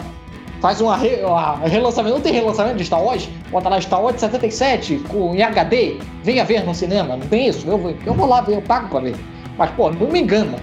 Faz 0.60 0.78
uma, 0.78 0.94
re, 0.94 1.22
uma 1.24 1.56
relançamento. 1.66 2.14
Não 2.14 2.20
tem 2.20 2.34
relançamento 2.34 2.76
de 2.76 2.84
Star 2.84 3.02
Wars? 3.02 3.26
Bota 3.50 3.70
lá 3.70 3.80
Star 3.80 4.02
Wars 4.02 4.20
77 4.20 5.04
com, 5.08 5.34
em 5.34 5.42
HD. 5.42 5.96
Venha 6.22 6.44
ver 6.44 6.66
no 6.66 6.74
cinema. 6.74 7.16
Não 7.16 7.26
tem 7.26 7.48
isso? 7.48 7.66
Eu 7.66 7.96
eu 8.04 8.12
vou 8.12 8.26
lá 8.26 8.42
ver, 8.42 8.56
eu 8.56 8.62
pago 8.62 8.88
pra 8.90 9.00
ver. 9.00 9.16
Mas, 9.56 9.70
pô, 9.70 9.90
não 9.90 10.06
me 10.08 10.20
engana. 10.20 10.58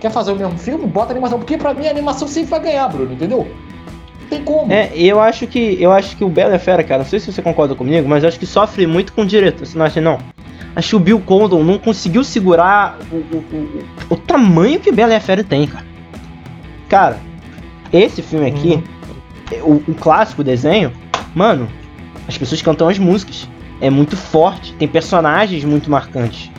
Quer 0.00 0.10
fazer 0.10 0.32
o 0.32 0.36
mesmo 0.36 0.58
filme? 0.58 0.86
Bota 0.86 1.12
animação. 1.12 1.38
Porque 1.38 1.56
pra 1.56 1.72
mim 1.72 1.86
a 1.86 1.90
animação 1.90 2.28
sempre 2.28 2.50
vai 2.50 2.60
ganhar, 2.60 2.86
Bruno, 2.88 3.14
entendeu? 3.14 3.48
tem 4.28 4.44
como. 4.44 4.70
É, 4.70 4.90
eu 4.94 5.18
acho 5.18 5.46
que 5.46 5.78
eu 5.80 5.92
acho 5.92 6.14
que 6.14 6.24
o 6.24 6.28
Bela 6.28 6.54
é 6.54 6.58
fera, 6.58 6.84
cara. 6.84 7.02
Não 7.02 7.08
sei 7.08 7.20
se 7.20 7.32
você 7.32 7.40
concorda 7.40 7.74
comigo, 7.74 8.06
mas 8.06 8.22
acho 8.22 8.38
que 8.38 8.46
sofre 8.46 8.86
muito 8.86 9.14
com 9.14 9.22
o 9.22 9.26
diretor. 9.26 9.66
Você 9.66 9.78
não 9.78 9.86
acha, 9.86 10.00
não? 10.00 10.18
Acho 10.76 10.90
que 10.90 10.96
o 10.96 11.00
Bill 11.00 11.20
Condon 11.20 11.62
não 11.62 11.78
conseguiu 11.78 12.24
segurar 12.24 12.98
o, 13.10 13.16
o, 13.16 13.38
o, 14.10 14.14
o 14.14 14.16
tamanho 14.16 14.80
que 14.80 14.90
Bela 14.90 15.14
é 15.14 15.20
Fera 15.20 15.44
tem, 15.44 15.66
cara. 15.66 15.86
Cara, 16.88 17.20
esse 17.92 18.22
filme 18.22 18.48
aqui, 18.48 18.82
uhum. 19.62 19.82
o, 19.86 19.92
o 19.92 19.94
clássico 19.94 20.42
desenho, 20.42 20.92
mano, 21.34 21.68
as 22.26 22.36
pessoas 22.36 22.60
cantam 22.60 22.88
as 22.88 22.98
músicas. 22.98 23.48
É 23.80 23.90
muito 23.90 24.16
forte, 24.16 24.72
tem 24.74 24.88
personagens 24.88 25.64
muito 25.64 25.90
marcantes. 25.90 26.50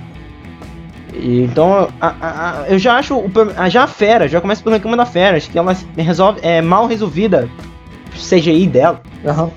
Então, 1.13 1.89
a, 1.99 2.07
a, 2.07 2.61
a, 2.61 2.67
eu 2.67 2.77
já 2.77 2.97
acho 2.97 3.23
a, 3.57 3.69
já 3.69 3.83
a 3.83 3.87
fera, 3.87 4.27
já 4.27 4.41
começa 4.41 4.61
pelo 4.61 4.75
reclamo 4.75 4.97
da 4.97 5.05
fera, 5.05 5.37
acho 5.37 5.49
que 5.49 5.57
ela 5.57 5.75
resolve, 5.97 6.39
é 6.41 6.61
mal 6.61 6.87
resolvida 6.87 7.49
CGI 8.11 8.67
dela. 8.67 9.01
Uhum. 9.23 9.51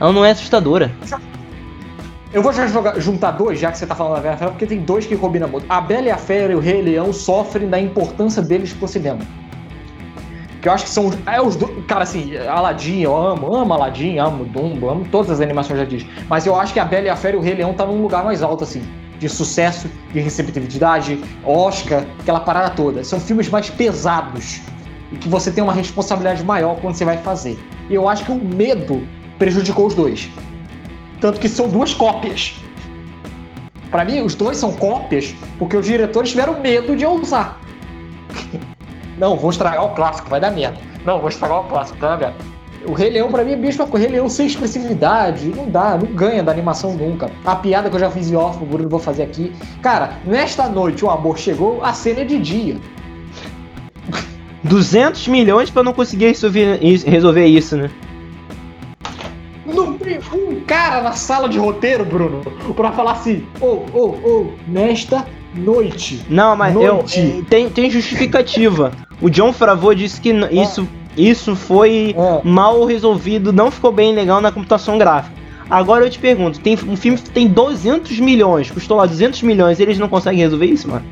Ela 0.00 0.12
não 0.12 0.24
é 0.24 0.30
assustadora. 0.30 0.90
Eu 2.32 2.42
vou 2.42 2.52
já 2.52 2.66
jogar, 2.68 2.98
juntar 3.00 3.32
dois, 3.32 3.58
já 3.58 3.72
que 3.72 3.78
você 3.78 3.86
tá 3.86 3.94
falando 3.94 4.14
da 4.14 4.20
Bela 4.20 4.36
Fera, 4.36 4.50
porque 4.52 4.66
tem 4.66 4.80
dois 4.80 5.04
que 5.04 5.16
combinam 5.16 5.48
muito. 5.48 5.66
A 5.68 5.80
Bela 5.80 6.06
e 6.06 6.10
a 6.10 6.16
Fera 6.16 6.52
e 6.52 6.56
o 6.56 6.60
Rei 6.60 6.80
Leão 6.80 7.12
sofrem 7.12 7.68
da 7.68 7.80
importância 7.80 8.40
deles 8.40 8.72
pro 8.72 8.86
cinema. 8.86 9.18
Que 10.62 10.68
eu 10.68 10.72
acho 10.72 10.84
que 10.84 10.90
são. 10.90 11.10
É 11.26 11.40
os. 11.40 11.58
Cara, 11.88 12.04
assim, 12.04 12.36
Aladdin, 12.36 13.00
eu 13.00 13.16
amo, 13.16 13.52
amo 13.54 13.74
Aladdin, 13.74 14.18
amo 14.18 14.44
Dumbo, 14.44 14.90
amo 14.90 15.06
todas 15.10 15.30
as 15.30 15.40
animações 15.40 15.80
já 15.80 15.84
diz. 15.84 16.06
Mas 16.28 16.46
eu 16.46 16.54
acho 16.54 16.72
que 16.72 16.78
a 16.78 16.84
Bela 16.84 17.06
e 17.06 17.08
a 17.08 17.16
Fera 17.16 17.34
e 17.36 17.38
o 17.38 17.42
Rei 17.42 17.54
Leão 17.54 17.72
tá 17.72 17.84
num 17.84 18.00
lugar 18.00 18.22
mais 18.24 18.42
alto, 18.42 18.62
assim 18.62 18.82
de 19.20 19.28
sucesso, 19.28 19.88
de 20.12 20.18
receptividade, 20.18 21.22
Oscar, 21.44 22.06
aquela 22.18 22.40
parada 22.40 22.70
toda. 22.70 23.04
São 23.04 23.20
filmes 23.20 23.50
mais 23.50 23.68
pesados 23.68 24.62
e 25.12 25.16
que 25.16 25.28
você 25.28 25.50
tem 25.50 25.62
uma 25.62 25.74
responsabilidade 25.74 26.42
maior 26.42 26.80
quando 26.80 26.94
você 26.94 27.04
vai 27.04 27.18
fazer. 27.18 27.58
E 27.90 27.94
eu 27.94 28.08
acho 28.08 28.24
que 28.24 28.32
o 28.32 28.36
medo 28.36 29.06
prejudicou 29.38 29.86
os 29.86 29.94
dois. 29.94 30.30
Tanto 31.20 31.38
que 31.38 31.48
são 31.48 31.68
duas 31.68 31.92
cópias. 31.92 32.54
Para 33.90 34.04
mim, 34.04 34.20
os 34.20 34.34
dois 34.34 34.56
são 34.56 34.72
cópias 34.72 35.34
porque 35.58 35.76
os 35.76 35.84
diretores 35.84 36.30
tiveram 36.30 36.60
medo 36.60 36.96
de 36.96 37.04
ousar. 37.04 37.60
Não, 39.18 39.36
vou 39.36 39.50
estragar 39.50 39.84
o 39.84 39.90
clássico, 39.90 40.30
vai 40.30 40.40
dar 40.40 40.50
merda. 40.50 40.78
Não, 41.04 41.18
vou 41.18 41.28
estragar 41.28 41.60
o 41.60 41.64
clássico, 41.64 41.98
vai 41.98 42.10
dar 42.10 42.16
merda. 42.16 42.60
O 42.86 42.94
Rei 42.94 43.10
Leão, 43.10 43.30
pra 43.30 43.44
mim, 43.44 43.52
é 43.52 43.54
a 43.54 43.58
mesma 43.58 43.86
coisa. 43.86 44.06
Rei 44.06 44.16
Leão 44.16 44.28
sem 44.28 44.46
expressividade. 44.46 45.48
Não 45.48 45.68
dá, 45.68 45.98
não 45.98 46.06
ganha 46.14 46.42
da 46.42 46.50
animação 46.50 46.94
nunca. 46.94 47.30
A 47.44 47.54
piada 47.54 47.90
que 47.90 47.96
eu 47.96 48.00
já 48.00 48.10
fiz 48.10 48.30
em 48.30 48.36
off, 48.36 48.62
o 48.62 48.66
Bruno 48.66 48.88
vou 48.88 48.98
fazer 48.98 49.24
aqui. 49.24 49.52
Cara, 49.82 50.14
nesta 50.24 50.68
noite 50.68 51.04
o 51.04 51.10
amor 51.10 51.38
chegou, 51.38 51.84
a 51.84 51.92
cena 51.92 52.20
é 52.20 52.24
de 52.24 52.38
dia. 52.38 52.76
200 54.64 55.28
milhões 55.28 55.68
pra 55.70 55.82
não 55.82 55.92
conseguir 55.92 56.28
resolver 56.28 56.82
isso, 56.82 57.08
resolver 57.08 57.46
isso 57.46 57.76
né? 57.76 57.90
Não 59.66 59.98
tem 59.98 60.20
um 60.60 60.64
cara 60.64 61.00
na 61.00 61.12
sala 61.12 61.48
de 61.48 61.58
roteiro, 61.58 62.04
Bruno, 62.04 62.40
pra 62.74 62.92
falar 62.92 63.12
assim: 63.12 63.46
ô, 63.60 63.82
ô, 63.92 64.04
ô, 64.22 64.52
nesta 64.68 65.26
noite. 65.54 66.24
Não, 66.28 66.54
mas 66.56 66.74
eu, 66.74 66.94
Noite. 66.96 67.18
eh, 67.20 67.42
tem, 67.48 67.68
tem 67.68 67.90
justificativa. 67.90 68.92
O 69.20 69.28
John 69.28 69.52
Favreau 69.52 69.94
disse 69.94 70.20
que 70.20 70.32
n- 70.32 70.48
isso, 70.50 70.86
isso 71.16 71.56
foi 71.56 72.14
É. 72.16 72.40
mal 72.44 72.84
resolvido, 72.84 73.52
não 73.52 73.70
ficou 73.70 73.90
bem 73.92 74.14
legal 74.14 74.40
na 74.40 74.52
computação 74.52 74.96
gráfica. 74.96 75.34
Agora 75.68 76.04
eu 76.04 76.10
te 76.10 76.18
pergunto, 76.18 76.58
tem 76.60 76.76
um 76.88 76.96
filme 76.96 77.16
que 77.18 77.30
tem 77.30 77.46
200 77.46 78.18
milhões, 78.18 78.70
custou 78.70 78.96
lá 78.96 79.06
200 79.06 79.42
milhões, 79.42 79.78
eles 79.78 79.98
não 79.98 80.08
conseguem 80.08 80.40
resolver 80.40 80.66
isso, 80.66 80.88
mano? 80.88 81.04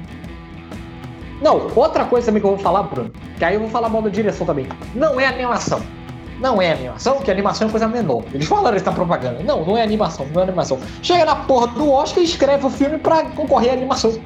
Não, 1.41 1.69
outra 1.77 2.05
coisa 2.05 2.27
também 2.27 2.41
que 2.41 2.47
eu 2.47 2.51
vou 2.51 2.59
falar, 2.59 2.83
Bruno, 2.83 3.13
que 3.39 3.45
aí 3.45 3.55
eu 3.55 3.61
vou 3.61 3.69
falar 3.69 3.89
mal 3.89 4.03
da 4.03 4.09
direção 4.09 4.45
também. 4.45 4.67
Não 4.95 5.21
é 5.21 5.27
animação. 5.27 5.81
Não 6.41 6.63
é 6.63 6.73
animação, 6.73 7.19
que 7.21 7.31
animação 7.31 7.67
é 7.67 7.71
coisa 7.71 7.89
menor. 7.89 8.23
Eles 8.33 8.47
falaram 8.47 8.77
isso 8.77 8.87
na 8.87 8.93
propaganda. 8.93 9.43
Não, 9.43 9.65
não 9.65 9.77
é 9.77 9.83
animação, 9.83 10.27
não 10.33 10.41
é 10.41 10.45
animação. 10.45 10.79
Chega 11.03 11.25
na 11.25 11.37
porra 11.37 11.67
do 11.69 11.91
Oscar 11.91 12.23
e 12.23 12.27
escreve 12.27 12.65
o 12.65 12.71
filme 12.71 12.99
pra 12.99 13.25
concorrer 13.31 13.71
à 13.71 13.73
animação. 13.75 14.19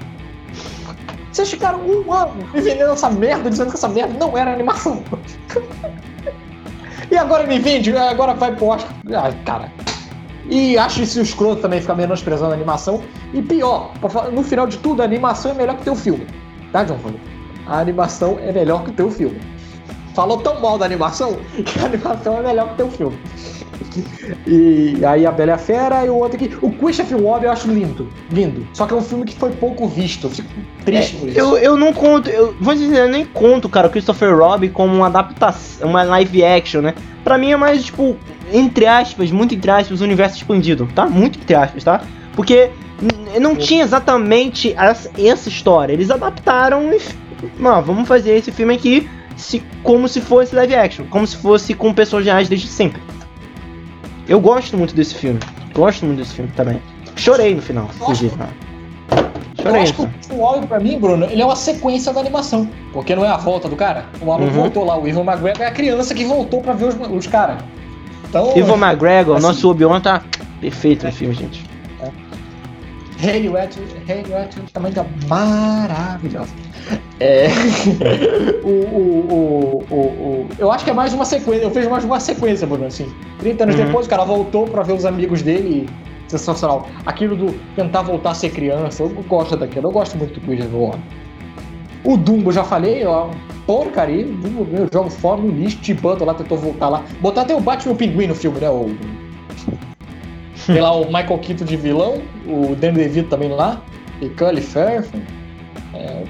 Vocês 1.32 1.51
ficaram 1.51 1.80
um 1.80 2.12
ano 2.12 2.47
me 2.52 2.60
vendendo 2.60 2.93
essa 2.93 3.09
merda, 3.09 3.48
dizendo 3.48 3.70
que 3.70 3.76
essa 3.76 3.89
merda 3.89 4.14
não 4.18 4.36
era 4.36 4.52
animação. 4.52 5.02
e 7.10 7.16
agora 7.16 7.47
me 7.47 7.59
vende, 7.59 7.97
agora 7.97 8.34
vai 8.34 8.55
pro 8.55 8.66
Oscar. 8.66 8.93
Ai, 9.14 9.34
cara. 9.47 9.72
E 10.51 10.76
acho 10.76 11.02
isso 11.02 11.20
escroto 11.20 11.62
também 11.62 11.80
ficar 11.80 11.94
menosprezando 11.94 12.51
a 12.51 12.55
animação. 12.55 13.02
E 13.32 13.40
pior, 13.40 13.93
no 14.30 14.43
final 14.43 14.66
de 14.66 14.76
tudo, 14.78 15.01
a 15.01 15.06
animação 15.06 15.52
é 15.52 15.55
melhor 15.55 15.76
que 15.76 15.82
o 15.82 15.84
teu 15.84 15.97
filme. 15.97 16.26
Tá, 16.70 16.84
John 16.84 16.98
Favreau? 16.98 17.20
A 17.66 17.78
animação 17.78 18.39
é 18.40 18.52
melhor 18.52 18.84
que 18.84 18.90
o 18.90 18.93
teu 18.93 19.10
filme. 19.10 19.40
Falou 20.14 20.39
tão 20.39 20.60
mal 20.60 20.78
da 20.78 20.84
animação 20.84 21.39
que 21.64 21.78
a 21.78 21.86
animação 21.86 22.39
é 22.39 22.43
melhor 22.43 22.76
que 22.76 22.82
o 22.82 22.90
filme. 22.90 23.18
E 24.47 25.05
aí 25.05 25.26
a 25.26 25.32
Bela 25.32 25.52
e 25.52 25.55
a 25.55 25.59
Fera 25.59 26.05
e 26.05 26.09
o 26.09 26.14
outro 26.16 26.36
aqui. 26.36 26.56
O 26.62 26.70
Christopher 26.70 27.22
Webb 27.22 27.47
eu 27.47 27.52
acho 27.52 27.68
lindo. 27.68 28.09
Lindo. 28.30 28.66
Só 28.72 28.86
que 28.86 28.94
é 28.94 28.97
um 28.97 29.02
filme 29.02 29.24
que 29.24 29.34
foi 29.34 29.51
pouco 29.51 29.86
visto. 29.89 30.26
Eu 30.26 30.30
fico 30.30 30.48
triste 30.84 31.16
por 31.16 31.28
isso. 31.28 31.39
Eu, 31.39 31.56
eu 31.59 31.76
não 31.76 31.93
conto, 31.93 32.28
eu 32.30 32.55
vou 32.60 32.74
dizer, 32.74 32.98
eu 32.98 33.09
nem 33.09 33.24
conto, 33.24 33.68
cara, 33.68 33.89
o 33.89 33.90
Christopher 33.90 34.36
Robin 34.36 34.68
como 34.68 34.94
uma 34.94 35.06
adaptação, 35.06 35.89
uma 35.89 36.02
live 36.02 36.44
action, 36.44 36.80
né? 36.80 36.94
Pra 37.24 37.39
mim 37.39 37.52
é 37.52 37.56
mais, 37.56 37.84
tipo, 37.84 38.16
entre 38.52 38.86
aspas, 38.86 39.30
muito 39.30 39.55
entre 39.55 39.70
aspas, 39.70 40.01
o 40.01 40.05
universo 40.05 40.36
expandido, 40.36 40.89
tá? 40.94 41.06
Muito 41.06 41.39
entre 41.39 41.55
aspas, 41.55 41.84
tá? 41.84 42.02
Porque 42.34 42.70
não 43.40 43.56
tinha 43.56 43.82
exatamente 43.82 44.74
essa, 44.76 45.10
essa 45.18 45.48
história. 45.48 45.93
Eles 45.93 46.10
adaptaram 46.10 46.93
e. 46.93 47.01
Não, 47.59 47.82
vamos 47.82 48.06
fazer 48.06 48.36
esse 48.36 48.52
filme 48.52 48.74
aqui 48.74 49.09
se, 49.36 49.62
como 49.82 50.09
se 50.09 50.20
fosse 50.20 50.54
live 50.54 50.74
action, 50.74 51.04
como 51.10 51.26
se 51.26 51.36
fosse 51.36 51.74
com 51.74 51.92
pessoas 51.92 52.24
reais 52.24 52.48
desde 52.48 52.66
sempre. 52.68 53.00
Eu 54.28 54.40
gosto 54.40 54.76
muito 54.76 54.94
desse 54.94 55.14
filme. 55.14 55.40
Gosto 55.74 56.04
muito 56.06 56.18
desse 56.18 56.34
filme 56.34 56.50
também. 56.54 56.80
Chorei 57.16 57.54
no 57.54 57.62
final, 57.62 57.88
inclusive. 58.00 58.34
né? 58.36 58.48
Eu 59.59 59.64
Chorei. 59.64 59.82
acho 59.82 59.92
que 59.94 60.02
o 60.32 60.42
Webb, 60.44 60.66
pra 60.66 60.80
mim, 60.80 60.98
Bruno, 60.98 61.26
ele 61.26 61.40
é 61.42 61.44
uma 61.44 61.54
sequência 61.56 62.12
da 62.12 62.20
animação. 62.20 62.68
Porque 62.92 63.14
não 63.14 63.24
é 63.24 63.28
a 63.28 63.36
volta 63.36 63.68
do 63.68 63.76
cara. 63.76 64.06
O 64.20 64.26
maluco 64.26 64.46
Uhum. 64.46 64.50
voltou 64.62 64.84
lá. 64.84 64.98
O 64.98 65.06
Ivan 65.06 65.22
McGregor 65.22 65.62
é 65.62 65.66
a 65.66 65.70
criança 65.70 66.14
que 66.14 66.24
voltou 66.24 66.60
pra 66.60 66.72
ver 66.72 66.86
os, 66.86 66.96
os 67.10 67.26
caras. 67.26 67.59
Então, 68.28 68.52
Ivan 68.56 68.76
McGregor, 68.76 69.36
assim- 69.36 69.46
nosso 69.46 69.70
Obi-Wan 69.70 70.00
tá 70.00 70.22
perfeito 70.60 71.04
no 71.06 71.12
filme, 71.12 71.34
gente. 71.34 71.64
Hayley 73.22 73.48
Atwell, 73.56 73.86
Hayley 74.08 74.34
Atwell 74.34 74.64
também 74.72 74.92
tá 74.92 75.04
maravilhosa. 75.28 76.52
É. 77.20 77.46
o, 78.64 78.68
o, 78.68 79.84
o, 79.90 79.96
o, 79.96 80.48
eu 80.58 80.72
acho 80.72 80.84
que 80.84 80.90
é 80.90 80.94
mais 80.94 81.12
uma 81.14 81.24
sequência. 81.24 81.62
Eu 81.64 81.70
vejo 81.70 81.88
mais 81.88 82.04
uma 82.04 82.18
sequência, 82.18 82.66
Bruno, 82.66 82.86
assim. 82.86 83.06
30 83.38 83.62
anos 83.64 83.76
Uhum. 83.78 83.86
depois, 83.86 84.06
o 84.06 84.10
cara 84.10 84.24
voltou 84.24 84.66
pra 84.66 84.82
ver 84.82 84.92
os 84.94 85.04
amigos 85.04 85.42
dele. 85.42 85.86
e- 85.88 86.12
Sensacional. 86.28 86.88
Aquilo 87.04 87.36
do 87.36 87.52
tentar 87.76 88.00
voltar 88.02 88.30
a 88.30 88.34
ser 88.34 88.48
criança. 88.50 89.02
Eu 89.02 89.10
gosto 89.28 89.54
daquilo. 89.54 89.88
Eu 89.88 89.92
gosto 89.92 90.16
muito 90.16 90.32
do 90.34 90.40
Christopher 90.40 90.78
Warren. 90.80 91.00
O 92.04 92.16
Dumbo, 92.16 92.50
já 92.50 92.64
falei, 92.64 93.04
ó. 93.04 93.28
Porcaria. 93.66 94.24
O 94.26 94.32
Dumbo, 94.32 94.66
eu 94.74 94.88
jogo 94.90 95.10
fora 95.10 95.42
no 95.42 95.50
lixo. 95.50 95.76
T-Button 95.82 96.24
lá 96.24 96.32
tentou 96.32 96.56
voltar 96.56 96.88
lá. 96.88 97.02
Botar 97.20 97.42
até 97.42 97.54
o 97.54 97.60
Batman 97.60 97.92
e 97.92 97.94
o 97.94 97.98
Pinguim 97.98 98.26
no 98.28 98.34
filme, 98.34 98.58
né? 98.60 98.70
O, 98.70 98.96
tem 100.66 100.80
lá 100.80 100.93
o 100.94 101.06
Michael 101.06 101.39
Keaton 101.39 101.64
de 101.64 101.76
vilão, 101.76 102.22
o 102.47 102.74
Danny 102.76 102.98
DeVito 102.98 103.28
também 103.28 103.48
lá, 103.51 103.80
e 104.20 104.28
Cully 104.30 104.60
Fair. 104.60 105.05
É, 105.94 106.22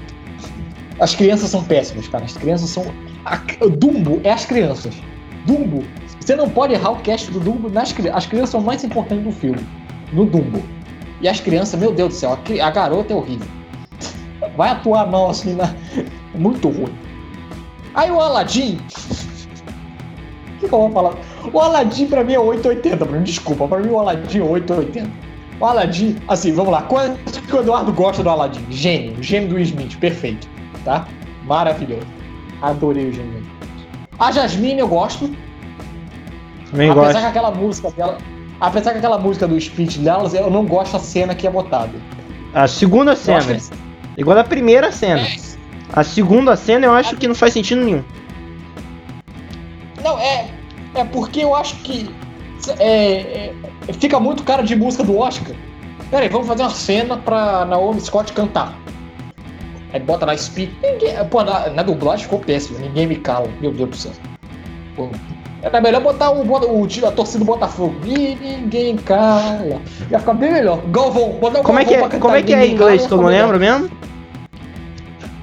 As 0.99 1.15
crianças 1.15 1.49
são 1.49 1.63
péssimas, 1.63 2.07
cara. 2.07 2.25
As 2.25 2.33
crianças 2.37 2.69
são. 2.69 2.85
a- 3.25 3.37
Dumbo 3.77 4.19
é 4.23 4.31
as 4.31 4.45
crianças. 4.45 4.95
Dumbo. 5.45 5.83
Você 6.19 6.35
não 6.35 6.49
pode 6.49 6.73
errar 6.73 6.91
o 6.91 6.95
cast 6.97 7.29
do 7.31 7.39
Dumbo 7.39 7.69
nas 7.69 7.91
crianças. 7.91 8.17
As 8.19 8.25
crianças 8.25 8.49
são 8.51 8.59
o 8.61 8.63
mais 8.63 8.83
importantes 8.83 9.23
do 9.25 9.31
filme. 9.31 9.59
No 10.13 10.25
Dumbo. 10.25 10.61
E 11.21 11.27
as 11.27 11.39
crianças, 11.39 11.79
meu 11.79 11.91
Deus 11.93 12.09
do 12.09 12.15
céu, 12.15 12.33
a, 12.33 12.37
cri- 12.37 12.61
a 12.61 12.69
garota 12.69 13.13
é 13.13 13.15
horrível. 13.15 13.47
Vai 14.55 14.69
atuar 14.69 15.07
mal 15.09 15.29
assim 15.29 15.55
na. 15.55 15.73
Muito 16.35 16.67
ruim. 16.69 16.93
Aí 17.93 18.09
o 18.11 18.19
Aladdin. 18.19 18.79
Que, 20.69 20.73
eu 20.73 20.79
vou 20.79 20.91
falar? 20.91 21.13
O 21.51 21.59
Aladdin 21.59 22.07
pra 22.07 22.23
mim 22.23 22.33
é 22.33 22.39
880, 22.39 23.05
Bruno. 23.05 23.23
Desculpa, 23.23 23.67
pra 23.67 23.79
mim 23.79 23.89
o 23.89 23.99
Aladdin 23.99 24.39
é 24.39 24.43
880. 24.43 25.09
O 25.59 25.65
Aladdin, 25.65 26.15
assim, 26.27 26.51
vamos 26.53 26.71
lá. 26.71 26.81
Quanto 26.83 27.41
que 27.41 27.55
o 27.55 27.59
Eduardo 27.59 27.91
gosta 27.93 28.23
do 28.23 28.29
Aladdin? 28.29 28.65
Gênio. 28.69 29.21
Gênio 29.21 29.49
do 29.49 29.55
Will 29.55 29.63
Smith, 29.63 29.97
perfeito. 29.99 30.47
Tá? 30.83 31.07
Maravilhoso. 31.45 32.07
Adorei 32.61 33.09
o 33.09 33.13
gênio. 33.13 33.43
A 34.19 34.31
Jasmine 34.31 34.79
eu 34.79 34.87
gosto. 34.87 35.29
Também 36.71 36.89
apesar 36.89 37.05
gosto. 37.05 37.19
que 37.21 37.25
aquela 37.27 37.51
música 37.51 37.91
dela. 37.91 38.17
Apesar 38.59 38.91
que 38.91 38.97
aquela 38.99 39.17
música 39.17 39.47
do 39.47 39.59
speech 39.59 39.99
delas, 39.99 40.33
eu 40.33 40.49
não 40.49 40.65
gosto 40.65 40.93
da 40.93 40.99
cena 40.99 41.35
que 41.35 41.45
é 41.45 41.49
botada. 41.51 41.91
A 42.53 42.67
segunda 42.67 43.15
cena, 43.15 43.43
eles- 43.49 43.71
igual 44.17 44.37
a 44.37 44.43
primeira 44.43 44.91
cena. 44.91 45.25
A 45.91 46.03
segunda 46.03 46.55
cena 46.55 46.85
eu 46.85 46.93
acho 46.93 47.15
que 47.17 47.27
não 47.27 47.35
faz 47.35 47.53
sentido 47.53 47.83
nenhum. 47.83 48.03
Não, 50.03 50.17
é. 50.19 50.49
É 50.95 51.03
porque 51.03 51.41
eu 51.43 51.55
acho 51.55 51.75
que. 51.77 52.09
é, 52.79 53.51
é, 53.87 53.93
fica 53.93 54.19
muito 54.19 54.43
cara 54.43 54.63
de 54.63 54.75
música 54.75 55.03
do 55.03 55.17
Oscar. 55.17 55.55
Pera 56.09 56.23
aí, 56.23 56.29
vamos 56.29 56.47
fazer 56.47 56.63
uma 56.63 56.69
cena 56.69 57.17
pra 57.17 57.65
Naomi 57.65 57.99
Scott 58.01 58.31
cantar. 58.33 58.77
Aí 59.91 59.99
bota 59.99 60.25
lá 60.25 60.35
speed. 60.37 60.69
Ninguém, 60.81 61.13
pô, 61.29 61.43
na, 61.43 61.69
na 61.69 61.83
dublagem 61.83 62.25
ficou 62.25 62.39
péssimo. 62.39 62.79
Ninguém 62.79 63.07
me 63.07 63.15
cala. 63.15 63.47
Meu 63.61 63.71
Deus 63.71 63.89
do 63.89 63.95
céu. 63.95 64.11
Pô, 64.95 65.09
era 65.61 65.79
melhor 65.81 66.01
botar 66.01 66.29
o, 66.31 66.43
Bota- 66.43 66.67
o, 66.67 66.85
a 67.07 67.11
torcida 67.11 67.39
do 67.39 67.45
Botafogo. 67.45 67.95
E 68.05 68.35
ninguém 68.35 68.95
cala. 68.97 69.81
Ia 70.11 70.19
ficar 70.19 70.33
bem 70.33 70.51
melhor. 70.51 70.79
Galvão, 70.87 71.29
botar 71.39 71.59
o 71.61 71.63
Como 71.63 71.79
é 71.79 71.85
que 71.85 71.93
é, 71.95 72.09
como 72.09 72.35
é, 72.35 72.41
que 72.43 72.53
é 72.53 72.65
em 72.67 72.75
Cala, 72.77 72.91
inglês 72.93 73.07
que 73.07 73.13
eu 73.13 73.17
não 73.17 73.25
melhor. 73.25 73.41
lembro 73.53 73.59
mesmo? 73.59 73.89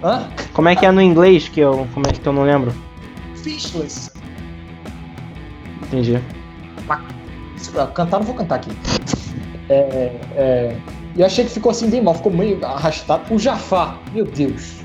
Hã? 0.02 0.28
Como 0.52 0.68
é 0.68 0.76
que 0.76 0.86
é 0.86 0.90
no 0.92 1.00
inglês 1.02 1.48
que 1.48 1.60
eu, 1.60 1.86
como 1.94 2.06
é 2.08 2.12
que 2.12 2.26
eu 2.26 2.32
não 2.32 2.42
lembro? 2.42 2.72
Fishless. 3.36 4.10
Entendi. 5.90 6.20
Ah, 6.88 7.00
Cantar 7.94 8.18
não 8.18 8.26
vou 8.26 8.34
cantar 8.36 8.56
aqui. 8.56 8.70
É, 9.68 10.12
é, 10.36 10.76
e 11.16 11.20
eu 11.20 11.26
achei 11.26 11.44
que 11.44 11.50
ficou 11.50 11.70
assim 11.70 11.90
bem 11.90 12.00
mal, 12.00 12.14
ficou 12.14 12.32
meio 12.32 12.64
arrastado. 12.64 13.22
O 13.34 13.38
Jafar, 13.38 13.98
meu 14.14 14.24
Deus. 14.24 14.76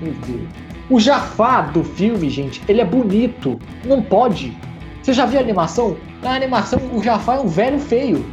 Meu 0.00 0.12
Deus. 0.26 0.42
O 0.90 1.00
Jafar 1.00 1.72
do 1.72 1.82
filme, 1.82 2.28
gente, 2.28 2.62
ele 2.68 2.80
é 2.80 2.84
bonito. 2.84 3.58
Não 3.84 4.02
pode. 4.02 4.56
Você 5.02 5.12
já 5.14 5.24
viu 5.24 5.38
a 5.38 5.42
animação? 5.42 5.96
Na 6.22 6.34
animação, 6.34 6.78
o 6.92 7.02
Jafar 7.02 7.38
é 7.38 7.40
um 7.40 7.48
velho 7.48 7.78
feio. 7.78 8.24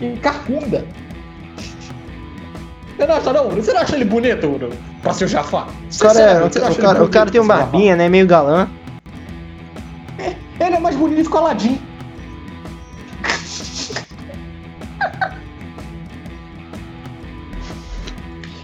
E 0.00 0.16
carcunda. 0.16 0.84
Você 2.96 3.06
não 3.06 3.14
acha 3.14 3.32
não? 3.32 3.48
Você 3.50 3.72
não 3.72 3.80
acha 3.80 3.96
ele 3.96 4.04
bonito, 4.04 4.48
Bruno? 4.48 4.74
Pra 5.02 5.12
ser 5.12 5.24
o 5.26 5.28
Jafar? 5.28 5.68
O 5.68 5.98
cara, 5.98 6.20
é, 6.20 6.44
o, 6.44 6.50
cara, 6.50 6.98
ele 6.98 7.04
o 7.04 7.08
cara 7.08 7.30
tem 7.30 7.40
um 7.40 7.44
Jafar? 7.46 7.66
barbinha, 7.66 7.96
né? 7.96 8.08
Meio 8.08 8.26
galã. 8.26 8.68
Ele 10.60 10.76
é 10.76 10.78
mais 10.78 10.94
bonito 10.94 11.30
que 11.30 11.34
o 11.34 11.38
Aladdin. 11.38 11.80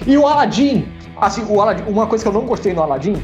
E 0.06 0.16
o 0.16 0.26
Aladdin, 0.26 0.86
assim, 1.16 1.44
o 1.48 1.60
Aladdin, 1.60 1.82
uma 1.88 2.06
coisa 2.06 2.22
que 2.22 2.28
eu 2.28 2.32
não 2.32 2.42
gostei 2.42 2.72
no 2.72 2.82
Aladdin, 2.82 3.16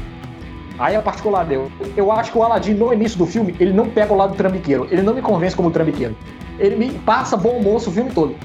aí 0.77 0.95
é 0.95 1.01
particular 1.01 1.45
deu. 1.45 1.71
Eu 1.95 2.11
acho 2.11 2.31
que 2.31 2.37
o 2.37 2.43
Aladdin, 2.43 2.73
no 2.73 2.91
início 2.91 3.17
do 3.17 3.25
filme, 3.25 3.55
ele 3.59 3.71
não 3.71 3.87
pega 3.87 4.11
o 4.11 4.17
lado 4.17 4.35
trambiqueiro. 4.35 4.87
Ele 4.91 5.03
não 5.03 5.13
me 5.13 5.21
convence 5.21 5.55
como 5.55 5.71
trambiqueiro. 5.71 6.17
Ele 6.59 6.75
me 6.75 6.91
passa 6.99 7.37
bom 7.37 7.61
moço 7.61 7.89
o 7.89 7.93
filme 7.93 8.11
todo. 8.11 8.35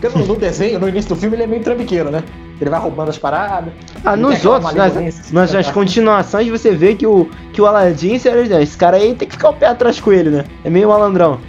Porque 0.00 0.18
no, 0.18 0.26
no 0.26 0.36
desenho, 0.36 0.78
no 0.78 0.88
início 0.88 1.14
do 1.14 1.16
filme, 1.16 1.36
ele 1.36 1.44
é 1.44 1.46
meio 1.46 1.62
trambiqueiro, 1.62 2.10
né? 2.10 2.22
Ele 2.60 2.70
vai 2.70 2.78
roubando 2.80 3.08
as 3.10 3.18
paradas. 3.18 3.72
Ah, 4.04 4.16
nos 4.16 4.44
outros, 4.44 4.72
nas, 4.74 5.30
nas, 5.32 5.52
nas 5.52 5.70
continuações 5.70 6.48
você 6.48 6.70
vê 6.72 6.94
que 6.94 7.06
o, 7.06 7.28
que 7.52 7.60
o 7.60 7.66
Aladdin, 7.66 8.18
sério, 8.18 8.42
esse 8.60 8.76
cara 8.76 8.96
aí 8.96 9.14
tem 9.14 9.26
que 9.26 9.34
ficar 9.34 9.50
o 9.50 9.54
pé 9.54 9.66
atrás 9.66 9.98
com 10.00 10.12
ele, 10.12 10.30
né? 10.30 10.44
É 10.64 10.70
meio 10.70 10.88
malandrão. 10.88 11.40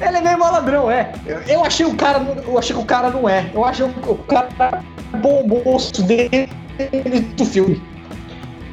Ele 0.00 0.16
é 0.16 0.20
meio 0.20 0.38
malandrão, 0.38 0.90
é. 0.90 1.12
Eu, 1.24 1.38
eu 1.42 1.64
achei 1.64 1.86
o 1.86 1.94
cara. 1.94 2.20
Eu 2.44 2.58
achei 2.58 2.74
que 2.74 2.82
o 2.82 2.84
cara 2.84 3.08
não 3.10 3.28
é. 3.28 3.46
Eu 3.54 3.64
achei 3.64 3.86
o, 3.86 3.88
o 4.10 4.16
cara 4.18 4.82
bom 5.18 5.46
moço 5.64 6.02
dele 6.02 6.48
do 7.36 7.44
filme. 7.44 7.80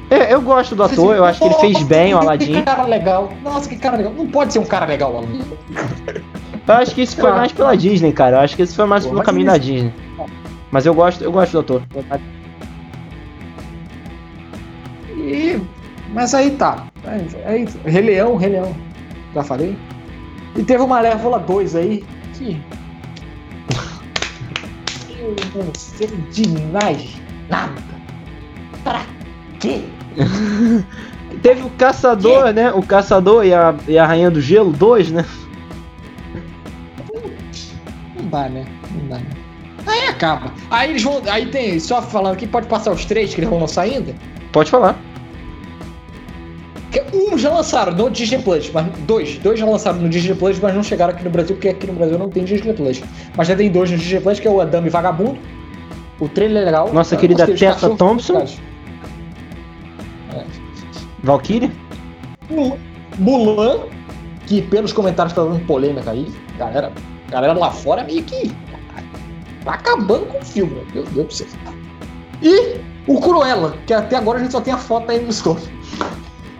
É, 0.09 0.33
eu 0.33 0.41
gosto 0.41 0.75
do 0.75 0.81
ator, 0.81 1.15
eu 1.15 1.23
acho 1.23 1.37
que 1.39 1.45
ele 1.45 1.53
fez 1.55 1.83
bem 1.83 2.15
o 2.15 2.19
Que 2.19 2.25
Aladdin. 2.25 2.63
cara 2.63 2.83
legal. 2.85 3.31
Nossa, 3.43 3.69
que 3.69 3.75
cara 3.75 3.95
legal. 3.97 4.11
Não 4.13 4.25
pode 4.25 4.51
ser 4.53 4.57
um 4.57 4.65
cara 4.65 4.87
legal, 4.87 5.15
Aladdin. 5.17 5.43
Eu 6.67 6.73
acho 6.75 6.95
que 6.95 7.01
isso 7.03 7.15
foi 7.15 7.31
mais 7.31 7.51
pela 7.51 7.77
Disney, 7.77 8.11
cara. 8.11 8.37
Eu 8.37 8.41
acho 8.41 8.55
que 8.55 8.63
isso 8.63 8.75
foi 8.75 8.85
mais 8.85 9.03
Pô, 9.03 9.11
pelo 9.11 9.21
caminho 9.21 9.45
isso- 9.47 9.51
da 9.51 9.57
Disney. 9.63 9.93
Mas 10.71 10.85
eu 10.85 10.93
gosto, 10.93 11.23
eu 11.23 11.31
gosto 11.31 11.53
do 11.53 11.59
ator. 11.59 11.83
E, 15.09 15.59
mas 16.13 16.33
aí 16.33 16.51
tá. 16.51 16.87
Aí, 17.05 17.27
aí, 17.45 17.67
Rei 17.85 18.01
Leão, 18.01 18.35
Rei 18.35 18.49
Leão. 18.51 18.75
Já 19.33 19.43
falei. 19.43 19.77
E 20.55 20.63
teve 20.63 20.81
uma 20.81 20.95
Malévola 20.95 21.39
2 21.39 21.75
aí 21.75 22.03
que. 22.33 22.61
Eu 25.55 25.63
não 25.63 25.73
sei 25.75 26.07
de 26.07 26.47
mais 26.71 27.15
nada. 27.49 27.81
Pra 28.83 29.05
quê? 29.59 29.83
Teve 31.43 31.61
o 31.61 31.69
Caçador, 31.71 32.51
né? 32.53 32.71
O 32.71 32.81
Caçador 32.81 33.45
e 33.45 33.53
a, 33.53 33.75
e 33.87 33.97
a 33.97 34.05
Rainha 34.05 34.31
do 34.31 34.41
Gelo 34.41 34.71
2, 34.71 35.11
né? 35.11 35.25
Não 38.15 38.27
dá, 38.29 38.49
né? 38.49 38.65
Não 38.91 39.07
dá. 39.07 39.17
né? 39.17 39.48
Aí 39.87 40.07
acaba. 40.07 40.51
Aí 40.69 40.89
eles 40.91 41.03
vão. 41.03 41.21
Aí 41.29 41.45
tem. 41.47 41.79
Só 41.79 42.01
falando 42.01 42.33
aqui, 42.33 42.45
pode 42.47 42.67
passar 42.67 42.91
os 42.91 43.05
três 43.05 43.33
que 43.33 43.39
eles 43.41 43.49
vão 43.49 43.59
lançar 43.59 43.83
ainda? 43.83 44.13
Pode 44.51 44.69
falar. 44.69 44.97
Um 47.13 47.37
já 47.37 47.51
lançaram 47.53 47.93
no 47.93 48.09
Disney 48.09 48.39
Plus, 48.41 48.71
mas 48.71 48.87
dois, 48.99 49.37
dois 49.37 49.59
já 49.59 49.65
lançaram 49.65 49.99
no 49.99 50.09
Disney 50.09 50.33
Plus, 50.35 50.59
mas 50.59 50.73
não 50.73 50.81
chegaram 50.81 51.13
aqui 51.13 51.23
no 51.23 51.29
Brasil, 51.29 51.55
porque 51.55 51.69
aqui 51.69 51.85
no 51.85 51.93
Brasil 51.93 52.17
não 52.17 52.29
tem 52.29 52.43
Disney 52.43 52.73
Plus. 52.73 53.01
Mas 53.37 53.47
já 53.47 53.55
tem 53.55 53.69
dois 53.71 53.91
no 53.91 53.97
Disney 53.97 54.19
Plus, 54.19 54.39
que 54.39 54.47
é 54.47 54.51
o 54.51 54.59
Adame 54.59 54.89
Vagabundo. 54.89 55.37
O 56.19 56.27
trailer 56.27 56.63
é 56.63 56.65
legal. 56.65 56.91
Nossa 56.91 57.15
querida 57.15 57.45
Tessa 57.45 57.89
Thompson. 57.95 58.33
legais. 58.33 58.59
Valkyrie? 61.23 61.71
Mu- 62.49 62.77
Mulan, 63.17 63.81
que 64.47 64.61
pelos 64.61 64.91
comentários 64.93 65.33
tá 65.33 65.43
dando 65.43 65.59
polêmica 65.65 66.09
aí, 66.11 66.27
galera, 66.57 66.91
galera 67.29 67.53
lá 67.53 67.69
fora 67.69 68.03
meio 68.03 68.23
que 68.23 68.51
tá 69.63 69.73
acabando 69.73 70.25
com 70.27 70.39
o 70.39 70.45
filme, 70.45 70.81
meu 70.93 71.03
Deus 71.03 71.27
do 71.27 71.33
céu. 71.33 71.47
E 72.41 72.77
o 73.07 73.19
Cruella, 73.19 73.75
que 73.85 73.93
até 73.93 74.15
agora 74.15 74.37
a 74.39 74.41
gente 74.41 74.51
só 74.51 74.61
tem 74.61 74.73
a 74.73 74.77
foto 74.77 75.09
aí 75.11 75.19
no 75.21 75.29
store. 75.29 75.59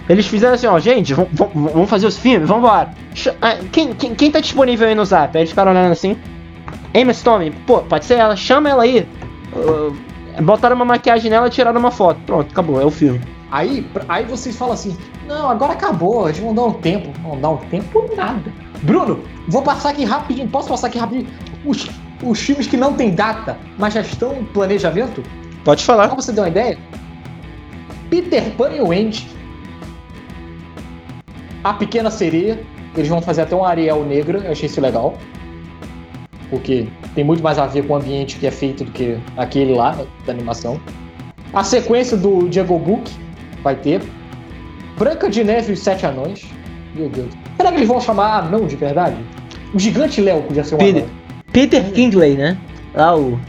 Eles 0.08 0.26
fizeram 0.28 0.56
assim, 0.56 0.66
ó, 0.68 0.80
gente, 0.80 1.14
vamos, 1.14 1.30
vamos- 1.34 1.72
vamos 1.72 1.90
fazer 1.90 2.08
os 2.08 2.18
filmes, 2.18 2.50
vambora. 2.50 2.90
Ch- 3.14 3.30
ah, 3.42 3.58
Quem, 3.72 3.94
quem, 3.94 4.16
quem 4.16 4.32
tá 4.32 4.40
disponível 4.40 4.88
aí 4.88 4.96
no 4.96 5.06
zap? 5.06 5.36
Aí 5.38 5.42
eles 5.44 5.52
ficaram 5.52 5.72
olhando 5.72 5.92
assim. 5.92 6.18
Emma 6.94 7.14
Stone, 7.14 7.52
pô, 7.68 7.80
pode 7.80 8.06
ser 8.06 8.16
ela, 8.16 8.36
chama 8.36 8.70
ela 8.70 8.84
aí. 8.84 9.08
Uh, 9.54 10.42
botaram 10.42 10.76
uma 10.76 10.86
maquiagem 10.86 11.30
nela 11.30 11.48
e 11.48 11.52
tiraram 11.52 11.80
uma 11.80 11.92
foto. 11.92 12.20
Pronto, 12.26 12.52
acabou, 12.52 12.82
é 12.82 12.86
o 12.86 12.90
filme. 12.90 13.22
Aí, 13.52 13.86
aí 14.08 14.26
vocês 14.26 14.56
falam 14.58 14.74
assim: 14.74 14.98
não, 15.28 15.48
agora 15.48 15.74
acabou, 15.74 16.28
eles 16.28 16.40
vão 16.40 16.56
dar 16.56 16.64
um 16.64 16.74
tempo. 16.74 17.10
Vão 17.22 17.40
dar 17.40 17.50
um 17.52 17.58
tempo 17.58 18.10
nada. 18.18 18.52
Bruno, 18.82 19.20
vou 19.48 19.62
passar 19.62 19.90
aqui 19.90 20.04
rapidinho, 20.06 20.48
posso 20.48 20.70
passar 20.70 20.88
aqui 20.88 20.98
rapidinho? 20.98 21.28
Os, 21.64 21.88
os 22.24 22.40
filmes 22.40 22.68
que 22.68 22.78
não 22.78 22.94
tem 22.94 23.12
data, 23.12 23.58
mas 23.78 23.94
já 23.94 24.02
estão 24.02 24.36
em 24.36 24.44
planejamento? 24.46 25.24
Pode 25.64 25.84
falar. 25.84 26.08
pra 26.08 26.16
você 26.16 26.34
ter 26.34 26.41
uma 26.41 26.50
ideia: 26.50 26.78
Peter 28.10 28.44
Pan 28.56 28.72
e 28.72 28.82
Wendy, 28.82 29.28
A 31.64 31.74
Pequena 31.74 32.10
Sereia, 32.10 32.60
eles 32.96 33.10
vão 33.10 33.22
fazer 33.22 33.41
até 33.44 33.56
um 33.56 33.64
Ariel 33.64 34.04
Negra, 34.06 34.40
eu 34.40 34.52
achei 34.52 34.68
isso 34.68 34.82
legal. 34.82 35.18
Porque 36.50 36.88
tem 37.14 37.24
muito 37.24 37.44
mais 37.44 37.60
a 37.60 37.68
ver 37.68 37.86
com 37.86 37.94
o 37.94 37.96
ambiente 37.96 38.38
que 38.38 38.48
é 38.48 38.52
feito 38.52 38.84
do 38.84 38.91
que 38.91 39.18
aquele 39.38 39.74
lá, 39.74 39.96
da 40.26 40.34
animação. 40.34 40.80
A 41.54 41.64
sequência 41.64 42.18
do 42.18 42.52
Jungle 42.52 42.80
Book 42.80 43.12
vai 43.64 43.76
ter. 43.76 44.02
Branca 44.98 45.30
de 45.30 45.44
Neve 45.44 45.72
e 45.72 45.74
os 45.74 45.80
Sete 45.80 46.06
Anões. 46.06 46.46
Meu 46.96 47.08
Deus. 47.10 47.30
Será 47.56 47.72
que 47.72 47.78
eles 47.78 47.88
vão 47.88 48.02
chamar 48.02 48.40
anão 48.40 48.66
de 48.66 48.76
verdade? 48.76 49.18
O 49.74 49.80
Gigante 49.80 50.20
Léo 50.22 50.41
podia 50.41 50.64
ser 50.64 50.76
um 50.76 50.80
Peter. 50.80 51.04
anão. 51.04 51.19
Peter 51.52 51.92
Kingsley, 51.92 52.36
né? 52.36 52.58
Lá 52.94 53.16
o. 53.18 53.40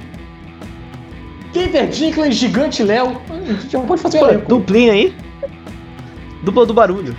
Peter 1.52 1.88
Dinklage, 1.88 2.32
Gigante 2.32 2.82
Léo. 2.82 3.20
A 3.28 3.34
gente 3.52 3.68
já 3.70 3.80
pode 3.80 4.00
fazer 4.00 4.18
Pô, 4.20 4.28
elenco. 4.28 4.48
duplinha 4.48 4.92
aí. 4.92 5.14
Dupla 6.42 6.64
do 6.64 6.72
barulho. 6.74 7.16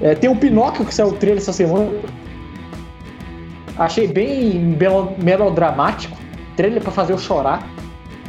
É, 0.00 0.14
tem 0.14 0.30
o 0.30 0.36
Pinóquio 0.36 0.84
que 0.84 0.94
saiu 0.94 1.08
o 1.08 1.12
trailer 1.12 1.40
essa 1.42 1.52
semana. 1.52 1.90
Achei 3.78 4.06
bem 4.06 4.54
melo- 4.78 5.14
melodramático. 5.18 6.16
Trailer 6.56 6.80
pra 6.82 6.92
fazer 6.92 7.12
eu 7.12 7.18
chorar. 7.18 7.66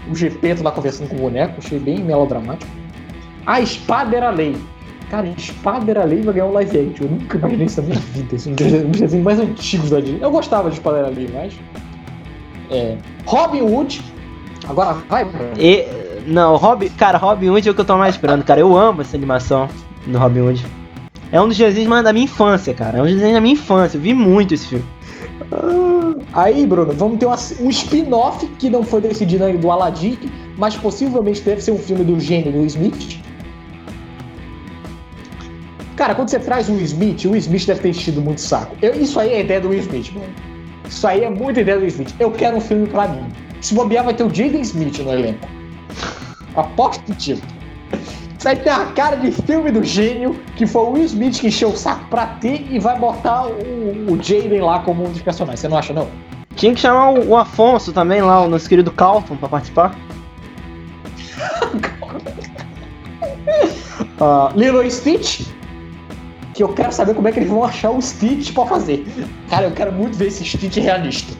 O 0.09 0.15
Gepeto 0.15 0.63
lá 0.63 0.71
conversando 0.71 1.09
com 1.09 1.15
o 1.15 1.19
boneco. 1.19 1.55
Achei 1.57 1.79
bem 1.79 1.99
melodramático. 2.03 2.69
A 3.45 3.61
Espada 3.61 4.15
era 4.15 4.29
Lei. 4.31 4.55
Cara, 5.15 5.29
Espada 5.37 5.89
era 5.91 6.03
Lei 6.03 6.21
vai 6.21 6.33
ganhar 6.33 6.47
um 6.47 6.51
live 6.51 6.77
action. 6.77 7.05
Eu 7.05 7.11
nunca 7.11 7.37
imaginei 7.37 7.65
isso 7.67 7.81
na 7.81 7.87
minha 7.87 7.99
vida. 7.99 8.35
Esse 8.35 8.49
é 8.49 8.51
um 8.51 8.89
dos 8.89 8.99
desenhos 8.99 9.23
mais 9.23 9.39
antigos 9.39 9.89
da 9.89 10.01
Disney. 10.01 10.19
Eu 10.21 10.29
gostava 10.29 10.69
de 10.69 10.75
Espada 10.75 10.97
era 10.97 11.07
Lei, 11.07 11.29
mas. 11.33 11.53
É. 12.69 12.97
Robin 13.25 13.61
Hood. 13.61 14.01
Agora 14.67 14.97
vai. 15.09 15.25
E. 15.57 15.85
Não, 16.27 16.57
Robin. 16.57 16.89
Cara, 16.97 17.17
Robin 17.17 17.49
Hood 17.49 17.65
é 17.65 17.71
o 17.71 17.73
que 17.73 17.79
eu 17.79 17.85
tô 17.85 17.95
mais 17.97 18.15
esperando, 18.15 18.43
cara. 18.43 18.59
Eu 18.59 18.75
amo 18.75 19.03
essa 19.03 19.15
animação 19.15 19.69
no 20.05 20.19
Robin 20.19 20.41
Hood. 20.41 20.65
É 21.31 21.39
um 21.39 21.47
dos 21.47 21.55
desenhos 21.57 21.87
mais 21.87 22.03
da 22.03 22.11
minha 22.11 22.25
infância, 22.25 22.73
cara. 22.73 22.97
É 22.97 23.01
um 23.01 23.05
desenho 23.05 23.35
da 23.35 23.39
minha 23.39 23.53
infância. 23.53 23.95
Eu 23.97 24.01
vi 24.01 24.13
muito 24.13 24.53
esse 24.53 24.67
filme. 24.67 24.83
Aí, 26.33 26.67
Bruno, 26.67 26.91
vamos 26.91 27.19
ter 27.19 27.25
uma- 27.25 27.37
um 27.61 27.69
spin-off 27.69 28.45
que 28.59 28.69
não 28.69 28.83
foi 28.83 28.99
decidido 28.99 29.45
ainda 29.45 29.59
do 29.59 29.71
Aladdin, 29.71 30.17
mas 30.57 30.75
possivelmente 30.75 31.39
deve 31.39 31.61
ser 31.61 31.71
um 31.71 31.77
filme 31.77 32.03
do 32.03 32.19
gênio 32.19 32.51
do 32.51 32.65
Smith. 32.65 33.23
Cara, 35.95 36.13
quando 36.13 36.29
você 36.29 36.39
traz 36.39 36.67
o 36.69 36.73
Will 36.73 36.83
Smith, 36.83 37.23
o 37.25 37.29
Will 37.31 37.39
Smith 37.39 37.65
deve 37.65 37.79
ter 37.81 37.89
enchido 37.89 38.21
muito 38.21 38.41
saco. 38.41 38.75
Eu- 38.81 38.93
isso 38.95 39.19
aí 39.19 39.31
é 39.33 39.41
ideia 39.41 39.61
do 39.61 39.69
Will 39.69 39.79
Smith, 39.79 40.11
mano. 40.13 40.27
Isso 40.87 41.07
aí 41.07 41.23
é 41.23 41.29
muita 41.29 41.61
ideia 41.61 41.77
do 41.77 41.81
Will 41.81 41.89
Smith. 41.89 42.13
Eu 42.19 42.31
quero 42.31 42.57
um 42.57 42.61
filme 42.61 42.87
pra 42.87 43.07
mim. 43.07 43.23
Se 43.61 43.73
bobear, 43.73 44.03
vai 44.03 44.13
ter 44.13 44.23
o 44.23 44.29
Jaden 44.33 44.61
Smith 44.61 44.99
no 44.99 45.11
elenco. 45.13 45.47
Aposto 46.55 47.03
contigo. 47.05 47.41
Vai 48.43 48.55
ter 48.55 48.69
a 48.69 48.85
cara 48.87 49.15
de 49.15 49.31
filme 49.31 49.71
do 49.71 49.83
gênio, 49.83 50.35
que 50.55 50.67
foi 50.67 50.83
o 50.83 50.91
Will 50.91 51.05
Smith 51.05 51.39
que 51.39 51.47
encheu 51.47 51.69
o 51.69 51.77
saco 51.77 52.05
pra 52.09 52.27
ter 52.27 52.67
e 52.69 52.77
vai 52.77 52.97
botar 52.99 53.47
o, 53.47 54.11
o 54.13 54.21
Jaden 54.21 54.61
lá 54.61 54.79
como 54.79 55.03
um 55.05 55.09
dos 55.11 55.21
personagens. 55.21 55.61
Você 55.61 55.67
não 55.67 55.77
acha, 55.77 55.93
não? 55.93 56.07
Tinha 56.55 56.73
que 56.73 56.79
chamar 56.79 57.09
o, 57.11 57.29
o 57.29 57.37
Afonso 57.37 57.91
também 57.91 58.21
lá, 58.21 58.41
o 58.41 58.49
nosso 58.49 58.69
querido 58.69 58.91
Calton, 58.91 59.35
pra 59.37 59.49
participar. 59.49 59.95
Ah, 64.19 64.49
Lilo 64.55 64.81
e 64.81 64.89
Stitch, 64.89 65.41
que 66.55 66.63
eu 66.63 66.69
quero 66.69 66.91
saber 66.91 67.13
como 67.13 67.27
é 67.27 67.33
que 67.33 67.39
eles 67.39 67.49
vão 67.49 67.65
achar 67.65 67.91
o 67.91 68.01
Stitch 68.01 68.53
pra 68.53 68.65
fazer. 68.65 69.05
Cara, 69.49 69.65
eu 69.65 69.71
quero 69.71 69.91
muito 69.91 70.17
ver 70.17 70.27
esse 70.27 70.45
Stitch 70.45 70.77
realista. 70.77 71.33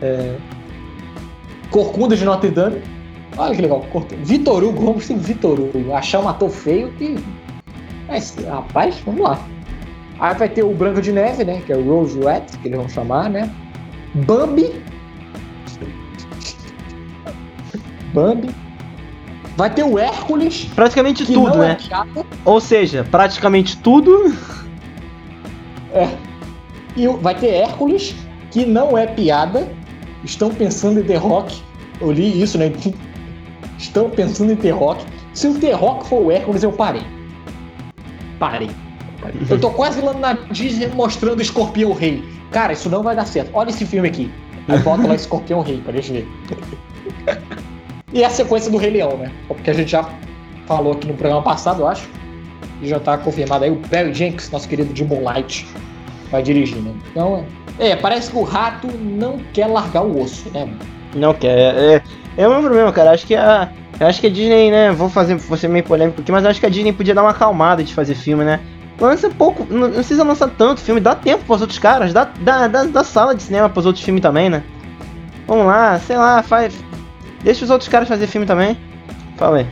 É, 0.00 0.36
Corcunda 1.70 2.16
de 2.16 2.24
Notre 2.24 2.50
Dame. 2.50 2.80
Olha 3.36 3.54
que 3.54 3.62
legal. 3.62 3.84
Vitor 4.22 4.62
Hugo, 4.62 4.84
vamos 4.84 5.08
ter 5.08 5.16
Vitor 5.16 5.58
Hugo. 5.58 5.92
Achar 5.92 6.20
um 6.20 6.28
ator 6.28 6.48
feio 6.48 6.92
que. 6.92 7.18
Mas, 8.06 8.36
rapaz, 8.46 9.00
vamos 9.04 9.22
lá. 9.22 9.40
Aí 10.20 10.34
vai 10.36 10.48
ter 10.48 10.62
o 10.62 10.72
Branco 10.72 11.02
de 11.02 11.12
Neve, 11.12 11.44
né? 11.44 11.60
Que 11.66 11.72
é 11.72 11.76
o 11.76 11.84
Rose 11.84 12.18
Red, 12.18 12.42
que 12.62 12.68
eles 12.68 12.78
vão 12.78 12.88
chamar, 12.88 13.28
né? 13.28 13.50
Bambi. 14.14 14.72
Bambi. 18.14 18.65
Vai 19.56 19.70
ter 19.72 19.84
o 19.84 19.98
Hércules, 19.98 20.66
Praticamente 20.74 21.24
tudo, 21.24 21.62
é 21.62 21.68
né? 21.68 21.74
piada. 21.76 22.26
Ou 22.44 22.60
seja, 22.60 23.04
praticamente 23.10 23.76
tudo. 23.78 24.34
E 26.94 27.08
o- 27.08 27.16
vai 27.16 27.34
ter 27.34 27.48
Hércules, 27.48 28.14
que 28.50 28.64
não 28.66 28.96
é 28.96 29.06
piada. 29.06 29.66
Estão 30.24 30.50
pensando 30.50 31.00
em 31.00 31.04
The 31.04 31.16
Rock. 31.16 31.62
Eu 32.00 32.10
li 32.12 32.40
isso, 32.42 32.58
né? 32.58 32.70
Estão 33.78 34.10
pensando 34.10 34.52
em 34.52 34.56
The 34.56 34.70
Rock. 34.70 35.04
Se 35.32 35.46
o 35.48 35.54
The 35.58 35.72
Rock 35.72 36.06
for 36.08 36.22
o 36.26 36.30
Hércules, 36.30 36.62
eu 36.62 36.72
parei. 36.72 37.02
Parei. 38.38 38.70
Parei. 39.20 39.40
Eu 39.48 39.58
tô 39.60 39.70
quase 39.70 40.00
lá 40.02 40.12
na 40.12 40.34
Disney 40.50 40.88
mostrando 40.88 41.38
o 41.38 41.42
Escorpião 41.42 41.92
Rei. 41.92 42.22
Cara, 42.50 42.72
isso 42.74 42.88
não 42.90 43.02
vai 43.02 43.16
dar 43.16 43.26
certo. 43.26 43.50
Olha 43.54 43.70
esse 43.70 43.84
filme 43.86 44.08
aqui. 44.08 44.30
Aí 44.68 44.78
bota 44.80 45.06
lá 45.06 45.14
Escorpião 45.14 45.62
Rei 45.62 45.78
pra 45.80 45.92
gente 45.94 46.12
ver. 46.12 46.28
E 48.12 48.24
a 48.24 48.30
sequência 48.30 48.70
do 48.70 48.76
Rei 48.78 48.90
Leão, 48.90 49.16
né? 49.16 49.32
Porque 49.48 49.70
a 49.70 49.74
gente 49.74 49.90
já 49.90 50.08
falou 50.66 50.92
aqui 50.92 51.06
no 51.06 51.14
programa 51.14 51.42
passado, 51.42 51.82
eu 51.82 51.88
acho. 51.88 52.08
E 52.80 52.88
já 52.88 53.00
tá 53.00 53.18
confirmado 53.18 53.64
aí 53.64 53.70
o 53.70 53.76
Barry 53.90 54.14
Jenkins, 54.14 54.50
nosso 54.50 54.68
querido 54.68 54.92
de 54.92 55.04
Moonlight, 55.04 55.66
vai 56.30 56.42
dirigir, 56.42 56.78
né? 56.78 56.92
Então, 57.10 57.44
É, 57.78 57.94
parece 57.94 58.30
que 58.30 58.38
o 58.38 58.42
rato 58.42 58.86
não 58.86 59.38
quer 59.52 59.66
largar 59.66 60.02
o 60.02 60.22
osso, 60.22 60.48
né? 60.50 60.66
Não 61.14 61.34
quer. 61.34 61.74
É, 61.74 62.02
é 62.38 62.48
o 62.48 62.50
meu 62.50 62.60
problema, 62.60 62.90
cara. 62.92 63.10
Acho 63.10 63.26
que 63.26 63.34
a. 63.34 63.70
Acho 64.00 64.20
que 64.20 64.26
a 64.26 64.30
Disney, 64.30 64.70
né? 64.70 64.92
Vou 64.92 65.08
fazer, 65.08 65.34
vou 65.36 65.56
ser 65.58 65.68
meio 65.68 65.84
polêmico 65.84 66.20
aqui, 66.20 66.30
mas 66.30 66.44
acho 66.44 66.60
que 66.60 66.66
a 66.66 66.68
Disney 66.70 66.92
podia 66.92 67.14
dar 67.14 67.22
uma 67.22 67.30
acalmada 67.30 67.82
de 67.82 67.92
fazer 67.94 68.14
filme, 68.14 68.44
né? 68.44 68.60
Lança 69.00 69.28
pouco, 69.28 69.66
não 69.70 69.90
precisa 69.90 70.24
lançar 70.24 70.48
tanto 70.48 70.80
filme, 70.80 71.00
dá 71.00 71.14
tempo 71.14 71.44
pros 71.44 71.60
outros 71.60 71.78
caras, 71.78 72.14
dá, 72.14 72.28
dá, 72.40 72.66
dá, 72.66 72.84
dá 72.84 73.04
sala 73.04 73.34
de 73.34 73.42
cinema 73.42 73.68
pros 73.68 73.84
outros 73.84 74.02
filmes 74.04 74.22
também, 74.22 74.48
né? 74.48 74.62
Vamos 75.46 75.66
lá, 75.66 75.98
sei 75.98 76.16
lá, 76.16 76.42
faz. 76.42 76.74
Deixa 77.46 77.64
os 77.64 77.70
outros 77.70 77.88
caras 77.88 78.08
fazer 78.08 78.26
filme 78.26 78.44
também. 78.44 78.76
Fala 79.36 79.58
aí. 79.58 79.66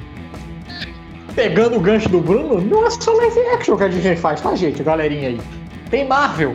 Pegando 1.34 1.76
o 1.76 1.80
gancho 1.80 2.08
do 2.08 2.20
Bruno, 2.20 2.60
não 2.60 2.86
é 2.86 2.90
só 2.90 3.12
live 3.12 3.40
action 3.52 3.76
que 3.76 3.82
a 3.82 3.88
Disney 3.88 4.14
faz, 4.14 4.40
tá, 4.40 4.54
gente? 4.54 4.80
Galerinha 4.80 5.30
aí. 5.30 5.40
Tem 5.90 6.06
Marvel. 6.06 6.54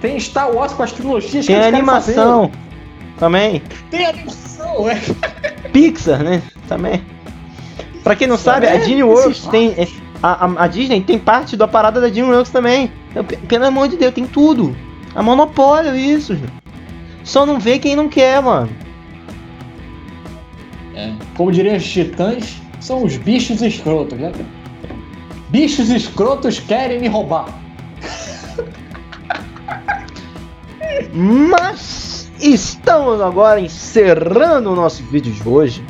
Tem 0.00 0.18
Star 0.18 0.50
Wars 0.50 0.72
com 0.72 0.82
as 0.82 0.90
trilogias 0.92 1.44
Tem 1.44 1.54
que 1.54 1.66
eles 1.66 1.66
animação 1.66 2.50
também. 3.18 3.62
Tem 3.90 4.06
animação, 4.06 4.88
é. 4.88 4.98
Pixar, 5.70 6.22
né? 6.24 6.40
Também. 6.66 7.02
Pra 8.02 8.16
quem 8.16 8.26
não 8.26 8.36
Isso 8.36 8.44
sabe, 8.44 8.64
é, 8.64 8.70
a 8.70 8.72
faz. 8.78 8.86
tem. 9.48 9.74
A, 10.22 10.46
a, 10.46 10.64
a 10.64 10.66
Disney 10.66 11.02
tem 11.02 11.18
parte 11.18 11.58
da 11.58 11.68
parada 11.68 12.00
da 12.00 12.08
Disney 12.08 12.22
Works 12.32 12.50
também. 12.50 12.90
Pe- 13.28 13.36
pelo 13.36 13.66
amor 13.66 13.88
de 13.88 13.98
Deus, 13.98 14.14
tem 14.14 14.24
tudo. 14.26 14.74
A 15.14 15.22
monopólio 15.22 15.94
isso. 15.94 16.34
gente. 16.34 16.50
Só 17.22 17.44
não 17.44 17.60
vê 17.60 17.78
quem 17.78 17.94
não 17.94 18.08
quer, 18.08 18.40
mano. 18.40 18.70
Como 21.36 21.52
diriam 21.52 21.76
os 21.76 21.84
titãs, 21.84 22.60
são 22.80 23.04
os 23.04 23.16
bichos 23.16 23.62
escrotos, 23.62 24.18
né? 24.18 24.32
Bichos 25.48 25.90
escrotos 25.90 26.58
querem 26.58 27.00
me 27.00 27.08
roubar. 27.08 27.46
Mas 31.12 32.30
estamos 32.40 33.20
agora 33.20 33.60
encerrando 33.60 34.72
o 34.72 34.74
nosso 34.74 35.02
vídeo 35.04 35.32
de 35.32 35.48
hoje. 35.48 35.84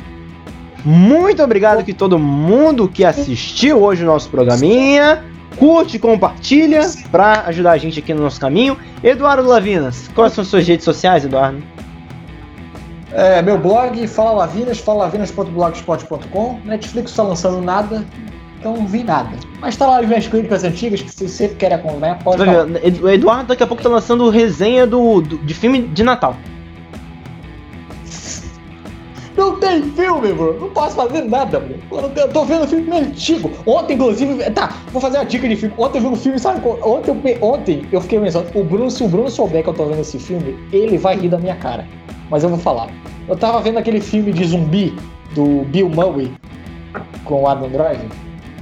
Muito 0.85 1.43
obrigado 1.43 1.83
que 1.83 1.93
todo 1.93 2.17
mundo 2.17 2.87
que 2.87 3.03
assistiu 3.03 3.83
hoje 3.83 4.03
o 4.03 4.05
nosso 4.05 4.29
programinha. 4.29 5.25
Curte 5.57 5.99
compartilha 5.99 6.81
pra 7.11 7.43
ajudar 7.47 7.71
a 7.71 7.77
gente 7.77 7.99
aqui 7.99 8.13
no 8.13 8.21
nosso 8.21 8.39
caminho. 8.39 8.77
Eduardo 9.03 9.47
Lavinas, 9.47 10.09
quais 10.15 10.31
são 10.33 10.41
as 10.41 10.47
suas 10.47 10.65
redes 10.65 10.85
sociais, 10.85 11.25
Eduardo? 11.25 11.61
É, 13.11 13.41
meu 13.41 13.57
blog, 13.57 14.05
Fala 14.07 14.31
Lavinas, 14.31 14.79
falalavinas.blogspot.com. 14.79 16.59
Netflix 16.63 17.13
tá 17.13 17.23
lançando 17.23 17.61
nada, 17.61 18.05
então 18.59 18.73
não 18.75 18.85
vi 18.85 19.03
nada. 19.03 19.31
Mas 19.59 19.75
tá 19.75 19.87
lá 19.87 19.99
as 19.99 20.07
minhas 20.07 20.27
críticas 20.27 20.63
antigas, 20.63 21.01
que 21.01 21.11
se 21.11 21.27
você 21.27 21.47
quer 21.49 21.73
acompanhar, 21.73 22.19
pode 22.23 22.37
Vai 22.37 22.47
falar. 22.47 22.63
ver, 22.65 22.85
Ed- 22.85 23.03
O 23.03 23.09
Eduardo 23.09 23.45
daqui 23.47 23.63
a 23.63 23.67
pouco 23.67 23.81
tá 23.81 23.89
lançando 23.89 24.29
resenha 24.29 24.85
do, 24.85 25.21
do- 25.21 25.37
de 25.39 25.53
filme 25.53 25.81
de 25.81 26.03
Natal. 26.03 26.35
Não 29.39 29.55
tem 29.55 29.81
filme, 29.81 30.31
bro. 30.33 30.59
Não 30.59 30.69
posso 30.69 30.97
fazer 30.97 31.21
nada, 31.21 31.61
bro. 31.61 31.77
Eu 32.13 32.27
tô 32.27 32.43
vendo 32.43 32.67
filme 32.67 32.91
antigo. 32.91 33.49
Ontem, 33.65 33.93
inclusive, 33.93 34.51
tá, 34.51 34.73
vou 34.91 35.01
fazer 35.01 35.17
uma 35.17 35.25
dica 35.25 35.47
de 35.47 35.55
filme. 35.55 35.73
Ontem 35.77 35.99
eu 35.99 36.01
vi 36.01 36.07
um 36.07 36.15
filme, 36.17 36.37
sabe? 36.37 36.59
Ontem 36.67 37.11
eu, 37.11 37.17
ontem 37.41 37.87
eu 37.89 38.01
fiquei 38.01 38.19
pensando, 38.19 38.49
o 38.53 38.65
Bruno, 38.65 38.91
se 38.91 39.01
o 39.01 39.07
Bruno 39.07 39.29
souber 39.29 39.63
que 39.63 39.69
eu 39.69 39.73
tô 39.73 39.85
vendo 39.85 40.01
esse 40.01 40.19
filme, 40.19 40.57
ele 40.73 40.97
vai 40.97 41.15
rir 41.15 41.29
da 41.29 41.37
minha 41.37 41.55
cara. 41.55 41.87
Mas 42.29 42.43
eu 42.43 42.49
vou 42.49 42.59
falar. 42.59 42.89
Eu 43.29 43.37
tava 43.37 43.61
vendo 43.61 43.77
aquele 43.77 44.01
filme 44.01 44.33
de 44.33 44.43
zumbi 44.43 44.93
do 45.33 45.63
Bill 45.67 45.87
Murray 45.87 46.33
com 47.23 47.43
o 47.43 47.47
Adam 47.47 47.69
Driver. 47.69 48.09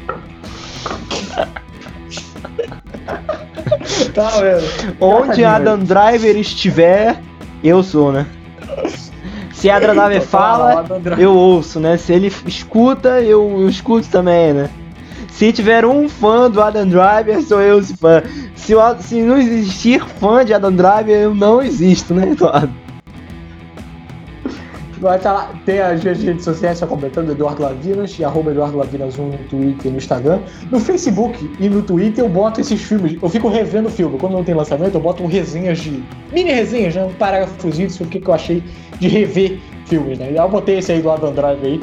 tá 4.14 4.30
vendo? 4.42 4.62
Onde 5.02 5.42
Engraçadinho, 5.42 5.50
Adam 5.50 5.80
Driver 5.80 6.38
estiver, 6.38 7.20
eu 7.64 7.82
sou, 7.82 8.12
né? 8.12 8.28
Se 9.58 9.72
Driver 9.72 10.18
Então, 10.18 10.22
tá 10.22 10.28
fala, 10.28 10.86
eu 11.18 11.34
ouço, 11.34 11.80
né? 11.80 11.98
Se 11.98 12.14
ele 12.14 12.32
escuta, 12.46 13.22
eu, 13.22 13.62
eu 13.62 13.68
escuto 13.68 14.08
também, 14.08 14.54
né? 14.54 14.70
Se 15.32 15.52
tiver 15.52 15.84
um 15.84 16.08
fã 16.08 16.50
do 16.50 16.62
Adam 16.62 16.88
Driver, 16.88 17.42
sou 17.42 17.60
eu 17.60 17.80
esse 17.80 17.98
fã. 17.98 18.22
Se, 18.56 18.74
se 19.00 19.22
não 19.22 19.36
existir 19.36 20.04
fã 20.04 20.46
de 20.46 20.54
Adam 20.54 20.72
Driver, 20.72 21.20
eu 21.20 21.34
não 21.34 21.60
existo, 21.60 22.14
né, 22.14 22.30
Eduardo? 22.32 22.87
Vai 25.00 25.18
estar 25.18 25.32
lá, 25.32 25.54
tem 25.66 25.80
as 25.80 26.04
minhas 26.04 26.22
redes 26.24 26.44
sociais 26.44 26.80
só 26.80 26.88
comentando, 26.88 27.32
Eduardo 27.32 27.62
Lavinas 27.62 28.18
e 28.18 28.24
arroba 28.24 28.52
Eduardo 28.52 28.78
Lavinas 28.78 29.18
1 29.18 29.28
no 29.28 29.38
Twitter 29.50 29.88
e 29.88 29.90
no 29.90 29.98
Instagram. 29.98 30.40
No 30.72 30.80
Facebook 30.80 31.50
e 31.60 31.70
no 31.70 31.84
Twitter 31.84 32.24
eu 32.24 32.30
boto 32.30 32.62
esses 32.62 32.82
filmes, 32.82 33.18
eu 33.22 33.30
fico 33.30 33.48
revendo 33.48 33.88
o 33.88 33.92
filme. 33.92 34.18
Quando 34.18 34.34
não 34.34 34.44
tem 34.44 34.56
lançamento, 34.56 34.96
eu 34.96 35.02
boto 35.02 35.26
resenhas 35.26 35.80
de. 35.80 36.04
mini 36.32 36.52
resenhas, 36.52 36.96
né? 36.96 37.04
Um 37.04 37.14
parágrafozinho 37.14 37.90
sobre 37.90 38.08
o 38.08 38.10
que, 38.10 38.20
que 38.22 38.28
eu 38.28 38.34
achei 38.34 38.64
de 39.00 39.08
rever 39.08 39.60
filmes, 39.86 40.18
né? 40.18 40.32
Eu 40.36 40.50
botei 40.50 40.80
esse 40.80 40.92
aí 40.92 41.02
do 41.02 41.12
Adam 41.12 41.34
Drive 41.34 41.64
aí, 41.64 41.82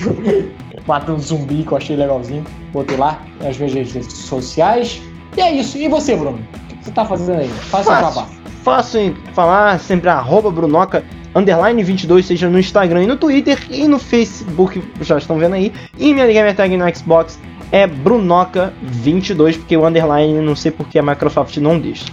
matando 0.86 1.20
zumbi 1.20 1.62
que 1.64 1.72
eu 1.72 1.76
achei 1.76 1.96
legalzinho. 1.96 2.44
Botei 2.72 2.96
lá 2.96 3.22
nas 3.42 3.58
minhas 3.58 3.74
redes 3.74 4.12
sociais. 4.12 5.02
E 5.36 5.40
é 5.40 5.52
isso. 5.52 5.76
E 5.76 5.86
você, 5.88 6.16
Bruno? 6.16 6.38
O 6.38 6.76
que 6.76 6.84
você 6.84 6.90
tá 6.92 7.04
fazendo 7.04 7.40
aí? 7.40 7.48
Faça 7.48 7.90
o 7.90 8.12
Faço. 8.12 8.37
Fácil 8.68 9.00
em 9.00 9.14
falar, 9.32 9.80
sempre 9.80 10.10
arroba 10.10 10.50
Brunoca, 10.50 11.02
underline 11.34 11.82
22, 11.82 12.26
seja 12.26 12.50
no 12.50 12.58
Instagram 12.58 13.04
e 13.04 13.06
no 13.06 13.16
Twitter 13.16 13.58
e 13.70 13.88
no 13.88 13.98
Facebook, 13.98 14.82
já 15.00 15.16
estão 15.16 15.38
vendo 15.38 15.54
aí. 15.54 15.72
E 15.96 16.12
minha 16.12 16.26
gamer 16.26 16.54
tag 16.54 16.76
no 16.76 16.94
Xbox 16.94 17.40
é 17.72 17.86
Brunoca22, 17.88 19.56
porque 19.56 19.74
o 19.74 19.86
underline 19.86 20.42
não 20.42 20.54
sei 20.54 20.70
porque 20.70 20.98
a 20.98 21.02
Microsoft 21.02 21.56
não 21.56 21.78
deixa. 21.78 22.12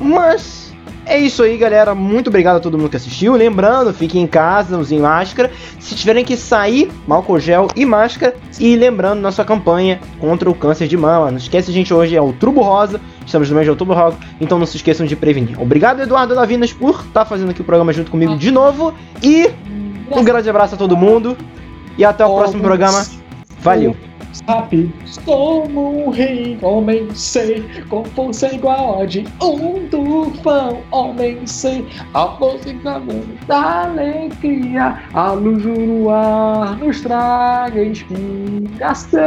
Mas 0.00 0.63
é 1.06 1.18
isso 1.18 1.42
aí, 1.42 1.56
galera. 1.56 1.94
Muito 1.94 2.28
obrigado 2.28 2.56
a 2.56 2.60
todo 2.60 2.78
mundo 2.78 2.90
que 2.90 2.96
assistiu. 2.96 3.34
Lembrando, 3.34 3.92
fiquem 3.92 4.22
em 4.22 4.26
casa, 4.26 4.78
usem 4.78 5.00
máscara. 5.00 5.50
Se 5.78 5.94
tiverem 5.94 6.24
que 6.24 6.36
sair, 6.36 6.90
álcool 7.08 7.38
gel 7.38 7.68
e 7.76 7.84
máscara. 7.84 8.34
E 8.58 8.74
lembrando 8.76 9.20
nossa 9.20 9.44
campanha 9.44 10.00
contra 10.18 10.48
o 10.48 10.54
câncer 10.54 10.88
de 10.88 10.96
mama. 10.96 11.30
Não 11.30 11.38
esquece, 11.38 11.72
gente, 11.72 11.92
hoje 11.92 12.16
é 12.16 12.20
outubro 12.20 12.62
rosa. 12.62 13.00
Estamos 13.26 13.48
no 13.48 13.54
mês 13.54 13.66
de 13.66 13.70
outubro 13.70 13.94
rosa, 13.94 14.16
então 14.40 14.58
não 14.58 14.66
se 14.66 14.76
esqueçam 14.76 15.06
de 15.06 15.16
prevenir. 15.16 15.60
Obrigado, 15.60 16.00
Eduardo 16.00 16.34
Lavinas, 16.34 16.72
por 16.72 17.00
estar 17.00 17.24
fazendo 17.24 17.50
aqui 17.50 17.60
o 17.60 17.64
programa 17.64 17.92
junto 17.92 18.10
comigo 18.10 18.36
de 18.36 18.50
novo. 18.50 18.94
E 19.22 19.50
um 20.10 20.24
grande 20.24 20.48
abraço 20.48 20.74
a 20.74 20.78
todo 20.78 20.96
mundo. 20.96 21.36
E 21.96 22.04
até 22.04 22.24
o 22.24 22.34
próximo 22.34 22.62
programa. 22.62 23.04
Valeu! 23.60 24.13
Rápidos 24.46 25.18
como 25.24 26.06
um 26.06 26.10
rei, 26.10 26.58
homem 26.62 27.08
sei, 27.14 27.64
com 27.88 28.04
força 28.04 28.52
igual 28.54 29.00
a 29.00 29.06
de 29.06 29.24
um 29.42 29.88
tufão, 29.88 30.82
homem 30.90 31.46
sei, 31.46 31.86
a 32.14 32.26
música 32.26 33.00
da 33.46 33.84
alegria, 33.84 34.98
a 35.12 35.32
luz 35.32 35.62
do 35.62 35.80
luar 35.80 36.76
nos 36.78 37.00
traga 37.00 37.84
inspiração. 37.84 39.24